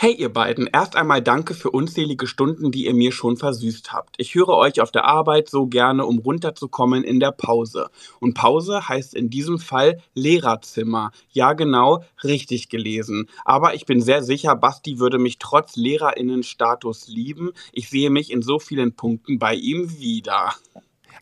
Hey 0.00 0.12
ihr 0.12 0.32
beiden, 0.32 0.68
erst 0.72 0.94
einmal 0.94 1.20
danke 1.20 1.54
für 1.54 1.72
unzählige 1.72 2.28
Stunden, 2.28 2.70
die 2.70 2.86
ihr 2.86 2.94
mir 2.94 3.10
schon 3.10 3.36
versüßt 3.36 3.92
habt. 3.92 4.14
Ich 4.18 4.36
höre 4.36 4.50
euch 4.50 4.80
auf 4.80 4.92
der 4.92 5.06
Arbeit 5.06 5.48
so 5.48 5.66
gerne, 5.66 6.06
um 6.06 6.20
runterzukommen 6.20 7.02
in 7.02 7.18
der 7.18 7.32
Pause. 7.32 7.90
Und 8.20 8.34
Pause 8.34 8.88
heißt 8.88 9.12
in 9.12 9.28
diesem 9.28 9.58
Fall 9.58 10.00
Lehrerzimmer. 10.14 11.10
Ja 11.32 11.52
genau, 11.54 12.04
richtig 12.22 12.68
gelesen. 12.68 13.28
Aber 13.44 13.74
ich 13.74 13.86
bin 13.86 14.00
sehr 14.00 14.22
sicher, 14.22 14.54
Basti 14.54 15.00
würde 15.00 15.18
mich 15.18 15.40
trotz 15.40 15.74
Lehrerinnenstatus 15.74 17.08
lieben. 17.08 17.50
Ich 17.72 17.90
sehe 17.90 18.10
mich 18.10 18.30
in 18.30 18.40
so 18.40 18.60
vielen 18.60 18.94
Punkten 18.94 19.40
bei 19.40 19.54
ihm 19.54 19.98
wieder. 19.98 20.54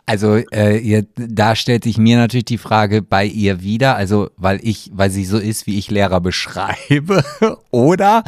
Also 0.06 0.36
äh, 0.36 0.78
ihr, 0.78 1.04
da 1.16 1.56
stellt 1.56 1.82
sich 1.82 1.98
mir 1.98 2.16
natürlich 2.16 2.44
die 2.44 2.58
Frage 2.58 3.02
bei 3.02 3.24
ihr 3.24 3.60
wieder, 3.62 3.96
also 3.96 4.30
weil 4.36 4.60
ich, 4.62 4.90
weil 4.94 5.10
sie 5.10 5.24
so 5.24 5.36
ist, 5.38 5.66
wie 5.66 5.78
ich 5.78 5.90
Lehrer 5.90 6.20
beschreibe, 6.22 7.24
oder 7.70 8.22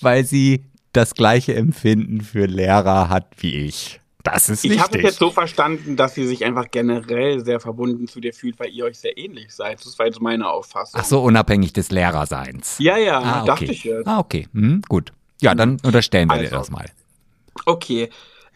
weil 0.00 0.24
sie 0.24 0.64
das 0.92 1.14
gleiche 1.14 1.54
Empfinden 1.54 2.22
für 2.22 2.46
Lehrer 2.46 3.10
hat 3.10 3.26
wie 3.38 3.66
ich. 3.66 4.00
Das 4.24 4.48
ist 4.48 4.64
Ich 4.64 4.72
habe 4.72 4.88
es 4.88 4.94
wichtig. 4.94 5.04
jetzt 5.04 5.18
so 5.18 5.30
verstanden, 5.30 5.96
dass 5.96 6.14
sie 6.14 6.26
sich 6.26 6.44
einfach 6.44 6.70
generell 6.70 7.44
sehr 7.44 7.60
verbunden 7.60 8.08
zu 8.08 8.20
dir 8.20 8.32
fühlt, 8.32 8.58
weil 8.58 8.70
ihr 8.70 8.84
euch 8.84 8.98
sehr 8.98 9.16
ähnlich 9.16 9.54
seid. 9.54 9.84
Das 9.84 9.98
war 9.98 10.06
jetzt 10.06 10.20
meine 10.20 10.48
Auffassung. 10.50 11.00
Ach 11.00 11.04
so, 11.04 11.22
unabhängig 11.22 11.72
des 11.72 11.90
Lehrerseins. 11.90 12.76
Ja, 12.78 12.96
ja, 12.96 13.20
ah, 13.20 13.38
okay. 13.42 13.46
dachte 13.46 13.64
ich 13.66 13.84
jetzt. 13.84 14.06
Ah, 14.06 14.18
okay. 14.18 14.48
Hm, 14.52 14.82
gut. 14.88 15.12
Ja, 15.40 15.54
dann 15.54 15.78
unterstellen 15.82 16.28
wir 16.28 16.36
dir 16.38 16.44
Also. 16.44 16.56
das 16.56 16.70
mal. 16.70 16.86
Okay. 17.64 18.08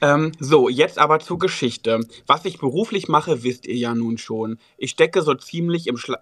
Ähm, 0.02 0.32
so, 0.40 0.68
jetzt 0.68 0.98
aber 0.98 1.20
zur 1.20 1.38
Geschichte. 1.38 2.00
Was 2.26 2.44
ich 2.44 2.58
beruflich 2.58 3.08
mache, 3.08 3.44
wisst 3.44 3.66
ihr 3.66 3.76
ja 3.76 3.94
nun 3.94 4.18
schon. 4.18 4.58
Ich 4.76 4.90
stecke 4.90 5.22
so 5.22 5.34
ziemlich 5.34 5.86
im 5.86 5.96
Schla 5.96 6.18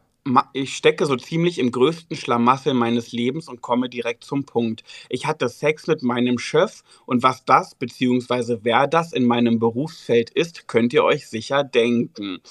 ich 0.53 0.77
stecke 0.77 1.07
so 1.07 1.17
ziemlich 1.17 1.59
im 1.59 1.71
größten 1.71 2.15
Schlamassel 2.15 2.75
meines 2.75 3.11
Lebens 3.11 3.49
und 3.49 3.63
komme 3.63 3.89
direkt 3.89 4.23
zum 4.23 4.45
Punkt. 4.45 4.85
Ich 5.09 5.25
hatte 5.25 5.49
Sex 5.49 5.87
mit 5.87 6.03
meinem 6.03 6.39
Chef 6.39 6.83
und 7.07 7.23
was 7.23 7.47
das 7.47 7.75
bzw. 7.75 8.59
wer 8.63 8.87
das 8.87 9.15
in 9.15 9.25
meinem 9.25 9.59
Berufsfeld 9.59 10.29
ist, 10.29 10.69
könnt 10.69 10.93
ihr 10.93 11.05
euch 11.05 11.27
sicher 11.27 11.65
denken. 11.65 12.43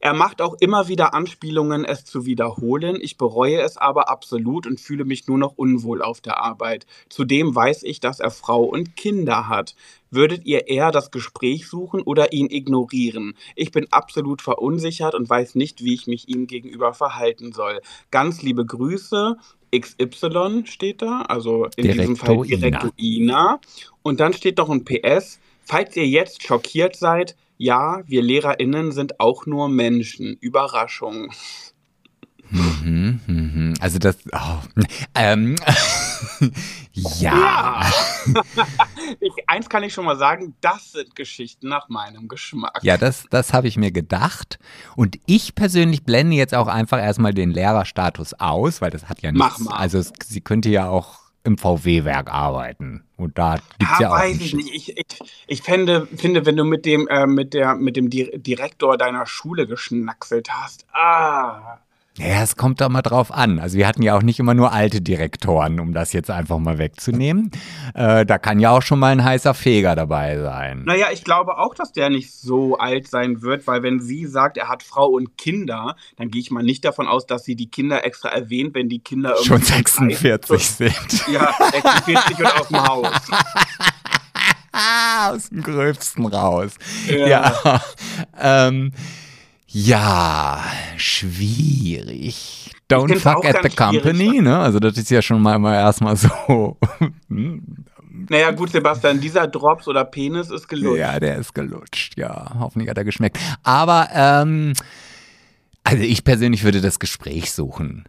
Er 0.00 0.14
macht 0.14 0.40
auch 0.40 0.54
immer 0.60 0.88
wieder 0.88 1.12
Anspielungen, 1.14 1.84
es 1.84 2.04
zu 2.04 2.24
wiederholen. 2.24 2.98
Ich 3.00 3.16
bereue 3.16 3.60
es 3.60 3.76
aber 3.76 4.08
absolut 4.08 4.66
und 4.66 4.80
fühle 4.80 5.04
mich 5.04 5.26
nur 5.26 5.38
noch 5.38 5.54
unwohl 5.56 6.02
auf 6.02 6.20
der 6.20 6.40
Arbeit. 6.40 6.86
Zudem 7.08 7.54
weiß 7.54 7.82
ich, 7.82 8.00
dass 8.00 8.20
er 8.20 8.30
Frau 8.30 8.62
und 8.64 8.96
Kinder 8.96 9.48
hat. 9.48 9.74
Würdet 10.10 10.46
ihr 10.46 10.68
eher 10.68 10.90
das 10.90 11.10
Gespräch 11.10 11.66
suchen 11.66 12.00
oder 12.00 12.32
ihn 12.32 12.48
ignorieren? 12.48 13.34
Ich 13.56 13.72
bin 13.72 13.86
absolut 13.90 14.40
verunsichert 14.40 15.14
und 15.14 15.28
weiß 15.28 15.54
nicht, 15.54 15.84
wie 15.84 15.94
ich 15.94 16.06
mich 16.06 16.28
ihm 16.28 16.46
gegenüber 16.46 16.94
verhalten 16.94 17.52
soll. 17.52 17.80
Ganz 18.10 18.42
liebe 18.42 18.64
Grüße. 18.64 19.36
XY 19.76 20.62
steht 20.64 21.02
da, 21.02 21.22
also 21.22 21.68
in 21.76 21.92
diesem 21.92 22.16
Fall 22.16 22.38
Direktoina. 22.42 22.78
Direktoina. 22.78 23.60
Und 24.02 24.20
dann 24.20 24.32
steht 24.32 24.56
noch 24.56 24.70
ein 24.70 24.84
PS. 24.84 25.40
Falls 25.60 25.94
ihr 25.96 26.06
jetzt 26.06 26.42
schockiert 26.42 26.96
seid, 26.96 27.36
ja, 27.58 28.02
wir 28.06 28.22
LehrerInnen 28.22 28.92
sind 28.92 29.20
auch 29.20 29.44
nur 29.46 29.68
Menschen. 29.68 30.36
Überraschung. 30.40 31.30
Mhm, 32.50 33.20
mhm. 33.26 33.74
Also 33.80 33.98
das, 33.98 34.16
oh, 34.32 34.82
ähm, 35.14 35.56
ja. 36.92 37.82
Ich, 39.20 39.32
eins 39.46 39.68
kann 39.70 39.82
ich 39.82 39.94
schon 39.94 40.04
mal 40.04 40.18
sagen, 40.18 40.54
das 40.60 40.92
sind 40.92 41.16
Geschichten 41.16 41.68
nach 41.68 41.88
meinem 41.88 42.28
Geschmack. 42.28 42.80
Ja, 42.82 42.98
das, 42.98 43.24
das 43.30 43.52
habe 43.54 43.66
ich 43.66 43.76
mir 43.76 43.90
gedacht. 43.90 44.58
Und 44.96 45.18
ich 45.26 45.54
persönlich 45.54 46.04
blende 46.04 46.36
jetzt 46.36 46.54
auch 46.54 46.66
einfach 46.68 46.98
erstmal 46.98 47.32
den 47.32 47.50
Lehrerstatus 47.50 48.34
aus, 48.34 48.82
weil 48.82 48.90
das 48.90 49.08
hat 49.08 49.22
ja 49.22 49.32
Mach 49.32 49.58
nichts. 49.58 49.70
mal. 49.70 49.76
Also 49.76 49.98
es, 49.98 50.12
sie 50.26 50.42
könnte 50.42 50.68
ja 50.68 50.88
auch 50.88 51.27
im 51.48 51.58
VW-Werk 51.58 52.30
arbeiten. 52.32 53.04
Und 53.16 53.36
da 53.38 53.56
gibt's 53.78 53.98
Ja, 53.98 54.02
ja, 54.02 54.08
auch 54.10 54.18
weiß 54.20 54.40
ich 54.40 54.54
nicht. 54.54 54.72
Ich, 54.72 54.96
ich, 54.96 55.06
ich 55.48 55.62
fände, 55.62 56.06
finde, 56.06 56.46
wenn 56.46 56.56
du 56.56 56.64
mit 56.64 56.84
dem, 56.86 57.08
äh, 57.08 57.26
mit 57.26 57.54
der, 57.54 57.74
mit 57.74 57.96
dem 57.96 58.10
Di- 58.10 58.30
Direktor 58.40 58.96
deiner 58.96 59.26
Schule 59.26 59.66
geschnackselt 59.66 60.48
hast, 60.52 60.86
ah. 60.92 61.78
Ja, 62.18 62.42
es 62.42 62.56
kommt 62.56 62.80
doch 62.80 62.88
mal 62.88 63.02
drauf 63.02 63.32
an. 63.32 63.60
Also 63.60 63.78
wir 63.78 63.86
hatten 63.86 64.02
ja 64.02 64.16
auch 64.16 64.22
nicht 64.22 64.40
immer 64.40 64.54
nur 64.54 64.72
alte 64.72 65.00
Direktoren, 65.00 65.78
um 65.78 65.92
das 65.92 66.12
jetzt 66.12 66.30
einfach 66.30 66.58
mal 66.58 66.78
wegzunehmen. 66.78 67.52
Äh, 67.94 68.26
da 68.26 68.38
kann 68.38 68.58
ja 68.58 68.70
auch 68.70 68.82
schon 68.82 68.98
mal 68.98 69.12
ein 69.12 69.22
heißer 69.22 69.54
Feger 69.54 69.94
dabei 69.94 70.38
sein. 70.38 70.82
Naja, 70.84 71.06
ich 71.12 71.22
glaube 71.22 71.58
auch, 71.58 71.74
dass 71.74 71.92
der 71.92 72.10
nicht 72.10 72.32
so 72.32 72.76
alt 72.76 73.08
sein 73.08 73.42
wird, 73.42 73.66
weil 73.68 73.84
wenn 73.84 74.00
sie 74.00 74.26
sagt, 74.26 74.56
er 74.56 74.68
hat 74.68 74.82
Frau 74.82 75.06
und 75.06 75.38
Kinder, 75.38 75.94
dann 76.16 76.30
gehe 76.30 76.40
ich 76.40 76.50
mal 76.50 76.64
nicht 76.64 76.84
davon 76.84 77.06
aus, 77.06 77.26
dass 77.26 77.44
sie 77.44 77.54
die 77.54 77.70
Kinder 77.70 78.04
extra 78.04 78.30
erwähnt, 78.30 78.74
wenn 78.74 78.88
die 78.88 78.98
Kinder 78.98 79.36
Schon 79.36 79.62
irgendwie 79.62 80.14
46 80.24 80.66
sind. 80.66 81.28
Ja, 81.28 81.52
46 81.70 82.38
und 82.38 82.60
aus 82.60 82.68
dem 82.68 82.86
Haus. 82.86 83.12
Aus 85.28 85.48
dem 85.48 85.62
Gröbsten 85.62 86.26
raus. 86.26 86.72
Ja. 87.08 87.26
Ja. 87.26 87.82
Ähm, 88.40 88.92
ja, 89.70 90.64
schwierig. 90.96 92.70
Don't 92.90 93.16
fuck 93.18 93.44
at 93.44 93.58
the 93.62 93.68
company, 93.68 94.40
ne? 94.40 94.58
Also 94.58 94.78
das 94.78 94.96
ist 94.96 95.10
ja 95.10 95.20
schon 95.20 95.42
mal, 95.42 95.58
mal 95.58 95.74
erstmal 95.74 96.16
so. 96.16 96.78
hm, 97.28 97.84
Naja, 98.30 98.50
gut, 98.52 98.70
Sebastian, 98.70 99.20
dieser 99.20 99.46
Drops 99.46 99.86
oder 99.86 100.04
Penis 100.04 100.50
ist 100.50 100.68
gelutscht. 100.68 100.98
ja, 100.98 101.20
der 101.20 101.36
ist 101.36 101.54
gelutscht. 101.54 102.16
Ja, 102.16 102.52
hoffentlich 102.58 102.88
hat 102.88 102.96
er 102.96 103.04
geschmeckt. 103.04 103.38
Aber, 103.62 104.08
ähm, 104.14 104.72
also 105.84 106.02
ich 106.02 106.24
persönlich 106.24 106.64
würde 106.64 106.80
das 106.80 106.98
Gespräch 106.98 107.52
suchen. 107.52 108.04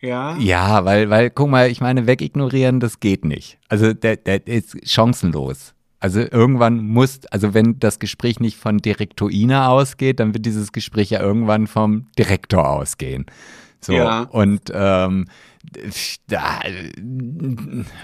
Ja? 0.00 0.36
Ja, 0.38 0.84
weil, 0.84 1.08
weil, 1.08 1.30
guck 1.30 1.48
mal, 1.48 1.70
ich 1.70 1.80
meine, 1.80 2.06
wegignorieren, 2.06 2.80
das 2.80 3.00
geht 3.00 3.24
nicht. 3.24 3.58
Also 3.68 3.94
der, 3.94 4.16
der 4.16 4.46
ist 4.46 4.76
chancenlos. 4.86 5.74
Also 5.98 6.20
irgendwann 6.20 6.86
muss, 6.86 7.20
also 7.30 7.54
wenn 7.54 7.78
das 7.78 7.98
Gespräch 7.98 8.38
nicht 8.38 8.58
von 8.58 8.78
Direktoina 8.78 9.68
ausgeht, 9.68 10.20
dann 10.20 10.34
wird 10.34 10.44
dieses 10.44 10.72
Gespräch 10.72 11.10
ja 11.10 11.20
irgendwann 11.20 11.66
vom 11.66 12.06
Direktor 12.18 12.68
ausgehen. 12.68 13.26
So, 13.80 13.92
Ja. 13.94 14.22
und 14.22 14.70
ähm, 14.74 15.26
da 16.28 16.60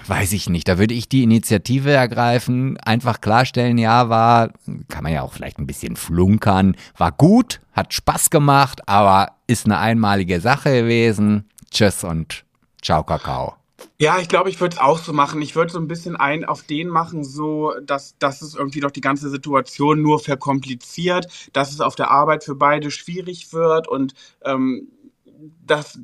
weiß 0.07 0.33
ich 0.33 0.49
nicht, 0.49 0.67
da 0.67 0.77
würde 0.77 0.93
ich 0.93 1.07
die 1.09 1.23
Initiative 1.23 1.91
ergreifen, 1.91 2.77
einfach 2.77 3.21
klarstellen, 3.21 3.77
ja, 3.77 4.09
war, 4.09 4.49
kann 4.89 5.03
man 5.03 5.13
ja 5.13 5.21
auch 5.21 5.33
vielleicht 5.33 5.59
ein 5.59 5.67
bisschen 5.67 5.95
flunkern, 5.95 6.75
war 6.97 7.11
gut, 7.11 7.61
hat 7.73 7.93
Spaß 7.93 8.29
gemacht, 8.29 8.87
aber 8.87 9.33
ist 9.47 9.65
eine 9.65 9.79
einmalige 9.79 10.41
Sache 10.41 10.71
gewesen. 10.81 11.45
Tschüss 11.71 12.03
und 12.03 12.43
ciao, 12.81 13.03
Kakao. 13.03 13.55
Ja, 13.99 14.19
ich 14.19 14.27
glaube, 14.27 14.49
ich 14.49 14.59
würde 14.59 14.75
es 14.75 14.81
auch 14.81 14.99
so 14.99 15.13
machen. 15.13 15.41
Ich 15.41 15.55
würde 15.55 15.71
so 15.71 15.79
ein 15.79 15.87
bisschen 15.87 16.15
ein 16.15 16.45
auf 16.45 16.63
den 16.63 16.87
machen, 16.89 17.23
so 17.23 17.73
dass, 17.81 18.17
dass 18.17 18.41
es 18.41 18.55
irgendwie 18.55 18.79
doch 18.81 18.91
die 18.91 19.01
ganze 19.01 19.29
Situation 19.29 20.01
nur 20.01 20.19
verkompliziert, 20.19 21.27
dass 21.53 21.71
es 21.71 21.79
auf 21.81 21.95
der 21.95 22.11
Arbeit 22.11 22.43
für 22.43 22.55
beide 22.55 22.91
schwierig 22.91 23.53
wird 23.53 23.87
und 23.87 24.13
ähm, 24.43 24.87
dass, 25.65 25.99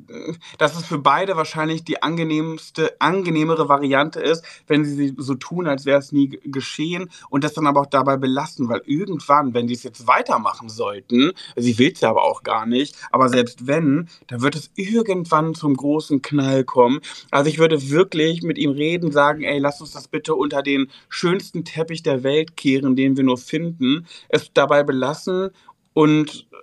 dass 0.58 0.76
es 0.76 0.84
für 0.84 0.98
beide 0.98 1.36
wahrscheinlich 1.36 1.84
die 1.84 2.02
angenehmste, 2.02 2.94
angenehmere 3.00 3.68
Variante 3.68 4.20
ist, 4.20 4.44
wenn 4.66 4.84
sie 4.84 4.94
sie 4.94 5.14
so 5.16 5.34
tun, 5.34 5.66
als 5.66 5.86
wäre 5.86 5.98
es 5.98 6.12
nie 6.12 6.28
geschehen 6.28 7.10
und 7.28 7.44
das 7.44 7.54
dann 7.54 7.66
aber 7.66 7.80
auch 7.80 7.86
dabei 7.86 8.16
belassen, 8.16 8.68
weil 8.68 8.82
irgendwann, 8.84 9.54
wenn 9.54 9.66
die 9.66 9.74
es 9.74 9.82
jetzt 9.82 10.06
weitermachen 10.06 10.68
sollten, 10.68 11.32
sie 11.56 11.78
will 11.78 11.92
es 11.92 12.00
ja 12.00 12.10
aber 12.10 12.24
auch 12.24 12.42
gar 12.42 12.66
nicht, 12.66 12.96
aber 13.10 13.28
selbst 13.28 13.66
wenn, 13.66 14.08
dann 14.26 14.42
wird 14.42 14.56
es 14.56 14.70
irgendwann 14.74 15.54
zum 15.54 15.76
großen 15.76 16.22
Knall 16.22 16.64
kommen. 16.64 17.00
Also 17.30 17.50
ich 17.50 17.58
würde 17.58 17.90
wirklich 17.90 18.42
mit 18.42 18.58
ihm 18.58 18.70
reden, 18.70 19.12
sagen, 19.12 19.42
ey, 19.42 19.58
lass 19.58 19.80
uns 19.80 19.92
das 19.92 20.08
bitte 20.08 20.34
unter 20.34 20.62
den 20.62 20.90
schönsten 21.08 21.64
Teppich 21.64 22.02
der 22.02 22.22
Welt 22.22 22.56
kehren, 22.56 22.96
den 22.96 23.16
wir 23.16 23.24
nur 23.24 23.38
finden, 23.38 24.06
es 24.28 24.52
dabei 24.52 24.82
belassen 24.82 25.50
und 25.92 26.48
äh, 26.52 26.56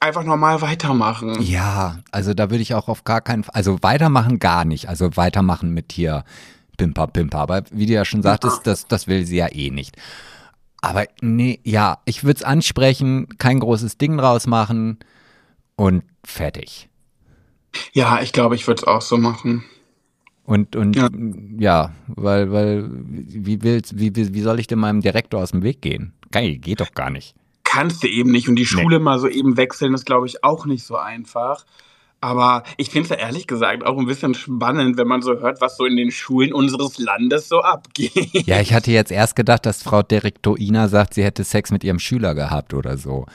einfach 0.00 0.24
normal 0.24 0.60
weitermachen. 0.60 1.40
Ja, 1.42 1.98
also 2.10 2.34
da 2.34 2.50
würde 2.50 2.62
ich 2.62 2.74
auch 2.74 2.88
auf 2.88 3.04
gar 3.04 3.20
keinen 3.20 3.44
Fall, 3.44 3.54
also 3.54 3.78
weitermachen 3.82 4.38
gar 4.38 4.64
nicht, 4.64 4.88
also 4.88 5.16
weitermachen 5.16 5.72
mit 5.72 5.92
hier 5.92 6.24
Pimper, 6.76 7.08
Pimper, 7.08 7.38
aber 7.38 7.64
wie 7.70 7.86
du 7.86 7.92
ja 7.92 8.04
schon 8.04 8.22
sagtest, 8.22 8.66
das, 8.66 8.86
das 8.86 9.06
will 9.08 9.26
sie 9.26 9.36
ja 9.36 9.48
eh 9.52 9.70
nicht. 9.70 9.96
Aber 10.80 11.04
nee, 11.20 11.58
ja, 11.64 11.98
ich 12.04 12.22
würde 12.22 12.38
es 12.38 12.44
ansprechen, 12.44 13.26
kein 13.38 13.58
großes 13.58 13.98
Ding 13.98 14.16
draus 14.16 14.46
machen 14.46 14.98
und 15.74 16.04
fertig. 16.24 16.88
Ja, 17.92 18.20
ich 18.22 18.32
glaube, 18.32 18.54
ich 18.54 18.66
würde 18.66 18.82
es 18.82 18.86
auch 18.86 19.02
so 19.02 19.18
machen. 19.18 19.64
Und, 20.44 20.76
und 20.76 20.96
ja. 20.96 21.08
Ja. 21.58 21.92
weil, 22.06 22.52
weil, 22.52 22.88
wie 22.88 23.60
willst, 23.62 23.98
wie, 23.98 24.14
wie, 24.14 24.32
wie 24.32 24.40
soll 24.40 24.60
ich 24.60 24.66
denn 24.66 24.78
meinem 24.78 25.00
Direktor 25.00 25.42
aus 25.42 25.50
dem 25.50 25.62
Weg 25.62 25.82
gehen? 25.82 26.14
Geil, 26.30 26.56
geht 26.56 26.80
doch 26.80 26.92
gar 26.92 27.10
nicht. 27.10 27.34
Kannst 27.70 28.02
du 28.02 28.08
eben 28.08 28.30
nicht. 28.30 28.48
Und 28.48 28.56
die 28.56 28.64
Schule 28.64 28.98
mal 28.98 29.18
so 29.18 29.28
eben 29.28 29.58
wechseln, 29.58 29.92
ist, 29.92 30.06
glaube 30.06 30.26
ich, 30.26 30.42
auch 30.42 30.64
nicht 30.64 30.84
so 30.84 30.96
einfach. 30.96 31.66
Aber 32.20 32.62
ich 32.78 32.88
finde 32.88 33.04
es 33.04 33.10
ja 33.10 33.16
ehrlich 33.16 33.46
gesagt 33.46 33.84
auch 33.84 33.98
ein 33.98 34.06
bisschen 34.06 34.32
spannend, 34.32 34.96
wenn 34.96 35.06
man 35.06 35.20
so 35.20 35.38
hört, 35.38 35.60
was 35.60 35.76
so 35.76 35.84
in 35.84 35.96
den 35.96 36.10
Schulen 36.10 36.54
unseres 36.54 36.98
Landes 36.98 37.48
so 37.48 37.60
abgeht. 37.60 38.46
Ja, 38.46 38.60
ich 38.60 38.72
hatte 38.72 38.90
jetzt 38.90 39.12
erst 39.12 39.36
gedacht, 39.36 39.66
dass 39.66 39.82
Frau 39.82 40.02
Direktorina 40.02 40.88
sagt, 40.88 41.12
sie 41.12 41.22
hätte 41.22 41.44
Sex 41.44 41.70
mit 41.70 41.84
ihrem 41.84 41.98
Schüler 41.98 42.34
gehabt 42.34 42.72
oder 42.72 42.96
so. 42.96 43.26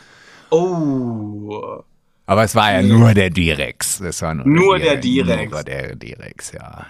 Oh. 0.49 1.83
Aber 2.25 2.43
es 2.43 2.55
war 2.55 2.73
ja 2.73 2.81
nur 2.81 3.13
der 3.13 3.29
Direx. 3.29 3.99
Das 3.99 4.21
war 4.23 4.33
nur, 4.33 4.47
Nur 4.47 4.79
der 4.79 4.97
Direx. 4.97 5.51
Nur 5.51 5.63
der 5.63 5.95
Direx, 5.95 6.53
ja. 6.53 6.87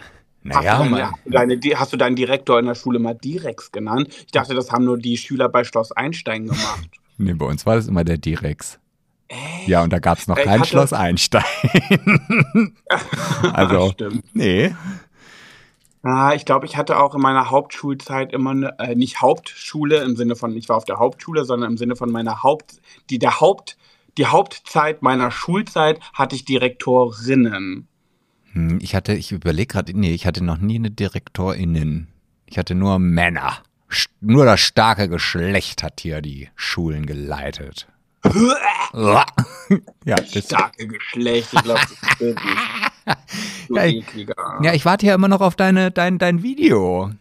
Hast, 0.50 0.56
Naja, 0.56 0.78
du 0.78 0.90
deine, 0.90 0.90
man, 0.90 1.14
deine, 1.26 1.80
hast 1.80 1.92
du 1.92 1.98
deinen 1.98 2.16
Direktor 2.16 2.58
in 2.60 2.68
der 2.68 2.76
Schule 2.76 3.00
mal 3.00 3.16
Direx 3.16 3.72
genannt? 3.72 4.08
Ich 4.26 4.32
dachte, 4.32 4.56
das 4.56 4.72
haben 4.72 4.86
nur 4.86 4.98
die 4.98 5.18
Schüler 5.18 5.50
bei 5.50 5.64
Schloss 5.66 5.92
Einstein 5.92 6.46
gemacht. 6.46 6.90
Nee, 7.18 7.34
bei 7.34 7.46
uns 7.46 7.66
war 7.66 7.76
das 7.76 7.88
immer 7.88 8.04
der 8.04 8.18
Direx. 8.18 8.80
Ja, 9.66 9.82
und 9.84 9.92
da 9.92 10.00
gab 10.00 10.20
es 10.20 10.28
noch 10.28 10.38
Ich 10.38 10.44
kein 10.44 10.60
hatte- 10.60 10.70
Schloss 10.70 10.94
Einstein. 10.94 11.44
also, 13.54 13.92
Stimmt. 13.92 14.24
nee. 14.34 14.76
Ah, 16.04 16.34
ich 16.36 16.46
glaube, 16.46 16.66
ich 16.66 16.76
hatte 16.76 17.00
auch 17.00 17.16
in 17.16 17.22
meiner 17.22 17.50
Hauptschulzeit 17.50 18.34
immer 18.34 18.52
eine, 18.52 18.78
äh, 18.80 18.94
nicht 18.96 19.22
Hauptschule 19.22 19.98
im 20.04 20.16
Sinne 20.18 20.36
von, 20.36 20.56
ich 20.56 20.68
war 20.68 20.76
auf 20.76 20.84
der 20.86 21.00
Hauptschule, 21.00 21.46
sondern 21.46 21.72
im 21.72 21.78
Sinne 21.78 21.96
von 21.96 22.12
meiner 22.12 22.44
Haupt, 22.44 22.82
die 23.10 23.20
der 23.20 23.40
Haupt, 23.40 23.78
die 24.18 24.26
Hauptzeit 24.28 25.02
meiner 25.02 25.32
Schulzeit 25.32 26.00
hatte 26.14 26.36
ich 26.36 26.44
Direktorinnen. 26.46 27.88
Hm, 28.52 28.80
Ich 28.82 28.94
hatte, 28.96 29.14
ich 29.14 29.32
überlege 29.32 29.68
gerade, 29.68 29.98
nee, 29.98 30.14
ich 30.14 30.28
hatte 30.28 30.44
noch 30.44 30.58
nie 30.58 30.76
eine 30.76 30.92
Direktorin. 30.92 32.08
Ich 32.46 32.58
hatte 32.58 32.76
nur 32.76 33.00
Männer. 33.00 33.58
Nur 34.22 34.46
das 34.46 34.60
starke 34.62 35.10
Geschlecht 35.10 35.84
hat 35.84 36.00
hier 36.02 36.22
die 36.22 36.50
Schulen 36.56 37.06
geleitet. 37.06 37.88
ja, 38.94 40.16
das, 40.16 40.46
Starke 40.46 40.88
Geschlecht, 40.88 41.50
ich 41.52 41.64
glaube, 41.64 41.82
das. 42.20 42.36
Du 43.68 43.76
Ja, 43.76 43.86
ich- 43.86 44.06
ja, 44.62 44.74
ich 44.74 44.86
warte 44.86 45.06
ja 45.06 45.16
immer 45.16 45.28
noch 45.28 45.42
auf 45.42 45.56
deine, 45.56 45.92
dein, 45.92 46.18
dein 46.20 46.42
Video. 46.44 47.12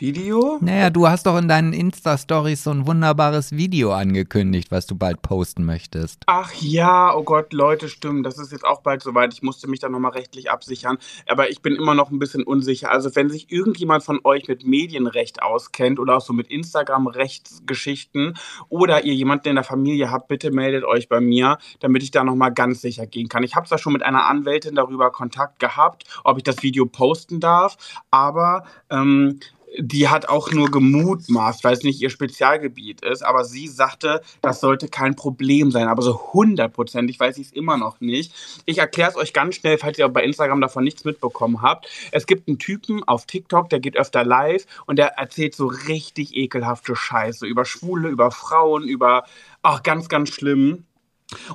Video? 0.00 0.58
Naja, 0.60 0.90
du 0.90 1.08
hast 1.08 1.26
doch 1.26 1.38
in 1.38 1.48
deinen 1.48 1.72
Insta-Stories 1.72 2.64
so 2.64 2.70
ein 2.70 2.86
wunderbares 2.86 3.52
Video 3.52 3.92
angekündigt, 3.92 4.70
was 4.70 4.86
du 4.86 4.94
bald 4.94 5.22
posten 5.22 5.64
möchtest. 5.64 6.22
Ach 6.26 6.52
ja, 6.54 7.14
oh 7.14 7.22
Gott, 7.22 7.52
Leute, 7.52 7.88
stimmt. 7.88 8.26
Das 8.26 8.38
ist 8.38 8.52
jetzt 8.52 8.64
auch 8.64 8.82
bald 8.82 9.02
soweit. 9.02 9.32
Ich 9.32 9.42
musste 9.42 9.68
mich 9.68 9.80
da 9.80 9.88
nochmal 9.88 10.12
rechtlich 10.12 10.50
absichern. 10.50 10.98
Aber 11.26 11.50
ich 11.50 11.62
bin 11.62 11.74
immer 11.74 11.94
noch 11.94 12.10
ein 12.10 12.18
bisschen 12.18 12.42
unsicher. 12.42 12.90
Also, 12.90 13.14
wenn 13.16 13.30
sich 13.30 13.50
irgendjemand 13.50 14.02
von 14.02 14.20
euch 14.24 14.48
mit 14.48 14.66
Medienrecht 14.66 15.42
auskennt 15.42 15.98
oder 15.98 16.16
auch 16.16 16.20
so 16.20 16.32
mit 16.32 16.48
Instagram-Rechtsgeschichten 16.48 18.36
oder 18.68 19.04
ihr 19.04 19.14
jemanden 19.14 19.48
in 19.48 19.54
der 19.56 19.64
Familie 19.64 20.10
habt, 20.10 20.28
bitte 20.28 20.50
meldet 20.50 20.84
euch 20.84 21.08
bei 21.08 21.20
mir, 21.20 21.58
damit 21.80 22.02
ich 22.02 22.10
da 22.10 22.24
nochmal 22.24 22.52
ganz 22.52 22.80
sicher 22.80 23.06
gehen 23.06 23.28
kann. 23.28 23.42
Ich 23.42 23.56
habe 23.56 23.66
zwar 23.66 23.78
schon 23.78 23.92
mit 23.92 24.02
einer 24.02 24.26
Anwältin 24.26 24.74
darüber 24.74 25.10
Kontakt 25.10 25.58
gehabt, 25.58 26.04
ob 26.24 26.36
ich 26.36 26.44
das 26.44 26.62
Video 26.62 26.86
posten 26.86 27.40
darf, 27.40 27.76
aber 28.10 28.64
ähm, 28.90 29.40
die 29.78 30.08
hat 30.08 30.28
auch 30.28 30.50
nur 30.52 30.70
gemutmaßt, 30.70 31.64
weil 31.64 31.74
es 31.74 31.82
nicht 31.82 32.00
ihr 32.00 32.10
Spezialgebiet 32.10 33.02
ist, 33.02 33.22
aber 33.22 33.44
sie 33.44 33.68
sagte, 33.68 34.22
das 34.42 34.60
sollte 34.60 34.88
kein 34.88 35.16
Problem 35.16 35.70
sein. 35.70 35.88
Aber 35.88 36.02
so 36.02 36.32
hundertprozentig 36.32 37.18
weiß 37.18 37.38
ich 37.38 37.48
es 37.48 37.52
immer 37.52 37.76
noch 37.76 38.00
nicht. 38.00 38.32
Ich 38.64 38.78
erkläre 38.78 39.10
es 39.10 39.16
euch 39.16 39.32
ganz 39.32 39.56
schnell, 39.56 39.78
falls 39.78 39.98
ihr 39.98 40.06
auch 40.06 40.12
bei 40.12 40.24
Instagram 40.24 40.60
davon 40.60 40.84
nichts 40.84 41.04
mitbekommen 41.04 41.62
habt. 41.62 41.88
Es 42.12 42.26
gibt 42.26 42.48
einen 42.48 42.58
Typen 42.58 43.04
auf 43.04 43.26
TikTok, 43.26 43.68
der 43.68 43.80
geht 43.80 43.96
öfter 43.96 44.24
live 44.24 44.66
und 44.86 44.98
der 44.98 45.18
erzählt 45.18 45.54
so 45.54 45.66
richtig 45.66 46.36
ekelhafte 46.36 46.96
Scheiße 46.96 47.46
über 47.46 47.64
Schwule, 47.64 48.08
über 48.08 48.30
Frauen, 48.30 48.84
über, 48.84 49.24
ach, 49.62 49.82
ganz, 49.82 50.08
ganz 50.08 50.30
schlimm. 50.30 50.84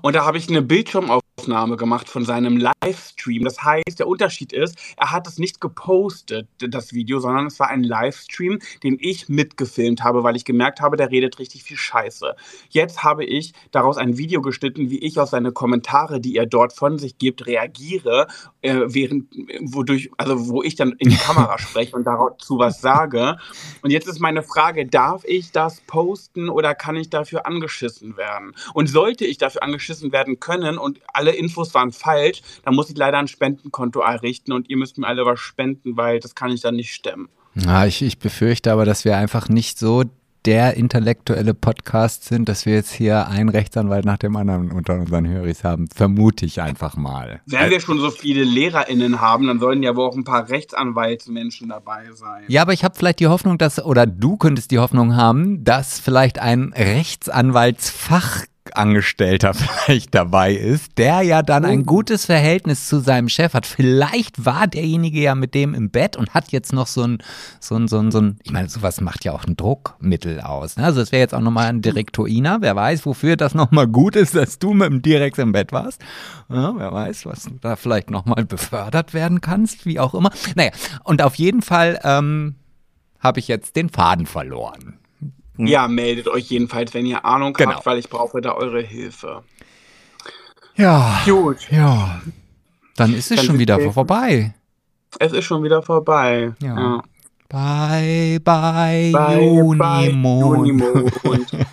Und 0.01 0.15
da 0.15 0.26
habe 0.26 0.38
ich 0.38 0.49
eine 0.49 0.61
Bildschirmaufnahme 0.61 1.20
gemacht 1.45 2.09
von 2.09 2.25
seinem 2.25 2.57
Livestream. 2.57 3.43
Das 3.43 3.63
heißt, 3.63 3.99
der 3.99 4.07
Unterschied 4.07 4.53
ist, 4.53 4.77
er 4.97 5.11
hat 5.11 5.27
es 5.27 5.37
nicht 5.37 5.61
gepostet, 5.61 6.47
das 6.59 6.93
Video, 6.93 7.19
sondern 7.19 7.47
es 7.47 7.59
war 7.59 7.69
ein 7.69 7.83
Livestream, 7.83 8.59
den 8.83 8.97
ich 8.99 9.29
mitgefilmt 9.29 10.03
habe, 10.03 10.23
weil 10.23 10.35
ich 10.35 10.45
gemerkt 10.45 10.81
habe, 10.81 10.97
der 10.97 11.11
redet 11.11 11.39
richtig 11.39 11.63
viel 11.63 11.77
Scheiße. 11.77 12.35
Jetzt 12.69 13.03
habe 13.03 13.25
ich 13.25 13.53
daraus 13.71 13.97
ein 13.97 14.17
Video 14.17 14.41
geschnitten, 14.41 14.89
wie 14.89 14.99
ich 14.99 15.19
auf 15.19 15.29
seine 15.29 15.51
Kommentare, 15.51 16.19
die 16.19 16.35
er 16.35 16.45
dort 16.45 16.73
von 16.73 16.97
sich 16.97 17.17
gibt, 17.17 17.45
reagiere, 17.45 18.27
äh, 18.61 18.81
während, 18.85 19.33
wodurch, 19.61 20.11
also 20.17 20.49
wo 20.49 20.63
ich 20.63 20.75
dann 20.75 20.93
in 20.97 21.09
die 21.09 21.17
Kamera 21.27 21.57
spreche 21.57 21.95
und 21.95 22.05
dazu 22.05 22.59
was 22.59 22.81
sage. 22.81 23.37
Und 23.81 23.91
jetzt 23.91 24.07
ist 24.07 24.19
meine 24.19 24.43
Frage, 24.43 24.85
darf 24.85 25.23
ich 25.25 25.51
das 25.51 25.81
posten 25.81 26.49
oder 26.49 26.75
kann 26.75 26.95
ich 26.95 27.09
dafür 27.09 27.45
angeschissen 27.45 28.17
werden? 28.17 28.53
Und 28.73 28.87
sollte 28.87 29.25
ich 29.25 29.37
dafür 29.37 29.63
angeschissen 29.63 30.11
werden 30.11 30.39
können 30.39 30.77
und 30.77 30.99
alle 31.13 31.30
Infos 31.36 31.73
waren 31.73 31.91
falsch, 31.91 32.41
dann 32.63 32.75
muss 32.75 32.89
ich 32.89 32.97
leider 32.97 33.17
ein 33.17 33.27
Spendenkonto 33.27 33.99
errichten 34.01 34.51
und 34.51 34.69
ihr 34.69 34.77
müsst 34.77 34.97
mir 34.97 35.07
alle 35.07 35.25
was 35.25 35.39
spenden, 35.39 35.97
weil 35.97 36.19
das 36.19 36.36
kann 36.36 36.51
ich 36.51 36.61
dann 36.61 36.75
nicht 36.75 36.93
stemmen. 36.93 37.29
Ja, 37.55 37.86
ich, 37.86 38.01
ich 38.01 38.17
befürchte 38.17 38.71
aber, 38.71 38.86
dass 38.86 39.03
wir 39.03 39.17
einfach 39.17 39.49
nicht 39.49 39.77
so 39.77 40.03
der 40.45 40.75
intellektuelle 40.75 41.53
Podcast 41.53 42.25
sind, 42.25 42.49
dass 42.49 42.65
wir 42.65 42.73
jetzt 42.73 42.91
hier 42.91 43.27
einen 43.27 43.49
Rechtsanwalt 43.49 44.05
nach 44.05 44.17
dem 44.17 44.36
anderen 44.36 44.71
unter 44.71 44.95
unseren 44.95 45.27
Höris 45.27 45.63
haben. 45.63 45.88
Vermute 45.88 46.45
ich 46.45 46.61
einfach 46.61 46.95
mal. 46.95 47.41
Wenn 47.45 47.69
wir 47.69 47.79
schon 47.79 47.99
so 47.99 48.09
viele 48.09 48.43
LehrerInnen 48.43 49.21
haben, 49.21 49.47
dann 49.47 49.59
sollen 49.59 49.84
ja 49.84 49.95
wohl 49.95 50.07
auch 50.07 50.15
ein 50.15 50.23
paar 50.23 50.49
Rechtsanwaltsmenschen 50.49 51.69
dabei 51.69 52.05
sein. 52.13 52.45
Ja, 52.47 52.63
aber 52.63 52.73
ich 52.73 52.84
habe 52.84 52.95
vielleicht 52.97 53.19
die 53.19 53.27
Hoffnung, 53.27 53.57
dass, 53.57 53.84
oder 53.84 54.07
du 54.07 54.38
könntest 54.38 54.71
die 54.71 54.79
Hoffnung 54.79 55.15
haben, 55.15 55.63
dass 55.63 55.99
vielleicht 55.99 56.39
ein 56.39 56.73
Rechtsanwaltsfachangestellter 58.72 59.53
vielleicht 59.86 60.15
dabei 60.15 60.53
ist, 60.53 60.97
der 60.97 61.22
ja 61.22 61.41
dann 61.41 61.65
ein 61.65 61.86
gutes 61.86 62.26
Verhältnis 62.26 62.88
zu 62.88 62.99
seinem 62.99 63.30
Chef 63.30 63.53
hat. 63.53 63.65
Vielleicht 63.65 64.45
war 64.45 64.67
derjenige 64.67 65.19
ja 65.19 65.36
mit 65.36 65.53
dem 65.53 65.74
im 65.74 65.89
Bett 65.89 66.17
und 66.17 66.34
hat 66.34 66.51
jetzt 66.51 66.74
noch 66.74 66.88
so 66.88 67.03
ein, 67.03 67.19
so 67.59 67.76
ein, 67.76 67.88
so 67.88 67.99
ein, 67.99 68.11
so 68.11 68.19
ein 68.19 68.39
ich 68.43 68.51
meine, 68.51 68.69
sowas 68.69 69.01
macht 69.01 69.26
ja 69.26 69.34
auch 69.34 69.45
ein 69.45 69.55
Druckmittel 69.55 70.41
aus. 70.41 70.78
Ne? 70.78 70.86
Also 70.86 71.01
es 71.01 71.11
wäre 71.11 71.22
jetzt 71.22 71.34
auch 71.34 71.41
nochmal 71.41 71.67
ein 71.67 71.82
Direktoiner. 71.82 72.61
Wer 72.61 72.76
weiß, 72.76 73.05
wofür 73.05 73.36
das 73.36 73.53
nochmal 73.53 73.88
gut 73.88 74.15
ist, 74.15 74.36
dass 74.36 74.59
du 74.59 74.74
mit 74.74 74.88
dem 74.88 75.01
Direx 75.01 75.38
im 75.38 75.51
Bett 75.51 75.72
warst. 75.72 76.01
Ja, 76.49 76.74
wer 76.76 76.91
weiß, 76.91 77.26
was 77.26 77.49
da 77.61 77.76
vielleicht 77.76 78.09
nochmal 78.09 78.45
befördert 78.45 79.13
werden 79.13 79.41
kannst, 79.41 79.86
wie 79.86 79.99
auch 79.99 80.13
immer. 80.13 80.32
Naja, 80.55 80.72
und 81.03 81.22
auf 81.22 81.36
jeden 81.36 81.61
Fall 81.61 81.99
ähm, 82.03 82.55
habe 83.19 83.39
ich 83.39 83.47
jetzt 83.47 83.76
den 83.76 83.89
Faden 83.89 84.26
verloren. 84.26 85.01
Ja, 85.68 85.88
meldet 85.88 86.28
euch 86.28 86.49
jedenfalls, 86.49 86.93
wenn 86.93 87.05
ihr 87.05 87.24
Ahnung 87.26 87.53
Genau. 87.53 87.72
habt, 87.76 87.86
weil 87.86 87.97
ich 87.99 88.09
brauche 88.09 88.41
da 88.41 88.53
eure 88.53 88.82
Hilfe. 88.82 89.43
Ja. 90.76 91.22
Gut. 91.26 91.68
Ja. 91.72 92.22
Dann 92.95 93.14
ist 93.14 93.32
es 93.32 93.38
Dann 93.38 93.45
schon 93.45 93.59
wieder 93.59 93.78
wir- 93.78 93.91
vorbei. 93.91 94.53
Es 95.20 95.34
ist 95.34 95.45
schon 95.45 95.64
wieder 95.64 95.82
vorbei. 95.82 96.53
Ja. 96.62 97.01
Bye, 97.49 98.39
bye, 98.39 99.12
Bye, 99.12 99.12
bye, 99.12 99.45
Junimond. 99.45 100.68
Junimond. 100.68 101.12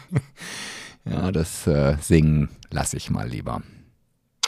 Ja, 1.04 1.32
das 1.32 1.66
äh, 1.66 1.96
Singen 2.02 2.50
lasse 2.70 2.98
ich 2.98 3.08
mal 3.08 3.26
lieber. 3.26 3.62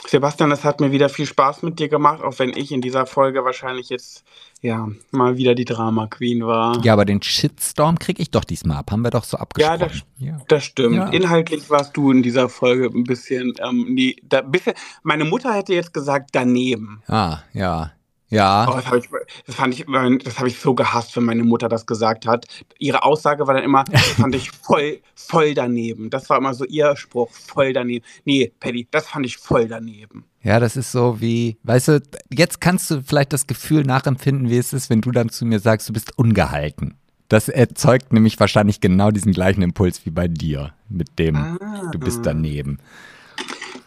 Sebastian, 0.07 0.51
es 0.51 0.63
hat 0.63 0.79
mir 0.79 0.91
wieder 0.91 1.09
viel 1.09 1.25
Spaß 1.25 1.61
mit 1.63 1.79
dir 1.79 1.87
gemacht, 1.87 2.21
auch 2.21 2.37
wenn 2.39 2.49
ich 2.49 2.71
in 2.71 2.81
dieser 2.81 3.05
Folge 3.05 3.43
wahrscheinlich 3.45 3.89
jetzt 3.89 4.23
ja 4.61 4.89
mal 5.11 5.37
wieder 5.37 5.55
die 5.55 5.65
Drama 5.65 6.07
Queen 6.07 6.45
war. 6.45 6.83
Ja, 6.83 6.93
aber 6.93 7.05
den 7.05 7.21
Shitstorm 7.21 7.97
kriege 7.99 8.21
ich 8.21 8.31
doch 8.31 8.43
diesmal 8.43 8.77
ab. 8.77 8.91
Haben 8.91 9.03
wir 9.03 9.11
doch 9.11 9.23
so 9.23 9.37
abgesprochen. 9.37 9.79
das- 9.79 10.01
ja. 10.17 10.37
Das 10.47 10.63
stimmt. 10.63 10.95
Ja. 10.95 11.07
Inhaltlich 11.09 11.69
warst 11.69 11.95
du 11.97 12.11
in 12.11 12.23
dieser 12.23 12.49
Folge 12.49 12.85
ein 12.93 13.03
bisschen, 13.03 13.53
ähm, 13.63 13.87
nee, 13.89 14.15
da, 14.23 14.39
ein 14.39 14.51
bisschen. 14.51 14.73
Meine 15.03 15.25
Mutter 15.25 15.53
hätte 15.53 15.73
jetzt 15.73 15.93
gesagt 15.93 16.29
daneben. 16.33 17.01
Ah, 17.07 17.39
ja. 17.53 17.91
Ja. 18.31 18.65
Oh, 18.67 18.73
das, 18.75 18.87
hab 18.87 18.95
ich, 18.95 19.09
das 19.45 19.55
fand 19.55 19.73
ich, 19.73 19.85
das 20.23 20.39
habe 20.39 20.47
ich 20.47 20.57
so 20.57 20.73
gehasst, 20.73 21.15
wenn 21.15 21.25
meine 21.25 21.43
Mutter 21.43 21.69
das 21.69 21.85
gesagt 21.85 22.25
hat. 22.25 22.47
Ihre 22.79 23.03
Aussage 23.03 23.45
war 23.45 23.53
dann 23.53 23.63
immer, 23.63 23.83
das 23.83 24.01
fand 24.07 24.33
ich 24.33 24.49
voll, 24.51 24.99
voll 25.15 25.53
daneben. 25.53 26.09
Das 26.09 26.29
war 26.29 26.37
immer 26.37 26.53
so 26.53 26.65
ihr 26.65 26.95
Spruch, 26.95 27.29
voll 27.31 27.73
daneben. 27.73 28.05
Nee, 28.23 28.51
Paddy, 28.59 28.87
das 28.89 29.07
fand 29.07 29.25
ich 29.25 29.37
voll 29.37 29.67
daneben. 29.67 30.25
Ja, 30.43 30.59
das 30.59 30.77
ist 30.77 30.91
so 30.91 31.19
wie, 31.19 31.57
weißt 31.63 31.87
du, 31.89 32.01
jetzt 32.33 32.61
kannst 32.61 32.89
du 32.89 33.01
vielleicht 33.01 33.33
das 33.33 33.47
Gefühl 33.47 33.83
nachempfinden, 33.83 34.49
wie 34.49 34.57
es 34.57 34.73
ist, 34.73 34.89
wenn 34.89 35.01
du 35.01 35.11
dann 35.11 35.29
zu 35.29 35.45
mir 35.45 35.59
sagst, 35.59 35.89
du 35.89 35.93
bist 35.93 36.17
ungehalten. 36.17 36.95
Das 37.27 37.47
erzeugt 37.47 38.11
nämlich 38.11 38.39
wahrscheinlich 38.39 38.81
genau 38.81 39.11
diesen 39.11 39.31
gleichen 39.33 39.61
Impuls 39.61 40.05
wie 40.05 40.09
bei 40.09 40.27
dir, 40.27 40.73
mit 40.89 41.19
dem 41.19 41.35
Ah. 41.35 41.89
du 41.91 41.99
bist 41.99 42.25
daneben. 42.25 42.79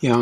Ja. 0.04 0.20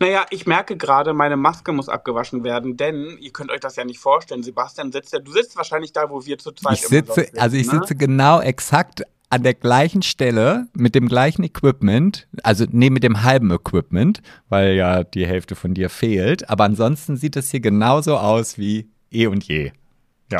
Naja, 0.00 0.24
ich 0.30 0.46
merke 0.46 0.76
gerade, 0.76 1.12
meine 1.12 1.36
Maske 1.36 1.72
muss 1.72 1.88
abgewaschen 1.88 2.44
werden, 2.44 2.76
denn 2.76 3.18
ihr 3.20 3.30
könnt 3.30 3.50
euch 3.50 3.60
das 3.60 3.76
ja 3.76 3.84
nicht 3.84 3.98
vorstellen. 3.98 4.42
Sebastian 4.42 4.90
sitzt 4.90 5.12
ja, 5.12 5.18
du 5.18 5.32
sitzt 5.32 5.56
wahrscheinlich 5.56 5.92
da, 5.92 6.08
wo 6.08 6.24
wir 6.24 6.38
zu 6.38 6.52
zweit 6.52 6.74
Ich 6.74 6.86
sitze, 6.86 7.12
sitzen, 7.12 7.38
also 7.38 7.56
ich 7.56 7.66
ne? 7.66 7.72
sitze 7.72 7.94
genau 7.94 8.40
exakt 8.40 9.02
an 9.30 9.42
der 9.42 9.52
gleichen 9.52 10.00
Stelle 10.00 10.68
mit 10.72 10.94
dem 10.94 11.08
gleichen 11.08 11.42
Equipment, 11.44 12.26
also 12.42 12.64
nee, 12.70 12.88
mit 12.88 13.02
dem 13.02 13.22
halben 13.22 13.50
Equipment, 13.50 14.22
weil 14.48 14.74
ja 14.74 15.04
die 15.04 15.26
Hälfte 15.26 15.54
von 15.54 15.74
dir 15.74 15.90
fehlt, 15.90 16.48
aber 16.48 16.64
ansonsten 16.64 17.18
sieht 17.18 17.36
es 17.36 17.50
hier 17.50 17.60
genauso 17.60 18.16
aus 18.16 18.56
wie 18.56 18.90
eh 19.10 19.26
und 19.26 19.44
je. 19.44 19.72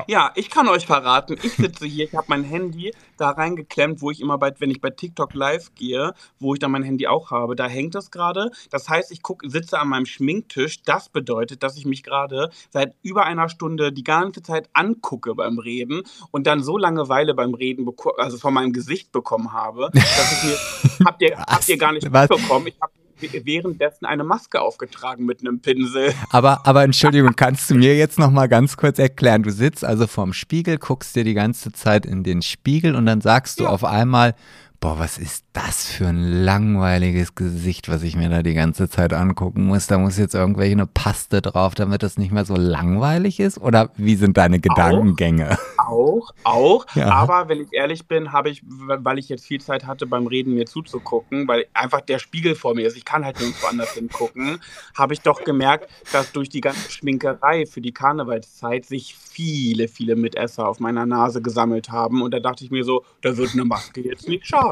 Ja, 0.06 0.32
ich 0.34 0.50
kann 0.50 0.68
euch 0.68 0.86
verraten, 0.86 1.38
ich 1.42 1.54
sitze 1.54 1.86
hier, 1.86 2.04
ich 2.04 2.14
habe 2.14 2.26
mein 2.28 2.44
Handy 2.44 2.92
da 3.16 3.30
reingeklemmt, 3.30 4.02
wo 4.02 4.10
ich 4.10 4.20
immer 4.20 4.36
bei, 4.36 4.52
wenn 4.58 4.70
ich 4.70 4.80
bei 4.80 4.90
TikTok 4.90 5.34
live 5.34 5.74
gehe, 5.74 6.12
wo 6.38 6.52
ich 6.52 6.60
dann 6.60 6.70
mein 6.70 6.82
Handy 6.82 7.06
auch 7.06 7.30
habe, 7.30 7.56
da 7.56 7.66
hängt 7.66 7.94
es 7.94 8.10
gerade. 8.10 8.50
Das 8.70 8.88
heißt, 8.88 9.10
ich 9.12 9.22
guck, 9.22 9.42
sitze 9.46 9.78
an 9.78 9.88
meinem 9.88 10.06
Schminktisch. 10.06 10.82
Das 10.82 11.08
bedeutet, 11.08 11.62
dass 11.62 11.76
ich 11.76 11.86
mich 11.86 12.02
gerade 12.02 12.50
seit 12.70 12.94
über 13.02 13.24
einer 13.24 13.48
Stunde 13.48 13.92
die 13.92 14.04
ganze 14.04 14.42
Zeit 14.42 14.68
angucke 14.74 15.34
beim 15.34 15.58
Reden 15.58 16.02
und 16.30 16.46
dann 16.46 16.62
so 16.62 16.76
Langeweile 16.76 17.34
beim 17.34 17.54
Reden, 17.54 17.88
also 18.18 18.36
von 18.36 18.52
meinem 18.54 18.72
Gesicht 18.72 19.10
bekommen 19.10 19.52
habe, 19.52 19.90
dass 19.92 20.32
ich 20.32 20.48
mir, 20.48 21.06
habt 21.06 21.22
ihr, 21.22 21.38
habt 21.38 21.68
ihr 21.68 21.78
gar 21.78 21.92
nicht 21.92 22.10
mitbekommen, 22.10 22.66
ich 22.66 22.76
habe 22.80 22.92
währenddessen 23.20 24.06
eine 24.06 24.24
Maske 24.24 24.60
aufgetragen 24.60 25.24
mit 25.26 25.40
einem 25.40 25.60
Pinsel. 25.60 26.12
Aber, 26.30 26.66
aber 26.66 26.82
Entschuldigung, 26.84 27.34
kannst 27.36 27.70
du 27.70 27.74
mir 27.74 27.96
jetzt 27.96 28.18
noch 28.18 28.30
mal 28.30 28.48
ganz 28.48 28.76
kurz 28.76 28.98
erklären? 28.98 29.42
Du 29.42 29.50
sitzt 29.50 29.84
also 29.84 30.06
vorm 30.06 30.32
Spiegel, 30.32 30.78
guckst 30.78 31.16
dir 31.16 31.24
die 31.24 31.34
ganze 31.34 31.72
Zeit 31.72 32.06
in 32.06 32.22
den 32.24 32.42
Spiegel 32.42 32.94
und 32.94 33.06
dann 33.06 33.20
sagst 33.20 33.60
du 33.60 33.64
Ja. 33.64 33.70
auf 33.70 33.84
einmal, 33.84 34.34
boah, 34.80 34.98
was 34.98 35.18
ist 35.18 35.44
das 35.52 35.86
für 35.86 36.06
ein 36.06 36.22
langweiliges 36.22 37.34
Gesicht, 37.34 37.88
was 37.88 38.04
ich 38.04 38.14
mir 38.14 38.28
da 38.28 38.42
die 38.42 38.54
ganze 38.54 38.88
Zeit 38.88 39.12
angucken 39.12 39.66
muss? 39.66 39.88
Da 39.88 39.98
muss 39.98 40.18
jetzt 40.18 40.34
irgendwelche 40.34 40.72
eine 40.72 40.86
Paste 40.86 41.42
drauf, 41.42 41.74
damit 41.74 42.04
das 42.04 42.16
nicht 42.16 42.30
mehr 42.30 42.44
so 42.44 42.54
langweilig 42.54 43.40
ist? 43.40 43.58
Oder 43.58 43.90
wie 43.96 44.14
sind 44.14 44.36
deine 44.36 44.60
Gedankengänge? 44.60 45.58
Auch, 45.78 46.30
auch. 46.44 46.86
Ja. 46.94 47.10
Aber 47.10 47.48
wenn 47.48 47.60
ich 47.60 47.72
ehrlich 47.72 48.06
bin, 48.06 48.32
habe 48.32 48.50
ich, 48.50 48.62
weil 48.66 49.18
ich 49.18 49.28
jetzt 49.28 49.46
viel 49.46 49.60
Zeit 49.60 49.86
hatte 49.86 50.06
beim 50.06 50.26
Reden 50.26 50.54
mir 50.54 50.66
zuzugucken, 50.66 51.48
weil 51.48 51.66
einfach 51.74 52.00
der 52.00 52.20
Spiegel 52.20 52.54
vor 52.54 52.74
mir 52.74 52.86
ist, 52.86 52.96
ich 52.96 53.04
kann 53.04 53.24
halt 53.24 53.40
nirgendwo 53.40 53.66
anders 53.66 53.92
hingucken, 53.92 54.60
habe 54.96 55.14
ich 55.14 55.22
doch 55.22 55.42
gemerkt, 55.42 55.90
dass 56.12 56.30
durch 56.32 56.50
die 56.50 56.60
ganze 56.60 56.90
Schminkerei 56.90 57.66
für 57.66 57.80
die 57.80 57.92
Karnevalszeit 57.92 58.84
sich 58.84 59.16
viele, 59.16 59.88
viele 59.88 60.14
Mitesser 60.14 60.68
auf 60.68 60.78
meiner 60.78 61.06
Nase 61.06 61.42
gesammelt 61.42 61.90
haben. 61.90 62.22
Und 62.22 62.32
da 62.32 62.40
dachte 62.40 62.64
ich 62.64 62.70
mir 62.70 62.84
so, 62.84 63.04
da 63.22 63.36
wird 63.36 63.54
eine 63.54 63.64
Maske 63.64 64.02
jetzt 64.02 64.28
nicht 64.28 64.46
schaden. 64.46 64.67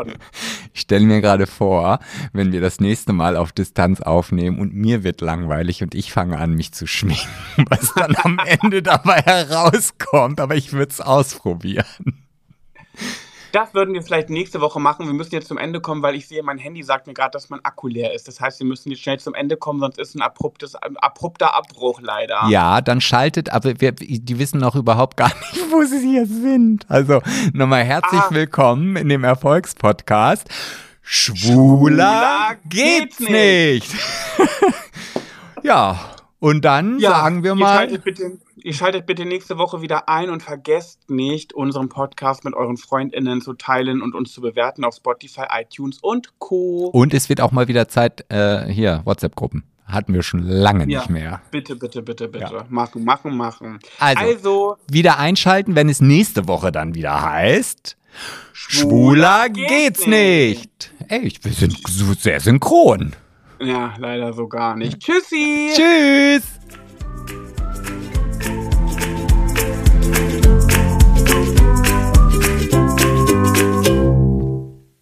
Ich 0.74 0.82
stelle 0.82 1.04
mir 1.06 1.20
gerade 1.20 1.46
vor, 1.46 2.00
wenn 2.32 2.52
wir 2.52 2.60
das 2.60 2.80
nächste 2.80 3.12
Mal 3.12 3.36
auf 3.36 3.52
Distanz 3.52 4.00
aufnehmen 4.00 4.58
und 4.58 4.74
mir 4.74 5.04
wird 5.04 5.20
langweilig 5.20 5.82
und 5.82 5.94
ich 5.94 6.12
fange 6.12 6.38
an, 6.38 6.54
mich 6.54 6.72
zu 6.72 6.86
schminken, 6.86 7.28
was 7.68 7.94
dann 7.94 8.16
am 8.22 8.38
Ende 8.38 8.82
dabei 8.82 9.20
herauskommt, 9.20 10.40
aber 10.40 10.54
ich 10.56 10.72
würde 10.72 10.90
es 10.90 11.00
ausprobieren. 11.00 11.86
Das 13.56 13.72
würden 13.72 13.94
wir 13.94 14.02
vielleicht 14.02 14.28
nächste 14.28 14.60
Woche 14.60 14.78
machen. 14.78 15.06
Wir 15.06 15.14
müssen 15.14 15.34
jetzt 15.34 15.48
zum 15.48 15.56
Ende 15.56 15.80
kommen, 15.80 16.02
weil 16.02 16.14
ich 16.14 16.28
sehe, 16.28 16.42
mein 16.42 16.58
Handy 16.58 16.82
sagt 16.82 17.06
mir 17.06 17.14
gerade, 17.14 17.30
dass 17.30 17.48
mein 17.48 17.64
Akku 17.64 17.88
leer 17.88 18.12
ist. 18.12 18.28
Das 18.28 18.38
heißt, 18.38 18.60
wir 18.60 18.66
müssen 18.66 18.90
jetzt 18.90 19.00
schnell 19.00 19.18
zum 19.18 19.34
Ende 19.34 19.56
kommen, 19.56 19.80
sonst 19.80 19.98
ist 19.98 20.14
ein 20.14 20.20
abruptes, 20.20 20.74
ein 20.74 20.98
abrupter 20.98 21.54
Abbruch 21.54 22.02
leider. 22.02 22.48
Ja, 22.50 22.82
dann 22.82 23.00
schaltet, 23.00 23.48
aber 23.48 23.80
wir, 23.80 23.92
die 23.92 24.38
wissen 24.38 24.60
noch 24.60 24.76
überhaupt 24.76 25.16
gar 25.16 25.28
nicht, 25.52 25.72
wo 25.72 25.82
sie 25.84 26.06
hier 26.06 26.26
sind. 26.26 26.84
Also 26.90 27.22
nochmal 27.54 27.82
herzlich 27.84 28.20
Ah. 28.20 28.28
willkommen 28.30 28.94
in 28.96 29.08
dem 29.08 29.24
Erfolgspodcast. 29.24 30.50
Schwuler 31.00 31.38
Schwuler 31.38 32.56
geht's 32.68 33.16
geht's 33.16 33.30
nicht. 33.30 33.94
ja, 35.62 35.98
und 36.40 36.62
dann 36.62 37.00
sagen 37.00 37.42
wir 37.42 37.54
mal. 37.54 37.88
Bitte, 37.88 38.36
ihr 38.66 38.74
schaltet 38.74 39.06
bitte 39.06 39.24
nächste 39.24 39.58
Woche 39.58 39.80
wieder 39.80 40.08
ein 40.08 40.28
und 40.28 40.42
vergesst 40.42 41.08
nicht, 41.08 41.52
unseren 41.52 41.88
Podcast 41.88 42.44
mit 42.44 42.52
euren 42.54 42.76
FreundInnen 42.76 43.40
zu 43.40 43.52
teilen 43.52 44.02
und 44.02 44.16
uns 44.16 44.32
zu 44.32 44.40
bewerten 44.40 44.84
auf 44.84 44.96
Spotify, 44.96 45.42
iTunes 45.60 45.98
und 46.02 46.36
Co. 46.40 46.86
Und 46.92 47.14
es 47.14 47.28
wird 47.28 47.40
auch 47.40 47.52
mal 47.52 47.68
wieder 47.68 47.86
Zeit, 47.86 48.24
äh, 48.28 48.66
hier, 48.66 49.02
WhatsApp-Gruppen. 49.04 49.62
Hatten 49.86 50.12
wir 50.14 50.24
schon 50.24 50.42
lange 50.42 50.80
Ja. 50.88 50.98
nicht 50.98 51.10
mehr. 51.10 51.40
Bitte, 51.52 51.76
bitte, 51.76 52.02
bitte, 52.02 52.26
bitte. 52.26 52.54
Ja. 52.54 52.66
Machen, 52.68 53.04
machen, 53.04 53.36
machen. 53.36 53.78
Also, 54.00 54.20
Also, 54.24 54.76
wieder 54.90 55.20
einschalten, 55.20 55.76
wenn 55.76 55.88
es 55.88 56.00
nächste 56.00 56.48
Woche 56.48 56.72
dann 56.72 56.96
wieder 56.96 57.22
heißt. 57.22 57.96
Schwuler 58.52 59.48
geht's 59.48 60.08
nicht. 60.08 60.90
Ey, 61.06 61.32
wir 61.40 61.52
sind 61.52 61.78
so 61.86 62.14
sehr 62.14 62.40
synchron. 62.40 63.12
ja, 63.60 63.94
leider 63.98 64.32
so 64.32 64.48
gar 64.48 64.74
nicht. 64.74 64.98
Tschüssi! 64.98 65.70
Tschüss. 65.72 66.42